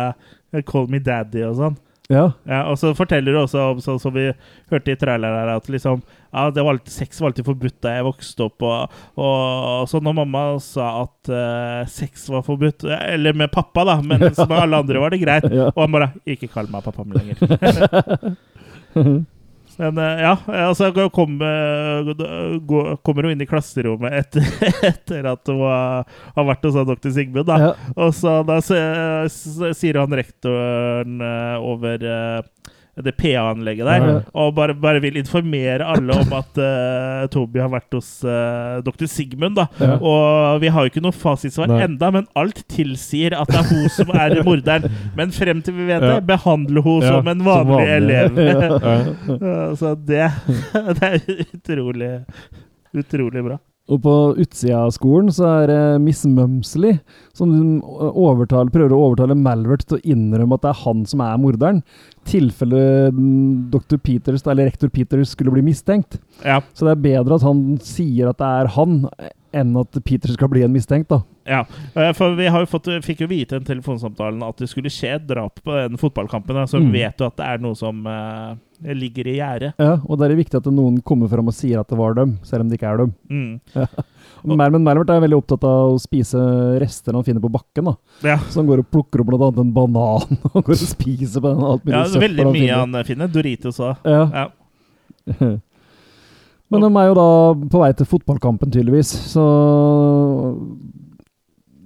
eh, 0.54 0.62
Call 0.68 0.88
me 0.92 1.00
daddy 1.04 1.44
og 1.48 1.56
sånn. 1.60 1.76
Ja. 2.10 2.30
Ja, 2.48 2.62
og 2.72 2.78
så 2.80 2.94
forteller 2.96 3.36
du 3.36 3.42
også 3.42 3.60
om 3.74 3.80
sånn 3.84 4.00
som 4.00 4.14
vi 4.16 4.30
hørte 4.72 4.94
i 4.94 4.96
traileren 5.00 5.36
her, 5.42 5.50
at 5.58 5.68
liksom 5.68 6.00
ja, 6.38 6.52
det 6.54 6.64
var 6.64 6.76
alltid, 6.76 6.94
sex 6.94 7.22
var 7.22 7.32
alltid 7.32 7.48
forbudt 7.48 7.78
da 7.84 7.96
jeg 7.98 8.08
vokste 8.08 8.48
opp. 8.48 8.66
Og, 8.68 9.00
og 9.18 9.88
så 9.90 10.02
når 10.04 10.18
mamma 10.22 10.44
sa 10.64 10.90
at 11.04 11.32
uh, 11.32 11.82
sex 11.92 12.28
var 12.32 12.46
forbudt 12.46 12.86
Eller 12.88 13.34
med 13.38 13.52
pappa, 13.54 13.86
da, 13.88 13.98
mens 14.02 14.38
med 14.50 14.58
alle 14.60 14.84
andre 14.84 15.02
var 15.02 15.14
det 15.14 15.24
greit. 15.24 15.50
Ja. 15.52 15.72
Og 15.74 15.82
han 15.86 15.96
bare 15.96 16.12
Ikke 16.30 16.52
kall 16.52 16.70
meg 16.72 16.86
pappa 16.86 17.08
min 17.08 17.18
lenger. 17.18 17.38
Men 19.78 19.98
eh, 20.02 20.22
ja, 20.24 20.32
altså 20.66 20.90
kom, 21.14 21.36
eh, 21.42 22.08
kommer 23.06 23.28
hun 23.28 23.36
inn 23.36 23.44
i 23.46 23.50
klasserommet 23.50 24.16
etter, 24.24 24.48
etter 24.90 25.28
at 25.30 25.52
hun 25.52 25.62
har, 25.62 26.08
vært 26.34 26.66
hos 26.66 26.80
doktor. 26.80 27.14
Sigmund. 27.14 27.46
da. 27.46 27.58
Ja. 27.62 27.92
Og 27.94 28.16
så 28.18 28.40
da 28.48 28.58
sier 28.66 30.00
han 30.02 30.18
rektoren 30.18 31.22
over 31.62 32.02
det 33.06 33.14
PA-anlegget 33.20 33.86
der, 33.86 34.06
Ja. 34.08 34.14
og 34.34 34.56
bare, 34.58 34.74
bare 34.74 35.00
vil 35.04 35.18
informere 35.20 35.86
alle 35.86 36.16
om 36.18 36.32
at 36.34 36.58
uh, 36.58 37.28
Toby 37.30 37.60
har 37.62 37.70
vært 37.70 37.94
hos 37.94 38.24
uh, 38.26 38.80
dr. 38.82 39.06
Sigmund. 39.06 39.56
da. 39.60 39.68
Ja. 39.80 39.98
Og 40.02 40.62
vi 40.64 40.68
har 40.74 40.82
jo 40.88 40.90
ikke 40.90 41.04
noe 41.06 41.14
fasitsvar 41.14 41.68
Nei. 41.70 41.84
enda, 41.86 42.10
men 42.12 42.26
alt 42.36 42.64
tilsier 42.74 43.36
at 43.38 43.48
det 43.54 43.60
er 43.62 43.70
hun 43.70 43.90
som 43.94 44.10
er 44.18 44.38
morderen. 44.48 44.90
Men 45.16 45.32
frem 45.36 45.62
til 45.62 45.78
vi 45.78 45.86
vet 45.92 46.02
Ja. 46.02 46.16
det, 46.16 46.26
behandle 46.28 46.82
hun 46.82 47.02
Ja, 47.06 47.14
som 47.20 47.28
en 47.28 47.38
som 47.44 47.46
vanlig, 47.46 47.78
vanlig. 47.78 47.94
elev. 48.02 48.38
Ja. 48.48 49.38
Ja, 49.38 49.76
Så 49.80 49.94
det, 49.96 50.32
det 50.98 51.04
er 51.04 51.20
utrolig, 51.54 52.12
utrolig 52.98 53.44
bra. 53.46 53.58
Og 53.88 54.02
på 54.04 54.14
utsida 54.44 54.82
av 54.84 54.92
skolen 54.96 55.32
så 55.32 55.46
er 55.62 55.70
det 55.72 55.82
Miss 56.04 56.26
Mumsley 56.28 56.98
som 57.38 57.54
overtaler, 57.88 58.72
prøver 58.74 58.92
å 58.92 59.00
overtale 59.06 59.38
Malvert 59.40 59.86
til 59.88 60.00
å 60.00 60.04
innrømme 60.04 60.58
at 60.58 60.66
det 60.66 60.72
er 60.74 60.82
han 60.84 61.06
som 61.08 61.24
er 61.24 61.40
morderen. 61.40 61.84
tilfelle 62.28 62.82
mm, 63.16 63.70
dr. 63.72 63.96
Peters, 64.04 64.44
eller 64.44 64.68
rektor 64.68 64.92
Peters 64.92 65.32
skulle 65.32 65.54
bli 65.56 65.64
mistenkt. 65.64 66.20
Ja. 66.44 66.60
Så 66.76 66.84
det 66.84 66.98
er 66.98 67.06
bedre 67.06 67.38
at 67.38 67.46
han 67.48 67.78
sier 67.86 68.34
at 68.34 68.42
det 68.42 68.50
er 68.62 68.74
han, 68.76 69.00
enn 69.54 69.76
at 69.80 69.98
Peter 70.06 70.32
skal 70.34 70.50
bli 70.52 70.64
en 70.66 70.74
mistenkt, 70.74 71.10
da. 71.10 71.22
Ja, 71.48 71.62
eh, 71.96 72.12
for 72.14 72.36
vi 72.36 72.48
har 72.52 72.60
jo 72.66 72.68
fått, 72.68 72.90
fikk 73.06 73.22
jo 73.24 73.28
vite 73.32 73.56
i 73.56 73.60
den 73.60 73.68
telefonsamtalen 73.68 74.42
at 74.44 74.58
det 74.60 74.68
skulle 74.68 74.92
skje 74.92 75.14
et 75.16 75.28
drap 75.30 75.62
på 75.64 75.72
den 75.78 75.96
fotballkampen. 75.98 76.58
Så 76.68 76.82
Mm. 76.82 76.92
vet 76.92 77.18
jo 77.24 77.26
at 77.30 77.38
det 77.38 77.46
er 77.48 77.58
noe 77.64 77.76
som 77.76 78.02
uh, 78.06 78.56
ligger 78.84 79.28
i 79.32 79.38
gjerdet. 79.40 79.74
Ja, 79.80 79.94
og 80.04 80.20
det 80.20 80.28
er 80.28 80.36
viktig 80.36 80.58
at 80.60 80.66
noen 80.74 81.00
kommer 81.02 81.30
fram 81.32 81.48
og 81.48 81.54
sier 81.56 81.80
at 81.80 81.88
det 81.88 81.98
var 81.98 82.14
dem, 82.16 82.38
selv 82.44 82.62
om 82.66 82.70
det 82.70 82.80
ikke 82.80 82.92
er 82.92 82.98
dem. 82.98 83.14
Mm. 83.32 83.60
Ja. 83.76 83.88
Men 84.48 84.84
Malvert 84.84 85.10
er 85.10 85.24
veldig 85.24 85.38
opptatt 85.40 85.64
av 85.66 85.96
å 85.96 86.00
spise 86.00 86.38
rester 86.80 87.16
han 87.16 87.24
finner 87.24 87.42
på 87.42 87.50
bakken. 87.52 87.86
da. 87.90 87.96
Ja. 88.24 88.38
Så 88.52 88.60
han 88.60 88.68
går 88.68 88.84
og 88.84 88.92
plukker 88.92 89.24
opp 89.24 89.32
annet 89.34 89.64
en 89.64 89.72
banan 89.74 90.38
og 90.54 90.60
går 90.64 90.76
og 90.76 90.84
spiser 90.84 91.42
på 91.42 91.54
den. 91.56 91.64
alt 91.64 91.86
mulig 91.88 91.96
ja, 91.96 92.04
det 92.04 92.16
er 92.20 92.28
veldig 92.28 92.46
mye 92.54 92.76
han 92.84 93.00
finner. 93.08 93.28
Doritos 93.32 93.80
òg. 93.80 94.04
Ja. 94.06 94.28
Ja. 94.44 94.48
Men 96.72 96.84
de 96.84 96.90
er 97.00 97.10
jo 97.10 97.16
da 97.16 97.28
på 97.72 97.82
vei 97.82 97.92
til 97.96 98.10
fotballkampen, 98.10 98.72
tydeligvis. 98.74 99.14
Så 99.32 99.44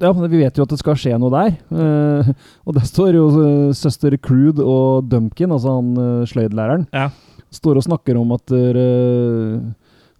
Ja, 0.01 0.09
vi 0.17 0.39
vet 0.39 0.57
jo 0.57 0.65
at 0.65 0.71
det 0.73 0.79
skal 0.82 0.97
skje 0.97 1.17
noe 1.21 1.29
der. 1.29 1.51
Eh, 1.69 2.32
og 2.65 2.73
der 2.73 2.88
står 2.89 3.13
jo 3.13 3.25
eh, 3.38 3.73
søster 3.77 4.15
Crude 4.17 4.65
og 4.65 5.05
Dumpkin, 5.11 5.53
altså 5.53 5.75
han 5.77 5.91
eh, 5.93 6.23
sløydlæreren, 6.32 6.88
Ja. 6.89 7.11
står 7.53 7.77
og 7.77 7.86
snakker 7.86 8.17
om 8.17 8.32
at 8.34 8.49
uh, 8.55 9.59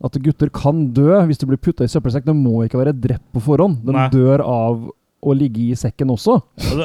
at 0.04 0.18
gutter 0.22 0.50
kan 0.50 0.88
dø 0.94 1.16
hvis 1.30 1.40
de 1.40 1.48
blir 1.48 1.58
putta 1.62 1.86
i 1.86 1.90
søppelsekk. 1.90 2.26
De 2.26 2.34
må 2.36 2.66
ikke 2.66 2.82
være 2.82 2.94
drept 2.94 3.26
på 3.34 3.42
forhånd. 3.42 3.80
De 3.86 3.94
Nei. 3.96 4.10
dør 4.14 4.44
av 4.44 4.90
å 5.22 5.36
ligge 5.38 5.70
i 5.72 5.78
sekken 5.78 6.10
også. 6.14 6.40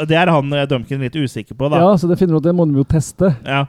Det 0.08 0.16
er 0.16 0.30
han 0.30 0.52
Dumpkin 0.68 1.00
litt 1.00 1.16
usikker 1.16 1.56
på, 1.56 1.70
da. 1.72 1.80
Ja, 1.82 1.96
så 1.96 2.08
det 2.08 2.18
finner 2.20 2.36
du 2.36 2.42
at 2.44 2.48
det 2.48 2.54
må 2.56 2.68
de 2.68 2.76
jo 2.76 2.84
teste. 2.88 3.32
Ja. 3.44 3.64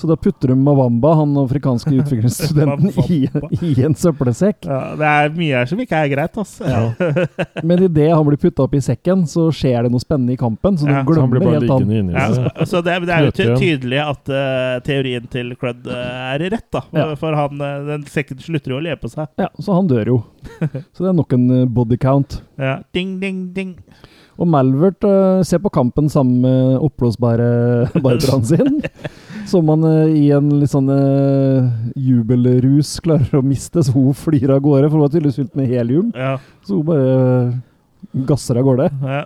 Så 0.00 0.08
da 0.08 0.16
putter 0.16 0.48
du 0.48 0.54
Mawamba, 0.56 1.10
han 1.14 1.36
afrikanske 1.36 1.90
utviklingsstudenten, 2.00 2.92
i, 3.12 3.18
i 3.68 3.72
en 3.84 3.94
søppelsekk. 3.94 4.64
Ja, 4.64 4.78
det 4.96 5.10
er 5.10 5.34
mye 5.36 5.58
her 5.58 5.68
som 5.68 5.82
ikke 5.84 5.98
er 6.00 6.08
greit, 6.14 6.38
altså. 6.40 6.64
Ja. 6.64 7.10
Men 7.68 7.84
idet 7.84 8.06
han 8.14 8.24
blir 8.24 8.40
putta 8.40 8.64
opp 8.64 8.76
i 8.78 8.80
sekken, 8.84 9.26
så 9.28 9.50
skjer 9.52 9.84
det 9.84 9.92
noe 9.92 10.00
spennende 10.00 10.32
i 10.32 10.40
kampen. 10.40 10.78
Så 10.80 10.88
Ja, 10.88 11.02
du 11.02 11.10
blir 11.10 11.18
glemmer 11.20 11.44
bare 11.44 11.58
helt 11.58 11.74
han. 11.74 11.84
liggende 11.84 12.00
inni 12.00 12.16
Ja, 12.16 12.66
så 12.70 12.80
det, 12.86 12.96
det 13.10 13.16
er 13.18 13.28
jo 13.28 13.34
ty 13.36 13.48
tydelig 13.60 14.00
at 14.06 14.32
uh, 14.32 14.78
teorien 14.86 15.28
til 15.28 15.52
Crud 15.60 15.84
uh, 15.90 16.00
er 16.32 16.46
rett, 16.48 16.68
da. 16.72 16.82
Ja. 16.96 17.06
For 17.20 17.36
han, 17.36 17.60
uh, 17.60 17.84
den 17.90 18.06
sekken 18.08 18.40
slutter 18.40 18.72
jo 18.72 18.80
å 18.80 18.84
le 18.88 18.96
på 18.96 19.10
seg. 19.12 19.28
Ja, 19.40 19.50
så 19.60 19.76
han 19.76 19.90
dør 19.90 20.14
jo. 20.14 20.18
Så 20.96 21.04
det 21.04 21.10
er 21.12 21.18
nok 21.20 21.36
en 21.36 21.50
body 21.76 22.00
count. 22.00 22.40
Ja. 22.56 22.78
Ding, 22.96 23.18
ding, 23.20 23.50
ding. 23.52 23.76
Og 24.40 24.48
Malvert 24.48 25.04
uh, 25.04 25.44
ser 25.44 25.60
på 25.60 25.68
kampen 25.76 26.08
sammen 26.08 26.40
med 26.46 26.78
oppblåsbare 26.88 27.50
barbaraen 28.00 28.48
sin. 28.48 28.80
Som 29.50 29.68
han 29.72 29.82
eh, 29.88 30.12
i 30.20 30.26
en 30.36 30.48
litt 30.60 30.70
sånn 30.70 30.90
eh, 30.94 31.70
jubelrus 31.98 32.92
klarer 33.02 33.40
å 33.40 33.42
miste, 33.42 33.82
så 33.82 33.94
hun 33.96 34.14
flyr 34.14 34.52
av 34.54 34.60
gårde. 34.62 34.86
For 34.90 34.96
hun 34.98 35.04
var 35.06 35.10
tydeligvis 35.14 35.40
fylt 35.42 35.56
med 35.58 35.70
helium. 35.72 36.12
Ja. 36.14 36.36
Så 36.66 36.78
hun 36.78 36.86
bare 36.86 37.14
eh, 37.16 37.56
gasser 38.30 38.60
av 38.60 38.68
gårde. 38.68 38.90
Ja. 39.02 39.24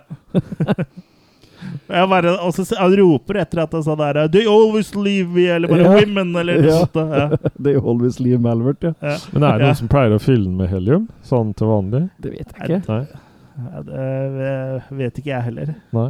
Jeg 1.89 2.07
bare, 2.09 2.31
og 2.45 2.51
så 2.53 2.63
han 2.77 2.93
roper 2.97 3.39
etter 3.41 3.61
at 3.63 3.73
han 3.73 3.83
sa 3.85 3.95
der 3.97 4.17
They 4.31 4.45
always 4.49 4.91
leave 4.97 5.29
me, 5.33 5.45
eller 5.53 5.69
bare 5.71 5.85
Ja. 5.85 5.93
women, 5.99 6.35
eller 6.41 6.59
noe 6.61 6.71
Ja. 6.71 6.79
sånt. 6.85 6.95
Ja. 6.95 7.37
Det 7.61 7.73
er 7.75 7.79
always 7.81 8.19
leave 8.19 8.41
Malvert, 8.41 8.83
ja. 8.83 8.93
Ja. 9.01 9.17
Men 9.33 9.43
er 9.43 9.57
det 9.57 9.61
Ja. 9.61 9.67
noen 9.71 9.75
som 9.81 9.87
pleier 9.91 10.15
å 10.15 10.21
fylle 10.21 10.43
den 10.45 10.57
med 10.57 10.69
helium? 10.69 11.07
Sånn 11.23 11.53
til 11.55 11.67
vanlig? 11.67 12.09
Det 12.21 12.31
vet 12.31 12.53
jeg 12.57 12.69
ikke. 12.69 12.81
Nei? 12.89 13.05
Ja, 13.55 13.81
det 13.87 14.97
vet 14.99 15.19
ikke 15.21 15.31
jeg 15.31 15.41
heller. 15.49 15.75
Nei? 15.95 16.09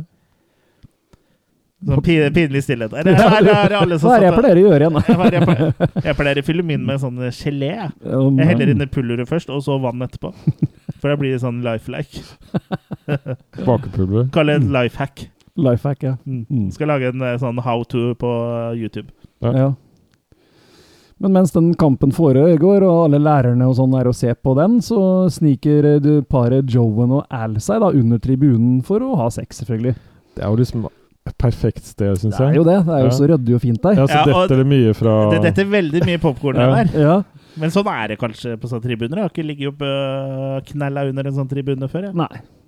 Sånn 1.85 2.01
pinlig 2.33 2.61
stillhet. 2.65 2.93
Er 2.97 3.03
det, 3.05 3.13
er 3.13 3.43
det, 3.45 3.51
er 3.53 3.69
det 3.69 3.77
alle 3.77 3.97
som 4.01 4.09
Hva 4.09 4.15
er 4.17 4.23
det 4.23 4.29
jeg 4.31 4.37
pleier 4.39 4.57
å 4.57 4.63
gjøre 4.65 4.87
igjen? 4.87 4.95
Jeg 5.05 5.43
pleier- 5.45 6.05
jeg 6.07 6.15
pleier- 6.17 6.39
å 6.41 6.45
fylle 6.47 6.63
min 6.65 6.85
med 6.87 6.99
sånn 7.03 7.19
gelé. 7.29 7.69
jeg. 7.75 7.91
Heller 8.49 8.71
inn 8.73 8.81
i 8.81 8.87
pulveret 8.89 9.29
først, 9.29 9.51
og 9.53 9.61
så 9.61 9.77
vann 9.83 10.01
etterpå. 10.01 10.31
For 10.97 11.11
da 11.13 11.15
blir 11.21 11.35
det 11.35 11.41
sånn 11.43 11.61
lifelike. 11.65 12.23
Bakepulver? 13.67 14.29
Kall 14.33 14.49
det 14.49 14.55
en 14.63 14.71
life 14.73 14.97
hack. 14.97 15.27
Life 15.55 15.87
hack, 15.87 16.01
ja. 16.03 16.15
Mm. 16.25 16.45
Mm. 16.49 16.71
Skal 16.73 16.89
lage 16.89 17.11
en 17.13 17.21
eh, 17.21 17.37
sånn 17.39 17.61
how 17.63 17.83
to 17.87 18.13
på 18.19 18.31
YouTube. 18.75 19.11
Ja. 19.45 19.53
Ja. 19.55 19.69
Men 21.21 21.31
mens 21.31 21.53
den 21.55 21.69
kampen 21.79 22.11
foregår, 22.11 22.83
og 22.83 23.05
alle 23.05 23.21
lærerne 23.23 23.69
og 23.69 23.77
sånn 23.77 23.93
er 23.95 24.09
og 24.09 24.17
ser 24.17 24.33
på 24.35 24.51
den, 24.57 24.81
så 24.83 25.29
sniker 25.31 25.99
du 26.03 26.11
paret 26.27 26.67
Joan 26.73 27.13
og 27.21 27.29
Al 27.31 27.55
seg 27.63 27.79
da 27.85 27.93
under 27.95 28.19
tribunen 28.19 28.81
for 28.83 28.99
å 29.05 29.13
ha 29.21 29.29
sex, 29.31 29.61
selvfølgelig. 29.61 29.95
Det 30.35 30.43
er 30.43 30.51
jo 30.51 30.59
liksom 30.59 30.89
et 30.89 30.97
perfekt 31.41 31.83
sted, 31.83 32.17
syns 32.21 32.37
Det 32.37 32.45
er 32.47 32.53
jo 32.55 32.63
det. 32.63 32.85
Det 32.85 32.93
er 32.93 32.99
jo 32.99 33.09
Ja. 33.09 33.15
så 33.17 33.27
ryddig 33.31 33.55
og 33.55 33.61
fint 33.61 33.81
der. 33.81 33.93
Ja, 33.97 34.05
så 34.05 34.19
Ja, 34.19 34.25
detter 34.25 34.57
det 34.57 34.67
mye 34.67 34.93
fra 34.93 35.15
Det 35.31 35.41
detter 35.41 35.65
veldig 35.65 36.05
mye 36.05 36.19
popkorn 36.21 36.55
Ja. 36.55 36.83
der. 36.83 36.99
Ja. 37.01 37.23
Men 37.57 37.69
sånn 37.71 37.87
er 37.87 38.07
det 38.09 38.19
kanskje 38.19 38.57
på 38.59 38.67
sånne 38.67 38.83
tribuner. 38.83 39.15
Jeg 39.15 39.23
har 39.23 39.29
ikke 39.29 39.45
ligget 39.47 39.67
opp 39.71 39.81
uh, 39.81 40.59
knella 40.67 41.07
under 41.09 41.25
en 41.27 41.33
sånn 41.33 41.47
tribune 41.49 41.87
før. 41.87 42.03
Jeg, 42.09 42.13
Nei. 42.15 42.27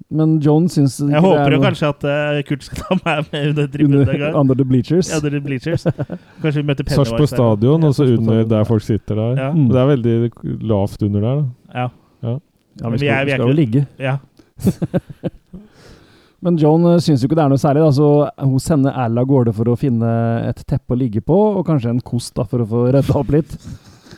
Men 0.09 0.39
Joan 0.39 0.69
syns 0.69 0.99
jeg 1.01 1.09
det 1.11 1.19
håper 1.21 1.47
er 1.47 1.51
jo 1.51 1.57
noe- 1.59 1.65
kanskje 1.67 1.89
at 1.89 2.03
uh, 2.07 2.41
Kurt 2.47 2.63
skal 2.63 2.77
ta 2.77 2.95
meg 3.03 3.25
med 3.33 3.47
under 3.49 3.67
tribunen 3.67 3.93
en 3.93 4.07
under, 4.07 4.17
gang. 4.17 4.35
Under 4.35 4.55
the 4.55 4.63
bleachers. 4.63 5.09
Ja, 5.11 5.17
under 5.17 5.29
the 5.31 5.41
bleachers. 5.41 5.83
Kanskje 5.83 6.61
vi 6.61 6.63
møter 6.63 6.83
Pennywise. 6.87 7.11
Sarpsborg 7.11 7.27
stadion, 7.27 7.83
og 7.83 7.93
så 7.93 8.07
under 8.17 8.43
der 8.45 8.63
folk 8.63 8.81
sitter 8.81 9.15
der. 9.15 9.35
Ja. 9.35 9.51
Mm. 9.51 9.67
Det 9.69 9.75
er 9.77 9.87
veldig 9.91 10.31
lavt 10.63 11.03
under 11.03 11.19
der, 11.19 11.35
da. 11.35 11.45
Ja. 11.75 11.89
Ja, 12.23 12.89
Men 12.89 12.91
vi 12.93 12.97
vi 12.99 13.07
er- 13.07 13.15
skal, 13.17 13.25
vi 13.25 13.31
er 13.31 13.37
skal 13.37 13.47
jo 13.47 13.53
ligge. 13.53 13.87
ja. 13.99 14.17
Men 16.45 16.59
Joan 16.61 16.85
uh, 16.85 16.99
syns 17.01 17.23
jo 17.23 17.29
ikke 17.29 17.39
det 17.39 17.45
er 17.47 17.51
noe 17.53 17.61
særlig. 17.61 17.85
da, 17.87 17.91
så 17.95 18.09
Hun 18.45 18.61
sender 18.61 18.97
Al 18.97 19.17
av 19.17 19.27
gårde 19.29 19.55
for 19.57 19.71
å 19.71 19.77
finne 19.79 20.11
et 20.47 20.61
teppe 20.69 20.93
å 20.93 20.99
ligge 20.99 21.23
på, 21.25 21.37
og 21.57 21.65
kanskje 21.67 21.95
en 21.95 22.03
kost 22.05 22.35
da, 22.37 22.45
for 22.45 22.63
å 22.63 22.69
få 22.69 22.85
redda 22.93 23.17
opp 23.17 23.33
litt. 23.33 23.57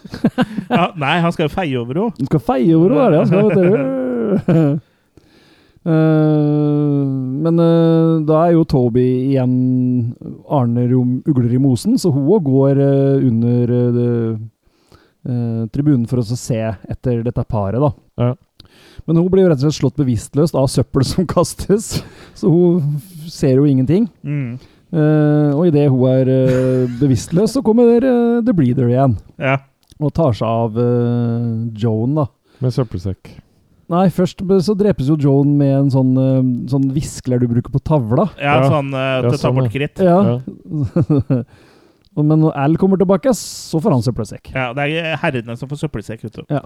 ja. 0.76 0.90
Nei, 1.00 1.16
han 1.24 1.34
skal 1.36 1.48
jo 1.48 1.56
feie 1.56 1.80
over 1.80 2.02
henne. 2.02 2.20
Han 2.20 2.32
skal 2.32 2.46
feie 2.52 2.76
over 2.76 2.96
henne, 2.96 3.08
er 3.08 3.16
det 3.16 3.24
han 3.24 3.32
skal, 3.32 3.50
vet 3.50 4.54
du. 4.54 4.78
Eh, 5.88 7.04
men 7.44 7.60
uh, 7.64 8.20
da 8.28 8.42
er 8.44 8.58
jo 8.58 8.66
Toby 8.68 9.06
igjen 9.32 9.54
Arne 10.52 10.84
Rom 10.92 11.20
Ugler 11.24 11.54
i 11.56 11.62
mosen, 11.62 11.96
så 11.98 12.12
hun 12.12 12.28
òg 12.28 12.50
går 12.50 12.82
uh, 12.84 13.24
under 13.24 13.72
eh, 13.78 14.34
eh, 15.30 15.64
tribunen 15.72 16.04
for 16.10 16.20
å 16.22 16.28
se 16.28 16.60
etter 16.60 17.24
dette 17.24 17.48
paret, 17.48 17.80
da. 17.80 17.94
Ja. 18.20 18.34
Men 19.10 19.18
hun 19.18 19.30
blir 19.34 19.42
jo 19.48 19.50
rett 19.50 19.58
og 19.64 19.66
slett 19.66 19.80
slått 19.82 19.96
bevisstløst 19.98 20.54
av 20.60 20.68
søppel 20.70 21.02
som 21.08 21.26
kastes, 21.36 21.96
så 22.38 22.52
hun 22.54 23.00
ser 23.26 23.58
jo 23.58 23.66
ingenting. 23.66 24.06
Mm. 24.22 24.60
Uh, 24.94 25.50
og 25.58 25.68
idet 25.70 25.88
hun 25.90 26.04
er 26.10 26.30
uh, 26.30 26.86
bevisstløs, 27.02 27.56
så 27.58 27.62
kommer 27.66 27.98
eh, 28.02 28.40
The 28.46 28.54
Breeder 28.58 28.88
igjen 28.90 29.12
Ja. 29.38 29.60
og 30.02 30.14
tar 30.18 30.34
seg 30.38 30.48
av 30.50 30.78
uh, 30.78 31.68
Joan, 31.78 32.16
da. 32.22 32.26
Med 32.62 32.74
søppelsekk. 32.74 33.34
Nei, 33.90 34.04
først 34.14 34.42
så 34.66 34.76
drepes 34.78 35.08
jo 35.10 35.18
Joan 35.18 35.56
med 35.58 35.74
en 35.74 35.88
sånn, 35.94 36.10
sånn 36.70 36.90
viskler 36.94 37.42
du 37.42 37.48
bruker 37.50 37.74
på 37.74 37.82
tavla. 37.82 38.28
ja, 38.38 38.60
Ja. 38.62 38.70
sånn 38.70 38.94
uh, 38.94 39.02
Ja, 39.02 39.22
til 39.26 39.30
å 39.30 39.38
ta 39.38 39.42
sånn, 39.48 39.58
bort 39.58 39.74
kritt. 39.74 40.02
Ja. 40.06 40.20
ja. 40.38 41.42
Men 42.20 42.42
når 42.42 42.56
Al 42.60 42.76
kommer 42.82 43.00
tilbake, 43.00 43.32
så 43.38 43.80
får 43.82 43.94
han 43.96 44.04
søppelsekk. 44.06 44.52
Ja, 44.54 44.72
det 44.78 44.86
er 44.92 45.18
herrene 45.22 45.56
som 45.58 45.70
får 45.72 45.86
søppelsekk. 45.86 46.26
vet 46.28 46.40
du. 46.42 46.44
Ja. 46.52 46.66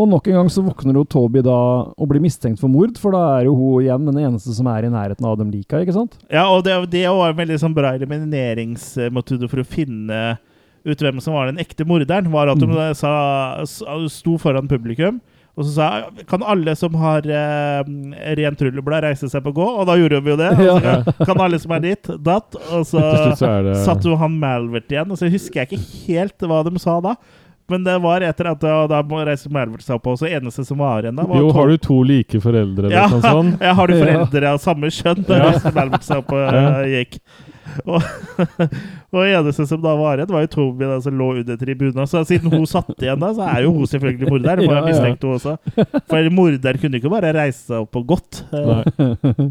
Og 0.00 0.08
nok 0.08 0.28
en 0.30 0.38
gang 0.40 0.48
så 0.50 0.62
våkner 0.64 0.96
jo 0.96 1.04
Toby 1.04 1.42
da 1.44 1.56
og 1.92 2.08
blir 2.08 2.22
mistenkt 2.24 2.60
for 2.62 2.72
mord, 2.72 2.96
for 3.00 3.12
da 3.14 3.22
er 3.38 3.44
jo 3.48 3.52
hun 3.58 3.82
igjen 3.84 4.06
den 4.08 4.22
eneste 4.24 4.54
som 4.56 4.70
er 4.72 4.86
i 4.88 4.92
nærheten 4.92 5.26
av 5.28 5.36
dem 5.40 5.50
lika, 5.52 5.82
ikke 5.84 5.96
sant? 5.96 6.16
Ja, 6.32 6.46
og 6.48 6.64
det, 6.64 6.78
det 6.94 7.04
var 7.12 7.34
en 7.34 7.40
veldig 7.42 7.58
sånn 7.60 7.76
bra 7.76 7.92
elimineringsmetode 7.98 9.50
for 9.52 9.62
å 9.62 9.68
finne 9.68 10.22
ut 10.82 11.04
hvem 11.04 11.20
som 11.22 11.36
var 11.36 11.50
den 11.52 11.60
ekte 11.62 11.84
morderen. 11.86 12.30
Var 12.32 12.54
at 12.54 12.64
hun 12.64 12.72
Mm. 12.72 12.94
sa, 12.98 13.12
sto 14.10 14.38
foran 14.40 14.66
publikum 14.70 15.20
og 15.52 15.66
så 15.68 15.72
sa 15.74 15.86
kan 16.30 16.40
alle 16.48 16.72
som 16.80 16.94
har 16.96 17.26
eh, 17.28 17.82
rent 18.38 18.62
rulleblad, 18.64 19.04
reise 19.04 19.28
seg 19.28 19.42
på 19.44 19.52
gå? 19.52 19.66
Og 19.82 19.84
da 19.84 19.98
gjorde 20.00 20.22
vi 20.24 20.32
jo 20.32 20.36
det. 20.40 20.48
Og 20.56 20.80
så 20.80 21.26
kan, 21.28 21.42
alle 21.44 21.58
som 21.60 21.74
er 21.76 21.82
ditt, 21.84 22.08
datt. 22.24 22.56
Og 22.72 22.86
så 22.88 23.02
satt 23.84 24.06
jo 24.08 24.16
han 24.16 24.38
Malvert 24.40 24.88
igjen. 24.88 25.12
Og 25.12 25.20
så 25.20 25.28
husker 25.28 25.60
jeg 25.60 25.68
ikke 25.68 26.06
helt 26.08 26.46
hva 26.48 26.62
de 26.64 26.72
sa 26.80 26.96
da. 27.04 27.12
Men 27.70 27.84
det 27.86 27.94
var 28.02 28.20
etter 28.26 28.48
at 28.50 28.60
da, 28.60 28.86
da 28.90 28.98
reiste 29.02 29.48
reise 29.48 29.48
seg 29.86 29.94
opp, 29.96 30.06
og 30.12 30.18
så 30.20 30.26
eneste 30.28 30.64
som 30.66 30.78
var 30.82 31.02
igjen 31.06 31.16
da, 31.16 31.24
var 31.28 31.38
Jo, 31.40 31.52
har 31.54 31.68
du 31.70 31.76
to 31.80 32.00
like 32.04 32.40
foreldre 32.42 32.88
eller 32.90 32.96
ja, 32.98 33.06
noe 33.08 33.22
sånt? 33.22 33.62
ja, 33.66 33.72
har 33.78 33.88
du 33.88 33.94
foreldre 33.96 34.50
av 34.50 34.58
samme 34.60 34.90
kjønn? 34.92 35.22
Da 35.28 35.38
Ja. 35.38 35.48
reiste 35.50 35.72
Malvert 35.76 36.04
seg 36.08 36.20
opp 36.24 36.34
og 36.34 36.42
Ja. 36.52 36.66
eh, 36.82 36.92
gikk. 36.98 37.18
Og, 37.86 38.02
og 39.14 39.22
eneste 39.24 39.64
som 39.70 39.80
da 39.80 39.94
var 39.96 40.18
igjen, 40.20 40.32
var 40.34 40.44
jo 40.44 40.50
Toby 40.52 40.84
da, 40.90 40.98
som 41.00 41.16
lå 41.16 41.30
under 41.40 41.56
tribunen. 41.56 42.04
Så 42.10 42.24
siden 42.28 42.52
hun 42.52 42.66
satt 42.68 42.92
igjen 42.98 43.22
da, 43.22 43.30
så 43.38 43.46
er 43.48 43.64
jo 43.64 43.72
hun 43.78 43.88
selvfølgelig 43.88 44.28
morderen. 44.34 44.66
For 44.66 44.74
Ja, 44.74 44.82
jeg 44.82 44.82
ja. 44.82 44.90
mistenkte 44.90 45.30
hun 45.30 45.38
også. 45.38 46.02
For 46.10 46.30
morder 46.36 46.80
kunne 46.82 47.00
ikke 47.00 47.14
bare 47.14 47.32
reise 47.38 47.62
seg 47.70 47.86
opp 47.86 47.96
og 48.02 48.10
gått. 48.12 48.42
Nei. 48.52 49.48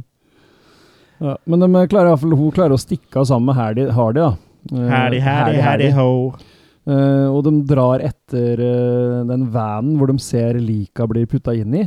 Ja, 1.22 1.36
men 1.46 1.66
klarer, 1.90 2.18
hun 2.18 2.54
klarer 2.54 2.74
å 2.74 2.82
stikke 2.82 3.22
av 3.22 3.28
sammen 3.30 3.52
med 3.52 3.58
Hardy, 3.58 3.84
Hardy 3.94 4.22
da. 4.24 4.32
Hardy, 4.72 5.20
Hardy, 5.22 5.22
Hardy, 5.22 5.62
Hardy, 5.62 5.90
ho. 5.98 6.34
Eh, 6.82 7.28
og 7.30 7.44
de 7.46 7.60
drar 7.70 8.02
etter 8.02 8.58
uh, 8.58 9.18
den 9.30 9.44
vanen 9.54 10.00
hvor 10.00 10.10
de 10.10 10.16
ser 10.22 10.58
lika 10.58 11.06
blir 11.10 11.28
putta 11.30 11.54
inn 11.54 11.76
i. 11.78 11.84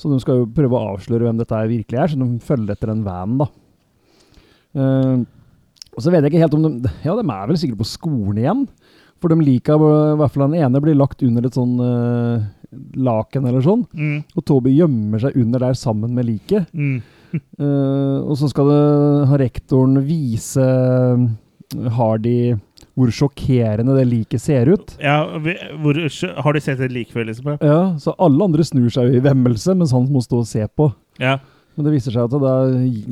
Så 0.00 0.08
de 0.08 0.16
skal 0.22 0.40
jo 0.40 0.52
prøve 0.56 0.78
å 0.78 0.94
avsløre 0.94 1.26
hvem 1.26 1.40
dette 1.42 1.58
virkelig 1.68 1.98
er, 2.00 2.08
så 2.08 2.16
de 2.16 2.28
følger 2.40 2.72
etter 2.72 2.88
den 2.94 3.02
vanen, 3.04 3.42
da. 3.42 3.50
Uh, 4.70 5.26
og 5.90 6.04
så 6.04 6.12
vet 6.12 6.22
jeg 6.22 6.30
ikke 6.30 6.44
helt 6.44 6.54
om 6.54 6.62
de 6.64 6.92
Ja, 7.02 7.16
de 7.18 7.24
er 7.26 7.48
vel 7.50 7.58
sikkert 7.58 7.82
på 7.82 7.90
skolen 7.90 8.38
igjen. 8.40 8.64
For 9.20 9.28
de 9.28 9.44
lika, 9.44 9.74
i 9.76 10.16
hvert 10.16 10.32
fall 10.32 10.46
den 10.46 10.62
ene, 10.62 10.80
blir 10.80 10.96
lagt 10.96 11.20
under 11.26 11.44
et 11.44 11.56
sånn 11.58 11.74
laken 12.96 13.48
eller 13.50 13.60
sånn. 13.66 13.82
Mm, 13.92 14.22
Og 14.38 14.44
Toby 14.48 14.72
gjemmer 14.78 15.20
seg 15.20 15.36
under 15.36 15.66
der 15.66 15.76
sammen 15.76 16.14
med 16.16 16.30
liket. 16.30 16.70
mm. 16.72 17.02
Og 17.60 18.32
så 18.38 18.48
skal 18.48 18.70
det, 18.70 18.78
ha 19.28 19.36
rektoren 19.42 20.00
vise 20.06 20.64
Hardy 21.98 22.54
hvor 23.00 23.12
sjokkerende 23.16 23.96
det 23.96 24.06
liket 24.10 24.40
ser 24.44 24.68
ut. 24.74 24.96
Ja, 25.00 25.22
vi, 25.40 25.56
hvor, 25.80 25.96
har 26.44 26.52
du 26.52 26.60
sett 26.60 26.80
et 26.84 26.92
lik 26.92 27.10
før, 27.14 27.24
liksom? 27.30 27.56
Ja, 27.64 27.80
Så 27.98 28.12
alle 28.20 28.44
andre 28.44 28.62
snur 28.68 28.90
seg 28.92 29.14
i 29.16 29.22
vemmelse, 29.24 29.74
mens 29.74 29.92
han 29.96 30.06
må 30.12 30.20
stå 30.24 30.44
og 30.44 30.46
se 30.50 30.66
på. 30.76 30.92
Ja. 31.20 31.38
Men 31.78 31.86
det 31.86 31.92
viser 31.94 32.12
seg 32.12 32.26
at 32.26 32.32
da 32.42 32.54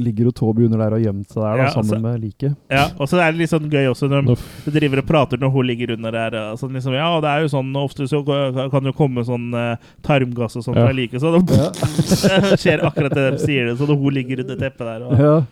ligger 0.02 0.26
jo 0.28 0.32
Toby 0.34 0.64
under 0.66 0.80
der 0.82 0.96
og 0.96 1.00
gjemt 1.00 1.30
seg 1.30 1.38
der, 1.40 1.56
da, 1.56 1.62
Ja, 1.62 1.68
sammen 1.72 1.88
så- 1.94 2.00
med 2.02 2.20
liket. 2.20 2.56
ja. 2.68 2.88
Og 2.98 3.06
så 3.08 3.16
er 3.22 3.30
det 3.32 3.38
litt 3.38 3.50
sånn 3.52 3.70
gøy 3.70 3.86
også 3.88 4.08
når 4.10 4.26
de 4.66 4.70
driver 4.74 4.98
og 4.98 5.06
prater 5.06 5.38
når 5.40 5.52
hun 5.54 5.66
ligger 5.70 5.92
under 5.94 6.10
der. 6.12 6.30
Sånn 6.58 6.74
liksom, 6.74 6.92
ja, 6.92 7.06
det 7.22 7.30
er 7.30 7.40
jo 7.46 7.48
sånn, 7.54 7.70
Ofte 7.78 8.08
så 8.10 8.20
kan 8.26 8.82
det 8.82 8.90
jo 8.92 8.98
komme 8.98 9.24
sånn 9.24 9.54
eh, 9.54 9.76
tarmgass 10.02 10.56
og 10.58 10.64
sånt 10.66 10.76
Ja. 10.76 10.84
fra 10.88 10.92
liket, 10.92 11.22
så 11.22 11.32
det 11.38 11.46
skjer 12.60 12.82
akkurat 12.84 13.14
det 13.14 13.30
de 13.30 13.38
sier. 13.46 13.66
det, 13.70 13.78
Så 13.78 13.86
hun 13.86 14.12
ligger 14.12 14.40
under 14.44 14.56
teppet 14.56 14.84
der 14.84 15.06
og, 15.06 15.18
Ja. 15.18 15.42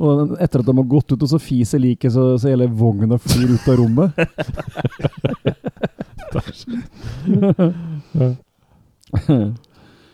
Og 0.00 0.36
etter 0.40 0.62
at 0.62 0.66
de 0.68 0.76
har 0.78 0.88
gått 0.88 1.12
ut, 1.12 1.22
og 1.22 1.28
så 1.28 1.38
fiser 1.42 1.78
liket, 1.82 2.12
så, 2.14 2.38
så 2.40 2.48
hele 2.48 2.66
vogna 2.72 3.18
flyr 3.20 3.50
ut 3.52 3.68
av 3.68 3.76
rommet. 3.80 4.10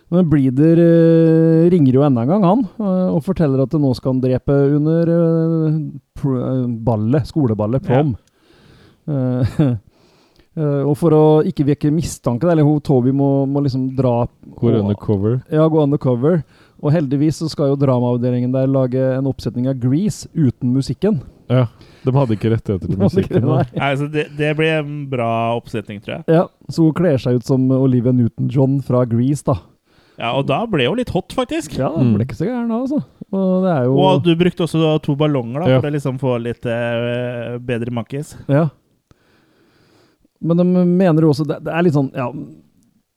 Men 0.06 0.28
Bleeder 0.30 0.78
eh, 0.78 1.70
ringer 1.72 1.96
jo 1.98 2.04
enda 2.06 2.22
en 2.22 2.30
gang, 2.30 2.44
han, 2.46 2.60
eh, 2.78 3.08
og 3.10 3.24
forteller 3.26 3.64
at 3.64 3.74
nå 3.74 3.90
skal 3.98 4.14
han 4.14 4.22
drepe 4.22 4.54
under 4.76 5.10
eh, 5.16 6.60
ballet, 6.86 7.26
skoleballet, 7.26 7.82
prom. 7.82 8.12
Eh, 9.10 9.42
eh, 9.66 10.82
og 10.86 10.94
for 11.00 11.10
å 11.16 11.24
ikke 11.50 11.66
vekke 11.72 11.90
mistanke, 11.94 12.46
eller 12.52 12.66
hun, 12.66 12.78
Toby 12.86 13.10
må, 13.14 13.30
må 13.50 13.64
liksom 13.66 13.88
dra 13.98 14.28
Gå 14.60 14.76
undercover. 14.78 15.40
ja, 15.50 15.66
gå 15.66 15.82
undercover. 15.82 16.44
Og 16.84 16.92
heldigvis 16.92 17.38
så 17.40 17.48
skal 17.48 17.70
jo 17.72 17.78
dramaavdelingen 17.80 18.52
der 18.52 18.66
lage 18.68 19.00
en 19.16 19.28
oppsetning 19.30 19.68
av 19.70 19.78
Grease 19.80 20.28
uten 20.36 20.74
musikken. 20.76 21.22
Ja. 21.48 21.66
De 22.04 22.12
hadde 22.14 22.36
ikke 22.36 22.50
rettigheter 22.52 22.90
til 22.90 22.98
musikken. 23.00 23.46
nei. 23.48 23.62
Nei, 23.78 23.92
så 23.98 24.08
det, 24.12 24.26
det 24.38 24.50
blir 24.58 24.74
en 24.82 24.92
bra 25.10 25.28
oppsetning, 25.56 26.02
tror 26.04 26.18
jeg. 26.18 26.26
Ja, 26.36 26.44
så 26.68 26.84
hun 26.86 26.94
kler 26.98 27.16
seg 27.22 27.40
ut 27.40 27.48
som 27.48 27.64
Olivia 27.74 28.12
Newton-John 28.14 28.80
fra 28.86 29.04
Grease, 29.08 29.42
da. 29.46 29.56
Ja, 30.16 30.30
Og 30.38 30.46
da 30.48 30.62
ble 30.70 30.86
hun 30.88 30.96
litt 31.00 31.10
hot, 31.12 31.34
faktisk. 31.36 31.74
Ja, 31.80 31.90
hun 31.92 32.14
ble 32.16 32.24
ikke 32.24 32.38
så 32.38 32.46
gæren 32.48 32.70
da, 32.72 32.78
altså. 32.84 33.02
Og 33.34 33.64
det 33.66 33.72
er 33.72 33.88
jo 33.88 33.96
Og 34.00 34.20
du 34.24 34.30
brukte 34.38 34.64
også 34.64 34.92
to 35.04 35.16
ballonger 35.18 35.64
da, 35.64 35.70
Ja. 35.74 35.80
for 35.80 35.88
å 35.90 35.94
liksom 35.96 36.20
få 36.22 36.36
litt 36.44 36.64
uh, 36.68 37.56
bedre 37.58 37.92
makkis. 37.92 38.36
Ja. 38.48 38.68
Men 40.40 40.60
de 40.60 40.64
mener 40.86 41.24
jo 41.24 41.30
også 41.32 41.46
Det, 41.48 41.56
det 41.64 41.72
er 41.72 41.84
litt 41.86 41.94
sånn 41.96 42.10
Ja, 42.12 42.26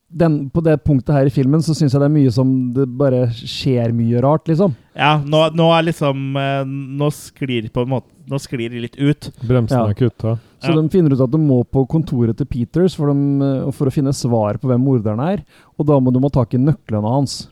den, 0.10 0.49
på 0.49 0.62
det 0.66 0.80
punktet 0.84 1.14
her 1.14 1.28
i 1.30 1.34
filmen 1.34 1.62
så 1.62 1.76
syns 1.78 1.93
jeg 1.93 2.01
det 2.01 2.07
er 2.10 2.14
mye 2.16 2.32
som 2.34 2.49
det 2.74 2.88
bare 2.97 3.28
skjer 3.36 3.91
mye 3.93 4.22
rart, 4.26 4.47
liksom. 4.49 4.74
Ja, 4.97 5.20
nå, 5.22 5.43
nå 5.53 5.68
er 5.78 5.86
liksom 5.86 6.36
eh, 6.36 6.64
Nå 6.68 7.07
sklir 7.16 7.70
på 7.72 7.84
en 7.86 7.91
måte 7.93 8.10
Nå 8.30 8.39
sklir 8.41 8.70
de 8.74 8.82
litt 8.84 8.97
ut. 8.99 9.30
Bremsene 9.41 9.86
Ja. 9.86 9.89
er 9.89 9.97
kutta. 9.97 10.34
Så 10.62 10.70
Ja. 10.74 10.76
de 10.82 10.89
finner 10.93 11.14
ut 11.14 11.22
at 11.22 11.32
de 11.32 11.38
må 11.41 11.64
på 11.66 11.88
kontoret 11.89 12.38
til 12.38 12.45
Peters 12.45 12.93
for, 12.97 13.07
dem, 13.07 13.41
eh, 13.41 13.72
for 13.72 13.88
å 13.89 13.93
finne 13.93 14.14
svar 14.14 14.60
på 14.62 14.68
hvem 14.70 14.82
morderen 14.86 15.20
er. 15.24 15.43
Og 15.80 15.86
da 15.88 15.97
må 15.99 16.12
de 16.14 16.20
ha 16.22 16.30
tak 16.30 16.53
i 16.53 16.57
nøklene 16.62 17.10
hans. 17.10 17.47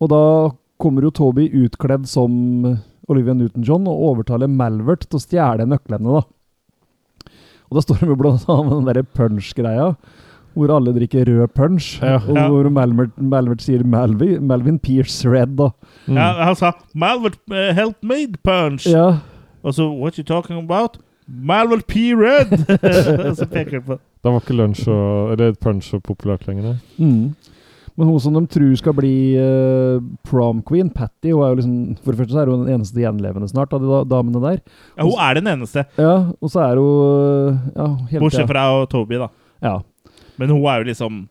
Og 0.00 0.08
da 0.12 0.50
kommer 0.78 1.00
jo 1.06 1.10
Toby 1.10 1.48
utkledd 1.48 2.06
som 2.06 2.76
Olivia 3.08 3.32
Newton-John 3.32 3.86
og 3.88 4.02
overtaler 4.18 4.48
Malvert 4.52 5.06
til 5.08 5.16
å 5.16 5.22
stjele 5.24 5.64
nøklene, 5.64 6.20
da. 6.20 6.24
Og 7.70 7.78
da 7.78 7.80
står 7.80 8.00
de 8.00 8.06
jo 8.12 8.16
blant 8.20 8.44
annet 8.48 8.68
med 8.68 8.76
den 8.84 8.88
derre 8.90 9.06
punch-greia. 9.16 9.96
Hvor 10.56 10.70
alle 10.72 10.92
drikker 10.96 11.26
rød 11.28 11.48
punch. 11.54 11.98
Ja. 12.02 12.14
Og 12.16 12.34
Ja. 12.36 12.46
hvor 12.48 12.70
Malvert, 12.72 13.10
Malvert 13.20 13.60
sier 13.62 13.84
Malvi, 13.84 14.38
Malvin 14.40 14.78
Pierce 14.78 15.28
Red, 15.28 15.56
da. 15.58 15.68
Mm. 16.08 16.16
Ja, 16.16 16.28
han 16.44 16.54
sa 16.56 16.72
'Malvert 16.94 17.36
uh, 17.50 17.74
helped 17.76 18.02
me 18.02 18.26
punch'. 18.48 18.88
Ja. 18.90 19.18
Og 19.62 19.74
så 19.74 19.84
'What 19.90 20.16
you 20.16 20.24
talking 20.24 20.56
about?' 20.58 20.96
'Malvert 21.28 21.86
P. 21.86 22.14
Red'. 22.14 22.56
så 23.38 23.46
peker 23.46 23.70
han 23.80 23.82
på 23.82 23.98
Da 24.24 24.30
var 24.30 24.40
ikke 24.40 24.56
lunsj 24.56 24.88
og 24.88 25.32
Eller 25.32 25.52
punch 25.60 25.84
så 25.92 26.00
populært 26.00 26.46
lenger. 26.48 26.62
nei. 26.62 26.76
Mm. 26.98 27.34
Men 27.98 28.08
hun 28.08 28.20
som 28.20 28.34
de 28.34 28.46
tror 28.46 28.74
skal 28.76 28.92
bli 28.92 29.36
uh, 29.40 30.00
prom 30.28 30.62
queen, 30.62 30.90
Patty, 30.90 31.30
hun 31.32 31.42
er 31.44 31.48
jo 31.48 31.54
liksom, 31.60 31.96
for 32.04 32.12
det 32.12 32.18
første 32.20 32.32
så 32.34 32.40
er 32.42 32.50
hun 32.52 32.66
den 32.66 32.74
eneste 32.74 33.00
gjenlevende 33.00 33.48
snart 33.48 33.72
av 33.72 33.80
de 33.80 33.86
da, 33.88 34.02
damene 34.04 34.40
der. 34.42 34.58
ja, 34.98 35.02
Hun 35.02 35.14
er 35.18 35.34
den 35.34 35.46
eneste, 35.46 35.84
Ja, 35.98 36.16
og 36.40 36.50
så 36.52 36.60
er 36.60 36.76
hun 36.76 37.48
eh, 37.48 37.58
ja, 37.76 37.86
hele 38.10 38.20
bortsett 38.20 38.48
fra 38.50 38.66
Toby, 38.92 39.14
da. 39.22 39.28
Ja. 39.62 39.78
Men 40.38 40.52
hun 40.52 40.64
er 40.68 40.82
jo 40.82 40.90
liksom 40.92 41.24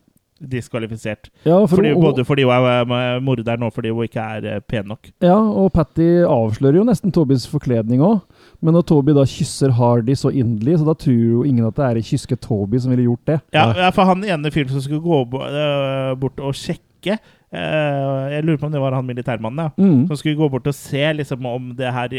diskvalifisert. 0.51 1.29
Ja, 1.45 1.61
for 1.63 1.77
Fordi, 1.77 1.93
hun, 1.93 2.01
både 2.03 2.25
fordi 2.27 2.43
hun 2.43 2.51
er 2.51 3.19
morderen 3.23 3.63
og 3.63 3.71
fordi 3.73 3.89
hun 3.95 4.03
ikke 4.03 4.19
er 4.19 4.47
eh, 4.55 4.59
pen 4.67 4.89
nok. 4.91 5.07
ja, 5.23 5.35
og 5.37 5.71
Patty 5.73 6.25
avslører 6.27 6.81
jo 6.81 6.83
nesten 6.87 7.13
Tobys 7.15 7.45
forkledning 7.47 8.03
òg. 8.03 8.19
Men 8.59 8.75
når 8.75 8.83
Toby 8.89 9.15
da 9.15 9.23
kysser 9.29 9.71
Hardy 9.77 10.15
så 10.17 10.31
inderlig, 10.33 10.79
så 10.79 10.87
da 10.89 10.95
tror 10.97 11.15
jo 11.15 11.45
ingen 11.47 11.65
at 11.67 11.77
det 11.79 11.85
er 11.87 12.01
kyske 12.09 12.35
Toby 12.43 12.81
som 12.83 12.91
ville 12.91 13.07
gjort 13.07 13.31
det. 13.31 13.39
Ja, 13.55 13.69
ja, 13.85 13.89
for 13.95 14.11
han 14.11 14.25
ene 14.27 14.51
fyren 14.51 14.73
som 14.73 14.83
skulle 14.83 15.03
gå 15.05 15.21
eh, 15.47 16.11
bort 16.19 16.43
og 16.43 16.55
sjekke 16.57 17.15
eh, 17.15 18.33
Jeg 18.35 18.43
lurer 18.43 18.59
på 18.59 18.67
om 18.67 18.75
det 18.75 18.83
var 18.83 18.97
han 18.97 19.07
militærmannen, 19.07 19.69
ja. 19.69 19.71
Mm. 19.79 20.03
Som 20.09 20.19
skulle 20.19 20.39
gå 20.39 20.49
bort 20.51 20.67
og 20.67 20.75
se 20.75 21.05
liksom, 21.15 21.47
om 21.47 21.71
det 21.79 21.95
her 21.95 22.11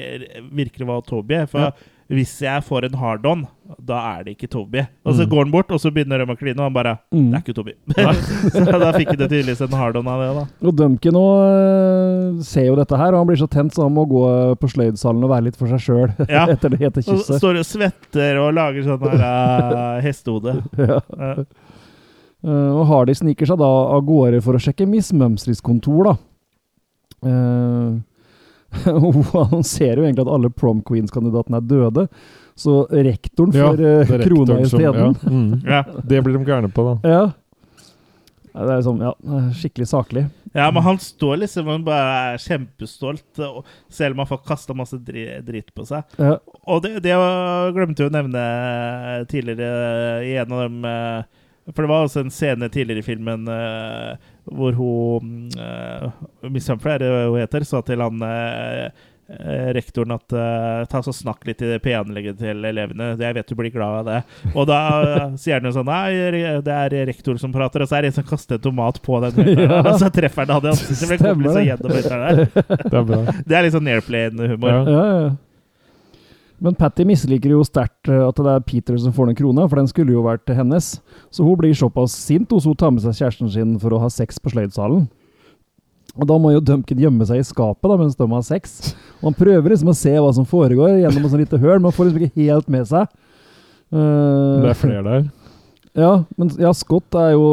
virkelig 0.57 0.89
var 0.89 1.05
Toby. 1.05 1.45
For 1.53 1.69
Ja. 1.69 1.71
Hvis 2.09 2.37
jeg 2.45 2.63
får 2.63 2.85
en 2.87 2.95
hard-on, 3.01 3.41
da 3.83 3.97
er 4.15 4.21
det 4.25 4.37
ikke 4.37 4.47
Toby. 4.53 4.85
Og 5.05 5.15
så 5.17 5.25
Mm. 5.27 5.31
går 5.33 5.41
han 5.43 5.51
bort, 5.51 5.73
og 5.75 5.81
så 5.83 5.91
begynner 5.91 6.19
de 6.23 6.27
å 6.31 6.37
kline, 6.39 6.55
og 6.61 6.67
han 6.71 6.73
bare 6.73 6.99
Mm. 7.13 7.31
Det 7.33 7.35
er 7.35 7.43
ikke 7.43 7.55
Toby. 7.57 7.73
så 8.55 8.79
da 8.79 8.93
fikk 8.95 9.17
det 9.19 9.27
tydeligvis 9.31 9.61
en 9.67 9.75
hard-on 9.75 10.07
av 10.07 10.21
det, 10.23 10.29
da. 10.37 10.45
Og 10.69 10.77
Duncan 10.77 11.13
nå 11.19 11.25
eh, 12.37 12.43
ser 12.47 12.67
jo 12.69 12.77
dette 12.77 12.97
her, 12.97 13.11
og 13.13 13.19
han 13.19 13.27
blir 13.27 13.41
så 13.43 13.49
tent 13.51 13.75
så 13.75 13.83
han 13.89 13.95
må 13.97 14.07
gå 14.07 14.23
eh, 14.31 14.55
på 14.55 14.71
sløydsalen 14.71 15.25
og 15.27 15.31
være 15.35 15.45
litt 15.49 15.57
for 15.59 15.67
seg 15.67 15.83
sjøl 15.83 16.15
Ja. 16.31 16.47
etter 16.47 16.71
det 16.71 16.79
hete 16.79 17.03
Og 17.11 17.19
står 17.27 17.59
og 17.59 17.67
svetter 17.67 18.39
og 18.39 18.55
lager 18.55 18.87
sånn 18.87 19.03
her 19.11 19.75
uh, 19.75 20.01
hestehode. 20.07 20.61
Ja. 20.79 21.01
uh. 21.11 21.45
Og 22.47 22.85
Hardy 22.87 23.15
sniker 23.19 23.49
seg 23.51 23.59
da 23.59 23.67
av 23.67 24.05
gårde 24.07 24.39
for 24.45 24.55
å 24.55 24.63
sjekke 24.63 24.87
Miss 24.87 25.11
Mumsrys 25.13 25.59
kontor, 25.65 26.05
da. 26.13 26.17
Og 27.27 28.03
hun 29.05 29.23
annonserer 29.43 30.01
jo 30.03 30.07
egentlig 30.07 30.27
at 30.27 30.35
alle 30.37 30.51
prom 30.53 30.83
queens-kandidatene 30.87 31.61
er 31.63 31.67
døde, 31.71 32.07
så 32.57 32.83
rektoren 32.91 33.53
Ja, 33.57 33.71
får 33.73 33.83
eh, 33.85 34.07
det 34.09 34.21
er 34.21 34.25
krona 34.29 34.61
isteden. 34.65 35.17
Ja, 35.23 35.33
mm. 35.33 35.51
Ja. 35.67 35.83
Det 36.03 36.23
blir 36.25 36.39
de 36.39 36.45
gærne 36.49 36.71
på, 36.73 36.87
da. 36.87 36.97
Ja. 37.17 37.25
Ja, 38.57 38.65
Det 38.65 38.73
er 38.79 38.85
sånn, 38.87 39.03
ja, 39.05 39.11
skikkelig 39.53 39.87
saklig. 39.91 40.23
ja, 40.57 40.71
men 40.73 40.81
han 40.87 40.97
står 41.03 41.43
liksom 41.43 41.67
og 41.69 41.83
bare 41.85 42.13
er 42.33 42.39
kjempestolt, 42.41 43.41
selv 43.93 44.15
om 44.17 44.23
han 44.23 44.31
får 44.31 44.41
kasta 44.49 44.73
masse 44.79 44.97
dri 45.05 45.27
dritt 45.45 45.75
på 45.77 45.85
seg. 45.85 46.07
Ja. 46.17 46.39
Og 46.65 46.81
det, 46.87 46.95
det 47.05 47.13
glemte 47.77 48.07
jeg 48.07 48.09
å 48.09 48.15
nevne 48.17 48.47
tidligere 49.29 50.25
i 50.25 50.33
en 50.41 50.55
av 50.57 50.63
dem 50.65 50.87
eh, 50.89 51.43
For 51.75 51.83
det 51.85 51.91
var 51.91 52.07
også 52.07 52.23
en 52.25 52.33
scene 52.33 52.71
tidligere 52.73 53.03
i 53.05 53.07
filmen 53.07 53.45
eh, 53.53 54.33
hvor 54.47 54.77
hun 54.79 55.51
Miss 56.53 56.69
Humphrey, 56.71 56.95
er 56.97 57.05
det 57.05 57.13
hun 57.13 57.41
heter, 57.41 57.67
sa 57.67 57.83
til 57.87 58.03
han 58.03 58.23
eh, 58.23 59.05
eh, 59.33 59.69
rektoren 59.77 60.15
at 60.15 60.35
uh, 60.37 60.85
ta 60.91 61.03
så 61.03 61.15
snakk 61.15 61.47
litt 61.49 61.63
i 61.65 61.71
det 61.73 61.81
pianolegget 61.85 62.39
til 62.41 62.65
elevene. 62.69 63.13
Jeg 63.21 63.37
vet 63.39 63.51
du 63.51 63.57
blir 63.59 63.73
glad 63.75 64.03
av 64.03 64.11
det. 64.11 64.21
Og 64.55 64.69
da 64.71 64.81
uh, 65.03 65.25
sier 65.41 65.59
han 65.59 65.67
jo 65.67 65.75
sånn 65.75 65.89
Nei, 65.91 66.61
det 66.67 66.77
er 66.77 66.99
rektor 67.11 67.41
som 67.43 67.55
prater. 67.55 67.83
Og 67.83 67.91
så 67.91 67.99
er 67.99 68.07
det 68.07 68.13
en 68.13 68.19
som 68.21 68.29
kaster 68.29 68.61
en 68.61 68.67
tomat 68.69 69.01
på 69.03 69.21
den 69.27 69.43
Ja. 69.67 69.81
og 69.83 69.97
så 70.01 70.11
treffer 70.15 70.47
han 70.47 70.55
han 70.57 70.69
i 70.69 70.75
ansiktet. 70.75 71.83
Det. 71.83 72.47
Det. 72.93 73.25
Det 73.49 73.57
er 73.57 73.67
litt 73.67 73.75
sånn 73.75 73.91
airplane-humor. 73.91 74.73
Ja. 74.73 74.87
Ja, 74.87 75.05
ja. 75.27 75.35
Men 76.63 76.77
Patty 76.79 77.05
misliker 77.05 77.53
jo 77.53 77.61
sterkt 77.67 78.09
eh, 78.09 78.23
at 78.25 78.39
det 78.41 78.53
er 78.55 78.65
Peter 78.65 78.97
som 79.01 79.13
får 79.13 79.31
den 79.31 79.39
krona, 79.39 79.67
for 79.69 79.81
den 79.81 79.91
skulle 79.91 80.15
jo 80.15 80.25
vært 80.25 80.49
hennes. 80.57 80.97
Så 81.35 81.45
hun 81.45 81.59
blir 81.61 81.75
såpass 81.77 82.15
sint, 82.17 82.49
så 82.49 82.73
hun 82.73 82.79
tar 82.81 82.95
med 82.95 83.05
seg 83.05 83.19
kjæresten 83.19 83.53
sin 83.53 83.77
for 83.83 83.93
å 83.93 84.01
ha 84.01 84.11
sex 84.13 84.41
på 84.41 84.55
sløydsalen. 84.55 85.07
Og 86.17 86.29
da 86.31 86.37
må 86.41 86.55
jo 86.55 86.63
Dumpkin 86.65 87.01
gjemme 87.03 87.27
seg 87.29 87.43
i 87.43 87.45
skapet 87.45 87.91
da, 87.91 87.97
mens 88.01 88.17
de 88.17 88.29
har 88.31 88.45
sex. 88.47 88.95
Og 89.21 89.31
han 89.31 89.37
prøver 89.37 89.75
liksom 89.75 89.93
å 89.93 89.97
se 89.97 90.15
hva 90.17 90.31
som 90.33 90.47
foregår 90.49 91.03
gjennom 91.03 91.27
et 91.27 91.33
sånt 91.33 91.43
lite 91.45 91.61
høl, 91.61 91.77
men 91.77 91.91
han 91.91 91.97
får 91.97 92.09
liksom 92.09 92.23
ikke 92.25 92.47
helt 92.47 92.71
med 92.73 92.89
seg. 92.89 93.11
Uh, 93.93 94.63
Det 94.65 94.71
er 94.73 94.81
flere 94.81 95.03
der. 95.11 95.27
Ja, 95.97 96.11
men 96.37 96.51
ja, 96.61 96.75
Scott 96.77 97.15
er 97.17 97.31
jo 97.33 97.45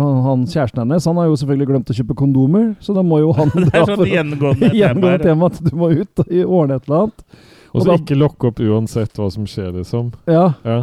han, 0.00 0.20
han 0.24 0.44
kjæresten 0.48 0.80
hennes. 0.80 1.04
Han 1.04 1.18
har 1.20 1.26
jo 1.28 1.34
selvfølgelig 1.36 1.66
glemt 1.68 1.90
å 1.92 1.96
kjøpe 1.98 2.14
kondomer, 2.16 2.70
så 2.80 2.94
da 2.96 3.02
må 3.04 3.18
jo 3.20 3.34
han 3.36 3.50
Det 3.66 3.68
er 3.68 3.84
sånn 3.90 4.08
gjengående 4.14 4.62
tema 4.62 4.78
gjengående 4.78 5.26
tema 5.26 5.50
at 5.52 5.58
du 5.60 5.68
må 5.76 5.90
ut 5.92 6.22
og 6.24 6.30
ordne 6.46 6.78
et 6.80 6.88
eller 6.88 7.02
annet. 7.02 7.26
Og 7.72 7.84
så 7.86 7.96
ikke 7.96 8.18
lokke 8.18 8.50
opp 8.50 8.60
uansett 8.60 9.16
hva 9.16 9.28
som 9.32 9.46
skjer, 9.48 9.72
liksom. 9.78 10.12
Ja, 10.30 10.52
Ja. 10.64 10.82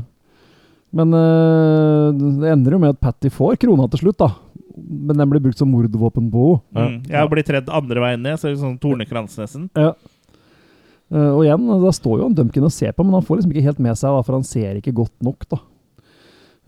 Men 0.89 1.13
øh, 1.13 2.13
det 2.17 2.49
ender 2.49 2.73
jo 2.73 2.79
med 2.81 2.95
at 2.95 3.01
Patty 3.01 3.29
får 3.29 3.59
krona 3.61 3.85
til 3.93 4.01
slutt, 4.01 4.17
da. 4.23 4.31
Men 4.73 5.19
den 5.19 5.29
blir 5.29 5.43
brukt 5.43 5.59
som 5.59 5.69
mordvåpen 5.69 6.31
på 6.33 6.45
henne. 6.73 6.95
Mm. 6.95 7.09
Jeg 7.11 7.19
har 7.19 7.29
blitt 7.29 7.51
redd 7.53 7.69
andre 7.69 8.01
veien 8.01 8.23
ned, 8.25 8.39
så 8.39 8.47
er 8.47 8.55
det 8.55 8.63
sånn 8.63 8.79
tornekrans 8.81 9.37
nesten. 9.37 9.67
Ja. 9.77 9.91
Uh, 11.09 11.31
og 11.35 11.43
igjen, 11.43 11.67
da 11.83 11.91
står 11.93 12.19
jo 12.19 12.27
han 12.27 12.37
Dumpkin 12.37 12.65
og 12.65 12.73
ser 12.73 12.93
på, 12.93 13.05
men 13.05 13.17
han 13.17 13.25
får 13.25 13.39
liksom 13.39 13.53
ikke 13.53 13.65
helt 13.65 13.81
med 13.85 13.97
seg, 13.97 14.13
da, 14.13 14.25
for 14.25 14.37
han 14.37 14.45
ser 14.45 14.79
ikke 14.79 14.95
godt 14.97 15.13
nok, 15.25 15.45
da. 15.49 15.61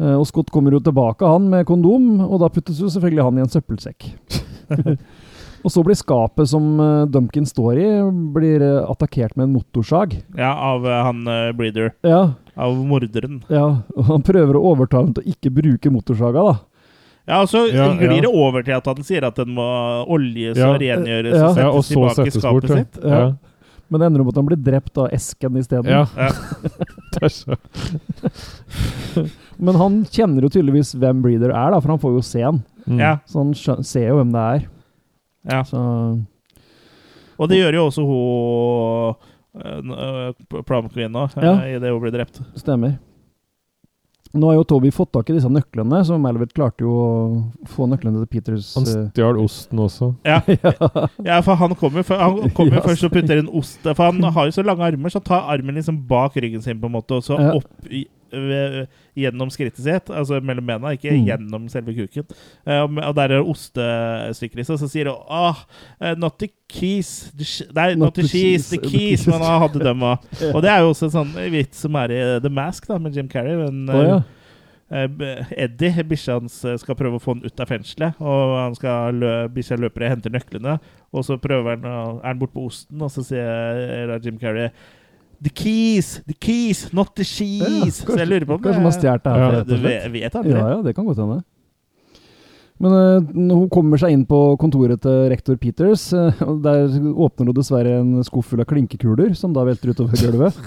Uh, 0.01 0.15
og 0.19 0.26
Scott 0.30 0.53
kommer 0.53 0.74
jo 0.74 0.82
tilbake, 0.86 1.26
han 1.26 1.49
med 1.49 1.65
kondom, 1.69 2.07
og 2.26 2.41
da 2.41 2.49
puttes 2.53 2.82
jo 2.82 2.89
selvfølgelig 2.93 3.26
han 3.26 3.38
i 3.38 3.45
en 3.45 3.53
søppelsekk. 3.53 4.09
og 5.64 5.72
så 5.72 5.84
blir 5.86 5.95
skapet 5.99 6.47
som 6.49 6.64
Dumpkin 7.12 7.45
står 7.45 7.78
i, 7.82 7.88
blir 8.34 8.62
eh, 8.66 8.89
attakkert 8.89 9.36
med 9.38 9.43
en 9.49 9.53
motorsag. 9.59 10.16
Ja, 10.38 10.53
av 10.72 10.86
eh, 10.88 11.03
han 11.05 11.28
eh, 11.28 11.51
Breeder. 11.57 11.91
Ja, 12.05 12.24
Av 12.55 12.76
morderen. 12.76 13.43
ja, 13.49 13.68
og 13.95 14.03
han 14.09 14.22
prøver 14.28 14.55
å 14.59 14.64
overtale 14.74 15.05
ham 15.07 15.14
til 15.16 15.24
å 15.24 15.28
ikke 15.36 15.51
bruke 15.55 15.89
motorsaga, 15.93 16.41
da. 16.49 16.55
Ja, 17.30 17.38
og 17.43 17.47
så 17.51 17.57
Ja, 17.72 17.86
glir 17.95 18.12
ja. 18.18 18.22
det 18.26 18.32
over 18.34 18.62
til 18.66 18.74
at 18.76 18.86
han 18.89 19.03
sier 19.07 19.24
at 19.28 19.36
den 19.38 19.49
må 19.55 19.68
oljes 20.09 20.57
Ja. 20.57 20.68
og 20.74 20.80
rengjøres 20.82 21.36
Ja. 21.38 21.47
og 21.47 21.57
ja, 21.57 21.70
og 21.70 21.84
settes 21.84 21.88
så 21.88 21.93
tilbake 21.93 22.12
i 22.12 22.16
settes 22.32 22.41
skapet 22.41 22.62
bort. 22.62 22.70
Ja. 22.70 22.76
sitt. 22.82 22.95
Ja. 23.05 23.09
Ja. 23.22 23.32
Men 23.91 23.99
det 23.99 24.05
ender 24.07 24.22
om 24.24 24.30
at 24.32 24.36
han 24.39 24.45
blir 24.47 24.57
drept 24.64 24.97
av 24.97 25.07
esken 25.14 25.57
isteden. 25.59 25.91
Ja. 25.91 26.05
Ja. 26.18 26.32
Men 29.62 29.76
han 29.78 29.97
kjenner 30.09 30.41
jo 30.45 30.49
tydeligvis 30.53 30.93
hvem 30.97 31.22
Breeder 31.24 31.51
er, 31.53 31.72
da, 31.76 31.80
for 31.84 31.93
han 31.93 32.01
får 32.01 32.12
jo 32.18 32.24
se 32.26 32.41
han. 32.45 32.62
mm. 32.88 32.99
Ja, 33.01 33.14
Så 33.30 33.36
han 33.43 33.53
ser 33.86 34.07
jo 34.09 34.16
hvem 34.22 34.32
det 34.34 34.43
er. 34.55 34.62
Ja. 35.49 35.63
Så 35.63 35.77
Og 37.39 37.49
det 37.49 37.57
gjør 37.57 37.73
jo 37.79 37.85
også 37.89 38.03
hun 38.05 39.15
uh, 39.91 40.61
prom 40.67 40.89
queen 40.89 41.11
nå, 41.11 41.27
Ja. 41.41 41.55
det 41.59 41.77
idet 41.79 41.91
hun 41.91 42.01
blir 42.03 42.11
drept. 42.13 42.41
stemmer. 42.55 42.99
Nå 44.33 44.47
har 44.47 44.55
jo 44.55 44.63
Toby 44.63 44.87
fått 44.95 45.09
tak 45.11 45.27
i 45.29 45.33
disse 45.35 45.49
nøklene, 45.51 46.05
så 46.07 46.15
Malvet 46.21 46.53
klarte 46.55 46.85
jo 46.85 46.91
å 46.95 47.65
få 47.67 47.83
nøklene 47.91 48.21
til 48.21 48.29
Peters 48.31 48.69
Han 48.77 48.85
eh, 48.87 49.09
stjal 49.11 49.35
osten 49.41 49.81
også. 49.83 50.07
Ja, 50.23 50.37
ja. 51.27 51.41
for 51.43 51.59
han 51.59 51.75
kommer 51.75 51.99
jo 51.99 52.05
kom 52.55 52.69
han 52.69 52.71
jo 52.71 52.77
Ja, 52.79 52.85
først 52.85 53.03
og 53.03 53.11
putter 53.11 53.41
inn 53.41 53.49
ost 53.51 53.83
For 53.83 54.05
han 54.07 54.23
har 54.23 54.47
jo 54.47 54.55
så 54.55 54.63
lange 54.63 54.87
armer, 54.87 55.11
så 55.11 55.19
han 55.19 55.27
tar 55.27 55.49
armen 55.51 55.75
liksom 55.75 55.99
bak 56.07 56.37
ryggen 56.39 56.63
sin, 56.63 56.79
på 56.79 56.87
en 56.87 56.95
måte, 56.95 57.19
og 57.19 57.23
så 57.27 57.35
Ja. 57.41 57.57
opp 57.59 57.91
i, 57.91 58.05
gjennom 58.32 59.49
skrittet 59.51 59.84
sitt, 59.84 60.09
altså 60.09 60.39
mellom 60.43 60.65
bena, 60.67 60.93
ikke 60.95 61.11
Mm. 61.11 61.25
gjennom 61.27 61.69
selve 61.69 61.93
kuken. 61.95 62.25
Eh, 62.65 62.82
og, 62.82 63.15
der 63.15 63.32
er 63.36 63.43
ostestykker 63.43 64.59
i 64.59 64.63
seg, 64.67 64.79
så 64.79 64.89
sier 64.89 65.09
hun 65.11 65.23
ah, 65.29 65.63
eh, 65.99 66.15
not 66.15 66.38
the 66.39 66.49
keys 66.71 67.32
Nei, 67.75 67.93
not, 67.95 68.15
the 68.15 68.23
cheese, 68.27 68.69
the 68.71 68.79
keys. 68.79 69.25
Men 69.27 69.41
han 69.43 69.61
hadde 69.65 69.84
dem 69.84 70.03
og, 70.03 70.23
og 70.55 70.61
det 70.63 70.71
er 70.71 70.79
jo 70.86 70.91
også 70.93 71.09
en 71.09 71.15
sånn 71.17 71.34
vits 71.51 71.82
som 71.84 71.95
er 71.99 72.13
i 72.15 72.21
The 72.43 72.49
Mask, 72.53 72.88
da, 72.88 72.97
med 73.01 73.15
Jim 73.17 73.27
Carrey. 73.32 73.57
Men, 73.59 73.84
oh, 73.91 74.05
ja. 74.07 74.21
eh, 74.95 75.43
Eddie, 75.65 76.05
bikkja 76.07 76.39
hans, 76.39 76.61
skal 76.82 76.95
prøve 76.99 77.19
å 77.19 77.23
få 77.23 77.36
han 77.36 77.43
ut 77.45 77.59
av 77.63 77.69
fengselet. 77.69 78.21
Og 78.23 78.55
han 78.59 78.75
skal 78.79 79.19
lø 79.19 79.34
bikkja 79.51 79.77
løper 79.82 80.07
og 80.07 80.15
henter 80.15 80.34
nøklene. 80.38 80.79
Og 81.11 81.27
så 81.27 81.36
prøver 81.41 81.75
han, 81.75 81.86
er 81.91 82.25
han 82.29 82.39
borte 82.39 82.55
på 82.55 82.65
osten, 82.69 83.01
og 83.03 83.11
så 83.11 83.23
sier 83.27 84.15
Jim 84.23 84.39
Carrey 84.39 84.71
The 85.41 85.49
keys! 85.49 86.21
The 86.27 86.35
keys! 86.37 86.83
Not 86.93 87.15
the 87.17 87.25
cheese! 87.25 88.03
så 88.03 88.19
jeg 88.19 88.29
lurer 88.29 88.45
på 88.45 88.59
om 88.59 88.61
Kanskje 88.61 88.81
man 88.83 88.91
har 88.91 88.97
stjålet 88.99 89.23
det 89.25 89.31
her. 89.33 89.41
Ja, 89.41 89.63
Du 89.65 89.75
vet, 90.13 90.35
aldri. 90.35 90.53
Ja, 90.53 90.67
ja, 90.75 90.81
det 90.85 90.93
kan 90.93 91.07
godt 91.07 91.21
hende. 91.21 91.41
Men 92.81 92.93
uh, 92.93 93.55
hun 93.57 93.69
kommer 93.69 94.01
seg 94.01 94.13
inn 94.13 94.23
på 94.25 94.37
kontoret 94.61 95.01
til 95.03 95.29
rektor 95.33 95.57
Peters, 95.61 96.07
Uh, 96.13 96.33
og 96.45 96.61
der 96.65 96.89
åpner 97.11 97.49
hun 97.49 97.57
dessverre 97.57 97.99
en 98.01 98.25
skuff 98.25 98.51
full 98.51 98.61
av 98.61 98.69
klinkekuler, 98.69 99.33
som 99.37 99.53
da 99.53 99.65
velter 99.65 99.93
utover 99.93 100.17
gulvet. 100.17 100.57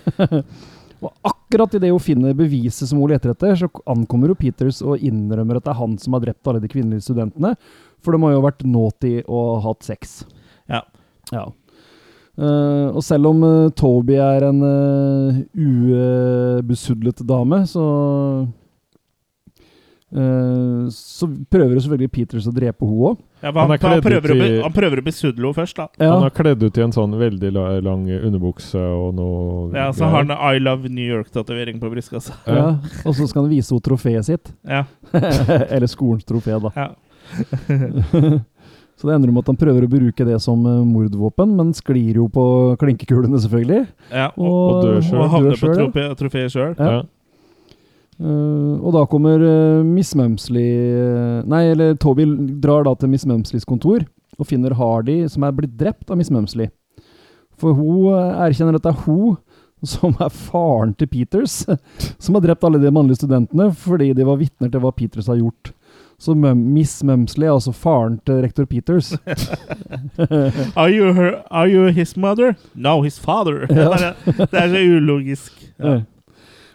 og 1.04 1.10
akkurat 1.30 1.74
idet 1.78 1.90
hun 1.94 2.02
finner 2.02 2.34
beviset 2.38 2.90
som 2.90 3.02
hun 3.02 3.10
leter 3.10 3.34
etter, 3.34 3.54
så 3.58 3.70
ankommer 3.90 4.30
jo 4.32 4.38
Peters 4.38 4.80
og 4.82 5.02
innrømmer 5.02 5.58
at 5.58 5.66
det 5.66 5.74
er 5.74 5.80
han 5.82 5.98
som 6.02 6.14
har 6.16 6.26
drept 6.26 6.50
alle 6.50 6.62
de 6.62 6.70
kvinnelige 6.70 7.06
studentene, 7.06 7.54
for 8.02 8.14
de 8.14 8.22
har 8.22 8.34
jo 8.34 8.42
vært 8.46 8.66
naughty 8.66 9.14
og 9.26 9.62
hatt 9.66 9.86
sex. 9.86 10.18
Ja. 10.70 10.82
Ja. 11.34 11.48
Eh, 12.36 12.88
og 12.92 13.00
selv 13.04 13.30
om 13.30 13.42
uh, 13.46 13.70
Toby 13.72 14.18
er 14.20 14.44
en 14.50 14.60
uh, 14.60 15.36
ubesudlet 15.56 17.22
dame, 17.24 17.62
så 17.64 17.84
eh, 20.12 20.90
Så 20.92 21.28
prøver 21.48 21.72
jo 21.78 21.84
selvfølgelig 21.86 22.10
Peters 22.12 22.48
å 22.50 22.52
drepe 22.52 22.84
henne 22.84 23.08
òg. 23.08 23.22
Ja, 23.40 23.54
han, 23.54 23.56
Han 23.56 23.72
er 23.72 23.80
han, 23.86 24.02
prøver 24.04 24.34
å, 24.34 24.36
han 24.66 24.74
prøver 24.74 25.02
besudle 25.06 25.48
henne 25.48 25.56
først, 25.56 25.80
da. 25.80 25.88
Ja, 25.96 26.10
Han 26.12 26.26
er 26.28 26.34
kledd 26.36 26.66
ut 26.66 26.76
i 26.76 26.84
en 26.84 26.92
sånn 26.92 27.16
veldig 27.20 27.52
la 27.56 27.64
lang 27.84 28.04
underbukse 28.18 28.84
og 28.84 29.16
noe 29.16 29.70
Ja, 29.72 29.88
Så 29.96 30.10
har 30.12 30.26
han 30.26 30.36
I 30.36 30.60
Love 30.60 30.92
New 30.92 31.08
York-tatovering 31.08 31.80
på 31.80 31.92
brystkassa. 31.94 32.36
ja. 32.44 32.68
Og 33.06 33.16
så 33.16 33.30
skal 33.30 33.46
han 33.46 33.52
vise 33.54 33.72
henne 33.72 33.88
trofeet 33.88 34.28
sitt. 34.28 34.52
Ja. 34.60 34.84
Eller 35.72 35.88
skolens 35.88 36.28
trofé, 36.28 36.60
da. 36.60 36.74
ja. 36.76 36.92
Så 38.96 39.08
det 39.08 39.16
ender 39.16 39.28
med 39.32 39.44
at 39.44 39.50
han 39.52 39.58
prøver 39.60 39.84
å 39.84 39.90
bruke 39.92 40.24
det 40.24 40.38
som 40.40 40.62
eh, 40.64 40.78
mordvåpen, 40.88 41.52
men 41.58 41.74
sklir 41.76 42.16
jo 42.22 42.30
på 42.32 42.46
klinkekulene, 42.80 43.40
selvfølgelig. 43.44 43.82
ja. 44.08 44.30
Og, 44.38 44.46
Og, 44.46 44.70
og 44.70 44.86
dør 44.86 45.02
selv. 45.04 45.20
og 45.20 45.34
havner 45.34 45.60
på 45.60 46.06
trofeet 46.22 46.54
sjøl. 46.54 46.72
Ja. 46.78 46.94
Ja. 46.96 47.04
Uh, 48.16 48.80
og 48.80 48.94
da 48.94 49.02
kommer 49.12 49.42
uh, 49.44 49.82
Miss 49.84 50.14
Mumsley 50.16 50.70
Nei, 51.44 51.66
eller 51.74 51.98
Toby 52.00 52.24
drar 52.64 52.86
da 52.86 52.94
til 52.96 53.10
Miss 53.12 53.26
Mumsleys 53.28 53.66
kontor 53.68 54.06
og 54.40 54.48
finner 54.48 54.72
Hardy, 54.72 55.18
som 55.28 55.44
er 55.44 55.52
blitt 55.52 55.74
drept 55.76 56.08
av 56.08 56.16
Miss 56.16 56.32
Mumsley. 56.32 56.70
For 57.60 57.76
hun 57.76 58.08
erkjenner 58.40 58.76
at 58.76 58.84
det 58.84 58.94
er 58.94 59.04
hun 59.04 59.36
som 59.84 60.16
er 60.20 60.32
faren 60.32 60.94
til 60.96 61.08
Peters, 61.12 61.62
som 62.22 62.36
har 62.36 62.44
drept 62.44 62.64
alle 62.64 62.80
de 62.80 62.92
mannlige 62.92 63.20
studentene 63.20 63.68
fordi 63.76 64.14
de 64.16 64.26
var 64.28 64.40
vitner 64.40 64.72
til 64.72 64.80
hva 64.80 64.92
Peters 64.96 65.28
har 65.28 65.40
gjort. 65.40 65.72
Så 66.18 66.32
Miss 66.34 67.02
Mumsley 67.04 67.44
er 67.46 67.52
altså 67.52 67.74
faren 67.76 68.18
til 68.24 68.40
rektor 68.40 68.64
Peters. 68.64 69.12
Are 70.76 70.88
you, 70.90 71.12
her, 71.12 71.42
are 71.50 71.68
you 71.68 71.90
his 71.92 72.16
mother? 72.16 72.54
No, 72.74 73.02
his 73.02 73.18
father. 73.18 73.66
Ja. 73.76 74.12
det 74.24 74.52
er 74.56 74.68
så 74.72 74.84
ulogisk. 74.96 75.52
Ja. 75.78 75.94
Eh. 75.98 76.04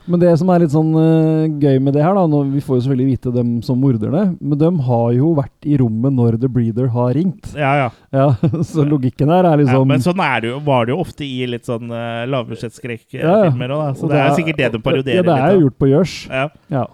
Men 0.09 0.17
det 0.19 0.31
som 0.41 0.49
er 0.49 0.63
litt 0.63 0.71
sånn 0.73 0.89
uh, 0.97 1.45
gøy 1.61 1.77
med 1.85 1.93
det 1.93 2.01
her, 2.01 2.15
da 2.17 2.23
nå, 2.27 2.39
Vi 2.55 2.61
får 2.65 2.79
jo 2.79 2.83
selvfølgelig 2.87 3.11
vite 3.11 3.31
dem 3.35 3.51
som 3.63 3.77
morderne, 3.79 4.23
men 4.41 4.57
de 4.57 4.69
har 4.87 5.11
jo 5.13 5.29
vært 5.37 5.67
i 5.69 5.75
rommet 5.77 6.15
når 6.17 6.39
The 6.41 6.49
Breeder 6.51 6.89
har 6.95 7.11
ringt. 7.15 7.51
Ja, 7.53 7.69
ja. 7.83 7.89
Ja, 8.11 8.25
Så 8.71 8.81
logikken 8.89 9.29
her 9.31 9.45
er 9.45 9.53
ja 9.53 9.59
liksom 9.61 9.85
men 9.87 10.01
sånn 10.03 10.23
er 10.25 10.41
det 10.41 10.49
jo, 10.55 10.57
var 10.65 10.89
det 10.89 10.95
jo 10.95 10.99
ofte 11.05 11.25
i 11.27 11.45
litt 11.49 11.69
sånn 11.69 11.85
uh, 11.93 12.25
lavbudsjettskrekkfilmer 12.33 13.75
Ja, 13.75 13.77
òg, 13.77 13.85
da. 13.85 13.93
Så 13.93 14.07
Og 14.07 14.09
det 14.13 14.17
er 14.17 14.23
det 14.23 14.25
er- 14.25 14.39
sikkert 14.41 14.61
det 14.63 14.71
de 14.73 14.81
parodierer 14.89 15.21
Ja, 15.21 15.27
det 15.29 15.37
er 15.37 15.45
litt. 15.45 15.61
jo 15.61 15.67
gjort 15.69 15.79
på 15.85 15.91
gjørs. 15.93 16.15
Ja. 16.33 16.47
Ja. 16.73 16.85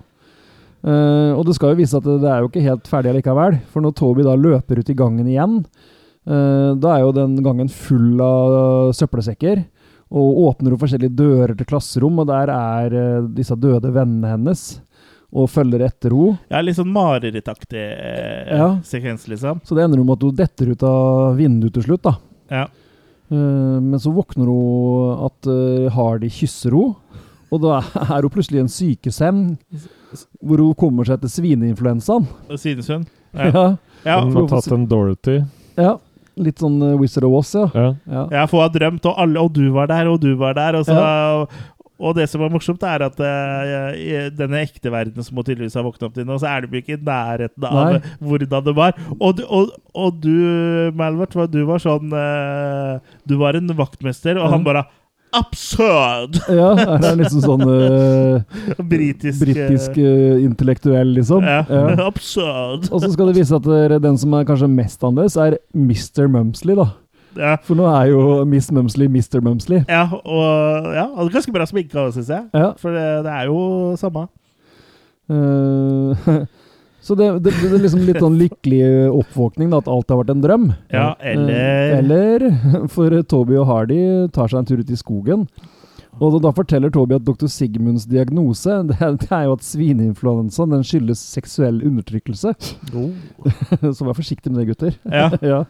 Eh, 0.88 1.32
og 1.36 1.44
det 1.48 1.58
skal 1.58 1.74
jo 1.74 1.82
vise 1.82 2.00
at 2.00 2.06
det, 2.06 2.20
det 2.24 2.32
er 2.32 2.44
jo 2.44 2.50
ikke 2.52 2.64
helt 2.64 2.88
ferdig 2.88 3.16
likevel, 3.18 3.60
For 3.74 3.84
når 3.84 3.96
Toby 3.98 4.24
da 4.28 4.38
løper 4.40 4.80
ut 4.80 4.92
i 4.92 4.98
gangen 4.98 5.28
igjen, 5.28 5.60
uh, 6.30 6.72
da 6.80 6.94
er 6.94 7.04
jo 7.04 7.16
den 7.16 7.36
gangen 7.44 7.72
full 7.72 8.22
av 8.24 8.94
søppelsekker. 8.96 9.66
Og 10.08 10.38
åpner 10.48 10.72
opp 10.72 10.86
forskjellige 10.86 11.18
dører 11.20 11.56
til 11.60 11.68
klasserom, 11.68 12.22
og 12.24 12.30
der 12.30 12.52
er 12.54 12.96
uh, 12.96 13.28
disse 13.36 13.58
døde 13.60 13.92
vennene 13.92 14.32
hennes. 14.38 14.64
Og 15.36 15.50
følger 15.52 15.84
etter 15.84 16.14
henne. 16.16 16.38
Ja, 16.54 16.64
litt 16.64 16.78
sånn 16.78 16.94
marerittaktig 16.96 17.84
Ja. 18.48 18.70
sekvens, 18.88 19.28
liksom. 19.28 19.60
Så 19.68 19.76
det 19.76 19.84
ender 19.84 20.00
jo 20.00 20.06
med 20.08 20.22
at 20.22 20.24
hun 20.24 20.38
detter 20.40 20.72
ut 20.72 20.86
av 20.88 21.36
vinduet 21.36 21.76
til 21.76 21.84
slutt, 21.90 22.06
da. 22.08 22.14
Ja. 22.48 22.68
Men 23.28 24.00
så 24.00 24.14
våkner 24.16 24.48
hun 24.48 25.26
at 25.28 25.50
uh, 25.52 25.90
Hardy 25.92 26.30
kysser 26.32 26.72
henne. 26.72 26.96
Og 27.52 27.60
da 27.60 27.82
er 28.16 28.24
hun 28.24 28.32
plutselig 28.32 28.62
i 28.62 28.64
en 28.64 28.72
sykeseng 28.72 29.42
hvor 30.42 30.58
hun 30.64 30.74
kommer 30.80 31.06
seg 31.08 31.18
etter 31.20 31.32
svineinfluensaen. 31.34 32.28
Svinesund? 32.56 33.08
Ja. 33.34 33.52
Ja. 33.54 33.66
Ja, 34.06 34.20
Hun 34.24 34.36
har 34.38 34.48
tatt 34.48 34.72
en 34.72 34.86
Dorothy. 34.88 35.42
ja. 35.78 35.98
Litt 36.38 36.60
sånn 36.62 36.76
uh, 36.86 36.92
Wizard 37.02 37.26
of 37.26 37.34
Oz, 37.34 37.50
ja. 37.58 37.64
Ja. 37.74 37.88
ja. 38.06 38.24
Jeg 38.30 38.50
får 38.52 38.60
ha 38.62 38.68
drømt, 38.70 39.06
og 39.10 39.16
alle 39.24 39.42
Og 39.42 39.48
du 39.56 39.64
var 39.74 39.88
der, 39.90 40.06
og 40.12 40.20
du 40.22 40.36
var 40.38 40.54
der. 40.54 40.76
Og, 40.78 40.86
så, 40.86 40.94
og 41.98 42.14
det 42.14 42.28
som 42.30 42.44
er 42.46 42.52
morsomt, 42.54 42.84
er 42.86 43.02
at 43.08 43.18
uh, 43.18 43.90
i 43.98 44.20
denne 44.38 44.60
ekte 44.62 44.92
verdenen 44.94 45.26
som 45.26 45.34
hun 45.40 45.48
tydeligvis 45.48 45.74
har 45.80 45.82
våknet 45.88 46.06
opp 46.06 46.14
til 46.14 46.28
nå, 46.30 46.38
så 46.38 46.46
er 46.52 46.62
de 46.68 46.78
jo 46.78 46.84
ikke 46.84 47.00
i 47.00 47.02
nærheten 47.08 47.66
av 47.66 47.80
Nei. 47.96 48.02
hvordan 48.22 48.68
det 48.70 48.76
var. 48.78 48.94
Og, 49.18 49.34
du- 49.40 49.48
og, 49.50 49.74
og 49.98 50.22
du, 50.22 50.30
Malvert, 51.02 51.34
var- 51.42 51.50
du 51.50 51.64
var 51.66 51.82
sånn 51.82 52.14
uh, 52.14 53.02
Du 53.26 53.34
var 53.42 53.58
en 53.58 53.74
vaktmester, 53.74 54.38
og 54.38 54.52
han 54.54 54.62
Mhm. 54.62 54.68
bare 54.70 54.86
Absurd! 55.38 56.40
Ja, 56.60 56.70
det 56.76 57.10
er 57.12 57.18
liksom 57.20 57.44
sånn 57.44 57.64
uh, 57.68 58.78
Britisk 58.82 59.42
eh, 59.42 59.44
britisk 59.44 59.98
uh, 60.00 60.38
intellektuell, 60.42 61.12
liksom. 61.18 61.46
Ja. 61.46 61.64
Ja. 61.70 62.08
Absurd! 62.10 62.88
Og 62.92 63.04
så 63.04 63.12
skal 63.14 63.32
det 63.32 63.42
vise 63.42 63.58
at 63.58 63.68
uh, 63.70 63.98
den 64.02 64.18
som 64.20 64.34
er 64.38 64.48
kanskje 64.48 64.72
mest 64.72 65.04
annerledes, 65.04 65.38
er 65.38 65.60
Mr. 65.78 66.32
Mumsley, 66.32 66.78
da. 66.80 66.90
Ja. 67.38 67.54
For 67.62 67.78
nå 67.78 67.86
er 67.92 68.10
jo 68.10 68.22
Miss 68.50 68.72
Mumsley 68.74 69.10
Mr. 69.12 69.42
Mumsley. 69.46 69.84
Ja, 69.86 70.08
og 70.10 70.90
ja, 70.96 71.06
og 71.14 71.30
ganske 71.34 71.54
bra 71.54 71.68
sminka 71.70 72.08
syns 72.16 72.32
jeg. 72.34 72.48
Ja. 72.56 72.72
For 72.82 72.96
det, 72.96 73.06
det 73.28 73.34
er 73.34 73.52
jo 73.52 73.94
samme. 74.02 74.26
Eh, 75.30 76.28
så 77.08 77.16
det, 77.16 77.28
det, 77.46 77.54
det 77.56 77.72
er 77.72 77.80
liksom 77.86 78.04
litt 78.04 78.20
sånn 78.20 78.36
lykkelig 78.36 78.82
oppvåkning, 79.16 79.72
da, 79.72 79.80
at 79.80 79.88
alt 79.92 80.12
har 80.12 80.20
vært 80.20 80.34
en 80.34 80.44
drøm. 80.44 80.68
Ja, 80.92 81.14
eller 81.24 81.56
Eh, 81.58 81.98
Eller 82.02 82.46
For 82.94 83.14
eh, 83.16 83.24
Toby 83.24 83.56
og 83.62 83.68
Hardy 83.70 84.00
tar 84.36 84.52
seg 84.52 84.60
en 84.60 84.68
tur 84.68 84.84
ut 84.84 84.92
i 84.92 85.00
skogen. 85.00 85.48
Og 86.18 86.40
da, 86.42 86.50
forteller 86.52 86.90
Toby 86.92 87.16
at 87.20 87.26
dr. 87.26 87.46
Sigmunds 87.52 88.08
diagnose 88.10 88.74
det 88.90 88.98
er, 89.00 89.16
det 89.22 89.30
er 89.32 89.46
jo 89.48 89.56
at 89.56 89.66
svineinfluensaen 89.66 90.74
den 90.74 90.84
skyldes 90.88 91.22
seksuell 91.22 91.80
undertrykkelse. 91.86 92.56
Så 93.96 94.08
vær 94.08 94.18
forsiktig 94.18 94.52
med 94.52 94.64
det, 94.64 94.68
gutter. 94.74 94.98
Ja. 95.06 95.30
ja. 95.46 95.62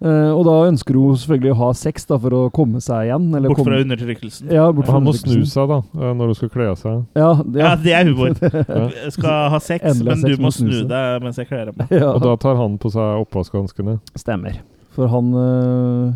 Eh, 0.00 0.30
og 0.32 0.46
da 0.48 0.52
ønsker 0.70 0.96
hun 0.96 1.16
selvfølgelig 1.20 1.50
å 1.52 1.56
ha 1.58 1.66
sex 1.76 2.06
da, 2.08 2.16
for 2.22 2.32
å 2.32 2.42
komme 2.56 2.80
seg 2.80 3.10
igjen. 3.10 3.26
Eller 3.36 3.50
Bort 3.52 3.58
komme, 3.60 3.74
fra 3.74 3.80
undertrykkelsen. 3.84 4.48
Ja, 4.48 4.70
bort 4.72 4.86
fra 4.88 4.94
Han 4.96 5.04
må 5.04 5.12
snu 5.12 5.42
seg, 5.44 5.68
da, 5.68 5.76
eh, 6.00 6.14
når 6.16 6.30
hun 6.32 6.38
skal 6.38 6.52
kle 6.54 6.68
av 6.70 6.78
seg. 6.80 7.02
Ja, 7.20 7.30
Ja, 7.60 7.74
det 7.76 7.92
er 7.98 8.08
humor. 8.08 8.32
Ja. 8.40 8.86
Jeg 9.04 9.12
skal 9.18 9.50
ha 9.52 9.60
sex, 9.60 9.84
Endelig 9.84 10.08
men 10.14 10.22
sex, 10.24 10.36
du 10.38 10.42
må 10.46 10.52
snu 10.56 10.72
deg 10.88 11.22
mens 11.26 11.36
jeg 11.42 11.50
kler 11.52 11.68
av 11.68 11.76
meg. 11.82 11.92
ja. 11.92 12.08
Og 12.14 12.22
da 12.24 12.32
tar 12.40 12.56
han 12.56 12.78
på 12.80 12.88
seg 12.96 13.24
oppvaskhanskene. 13.26 13.98
Stemmer. 14.16 14.62
For 14.96 15.06
han 15.12 15.28
uh, 15.36 16.14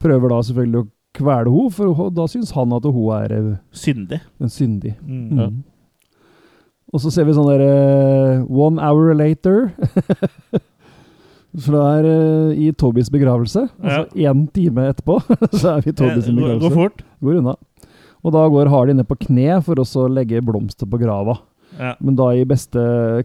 prøver 0.00 0.32
da 0.32 0.40
selvfølgelig 0.48 0.80
å 0.86 0.88
kvele 1.18 1.52
henne, 1.52 1.72
for 1.76 1.92
ho- 2.00 2.08
da 2.14 2.24
syns 2.32 2.54
han 2.56 2.72
at 2.76 2.88
hun 2.88 3.12
er 3.18 3.34
uh, 3.36 3.52
Syndig. 3.76 4.22
en 4.40 4.48
syndig. 4.52 4.94
Mm. 5.04 5.28
Mm. 5.36 5.60
Og 6.96 7.02
så 7.04 7.12
ser 7.12 7.26
vi 7.28 7.34
sånn 7.36 7.50
der 7.50 7.60
øh, 7.60 8.46
One 8.48 8.80
hour 8.80 9.12
later. 9.12 9.68
For 11.58 11.74
det 11.74 11.82
er 11.82 12.08
øh, 12.12 12.58
i 12.58 12.70
Tobys 12.72 13.08
begravelse. 13.10 13.66
Altså 13.82 14.04
én 14.14 14.44
time 14.54 14.88
etterpå, 14.92 15.18
så 15.60 15.74
er 15.76 15.84
vi 15.84 15.90
i 15.90 15.96
Tobys 15.98 16.28
Eh, 16.28 16.34
begravelse. 16.34 16.68
Går 16.68 16.74
fort. 16.76 17.02
Går 17.24 17.40
unna. 17.40 17.54
Og 18.22 18.32
da 18.34 18.42
går 18.50 18.68
Hardy 18.72 18.92
ned 18.98 19.06
på 19.08 19.16
kne 19.26 19.60
for 19.66 19.78
å 19.82 20.08
legge 20.10 20.42
blomster 20.44 20.86
på 20.90 20.98
grava. 21.00 21.38
Ja. 21.78 21.92
Men 22.02 22.16
da 22.18 22.30
i 22.34 22.44
beste 22.48 22.80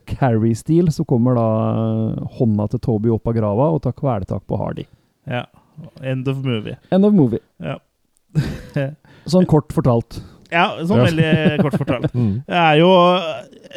Carrie-stil 0.10 0.91
så 0.93 1.05
kommer 1.10 1.38
da 1.39 1.47
øh, 1.73 2.27
hånda 2.38 2.68
til 2.73 2.81
Toby 2.84 3.10
opp 3.14 3.27
av 3.31 3.38
grava 3.38 3.69
og 3.73 3.81
tar 3.85 3.95
kvelertak 3.97 4.45
på 4.47 4.60
Hardy. 4.61 4.85
ja. 5.30 5.45
End 6.05 6.27
of 6.30 6.43
movie. 6.45 6.76
End 6.93 7.03
of 7.07 7.15
movie. 7.18 7.39
Ja. 7.57 7.80
Sånn 9.26 9.47
kort 9.49 9.73
fortalt. 9.73 10.19
Ja, 10.53 10.67
sånn 10.85 11.01
veldig 11.07 11.30
kort 11.65 11.77
fortalt. 11.81 12.13
Mm. 12.23 12.34
Det 12.45 12.57
er 12.61 12.75
jo 12.77 12.89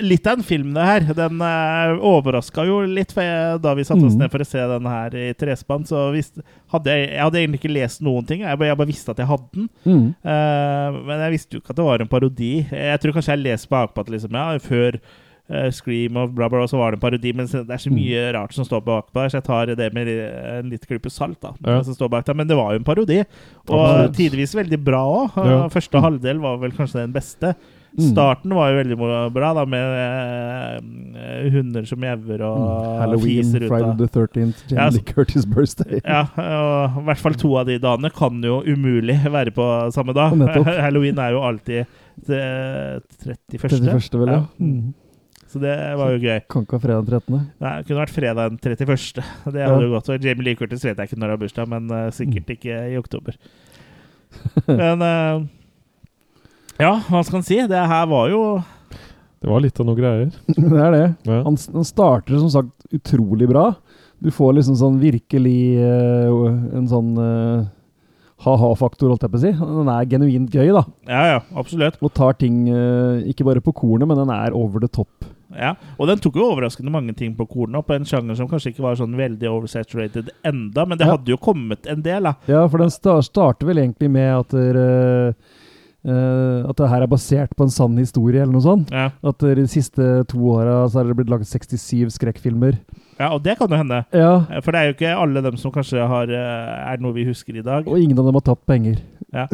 litt 0.05 0.27
av 0.29 0.37
en 0.39 0.45
film, 0.45 0.75
det 0.77 0.85
her. 0.85 1.07
Den 1.17 1.41
uh, 1.41 1.97
overraska 2.05 2.67
jo 2.69 2.83
litt 2.85 3.15
for 3.17 3.25
jeg, 3.25 3.61
da 3.65 3.73
vi 3.79 3.85
satte 3.89 4.05
oss 4.05 4.13
Mhm. 4.15 4.21
ned 4.27 4.31
for 4.35 4.45
å 4.45 4.47
se 4.47 4.61
den 4.75 4.89
her 4.93 5.17
i 5.17 5.27
trespann. 5.41 5.87
Så 5.89 6.03
visste, 6.13 6.45
hadde 6.75 6.93
jeg, 6.93 7.09
jeg 7.15 7.23
hadde 7.25 7.41
egentlig 7.41 7.61
ikke 7.63 7.73
lest 7.79 8.03
noen 8.05 8.27
ting. 8.29 8.45
Jeg 8.45 8.59
bare, 8.61 8.69
jeg 8.75 8.81
bare 8.83 8.91
visste 8.93 9.15
at 9.15 9.23
jeg 9.25 9.31
hadde 9.31 9.49
den. 9.57 9.69
Mm. 9.87 10.07
Uh, 10.21 11.01
men 11.09 11.25
jeg 11.25 11.35
visste 11.39 11.57
jo 11.57 11.63
ikke 11.65 11.73
at 11.73 11.81
det 11.81 11.89
var 11.89 12.05
en 12.05 12.13
parodi. 12.13 12.53
Jeg 12.71 13.01
tror 13.03 13.17
kanskje 13.17 13.35
jeg 13.39 13.45
leste 13.47 13.73
bakpå 13.73 14.05
at 14.05 14.13
liksom, 14.13 14.37
ja, 14.37 14.59
før 14.61 15.01
eh, 15.51 15.71
Scream 15.71 16.17
og 16.17 16.35
bla, 16.35 16.49
bla, 16.49 16.59
bla, 16.59 16.67
så 16.67 16.79
var 16.79 16.91
det 16.91 16.99
en 16.99 17.05
parodi. 17.11 17.33
Men 17.35 17.47
det 17.47 17.71
er 17.71 17.79
så 17.83 17.91
Mm. 17.91 17.97
mye 18.01 18.33
rart 18.35 18.53
som 18.53 18.65
står 18.65 18.85
bak 18.85 19.13
der, 19.15 19.29
så 19.29 19.39
jeg 19.41 19.45
tar 19.45 19.67
det 19.77 19.93
med 19.95 20.09
en 20.09 20.71
litt 20.71 20.87
klype 20.87 21.11
salt. 21.11 21.41
da 21.41 21.53
Ja. 21.65 21.83
som 21.83 21.95
står 21.95 22.09
bak 22.11 22.25
der. 22.25 22.35
Men 22.35 22.47
det 22.49 22.57
var 22.57 22.73
jo 22.73 22.79
en 22.79 22.85
parodi, 22.85 23.25
og 23.69 24.13
tidvis 24.15 24.55
veldig 24.55 24.83
bra 24.85 25.05
òg. 25.29 25.37
Ja. 25.37 25.69
Første 25.69 26.01
halvdel 26.01 26.39
var 26.41 26.59
vel 26.59 26.71
kanskje 26.73 27.03
den 27.07 27.13
beste. 27.13 27.55
Mm. 27.97 28.11
Starten 28.13 28.53
var 28.53 28.69
jo 28.73 28.83
veldig 28.85 29.33
bra, 29.33 29.55
da 29.55 29.65
med 29.65 29.81
eh, 29.81 31.51
hunder 31.51 31.87
som 31.89 31.99
mjauer 31.99 32.43
og 32.45 32.59
Mm. 32.61 32.99
Halloween, 33.01 33.43
fiser 33.45 33.63
ut 33.65 33.69
Friday 33.71 33.97
the 33.97 34.09
13th, 34.09 34.65
Jamie 34.69 35.01
Ja, 35.01 35.13
Curtis' 35.15 35.47
birthday. 35.49 36.01
ja, 36.05 36.27
og 36.37 37.01
i 37.01 37.05
hvert 37.07 37.19
fall 37.23 37.33
to 37.35 37.57
av 37.57 37.67
de 37.67 37.79
dagene 37.79 38.11
kan 38.13 38.43
jo 38.43 38.63
umulig 38.67 39.17
være 39.25 39.51
på 39.55 39.93
samme 39.95 40.13
dag. 40.13 40.33
Halloween 40.85 41.19
er 41.19 41.31
jo 41.31 41.41
alltid 41.41 41.87
det 42.27 43.03
31. 43.25 43.81
31. 43.81 44.19
vel, 44.21 44.29
ja. 44.29 44.35
Ja. 44.35 44.45
Mm. 44.61 44.95
Så 45.53 45.61
det 45.63 45.75
var 45.99 46.11
jo 46.11 46.19
gøy. 46.21 46.41
Kan 46.51 46.65
ikke 46.67 46.79
ha 46.79 46.83
fredag 46.83 47.07
den 47.07 47.21
13. 47.21 47.35
Nei, 47.63 47.73
det 47.79 47.87
kunne 47.87 48.01
vært 48.03 48.15
fredag 48.15 48.51
den 48.51 48.59
31. 48.59 49.21
Det 49.55 49.63
hadde 49.63 49.85
jo 49.85 49.93
gått. 49.95 50.09
Og 50.11 50.27
Jamie 50.27 50.47
Lee 50.49 50.59
Curtis 50.59 50.85
vet 50.85 50.99
jeg 50.99 51.11
ikke 51.11 51.19
når 51.21 51.29
han 51.29 51.37
har 51.37 51.43
bursdag, 51.43 51.69
men 51.71 51.93
uh, 51.93 52.07
sikkert 52.15 52.51
ikke 52.57 52.81
i 52.91 52.97
oktober. 52.99 53.39
Men 54.67 55.01
uh, 55.01 55.45
Ja, 56.83 56.97
hva 57.07 57.23
skal 57.25 57.39
en 57.39 57.47
si? 57.47 57.57
Det 57.71 57.85
her 57.89 58.09
var 58.11 58.27
jo 58.29 58.41
Det 59.41 59.49
var 59.49 59.63
litt 59.63 59.79
av 59.81 59.87
noe 59.89 59.97
greier. 59.97 60.35
Det 60.51 60.83
er 60.83 60.97
det. 60.97 61.07
Ja. 61.31 61.39
Han, 61.47 61.57
han 61.79 61.87
starter 61.87 62.43
som 62.43 62.51
sagt 62.53 62.91
utrolig 62.97 63.49
bra. 63.49 63.71
Du 64.19 64.33
får 64.35 64.59
liksom 64.59 64.77
sånn 64.81 64.99
virkelig 65.01 65.79
uh, 65.79 66.51
en 66.75 66.91
sånn 66.91 67.15
ha-ha-faktor, 68.45 69.09
holdt 69.09 69.25
jeg 69.25 69.33
på 69.33 69.39
å 69.39 69.45
si. 69.47 69.55
Den 69.57 69.89
er 69.95 70.11
genuint 70.11 70.53
gøy, 70.53 70.69
da. 70.75 70.83
Ja, 71.09 71.23
ja, 71.31 71.39
absolutt. 71.57 71.97
Og 72.05 72.13
tar 72.13 72.37
ting 72.37 72.67
ikke 73.31 73.47
bare 73.49 73.63
på 73.65 73.73
kornet, 73.79 74.05
men 74.11 74.19
den 74.21 74.35
er 74.35 74.53
over 74.57 74.83
the 74.83 74.91
top. 74.93 75.09
Ja, 75.57 75.75
Og 75.99 76.07
den 76.09 76.19
tok 76.19 76.37
jo 76.37 76.51
overraskende 76.53 76.93
mange 76.93 77.15
ting 77.17 77.35
på 77.37 77.47
kornet, 77.49 77.87
på 77.87 77.95
en 77.97 78.05
sjanger 78.05 78.37
som 78.37 78.49
kanskje 78.49 78.73
ikke 78.75 78.85
var 78.85 78.97
sånn 79.01 79.17
veldig 79.17 79.49
oversaturated 79.49 80.29
enda, 80.45 80.85
men 80.87 80.99
det 80.99 81.07
Ja. 81.07 81.17
hadde 81.17 81.33
jo 81.33 81.37
kommet 81.39 81.87
en 81.87 82.03
del, 82.03 82.23
da. 82.23 82.35
Ja, 82.47 82.67
for 82.69 82.79
den 82.79 82.91
starter 82.91 83.67
vel 83.67 83.77
egentlig 83.79 84.11
med 84.11 84.31
at 84.41 84.49
der, 84.51 84.77
eh, 84.77 85.33
eh, 86.07 86.69
At 86.69 86.77
det 86.77 86.89
her 86.89 87.03
er 87.03 87.07
basert 87.07 87.57
på 87.57 87.65
en 87.65 87.71
sann 87.71 87.97
historie, 87.97 88.43
eller 88.43 88.53
noe 88.53 88.63
sånt. 88.63 88.91
Ja. 88.93 89.11
At 89.25 89.39
de 89.39 89.67
siste 89.67 90.25
to 90.29 90.39
åra 90.39 90.89
så 90.89 91.01
har 91.01 91.05
det 91.05 91.17
blitt 91.17 91.31
laget 91.31 91.47
67 91.49 92.13
skrekkfilmer. 92.19 92.79
Ja, 93.19 93.31
og 93.33 93.43
det 93.43 93.57
kan 93.59 93.69
jo 93.71 93.77
hende. 93.81 94.05
Ja, 94.13 94.45
Eh, 94.51 94.61
For 94.63 94.73
det 94.73 94.81
er 94.81 94.85
jo 94.91 94.93
ikke 94.97 95.13
alle 95.17 95.43
dem 95.43 95.57
som 95.57 95.73
kanskje 95.73 96.07
har, 96.07 96.29
eh, 96.29 96.93
er 96.93 96.97
noe 97.01 97.13
vi 97.17 97.25
husker 97.25 97.57
i 97.57 97.63
dag. 97.63 97.87
og 97.89 97.99
ingen 97.99 98.19
av 98.19 98.25
dem 98.27 98.35
har 98.35 98.41
tatt 98.45 98.67
penger. 98.67 98.97
Ja. 99.35 99.47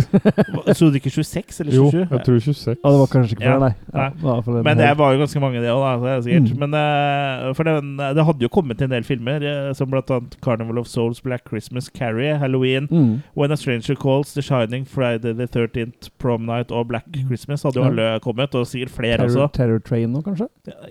Så 0.77 0.91
du 0.93 0.99
ikke 0.99 1.11
26 1.11 1.61
eller 1.63 1.73
27? 1.73 2.03
Jo, 2.03 2.07
jeg 2.11 2.25
tror 2.27 2.39
26. 2.41 2.77
Ja, 2.85 2.91
det 2.93 2.99
var 3.01 3.07
kanskje 3.07 3.33
ikke 3.37 3.43
Ja. 3.47 3.55
flere, 3.57 3.61
nei. 3.61 3.75
Nei. 3.95 4.09
det 4.11 4.23
var 4.23 4.33
i 4.33 4.37
hvert 4.37 4.45
fall 4.45 4.57
en 4.59 4.65
Men 4.65 4.77
det 4.79 4.97
var 4.99 5.13
jo 5.15 5.19
ganske 5.23 5.41
mange, 5.41 5.61
det 5.63 5.71
òg, 5.73 6.05
er 6.07 6.21
sikkert. 6.23 6.51
Mm. 6.53 6.59
Men 6.59 6.75
eh, 6.75 7.53
for 7.55 7.65
den, 7.65 7.97
det 7.97 8.25
hadde 8.27 8.43
jo 8.45 8.49
kommet 8.53 8.83
en 8.83 8.91
del 8.91 9.03
filmer, 9.03 9.47
som 9.75 9.89
annet 9.93 10.37
Carnival 10.43 10.79
of 10.79 10.87
Souls, 10.87 11.21
Black 11.21 11.49
Christmas, 11.49 11.89
Carrie, 11.89 12.37
Halloween, 12.39 12.87
mm. 12.91 13.23
When 13.35 13.51
a 13.51 13.57
Stranger 13.57 13.95
Calls, 13.97 14.35
The 14.35 14.43
Shining, 14.43 14.85
Friday 14.85 15.33
the 15.33 15.47
13th, 15.47 16.11
Prom 16.19 16.45
Night 16.47 16.71
og 16.71 16.89
Black 16.89 17.05
Christmas 17.27 17.63
hadde 17.63 17.77
jo 17.81 17.83
Ja. 17.85 17.89
alle 17.91 18.21
kommet, 18.21 18.55
og 18.55 18.67
sikkert 18.67 18.91
flere 18.91 19.17
Terror, 19.17 19.49
også. 19.49 19.53
Terror 19.53 19.79
Train 19.79 20.13
nå, 20.13 20.23
kanskje? 20.23 20.47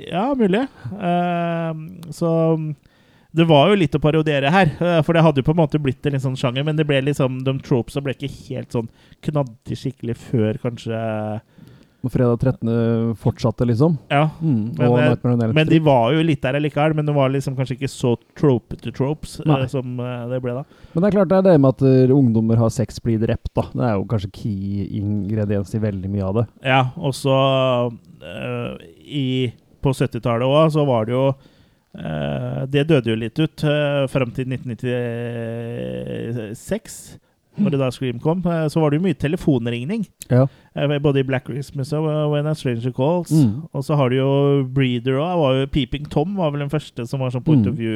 Ja, 0.10 0.34
mulig. 0.34 0.68
Uh, 0.92 1.74
så 2.12 2.58
mm, 2.58 2.61
det 3.32 3.46
var 3.48 3.70
jo 3.72 3.78
litt 3.80 3.96
å 3.96 4.02
parodiere 4.04 4.52
her, 4.52 4.74
eh, 4.82 5.02
for 5.08 5.16
det 5.16 5.24
hadde 5.24 5.40
jo 5.40 5.48
på 5.48 5.54
en 5.56 5.62
måte 5.62 5.80
blitt 5.80 6.06
en 6.06 6.16
litt 6.18 6.24
sånn 6.26 6.36
sjanger, 6.40 6.66
men 6.68 6.76
det 6.76 6.84
ble 6.90 7.00
liksom, 7.06 7.44
de 7.48 7.54
tropesa 7.64 8.02
ble 8.04 8.12
ikke 8.18 8.28
helt 8.50 8.76
sånn 8.76 8.90
knaddig 9.24 9.78
skikkelig 9.80 10.18
før 10.20 10.60
kanskje 10.66 11.00
Og 12.02 12.10
Fredag 12.10 12.40
13. 12.42 13.14
fortsatte, 13.22 13.62
liksom. 13.70 13.94
Ja. 14.10 14.24
Mm. 14.42 14.74
Men, 14.76 14.94
eh, 15.14 15.52
Men 15.54 15.68
de 15.70 15.78
var 15.86 16.12
jo 16.16 16.24
litt 16.26 16.42
der 16.42 16.58
likevel. 16.60 16.96
men 16.96 17.06
det 17.06 17.14
var 17.14 17.30
liksom 17.30 17.56
kanskje 17.56 17.76
ikke 17.78 17.90
så 17.94 18.16
tropete 18.34 18.92
tropes 18.92 19.40
eh, 19.40 19.46
Nei. 19.46 19.68
som 19.70 19.98
det 20.32 20.42
ble 20.42 20.56
da. 20.58 20.64
Men 20.96 21.04
det 21.04 21.08
er 21.12 21.18
klart 21.20 21.30
det 21.30 21.38
er 21.38 21.46
det 21.52 21.62
med 21.62 21.70
at 21.70 22.10
ungdommer 22.10 22.58
har 22.58 22.70
sex 22.74 22.98
blir 23.00 23.20
drept, 23.22 23.54
da. 23.54 23.68
Det 23.70 23.86
er 23.86 23.94
jo 24.00 24.08
kanskje 24.10 24.32
key-ingrediens 24.34 25.76
i 25.78 25.84
veldig 25.84 26.10
mye 26.10 26.26
av 26.26 26.34
det. 26.42 26.46
Ja, 26.66 26.82
og 26.98 27.14
så 27.14 27.38
eh, 28.26 28.86
i, 29.06 29.54
På 29.82 29.94
70-tallet 29.94 30.46
òg, 30.50 30.72
så 30.74 30.86
var 30.86 31.06
det 31.06 31.14
jo 31.14 31.36
Det 32.72 32.86
døde 32.88 33.10
jo 33.12 33.18
litt 33.20 33.36
ut 33.42 33.64
uh, 33.68 34.06
fram 34.08 34.30
til 34.32 34.46
1996. 34.48 37.18
Når 37.60 37.74
det 37.74 37.80
da 37.82 37.90
Scream 37.92 38.16
kom, 38.24 38.40
eh, 38.48 38.70
så 38.72 38.80
var 38.80 38.90
det 38.94 39.02
jo 39.02 39.04
mye 39.04 39.18
telefonringning. 39.20 40.06
Ja. 40.32 40.46
Eh, 40.74 40.94
både 41.04 41.20
i 41.20 41.26
Black 41.28 41.44
Christmas 41.50 41.92
og 41.98 42.06
When 42.32 42.48
a 42.48 42.54
Stranger 42.56 42.94
Calls. 42.96 43.32
Mm. 43.36 43.66
Og 43.76 43.84
så 43.84 43.96
har 44.00 44.08
du 44.10 44.16
jo 44.22 44.30
Breeder 44.72 45.20
òg. 45.20 45.66
Peeping 45.74 46.08
Tom 46.10 46.38
var 46.40 46.52
vel 46.56 46.64
den 46.64 46.72
første 46.72 47.04
som 47.10 47.20
var 47.20 47.30
sånn 47.36 47.44
på 47.44 47.58
intervju 47.60 47.92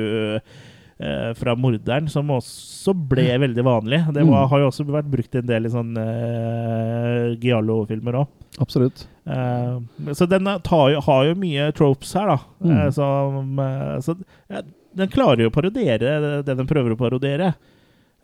eh, 0.99 1.31
fra 1.39 1.55
morderen, 1.55 2.09
som 2.11 2.27
også 2.35 2.91
ble 3.07 3.29
veldig 3.47 3.63
vanlig. 3.63 4.03
Det 4.13 4.27
var, 4.27 4.43
Mm. 4.43 4.49
har 4.51 4.59
jo 4.59 4.67
også 4.73 4.83
vært 4.91 5.07
brukt 5.11 5.35
i 5.35 5.39
en 5.39 5.47
del 5.47 5.65
i 5.65 5.69
sånne 5.71 6.03
uh, 6.03 7.35
Giallo-filmer 7.39 8.13
òg. 8.21 8.27
Absolutt. 8.59 9.07
Eh, 9.25 10.13
så 10.13 10.27
den 10.29 10.49
tar 10.63 10.89
jo, 10.93 10.99
har 11.05 11.23
jo 11.29 11.37
mye 11.41 11.71
tropes 11.77 12.13
her, 12.17 12.27
da. 12.33 12.39
Mm. 12.61 12.73
Uh, 12.77 12.89
som, 12.93 13.59
uh, 13.59 13.95
så 14.05 14.17
ja, 14.53 14.61
den 14.95 15.09
klarer 15.11 15.45
jo 15.45 15.49
å 15.51 15.55
parodiere 15.55 16.19
det 16.45 16.53
den 16.55 16.67
prøver 16.69 16.93
å 16.95 16.99
parodiere. 16.99 17.53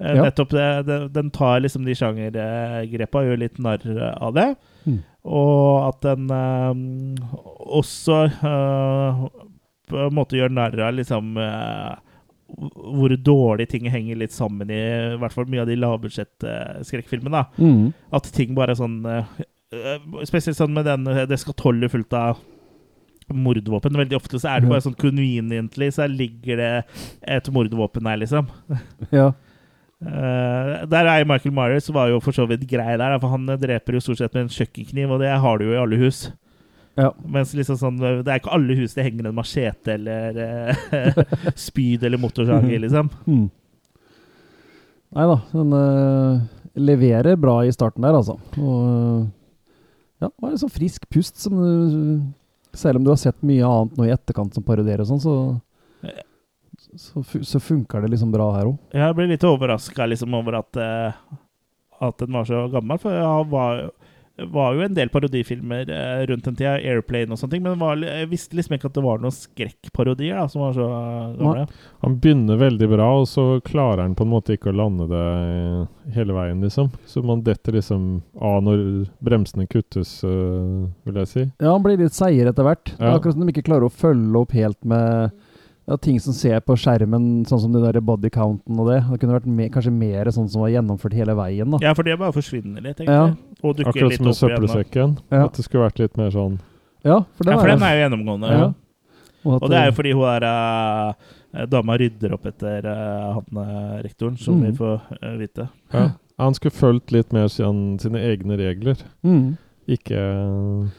Eh, 0.02 0.16
Ja. 0.16 0.24
Nettopp 0.26 0.50
det, 0.50 0.68
den, 0.88 1.08
den 1.14 1.30
tar 1.30 1.60
liksom 1.62 1.86
de 1.86 1.94
sjangergrepa 1.94 3.22
gjør 3.26 3.38
litt 3.44 3.60
narr 3.62 3.84
av 4.18 4.34
det. 4.34 4.48
Mm. 4.90 5.02
Og 5.30 5.90
at 5.90 6.00
den 6.08 6.32
eh, 6.34 6.72
også 7.82 8.24
eh, 8.32 9.20
på 9.92 10.00
en 10.08 10.16
måte 10.18 10.40
gjør 10.40 10.50
narr 10.56 10.80
av 10.88 10.96
liksom 10.98 11.38
eh, 11.38 11.92
hvor 12.52 13.14
dårlig 13.16 13.70
ting 13.72 13.86
henger 13.94 14.18
litt 14.20 14.34
sammen 14.36 14.72
i, 14.74 14.82
i 15.14 15.20
hvert 15.22 15.36
fall 15.36 15.46
mye 15.52 15.62
av 15.64 15.70
de 15.70 15.78
lavbudsjett-skrekkfilmene. 15.80 17.46
Mm. 17.62 17.92
At 18.18 18.28
ting 18.36 18.56
bare 18.58 18.74
er 18.74 18.82
sånn 18.82 18.98
eh, 19.06 19.30
eh, 19.40 19.50
Spesielt 20.28 20.58
sånn 20.58 20.74
med 20.76 20.84
den 20.84 21.06
det 21.08 21.30
Det 21.32 21.38
skatollet 21.40 21.94
fullt 21.94 22.16
av 22.18 22.42
mordvåpen. 23.32 23.96
Veldig 23.96 24.18
ofte 24.18 24.40
så 24.42 24.50
er 24.52 24.64
det 24.64 24.68
bare 24.72 24.84
sånn 24.84 24.98
conveniently 25.00 25.88
så 25.96 26.04
ligger 26.12 26.60
det 26.60 26.72
et 27.22 27.48
mordvåpen 27.54 28.10
der, 28.10 28.20
liksom. 28.20 28.52
Ja. 29.16 29.32
Uh, 30.02 30.82
der 30.90 31.06
er 31.06 31.28
Michael 31.30 31.54
Myers 31.54 31.86
var 31.94 32.10
jo 32.10 32.18
for 32.26 32.34
så 32.34 32.48
vidt 32.50 32.66
grei 32.68 32.96
der, 32.98 33.20
for 33.22 33.36
han 33.36 33.46
eh, 33.54 33.60
dreper 33.62 33.94
jo 33.94 34.02
stort 34.02 34.18
sett 34.18 34.34
med 34.34 34.48
en 34.48 34.52
kjøkkenkniv, 34.52 35.14
og 35.14 35.22
det 35.22 35.30
har 35.44 35.62
du 35.62 35.68
jo 35.68 35.76
i 35.76 35.80
alle 35.80 36.00
hus. 36.02 36.24
Ja. 37.00 37.12
Mens 37.24 37.54
liksom 37.56 37.78
sånn 37.80 38.02
eh, 38.04 38.20
Det 38.26 38.34
er 38.34 38.42
ikke 38.42 38.52
alle 38.52 38.76
hus 38.76 38.96
det 38.98 39.06
henger 39.06 39.30
en 39.30 39.38
machete 39.38 39.94
eller 39.94 40.40
uh, 40.42 41.22
spyd 41.70 42.04
eller 42.04 42.20
motorsag 42.20 42.68
i, 42.68 42.80
liksom. 42.84 43.12
Mm. 43.30 43.46
Nei 45.12 45.28
da, 45.28 45.38
den 45.54 45.76
uh, 45.76 46.42
leverer 46.80 47.38
bra 47.40 47.62
i 47.68 47.72
starten 47.76 48.04
der, 48.06 48.16
altså. 48.16 48.38
Og 48.58 48.82
eh, 48.88 49.30
ja, 50.22 50.30
det 50.30 50.44
var 50.46 50.54
en 50.54 50.62
sånn 50.62 50.74
frisk 50.74 51.10
pust 51.10 51.42
som 51.42 51.58
du 51.58 52.22
Selv 52.78 53.02
om 53.02 53.04
du 53.04 53.10
har 53.12 53.18
sett 53.20 53.42
mye 53.44 53.68
annet 53.68 53.98
nå 54.00 54.06
i 54.08 54.14
etterkant 54.14 54.56
som 54.56 54.64
parodierer 54.64 55.04
og 55.04 55.10
sånn, 55.10 55.20
så 55.20 55.34
så, 56.96 57.24
så 57.44 57.60
funker 57.60 58.02
det 58.02 58.12
liksom 58.14 58.32
bra 58.34 58.50
her 58.56 58.70
òg. 58.72 58.78
Jeg 58.96 59.16
ble 59.16 59.28
litt 59.30 59.44
overraska 59.48 60.08
liksom, 60.10 60.34
over 60.36 60.58
at, 60.60 60.80
eh, 60.82 61.20
at 62.08 62.24
den 62.24 62.36
var 62.36 62.48
så 62.48 62.66
gammel. 62.74 63.00
For 63.02 63.16
jeg 63.16 63.48
var, 63.52 63.84
var 64.38 64.74
jo 64.74 64.82
en 64.82 64.94
del 64.96 65.10
parodifilmer 65.14 65.90
eh, 65.92 66.22
rundt 66.30 66.46
den 66.48 66.56
tida, 66.56 66.78
Airplane 66.80 67.32
og 67.36 67.38
sånne 67.38 67.52
ting, 67.56 67.64
men 67.66 67.78
var, 67.82 68.00
jeg 68.02 68.30
visste 68.32 68.56
liksom 68.58 68.74
ikke 68.78 68.88
at 68.90 68.96
det 68.96 69.04
var 69.06 69.20
noen 69.22 69.36
skrekkparodier 69.36 70.40
da, 70.40 70.48
som 70.50 70.64
var 70.64 70.74
så 70.78 70.88
gamle. 71.38 71.66
Han 72.02 72.16
begynner 72.24 72.58
veldig 72.62 72.90
bra, 72.94 73.10
og 73.22 73.28
så 73.30 73.46
klarer 73.68 74.02
han 74.06 74.16
på 74.18 74.26
en 74.26 74.32
måte 74.34 74.56
ikke 74.58 74.72
å 74.72 74.78
lande 74.80 75.08
det 75.12 75.26
eh, 75.44 76.16
hele 76.18 76.34
veien, 76.38 76.64
liksom. 76.66 76.90
Så 77.06 77.22
man 77.28 77.44
detter 77.46 77.78
liksom 77.78 78.10
av 78.42 78.64
når 78.66 78.86
bremsene 79.22 79.68
kuttes, 79.70 80.18
øh, 80.26 80.88
vil 81.06 81.22
jeg 81.22 81.32
si. 81.34 81.46
Ja, 81.62 81.76
han 81.76 81.86
blir 81.86 82.00
litt 82.02 82.18
seigere 82.18 82.56
etter 82.56 82.66
hvert. 82.68 82.86
Det 82.96 83.00
er 83.00 83.12
Ja. 83.12 83.20
akkurat 83.20 83.38
som 83.38 83.46
de 83.46 83.54
ikke 83.54 83.68
klarer 83.70 83.88
å 83.90 83.94
følge 83.94 84.42
opp 84.42 84.52
helt 84.58 84.80
med 84.86 85.32
ja, 85.88 85.98
ting 85.98 86.20
som 86.20 86.34
ser 86.34 86.60
på 86.62 86.76
skjermen, 86.78 87.46
sånn 87.50 87.60
som 87.64 87.72
de 87.74 87.82
der 87.82 88.00
body 88.02 88.30
counten 88.30 88.80
og 88.80 88.88
det. 88.92 89.00
Det 89.10 89.20
kunne 89.20 89.34
vært 89.40 89.46
mer, 89.48 89.70
kanskje 89.70 89.92
mer 89.92 90.26
sånn 90.32 90.50
som 90.50 90.62
var 90.62 90.70
gjennomført 90.70 91.14
hele 91.18 91.34
veien, 91.36 91.72
da. 91.72 91.78
Ja, 91.82 91.94
for 91.98 92.04
det 92.04 92.18
bare 92.20 92.32
forsvinner 92.36 92.82
litt, 92.82 93.00
Ja. 93.00 93.28
egentlig. 93.28 93.64
Og 93.64 93.76
dukker 93.78 93.90
Akkurat 93.90 94.12
litt 94.12 94.18
som 94.18 94.26
igjen. 94.26 94.32
Akkurat 94.32 94.36
som 94.38 94.50
med 94.50 94.60
søppelsekken. 94.60 95.18
Ja. 95.32 95.46
At 95.46 95.54
det 95.54 95.66
skulle 95.66 95.84
vært 95.90 96.00
litt 96.00 96.18
mer 96.18 96.30
sånn 96.32 96.60
Ja, 97.04 97.20
for 97.36 97.44
Ja, 97.46 97.52
den 97.52 97.60
for 97.60 97.68
er, 97.68 97.72
den 97.76 97.84
er 97.84 97.94
jo 97.96 98.02
gjennomgående. 98.06 98.48
Ja. 98.52 98.60
Ja. 98.60 98.74
og 99.46 99.56
at, 99.56 99.64
Og 99.64 99.70
det 99.70 99.78
er 99.78 99.86
jo 99.90 99.92
fordi 99.98 100.12
hun 100.14 100.24
er 100.30 100.44
uh, 100.46 101.66
dama 101.66 101.98
rydder 101.98 102.34
opp 102.34 102.46
etter 102.46 102.86
uh, 102.86 103.34
han 103.34 103.58
eh, 103.58 104.02
rektoren, 104.04 104.38
som 104.38 104.62
Mm. 104.62 104.62
vi 104.72 104.78
får 104.78 105.02
uh, 105.24 105.38
vite. 105.38 105.70
ja. 105.94 106.12
Han 106.40 106.54
skulle 106.54 106.72
fulgt 106.74 107.12
litt 107.12 107.32
mer 107.34 107.48
sin, 107.50 108.00
sine 108.00 108.18
egne 108.18 108.58
regler. 108.58 108.96
mm. 109.24 109.58
Ikke 109.90 110.90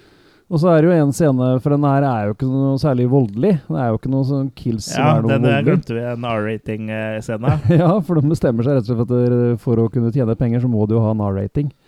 Og 0.52 0.60
så 0.60 0.68
er 0.68 0.82
det 0.84 0.90
jo 0.90 0.96
en 1.06 1.12
scene, 1.16 1.46
for 1.64 1.72
den 1.72 1.84
her 1.88 2.04
er 2.04 2.26
jo 2.28 2.34
ikke 2.34 2.48
noe 2.50 2.74
særlig 2.80 3.06
voldelig. 3.08 3.54
Det 3.70 3.78
er 3.80 3.86
jo 3.88 3.96
ikke 3.96 4.10
noe 4.12 4.26
sånn 4.28 4.50
kills 4.58 4.90
som 4.90 5.00
Ja, 5.00 5.14
er 5.16 5.22
noe 5.24 5.30
voldelig. 5.30 5.48
Ja, 5.48 5.56
den 5.56 5.68
glemte 5.70 5.96
vi, 5.96 6.02
en 6.10 6.26
R-rating-scene. 6.28 7.52
Ja, 7.80 7.88
for 8.04 8.20
de 8.20 8.32
bestemmer 8.34 8.66
seg 8.66 8.76
rett 8.76 8.90
og 8.92 9.00
slett 9.00 9.08
for 9.14 9.36
at 9.38 9.62
for 9.64 9.80
å 9.80 9.88
kunne 9.94 10.12
tjene 10.12 10.36
penger, 10.36 10.60
så 10.60 10.68
må 10.68 10.84
de 10.90 10.98
jo 10.98 11.04
ha 11.06 11.14
en 11.16 11.24
R-rating. 11.24 11.72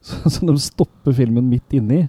Så, 0.00 0.16
så 0.32 0.46
de 0.48 0.54
stopper 0.56 1.12
filmen 1.12 1.44
midt 1.50 1.74
inni 1.76 2.06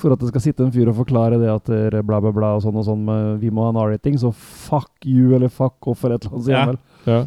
for 0.00 0.14
at 0.14 0.22
det 0.22 0.30
skal 0.30 0.40
sitte 0.40 0.64
en 0.64 0.70
fyr 0.72 0.88
og 0.88 0.96
forklare 0.96 1.36
det 1.36 1.50
at 1.52 1.66
dere 1.68 2.00
bla, 2.00 2.16
bla, 2.24 2.30
bla 2.32 2.54
og 2.56 2.62
sånn 2.64 2.78
og 2.80 2.86
sånn. 2.86 3.02
med, 3.04 3.34
Vi 3.42 3.50
må 3.52 3.66
ha 3.66 3.74
en 3.74 3.80
R-rating, 3.82 4.16
så 4.18 4.30
fuck 4.32 5.04
you 5.04 5.34
eller 5.36 5.52
fuck 5.52 5.76
off 5.92 6.06
eller 6.08 6.16
et 6.16 6.24
eller 6.24 6.64
annet. 6.64 6.80
Ja. 7.04 7.12
Ja. 7.12 7.18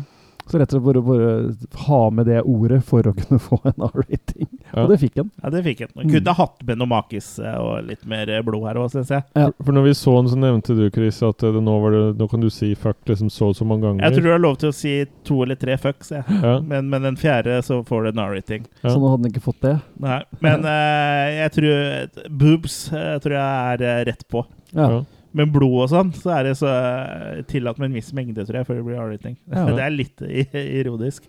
Så 0.47 0.59
rett 0.61 0.73
og 0.73 0.79
slett 0.79 0.85
bare, 0.85 1.01
bare 1.03 1.87
ha 1.87 2.01
med 2.09 2.29
det 2.29 2.41
ordet 2.47 2.79
for 2.87 3.07
å 3.09 3.13
kunne 3.17 3.39
få 3.43 3.59
en 3.67 3.83
R-rating. 3.89 4.47
Ja. 4.71 4.83
Og 4.83 4.93
det 4.93 4.99
fikk 5.01 5.17
han. 5.19 5.31
Ja, 5.41 5.51
det 5.51 5.63
fikk 5.65 5.81
han. 5.83 5.91
Mm. 5.95 6.11
Kunne 6.13 6.35
hatt 6.37 6.63
med 6.69 6.79
noe 6.79 6.91
makis 6.91 7.27
eh, 7.39 7.57
og 7.59 7.87
litt 7.87 8.05
mer 8.07 8.31
eh, 8.31 8.43
blod 8.45 8.67
her 8.69 8.79
òg, 8.79 8.89
syns 8.93 9.11
jeg. 9.11 9.25
Ja. 9.35 9.49
For, 9.49 9.67
for 9.67 9.77
når 9.77 9.87
vi 9.89 9.95
så 9.99 10.15
den, 10.17 10.31
så 10.31 10.39
nevnte 10.39 10.77
du, 10.77 10.85
Chris, 10.93 11.19
at 11.25 11.43
eh, 11.43 11.53
det, 11.55 11.63
nå, 11.67 11.75
var 11.83 11.95
det, 11.95 12.03
nå 12.21 12.29
kan 12.31 12.43
du 12.43 12.49
si 12.53 12.71
fuck 12.79 12.99
liksom 13.11 13.31
så 13.33 13.51
og 13.51 13.59
så 13.59 13.67
mange 13.67 13.87
ganger. 13.87 14.05
Jeg 14.07 14.17
tror 14.17 14.27
du 14.27 14.31
har 14.33 14.43
lov 14.43 14.57
til 14.63 14.71
å 14.71 14.77
si 14.77 14.93
to 15.27 15.41
eller 15.45 15.59
tre 15.59 15.77
fucks, 15.81 16.13
jeg. 16.15 16.39
Ja. 16.43 16.57
Men, 16.63 16.89
men 16.91 17.09
den 17.09 17.19
fjerde 17.19 17.59
så 17.65 17.81
får 17.87 18.07
du 18.07 18.11
en 18.13 18.23
R-rating. 18.27 18.67
Ja. 18.81 18.89
Så 18.89 18.97
nå 19.01 19.11
hadde 19.11 19.25
han 19.25 19.31
ikke 19.33 19.45
fått 19.49 19.61
det. 19.65 19.75
Nei. 20.03 20.21
Men 20.43 20.65
uh, 20.67 21.25
jeg 21.33 21.53
tror 21.57 22.27
Boobs 22.43 22.79
uh, 22.93 23.15
tror 23.23 23.37
jeg 23.37 23.75
er 23.75 23.85
uh, 23.87 24.01
rett 24.11 24.27
på. 24.31 24.43
Ja. 24.75 24.89
Men 25.35 25.51
blod 25.51 25.83
og 25.83 25.89
sånn, 25.91 26.11
så 26.15 26.31
er 26.37 26.47
det 26.47 26.57
så 26.59 26.69
eh, 26.71 27.41
tillatt 27.49 27.79
med 27.81 27.91
en 27.91 27.97
viss 27.99 28.13
mengde, 28.15 28.45
tror 28.47 28.61
jeg, 28.61 28.67
før 28.69 28.79
det 28.79 28.85
blir 28.87 28.99
R-rating. 29.03 29.37
Ja. 29.51 29.65
Det 29.77 29.83
er 29.83 29.95
litt 29.95 30.23
ironisk. 30.57 31.27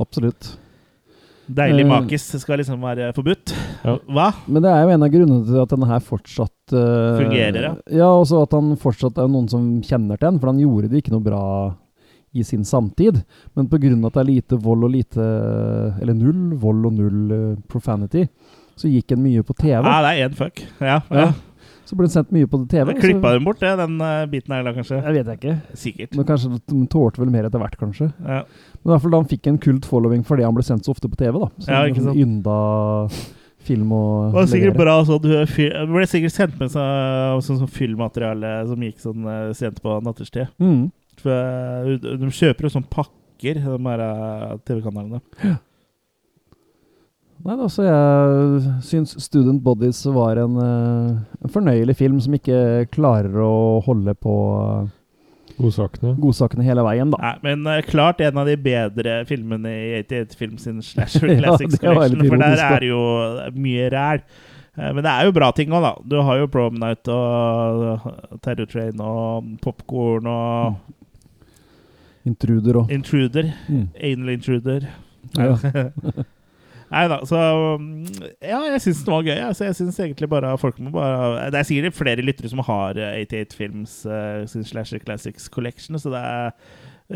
Absolutt. 0.00 0.54
Deilig 1.46 1.84
Eh. 1.84 1.88
makis 1.90 2.24
skal 2.40 2.58
liksom 2.58 2.80
være 2.80 3.10
forbudt. 3.12 3.52
Ja. 3.84 3.98
Hva? 4.08 4.30
Men 4.48 4.64
det 4.64 4.70
er 4.72 4.82
jo 4.82 4.92
en 4.94 5.04
av 5.04 5.12
grunnene 5.12 5.44
til 5.44 5.60
at 5.60 5.72
denne 5.74 5.88
her 5.90 6.00
fortsatt 6.00 6.72
uh, 6.72 7.18
Fungerer, 7.20 7.60
ja. 7.66 7.72
Ja, 7.92 8.08
også 8.16 8.40
at 8.46 8.56
han 8.56 8.72
fortsatt 8.80 9.20
er 9.20 9.28
noen 9.28 9.48
som 9.52 9.66
kjenner 9.84 10.16
til 10.16 10.30
den, 10.30 10.40
for 10.40 10.52
han 10.54 10.62
gjorde 10.62 10.88
det 10.88 11.02
ikke 11.02 11.12
noe 11.12 11.24
bra 11.26 11.44
i 12.34 12.42
sin 12.42 12.64
samtid. 12.64 13.20
Men 13.54 13.68
pga. 13.68 13.92
at 13.92 14.16
det 14.16 14.22
er 14.24 14.30
lite 14.30 14.56
vold 14.58 14.88
og 14.88 14.90
lite 14.90 15.22
Eller 16.00 16.16
null 16.16 16.56
vold 16.58 16.86
og 16.88 16.96
null 16.96 17.34
uh, 17.34 17.56
profanity, 17.68 18.24
så 18.74 18.88
gikk 18.88 19.12
en 19.12 19.22
mye 19.22 19.44
på 19.44 19.54
TV. 19.60 19.84
Ja, 19.84 20.00
det 20.02 20.14
er 20.14 20.24
én 20.24 20.34
fuck. 20.34 20.64
Ja. 20.80 21.02
Ja. 21.10 21.26
ja. 21.28 21.32
Så 21.84 21.96
ble 21.98 22.06
den 22.06 22.14
sendt 22.14 22.30
mye 22.32 22.48
på 22.48 22.60
TV. 22.70 22.94
Klippa 22.96 23.34
hun 23.34 23.44
bort, 23.44 23.60
det, 23.60 23.74
den 23.80 23.98
eh, 24.00 24.24
biten 24.32 24.54
her, 24.54 24.62
da, 24.64 24.72
kanskje? 24.72 25.00
Jeg 25.04 25.16
vet 25.18 25.26
jeg 25.32 25.38
ikke. 25.40 25.54
Sikkert. 25.76 26.16
Men 26.16 26.26
kanskje 26.30 26.50
de 26.56 26.86
tålte 26.92 27.20
vel 27.20 27.32
mer 27.34 27.48
etter 27.48 27.60
hvert, 27.60 27.76
kanskje. 27.80 28.10
Ja. 28.24 28.42
Men 28.80 28.88
i 28.88 28.92
hvert 28.94 29.04
fall 29.04 29.14
da 29.14 29.20
han 29.20 29.28
fikk 29.30 29.48
en 29.52 29.58
kult 29.66 29.88
following 29.88 30.24
fordi 30.24 30.46
han 30.46 30.56
ble 30.56 30.64
sendt 30.64 30.88
så 30.88 30.94
ofte 30.94 31.10
på 31.12 31.18
TV, 31.20 31.38
da. 31.42 31.50
Så 31.60 31.72
Ja, 31.74 31.82
ikke 31.90 32.04
sant. 32.06 32.16
ynda 32.24 32.56
film 33.64 33.92
og 33.96 34.32
Det 34.32 34.36
var 34.36 34.48
sikkert 34.52 34.74
levere. 34.74 34.84
bra 34.84 34.96
sånn 35.08 35.22
du- 35.22 35.92
ble 35.94 36.06
sikkert 36.08 36.32
sendt 36.34 36.58
med 36.60 36.70
sånn, 36.72 37.40
sånn, 37.44 37.60
sånn 37.62 37.72
fyllmateriale 37.72 38.50
som 38.68 38.80
gikk 38.80 38.98
sånn 39.00 39.24
eh, 39.28 39.52
sent 39.56 39.80
på 39.84 40.00
natterstid. 40.04 40.48
Mm. 40.60 40.90
For, 41.20 41.30
eh, 41.32 41.96
de 42.00 42.32
kjøper 42.32 42.68
jo 42.68 42.72
sånn 42.78 42.88
pakker, 42.88 43.60
de 43.60 43.60
her 43.60 44.58
TV-kanalene. 44.64 45.20
Nei, 47.44 47.54
altså 47.60 47.84
jeg 47.84 48.74
syns 48.86 49.10
Student 49.20 49.60
Bodies 49.64 49.98
var 50.08 50.38
en, 50.40 50.54
eh, 50.64 51.40
en 51.44 51.52
fornøyelig 51.52 51.98
film 51.98 52.16
som 52.24 52.36
ikke 52.38 52.86
klarer 52.94 53.36
å 53.44 53.82
holde 53.84 54.14
på 54.16 54.36
eh, 54.62 54.92
Godsakene. 55.58 56.14
godsakene 56.18 56.64
hele 56.66 56.82
veien, 56.86 57.12
da. 57.12 57.18
Nei, 57.20 57.34
men 57.44 57.68
uh, 57.68 57.76
klart 57.86 58.22
en 58.24 58.40
av 58.40 58.48
de 58.48 58.56
bedre 58.58 59.20
filmene 59.28 59.70
i 59.70 59.92
88 60.00 60.38
Film 60.40 60.56
sin 60.58 60.80
Slasher 60.82 61.28
Classics 61.42 61.76
ja, 61.76 61.82
Collection, 61.84 62.24
for 62.26 62.42
der 62.42 62.62
er 62.64 62.86
jo 62.88 63.02
mye 63.54 63.90
ræl. 63.92 64.24
Uh, 64.74 64.88
Men 64.88 65.04
det 65.04 65.12
er 65.12 65.28
jo 65.28 65.36
bra 65.36 65.52
ting 65.54 65.70
òg, 65.70 65.84
da. 65.84 65.92
Du 66.10 66.16
har 66.26 66.40
jo 66.40 66.50
Prom 66.50 66.80
Night 66.80 67.06
og 67.12 67.84
uh, 67.92 68.08
Terror 68.42 68.66
Train 68.72 69.04
og 69.04 69.52
Popcorn 69.62 70.26
og 70.26 70.80
Intruder 72.26 72.80
og 72.80 72.90
Intruder. 72.90 73.52
Mm. 73.68 73.86
Anal 74.00 74.34
Intruder. 74.38 74.88
Ja. 75.36 75.54
Nei 76.92 77.04
da, 77.10 77.20
så 77.26 77.38
mm, 77.80 78.00
Ja, 78.44 78.60
jeg 78.68 78.80
syns 78.84 79.02
det 79.06 79.12
var 79.14 79.22
gøy. 79.26 79.38
Altså, 79.48 79.64
jeg 79.68 79.76
synes 79.78 80.00
egentlig 80.00 80.28
bare 80.30 80.52
folk 80.60 80.78
må 80.82 80.92
bare 80.94 81.50
Det 81.50 81.60
er 81.60 81.68
sikkert 81.68 81.96
flere 81.98 82.24
lyttere 82.24 82.50
som 82.52 82.62
har 82.66 82.98
eh, 83.00 83.22
88 83.24 83.56
Films 83.58 83.94
uh, 84.06 84.42
sin 84.50 84.64
Slasher 84.66 85.00
Classics 85.02 85.48
Collection, 85.48 85.98
så 85.98 86.12
det 86.14 86.20
er 86.20 86.52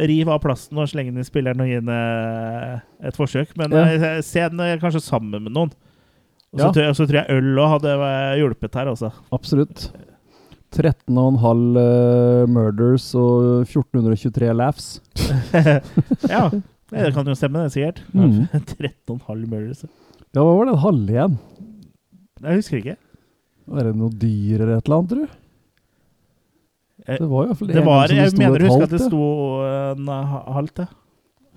Riv 0.08 0.28
av 0.28 0.42
plasten 0.44 0.76
og 0.76 0.88
sleng 0.90 1.08
den 1.08 1.22
i 1.22 1.24
spilleren 1.24 1.62
og 1.64 1.68
gi 1.70 1.78
den 1.80 1.88
eh, 1.88 2.74
et 3.08 3.16
forsøk. 3.16 3.54
Men 3.56 3.72
Ja. 3.72 3.86
eh, 3.88 4.18
se 4.20 4.42
den 4.44 4.60
eh, 4.60 4.76
kanskje 4.82 5.00
sammen 5.00 5.42
med 5.46 5.54
noen. 5.54 5.72
Og 6.52 6.60
så, 6.60 6.66
Ja. 6.66 6.92
tror, 6.92 7.06
tror 7.08 7.16
jeg 7.22 7.30
øl 7.38 7.56
òg 7.56 7.70
hadde 7.72 7.94
eh, 7.96 8.36
hjulpet 8.42 8.74
her, 8.76 8.90
altså. 8.92 9.10
Absolutt. 9.32 9.88
13,5 10.76 11.78
uh, 11.80 12.44
murders 12.52 13.14
og 13.16 13.64
1423 13.64 14.52
laughs. 14.52 15.00
ja, 16.28 16.50
det 16.90 17.12
kan 17.14 17.26
jo 17.28 17.34
stemme, 17.36 17.64
det, 17.66 17.72
sikkert. 17.74 17.98
Mm. 18.14 18.46
13,5 19.08 19.44
murders. 19.48 19.84
Ja, 20.34 20.40
hva 20.44 20.54
var 20.58 20.68
det 20.70 20.78
halve 20.84 21.12
igjen? 21.14 21.38
Jeg 22.44 22.60
husker 22.62 22.78
ikke. 22.82 22.96
Var 23.68 23.88
det 23.90 23.96
noe 23.98 24.14
dyr 24.16 24.62
eller 24.64 24.78
et 24.78 24.86
eller 24.88 24.96
annet, 25.02 25.10
tror 25.12 25.26
du? 25.26 25.36
Eh, 27.08 27.18
Det 27.18 27.28
var 27.28 27.44
i 27.44 27.50
hvert 27.50 27.58
fall 27.60 27.70
en 27.74 27.84
var, 27.86 28.06
som 28.08 28.16
det 28.16 28.22
jeg 28.24 28.38
mener 28.38 28.56
et 28.56 28.64
å 28.64 28.70
huske 28.72 28.86
at 28.88 28.94
det 28.94 29.00
sto 29.04 29.22
en 29.68 30.08
ha- 30.32 30.44
halvt, 30.58 30.82
ja. 30.84 30.88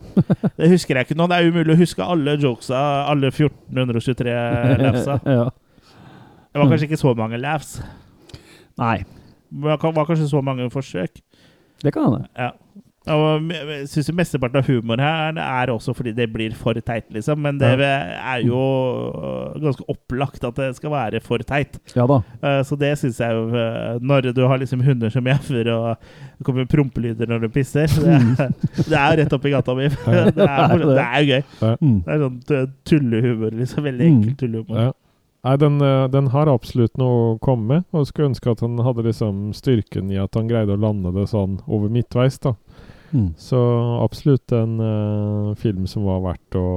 Det 0.58 0.68
husker 0.72 0.98
jeg 0.98 1.06
ikke 1.08 1.18
nå. 1.20 1.28
Det 1.30 1.38
er 1.38 1.50
umulig 1.54 1.76
å 1.76 1.80
huske 1.80 2.04
alle 2.04 2.34
jokesa, 2.42 2.80
alle 3.12 3.30
1423 3.32 4.36
laughsa. 4.82 5.20
ja. 5.30 5.44
Det 6.52 6.60
var 6.60 6.68
kanskje 6.74 6.88
ikke 6.90 7.00
så 7.00 7.14
mange 7.16 7.38
laughs. 7.40 7.78
Nei, 8.82 9.04
Men 9.52 9.70
det 9.78 9.94
var 9.96 10.08
kanskje 10.10 10.28
så 10.32 10.42
mange 10.44 10.66
forsøk. 10.74 11.22
det 11.84 11.94
kan 11.96 12.10
hende. 12.10 12.28
Ja. 12.36 12.50
Og 13.10 13.48
jeg 13.50 13.88
syns 13.90 14.12
mesteparten 14.14 14.60
av 14.62 14.68
humor 14.70 15.00
her 15.02 15.34
er 15.42 15.72
også 15.74 15.96
fordi 15.98 16.12
det 16.14 16.28
blir 16.30 16.54
for 16.54 16.78
teit, 16.86 17.08
liksom. 17.10 17.40
Men 17.42 17.58
det 17.58 17.72
er 17.82 18.44
jo 18.46 18.60
ganske 19.58 19.86
opplagt 19.90 20.44
at 20.46 20.60
det 20.60 20.68
skal 20.78 20.94
være 20.94 21.22
for 21.26 21.42
teit. 21.48 21.80
Ja 21.98 22.06
da. 22.10 22.20
Eh, 22.46 22.60
Så 22.68 22.78
det 22.78 22.92
syns 23.02 23.18
jeg 23.20 23.34
jo 23.34 23.48
eh, 23.58 23.98
Når 24.06 24.30
du 24.38 24.44
har 24.48 24.62
liksom 24.62 24.84
hunder 24.86 25.10
som 25.10 25.26
jaffer, 25.26 25.66
og 25.74 25.98
det 26.38 26.46
kommer 26.46 26.66
prompelyder 26.70 27.26
når 27.30 27.48
du 27.48 27.50
pisser 27.50 27.88
Det 27.90 28.14
er, 28.14 28.54
det 28.92 28.98
er 29.02 29.18
rett 29.24 29.34
oppi 29.34 29.50
gata 29.54 29.76
mi. 29.78 29.90
Det 30.06 30.36
det 30.38 30.48
er 31.02 31.22
jo 31.22 31.34
gøy. 31.34 31.44
Mm. 31.82 31.98
Det 32.06 32.14
er 32.14 32.26
sånn 32.26 32.74
tullehumor. 32.86 33.52
liksom 33.58 33.84
Veldig 33.90 34.02
Mm. 34.12 34.18
enkel 34.22 34.36
tullehumor. 34.38 34.78
Ja. 34.82 34.92
Nei, 35.42 35.56
den, 35.58 35.80
den 36.14 36.28
har 36.30 36.50
absolutt 36.52 37.00
noe 37.02 37.32
å 37.34 37.38
komme 37.42 37.66
med, 37.66 37.84
og 37.98 38.06
skulle 38.06 38.28
ønske 38.30 38.52
at 38.52 38.60
han 38.62 38.78
hadde 38.86 39.02
liksom 39.08 39.48
styrken 39.58 40.12
i 40.14 40.20
at 40.22 40.36
han 40.38 40.46
greide 40.50 40.76
å 40.76 40.78
lande 40.78 41.10
det 41.16 41.24
sånn 41.32 41.56
over 41.66 41.90
midtveis, 41.90 42.38
da. 42.44 42.52
Mm. 43.12 43.34
Så 43.38 43.60
absolutt 44.02 44.52
en 44.56 44.80
uh, 44.80 45.56
film 45.60 45.88
som 45.88 46.06
var 46.08 46.22
verdt 46.24 46.58
å, 46.60 46.68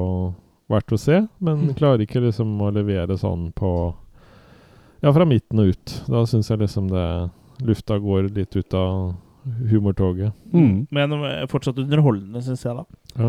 verdt 0.70 0.94
å 0.94 0.98
se, 1.00 1.20
men 1.38 1.68
klarer 1.78 2.04
ikke 2.04 2.22
liksom 2.24 2.56
å 2.62 2.72
levere 2.74 3.18
sånn 3.20 3.50
på 3.56 3.70
Ja, 5.04 5.12
fra 5.12 5.26
midten 5.28 5.60
og 5.60 5.74
ut. 5.74 5.94
Da 6.08 6.24
syns 6.26 6.48
jeg 6.50 6.62
liksom 6.62 6.88
det 6.92 7.06
Lufta 7.64 8.00
går 8.02 8.32
litt 8.34 8.56
ut 8.56 8.74
av 8.74 9.12
humortoget. 9.70 10.32
Mm. 10.50 10.86
Men 10.90 11.12
eh, 11.12 11.44
fortsatt 11.46 11.78
underholdende, 11.78 12.42
syns 12.42 12.64
jeg, 12.64 12.74
da. 12.74 12.84
Ja. 13.20 13.28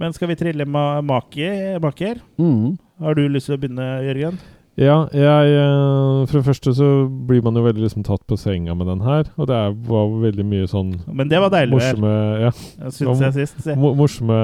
Men 0.00 0.14
skal 0.16 0.30
vi 0.30 0.36
trille 0.38 0.64
ma 0.68 1.02
maki, 1.04 1.48
maker? 1.82 2.22
Mm. 2.40 2.76
Har 3.02 3.16
du 3.18 3.26
lyst 3.28 3.50
til 3.50 3.56
å 3.56 3.60
begynne, 3.60 3.88
Jørgen? 4.06 4.38
Ja, 4.76 5.06
jeg 5.16 5.52
eh, 5.56 6.26
For 6.28 6.36
det 6.36 6.44
første 6.50 6.72
så 6.76 6.86
blir 7.08 7.40
man 7.44 7.56
jo 7.56 7.62
veldig 7.64 7.80
liksom 7.86 8.02
tatt 8.04 8.20
på 8.28 8.36
senga 8.36 8.74
med 8.76 8.86
den 8.90 9.00
her, 9.06 9.24
og 9.40 9.46
det 9.48 9.56
er, 9.56 9.76
var 9.88 10.10
veldig 10.20 10.44
mye 10.44 10.66
sånn 10.68 10.90
Men 11.08 11.30
det 11.32 11.38
var 11.40 11.48
deilig. 11.54 11.78
morsomme 11.78 12.10
ja, 12.42 12.50
Syns 12.92 13.22
jeg 13.24 13.32
sist. 13.38 13.70
morsomme 13.80 14.36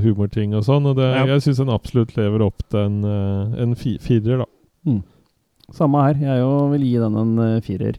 humorting 0.00 0.54
og 0.56 0.64
sånn, 0.64 0.88
og 0.88 0.96
det, 0.96 1.10
Ja. 1.18 1.26
jeg 1.34 1.44
syns 1.44 1.60
den 1.60 1.68
absolutt 1.74 2.16
lever 2.16 2.46
opp 2.46 2.64
til 2.72 2.80
en, 2.80 2.96
eh, 3.04 3.62
en 3.66 3.74
fi, 3.76 3.98
firer, 4.00 4.44
da. 4.46 4.96
Samme 5.72 6.00
her. 6.04 6.14
Jeg 6.20 6.40
jo 6.42 6.50
vil 6.72 6.82
gi 6.84 6.96
den 7.00 7.16
en 7.16 7.38
eh, 7.40 7.60
firer. 7.64 7.96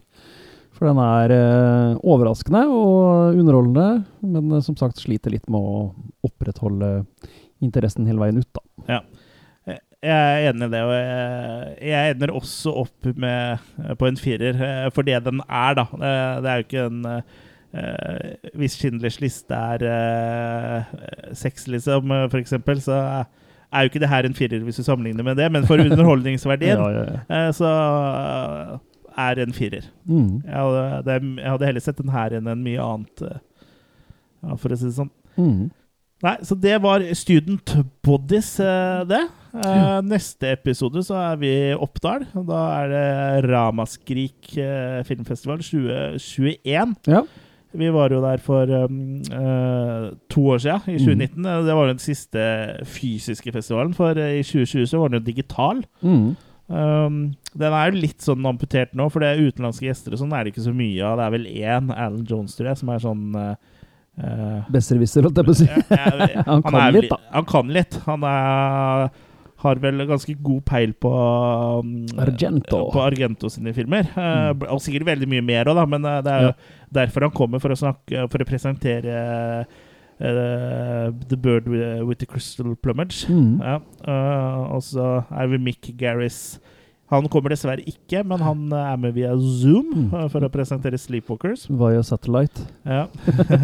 For 0.76 0.86
den 0.90 0.98
er 1.02 1.32
eh, 1.34 1.94
overraskende 2.04 2.64
og 2.68 3.38
underholdende, 3.38 4.04
men 4.26 4.58
som 4.62 4.76
sagt 4.76 4.98
sliter 5.00 5.30
litt 5.32 5.46
med 5.48 5.62
å 5.62 5.94
opprettholde 6.26 7.06
interessen 7.64 8.06
hele 8.06 8.20
veien 8.26 8.38
ut, 8.42 8.50
da. 8.52 8.62
Ja. 8.96 9.00
Jeg 10.04 10.12
er 10.44 10.50
enig 10.50 10.66
i 10.68 10.70
det, 10.74 10.80
og 10.84 10.92
jeg, 10.94 11.76
jeg 11.88 12.10
ender 12.14 12.32
også 12.36 12.72
opp 12.82 13.06
med, 13.16 13.58
på 13.98 14.06
en 14.06 14.16
firer 14.20 14.58
eh, 14.66 14.90
for 14.94 15.02
det 15.06 15.22
den 15.24 15.40
er, 15.48 15.74
da. 15.78 15.86
Eh, 15.96 16.42
Det 16.44 16.50
er 16.50 16.56
jo 16.60 16.66
ikke 16.66 16.84
en 16.90 17.06
uh, 17.06 17.20
Hvis 18.60 18.76
Schindlers 18.78 19.16
liste 19.20 19.54
er 19.56 19.86
uh, 19.88 21.32
seks, 21.34 21.66
liksom, 21.72 22.12
eh, 22.12 22.26
for 22.30 22.38
eksempel, 22.38 22.80
så 22.84 22.98
er 23.72 23.82
jo 23.82 23.90
ikke 23.90 24.00
det 24.04 24.08
her 24.12 24.28
en 24.28 24.34
firer 24.36 24.62
hvis 24.62 24.76
du 24.78 24.84
sammenligner 24.86 25.24
med 25.26 25.36
det, 25.40 25.48
men 25.52 25.66
for 25.66 25.80
underholdningsverdien 25.84 26.76
Ja, 26.78 26.90
ja, 26.92 27.06
ja. 27.16 27.46
eh, 27.48 27.50
så 27.56 27.72
er 29.16 29.40
en 29.42 29.52
firer. 29.56 29.88
Mm. 30.04 30.42
Jeg 30.44 30.54
hadde, 30.60 31.16
jeg 31.40 31.50
hadde 31.50 31.66
heller 31.70 31.80
sett 31.84 31.98
den 32.02 32.12
her 32.12 32.36
enn 32.36 32.48
en 32.52 32.62
mye 32.64 32.84
annet, 32.84 33.22
eh, 33.24 33.38
ja, 34.44 34.54
for 34.60 34.68
å 34.74 34.76
si 34.78 34.90
det 34.90 34.96
sånn. 35.00 35.10
Mm. 35.40 35.66
Nei, 36.24 36.34
så 36.48 36.56
det 36.60 36.76
var 36.84 37.02
Student 37.16 37.74
Bodies, 38.04 38.54
eh, 38.60 39.02
det. 39.08 39.22
Eh, 39.56 39.98
Neste 40.04 40.52
episode 40.52 41.02
så 41.06 41.16
er 41.20 41.40
vi 41.40 41.50
i 41.70 41.74
Oppdal. 41.74 42.26
Da 42.48 42.62
er 42.82 42.92
det 42.92 43.50
Ramaskrik 43.50 44.52
eh, 44.60 45.02
filmfestival 45.08 45.62
2021. 45.64 46.96
Ja. 47.08 47.24
Vi 47.76 47.88
var 47.92 48.12
jo 48.12 48.22
der 48.22 48.40
for 48.40 48.70
um, 48.86 49.20
uh, 49.28 50.12
to 50.32 50.46
år 50.54 50.62
siden, 50.64 50.94
i 50.94 50.98
2019. 50.98 51.42
Mm. 51.42 51.66
Det 51.66 51.74
var 51.76 51.90
den 51.90 52.00
siste 52.00 52.42
fysiske 52.88 53.52
festivalen, 53.52 53.92
for 53.94 54.16
i 54.16 54.42
2020 54.42 54.86
så 54.88 55.00
var 55.02 55.12
den 55.12 55.20
jo 55.20 55.26
digital. 55.26 55.82
Mm. 56.00 56.30
Um, 56.66 57.18
den 57.52 57.76
er 57.76 57.90
jo 57.90 58.00
litt 58.00 58.24
sånn 58.24 58.48
amputert 58.48 58.96
nå, 58.96 59.10
for 59.12 59.22
det 59.22 59.28
er 59.28 59.44
utenlandske 59.50 59.86
gjester 59.86 60.16
og 60.16 60.18
sånn 60.22 60.32
er 60.34 60.46
det 60.46 60.54
ikke 60.54 60.64
så 60.64 60.74
mye 60.74 61.04
av. 61.04 61.18
Det 61.18 61.26
er 61.26 61.34
vel 61.36 61.46
én, 61.52 61.92
Alan 61.92 62.24
Jones, 62.26 62.56
tror 62.56 62.72
jeg, 62.72 62.80
som 62.80 62.94
er 62.94 63.04
sånn 63.04 63.26
uh, 63.36 63.54
Besserwisser, 64.72 65.26
holdt 65.26 65.42
jeg 65.42 65.46
på 65.46 65.52
å 65.52 65.60
si. 65.60 65.68
han, 66.48 66.64
kan 66.64 66.80
litt, 66.96 67.10
da. 67.12 67.20
Han 67.34 67.48
kan 67.50 67.72
litt. 67.76 67.98
Han 68.06 68.24
er, 68.24 69.10
har 69.66 69.80
vel 69.82 70.04
ganske 70.08 70.34
god 70.42 70.62
peil 70.68 70.92
på 71.02 71.10
um, 71.82 71.90
Argento. 72.22 72.84
På 72.94 73.02
Argento 73.04 73.50
sine 73.52 73.74
filmer. 73.76 74.08
Eh, 74.14 74.52
Mm. 74.54 74.62
og 74.72 74.80
sikkert 74.84 75.06
veldig 75.10 75.28
mye 75.34 75.44
mer 75.44 75.68
òg, 75.72 75.82
men 75.90 76.04
eh, 76.06 76.22
det 76.24 76.32
er 76.32 76.46
jo 76.48 76.54
derfor 77.00 77.26
han 77.28 77.34
kommer 77.34 77.60
for 77.62 77.74
å 77.74 77.78
snakke 77.78 78.24
For 78.30 78.42
å 78.42 78.48
presentere 78.48 79.18
uh, 80.20 81.10
The 81.28 81.36
Bird 81.36 81.66
with, 81.68 82.18
the 82.22 82.26
Crystal 82.26 82.74
Plumage. 82.76 83.26
Mm. 83.28 83.58
Ja, 83.60 83.78
Uh, 84.06 84.76
og 84.76 84.82
så 84.86 85.04
er 85.34 85.48
vi 85.50 85.58
Mick 85.58 85.88
Garris. 85.98 86.58
Han 87.10 87.26
kommer 87.30 87.50
dessverre 87.50 87.82
ikke, 87.86 88.20
men 88.26 88.38
han 88.42 88.64
er 88.74 88.96
med 88.98 89.14
via 89.14 89.32
Zoom 89.38 90.08
Mm. 90.12 90.28
for 90.30 90.40
å 90.46 90.50
presentere 90.50 90.98
Sleepwalkers. 90.98 91.66
Via 91.70 92.02
Satellite. 92.06 92.64
Ja. 92.86 93.06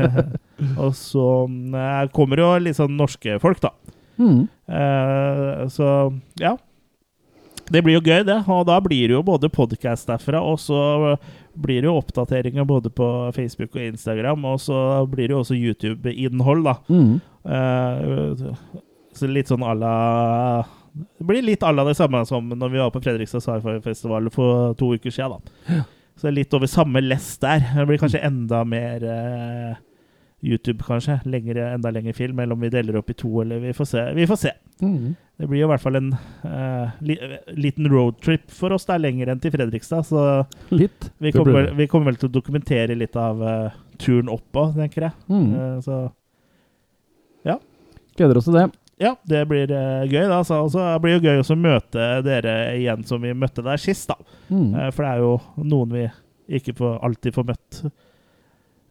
og 0.82 0.92
så 0.98 1.24
eh, 1.48 2.08
kommer 2.14 2.38
jo 2.42 2.50
litt 2.62 2.78
sånn 2.78 2.94
norske 2.98 3.38
folk, 3.42 3.60
da. 3.64 3.70
Mm. 4.18 4.44
Eh, 4.68 5.68
så 5.72 5.88
ja. 6.40 6.56
Det 7.72 7.80
blir 7.84 7.96
jo 7.96 8.04
gøy, 8.04 8.24
det. 8.26 8.40
Og 8.50 8.66
da 8.68 8.76
blir 8.84 9.08
det 9.08 9.16
jo 9.16 9.22
både 9.24 9.50
podkast 9.52 10.10
derfra, 10.10 10.42
og 10.44 10.58
så 10.60 11.16
blir 11.54 11.82
det 11.82 11.88
jo 11.88 11.98
oppdateringer 12.00 12.66
både 12.68 12.90
på 12.92 13.06
Facebook 13.36 13.76
og 13.76 13.86
Instagram, 13.86 14.44
og 14.48 14.60
så 14.60 14.78
blir 15.08 15.30
det 15.30 15.36
jo 15.36 15.42
også 15.44 15.56
YouTube-innhold, 15.56 16.66
da. 16.66 16.76
Mm. 16.92 17.14
Eh, 17.56 18.78
så 19.12 19.28
litt 19.28 19.50
sånn 19.50 19.64
à 19.66 19.74
la 19.76 19.96
Det 20.92 21.26
blir 21.26 21.44
litt 21.44 21.64
à 21.66 21.72
la 21.72 21.84
det 21.84 21.96
samme 21.98 22.22
som 22.28 22.46
når 22.48 22.70
vi 22.72 22.80
var 22.80 22.92
på 22.94 23.00
Fredrikstad 23.04 23.42
Sci-Fi-festival 23.44 24.30
for 24.32 24.76
to 24.80 24.92
uker 24.96 25.12
siden, 25.12 25.40
da. 25.40 25.84
Så 26.20 26.30
litt 26.30 26.52
over 26.54 26.68
samme 26.68 27.00
lest 27.00 27.40
der. 27.40 27.64
Det 27.72 27.86
blir 27.88 28.00
kanskje 28.00 28.20
enda 28.26 28.60
mer 28.68 29.04
eh, 29.08 29.80
YouTube, 30.42 30.82
kanskje. 30.84 31.20
Lengre, 31.30 31.68
enda 31.76 31.90
lengre 31.94 32.12
film, 32.16 32.40
eller 32.42 32.56
om 32.56 32.60
vi 32.60 32.70
deler 32.72 32.98
opp 32.98 33.10
i 33.10 33.16
to, 33.18 33.30
eller 33.42 33.60
vi 33.62 33.74
får 33.76 33.88
se. 33.92 34.06
Vi 34.16 34.26
får 34.26 34.40
se. 34.40 34.52
Mm. 34.82 35.14
Det 35.38 35.46
blir 35.50 35.62
jo 35.62 35.68
i 35.68 35.70
hvert 35.70 35.82
fall 35.82 35.98
en 35.98 36.10
uh, 36.14 36.90
li 37.06 37.16
liten 37.54 37.86
roadtrip 37.90 38.50
for 38.50 38.74
oss. 38.74 38.86
Det 38.88 38.96
er 38.96 39.04
lenger 39.04 39.32
enn 39.32 39.42
til 39.42 39.54
Fredrikstad, 39.54 40.06
så 40.06 40.24
Litt. 40.74 41.08
vi 41.22 41.32
kommer, 41.34 41.70
vi 41.78 41.86
kommer 41.90 42.10
vel 42.10 42.18
til 42.20 42.30
å 42.30 42.34
dokumentere 42.34 42.98
litt 42.98 43.16
av 43.18 43.42
uh, 43.42 43.78
turen 44.02 44.30
opp 44.32 44.60
òg, 44.64 44.76
tenker 44.78 45.08
jeg. 45.08 45.16
Mm. 45.30 45.48
Uh, 45.54 45.78
så 45.84 46.02
Gleder 48.12 48.36
oss 48.36 48.44
til 48.44 48.56
det. 48.58 48.66
ja, 49.00 49.14
det 49.24 49.38
blir 49.48 49.70
gøy, 49.70 50.26
da. 50.28 50.42
Så 50.44 50.58
altså, 50.66 50.82
det 50.84 51.00
blir 51.00 51.14
jo 51.16 51.22
gøy 51.24 51.38
også 51.40 51.54
å 51.56 51.62
møte 51.62 52.08
dere 52.26 52.56
igjen 52.76 53.06
som 53.08 53.22
vi 53.24 53.32
møtte 53.32 53.64
der 53.64 53.80
sist, 53.80 54.10
da. 54.10 54.18
Mm. 54.52 54.74
For 54.92 55.00
det 55.00 55.12
er 55.14 55.22
jo 55.22 55.30
noen 55.64 55.94
vi 55.96 56.02
ikke 56.58 56.74
får, 56.76 56.98
alltid 57.08 57.38
får 57.38 57.46
møtt. 57.48 57.80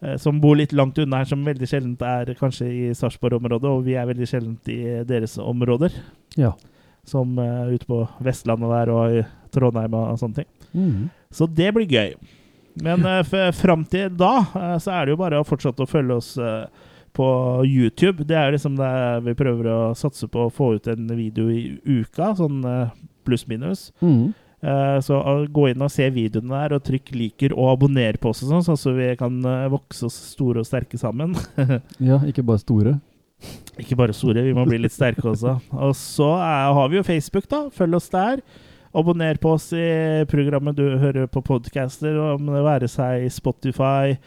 Eh, 0.02 0.18
Som 0.22 0.42
bor 0.44 0.58
litt 0.60 0.74
langt 0.74 1.00
unna 1.02 1.22
her, 1.22 1.30
som 1.30 1.46
veldig 1.46 1.70
sjelden 1.70 1.96
er 2.08 2.34
kanskje 2.40 2.68
i 2.68 2.84
Sarpsborg-området, 2.98 3.70
og 3.70 3.86
vi 3.88 3.96
er 4.00 4.10
veldig 4.10 4.28
sjelden 4.30 4.58
i 4.72 4.82
deres 5.08 5.38
områder. 5.42 5.96
Ja. 6.40 6.54
Som 7.08 7.40
uh, 7.40 7.72
ute 7.72 7.88
på 7.90 8.04
Vestlandet 8.22 8.70
der 8.70 8.92
og 8.94 9.16
i 9.16 9.24
Trondheim 9.52 9.96
og 9.98 10.20
sånne 10.22 10.44
ting. 10.44 10.52
Mm. 10.78 11.10
Så 11.34 11.48
det 11.50 11.72
blir 11.74 11.90
gøy. 11.90 12.14
Men 12.80 13.04
uh, 13.06 13.52
fram 13.56 13.84
til 13.90 14.12
da 14.16 14.38
uh, 14.54 14.78
så 14.80 14.96
er 14.96 15.06
det 15.06 15.16
jo 15.16 15.22
bare 15.22 15.42
å 15.42 15.48
fortsette 15.48 15.84
å 15.84 15.90
følge 15.90 16.18
oss 16.22 16.34
uh, 16.40 16.66
på 17.16 17.28
YouTube. 17.68 18.26
Det 18.28 18.38
er 18.38 18.54
liksom 18.56 18.78
det 18.80 18.92
vi 19.26 19.36
prøver 19.38 19.68
å 19.72 19.80
satse 19.98 20.30
på 20.32 20.46
å 20.48 20.54
få 20.54 20.76
ut 20.78 20.88
en 20.92 21.10
video 21.18 21.50
i 21.52 21.76
uka, 21.84 22.32
sånn 22.38 22.62
pluss-minus. 23.28 23.90
Mm. 24.00 24.32
Eh, 24.62 24.98
så 25.02 25.18
uh, 25.18 25.46
gå 25.50 25.72
inn 25.72 25.82
og 25.82 25.90
se 25.90 26.06
videoene 26.14 26.54
der, 26.54 26.76
og 26.78 26.84
trykk 26.86 27.14
liker 27.18 27.56
og 27.58 27.72
abonner 27.74 28.20
på 28.22 28.30
oss, 28.30 28.44
sånn, 28.46 28.62
så 28.62 28.94
vi 28.94 29.08
kan 29.18 29.40
uh, 29.42 29.66
vokse 29.74 30.06
oss 30.06 30.18
store 30.36 30.62
og 30.62 30.68
sterke 30.70 31.00
sammen. 31.02 31.34
Ja, 31.98 32.20
ikke 32.28 32.46
bare 32.46 32.62
store. 32.62 33.00
Ikke 33.82 33.98
bare 33.98 34.14
store, 34.14 34.44
vi 34.46 34.54
må 34.54 34.68
bli 34.70 34.78
litt 34.84 34.94
sterke 34.94 35.26
også. 35.32 35.56
Og 35.74 35.96
så 35.98 36.28
er, 36.38 36.76
har 36.78 36.92
vi 36.92 37.00
jo 37.00 37.08
Facebook, 37.08 37.48
da. 37.50 37.64
Følg 37.74 37.98
oss 37.98 38.12
der. 38.14 38.44
Abonner 38.94 39.40
på 39.42 39.54
oss 39.56 39.70
i 39.74 39.88
programmet 40.30 40.76
du 40.78 40.84
hører 41.00 41.26
på 41.32 41.42
podcaster, 41.48 42.18
om 42.36 42.50
det 42.52 42.62
være 42.66 42.90
seg 42.92 43.26
Spotify, 43.32 44.18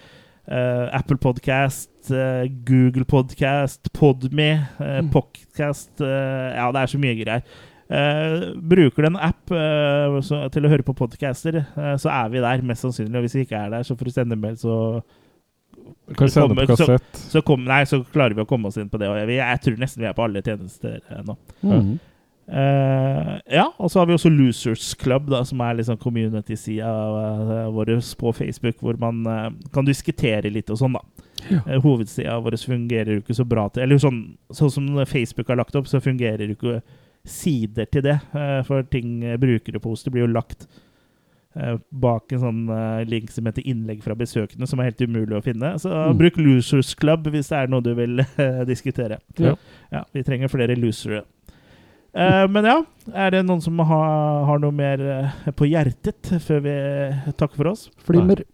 eh, 0.49 0.85
Apple 0.97 1.19
Podcast, 1.21 1.93
eh, 2.11 2.49
Google 2.67 3.05
Podcast, 3.05 3.93
Podme, 3.93 4.49
eh, 4.81 4.99
Mm. 5.05 5.13
Podcast 5.13 6.01
eh, 6.01 6.57
Ja, 6.57 6.71
det 6.73 6.81
er 6.81 6.91
så 6.95 6.99
mye 7.03 7.19
greier. 7.21 7.45
Eh, 7.91 8.55
bruker 8.57 9.05
du 9.05 9.07
en 9.11 9.19
app 9.21 9.53
uh, 9.53 10.17
så, 10.25 10.47
til 10.53 10.65
å 10.65 10.71
høre 10.73 10.87
på 10.87 10.95
podcaster, 10.97 11.61
uh, 11.77 11.93
så 12.01 12.09
er 12.09 12.33
vi 12.33 12.41
der, 12.41 12.65
mest 12.65 12.87
sannsynlig. 12.87 13.19
Og 13.21 13.27
hvis 13.27 13.37
vi 13.37 13.45
ikke 13.45 13.61
er 13.61 13.75
der, 13.77 13.85
så 13.85 13.97
får 13.99 14.09
du 14.09 14.15
sende 14.15 14.41
mail, 14.41 14.57
så 14.61 15.03
Kan 16.17 16.29
sende 16.33 16.55
på 16.55 16.65
kommer- 16.65 16.77
så- 16.81 16.87
kassett. 16.87 17.21
så, 17.35 17.45
kom, 17.45 17.65
nei, 17.69 17.83
så 17.85 18.01
klarer 18.05 18.35
vi 18.35 18.43
å 18.43 18.49
komme 18.49 18.69
oss 18.69 18.81
inn 18.81 18.89
på 18.89 18.99
det. 18.99 19.09
Og 19.09 19.21
jeg, 19.21 19.37
jeg 19.37 19.61
tror 19.61 19.79
nesten 19.83 20.01
vi 20.01 20.09
er 20.09 20.17
på 20.17 20.25
alle 20.25 20.43
tjenester 20.43 21.01
nå. 21.27 21.37
Mm. 21.63 21.99
Eh, 22.45 23.31
ja, 23.57 23.67
og 23.79 23.89
så 23.89 24.01
har 24.01 24.07
vi 24.07 24.17
også 24.17 24.33
Losers 24.33 24.95
Club, 25.01 25.31
da, 25.33 25.43
som 25.45 25.61
er 25.65 25.79
liksom 25.79 25.97
community-sida 26.01 26.89
uh, 26.89 27.71
vår 27.73 27.95
på 28.21 28.33
Facebook, 28.37 28.77
hvor 28.81 28.99
man 29.01 29.25
kan 29.73 29.85
diskutere 29.85 30.53
litt 30.53 30.69
og 30.71 30.77
sånn, 30.81 30.97
da. 30.97 31.05
Ja. 31.51 31.61
Uh, 31.69 31.81
Hovedsida 31.85 32.41
vår 32.41 32.57
fungerer 32.61 33.17
jo 33.17 33.21
ikke 33.21 33.37
så 33.37 33.45
bra 33.45 33.67
til 33.69 33.83
Eller 33.83 33.99
sånn, 34.01 34.37
sånn 34.49 34.71
som 34.73 34.87
Facebook 35.05 35.49
har 35.49 35.57
lagt 35.61 35.77
opp, 35.77 35.89
så 35.89 36.01
fungerer 36.01 36.49
jo 36.49 36.57
ikke 36.57 36.79
sider 37.25 37.87
til 37.91 38.03
det. 38.03 38.19
eh, 38.35 38.63
for 38.69 38.83
ting 38.83 39.23
uh, 39.25 39.37
brukerreposter 39.41 40.13
blir 40.13 40.27
jo 40.27 40.33
lagt 40.33 40.67
eh, 41.57 41.77
bak 41.91 42.33
en 42.33 42.43
sånn 42.43 42.63
eh, 42.69 43.05
link 43.09 43.31
som 43.31 43.47
heter 43.47 43.63
'innlegg 43.63 44.03
fra 44.03 44.17
besøkende', 44.19 44.67
som 44.69 44.81
er 44.81 44.91
helt 44.91 45.01
umulig 45.01 45.37
å 45.39 45.45
finne. 45.45 45.75
Så 45.79 45.91
Mm. 45.91 46.19
bruk 46.19 46.37
Losers 46.37 46.95
Club 46.95 47.27
hvis 47.31 47.49
det 47.49 47.59
er 47.59 47.69
noe 47.69 47.81
du 47.81 47.95
vil 47.95 48.21
eh, 48.21 48.65
diskutere. 48.65 49.19
Ja. 49.39 49.55
Ja, 49.93 50.05
vi 50.13 50.23
trenger 50.23 50.49
flere 50.49 50.77
losere. 50.77 51.25
Uh, 52.15 52.47
men 52.47 52.65
ja, 52.65 52.77
er 53.11 53.31
det 53.31 53.41
noen 53.45 53.61
som 53.61 53.79
har, 53.79 54.45
har 54.47 54.59
noe 54.63 54.71
mer 54.71 55.01
eh, 55.01 55.51
på 55.51 55.67
hjertet 55.67 56.29
før 56.41 56.61
vi 56.63 56.71
eh, 56.71 57.33
takker 57.35 57.57
for 57.57 57.73
oss? 57.73 57.89
Flimmer. 58.07 58.45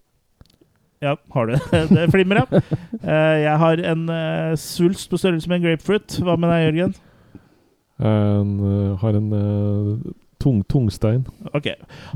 Ja, 1.02 1.16
har 1.32 1.47
du 1.47 1.52
det? 1.52 1.82
det 1.92 2.06
Flimmer, 2.12 2.40
ja. 2.40 2.60
Uh, 3.05 3.36
jeg 3.40 3.59
har 3.59 3.82
en 3.92 4.09
uh, 4.09 4.56
svulst 4.56 5.10
på 5.10 5.20
størrelse 5.20 5.48
med 5.48 5.60
en 5.60 5.66
grapefruit. 5.68 6.20
Hva 6.24 6.38
med 6.40 6.48
deg, 6.48 6.64
Jørgen? 6.70 6.94
En, 8.01 8.60
eh, 8.60 8.98
har 8.98 9.12
en 9.14 9.32
eh, 9.32 10.12
tung, 10.39 10.62
tungstein. 10.64 11.27
Ok, 11.52 11.66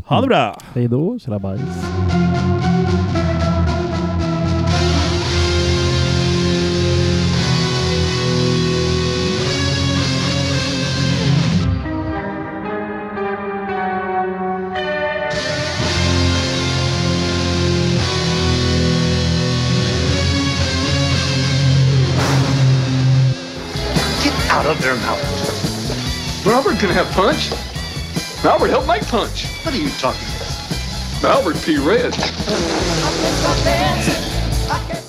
ha 0.04 0.20
det 0.20 0.26
bra! 0.26 0.54
Hei 0.74 0.86
då, 0.88 1.18
tjalabais. 1.18 1.60
Get 24.24 24.32
out 24.50 24.66
of 24.66 24.80
there, 24.80 24.96
Malbert. 24.96 25.33
Malbert 26.44 26.78
can 26.78 26.90
have 26.90 27.10
punch. 27.12 27.48
Malbert 28.42 28.68
helped 28.68 28.86
make 28.86 29.02
punch. 29.06 29.46
What 29.64 29.74
are 29.74 29.78
you 29.78 29.88
talking 29.92 30.28
about? 30.36 30.52
Malbert 31.22 31.64
P. 31.64 31.78
Red. 31.78 32.12
I 34.70 34.78
can't 34.86 35.03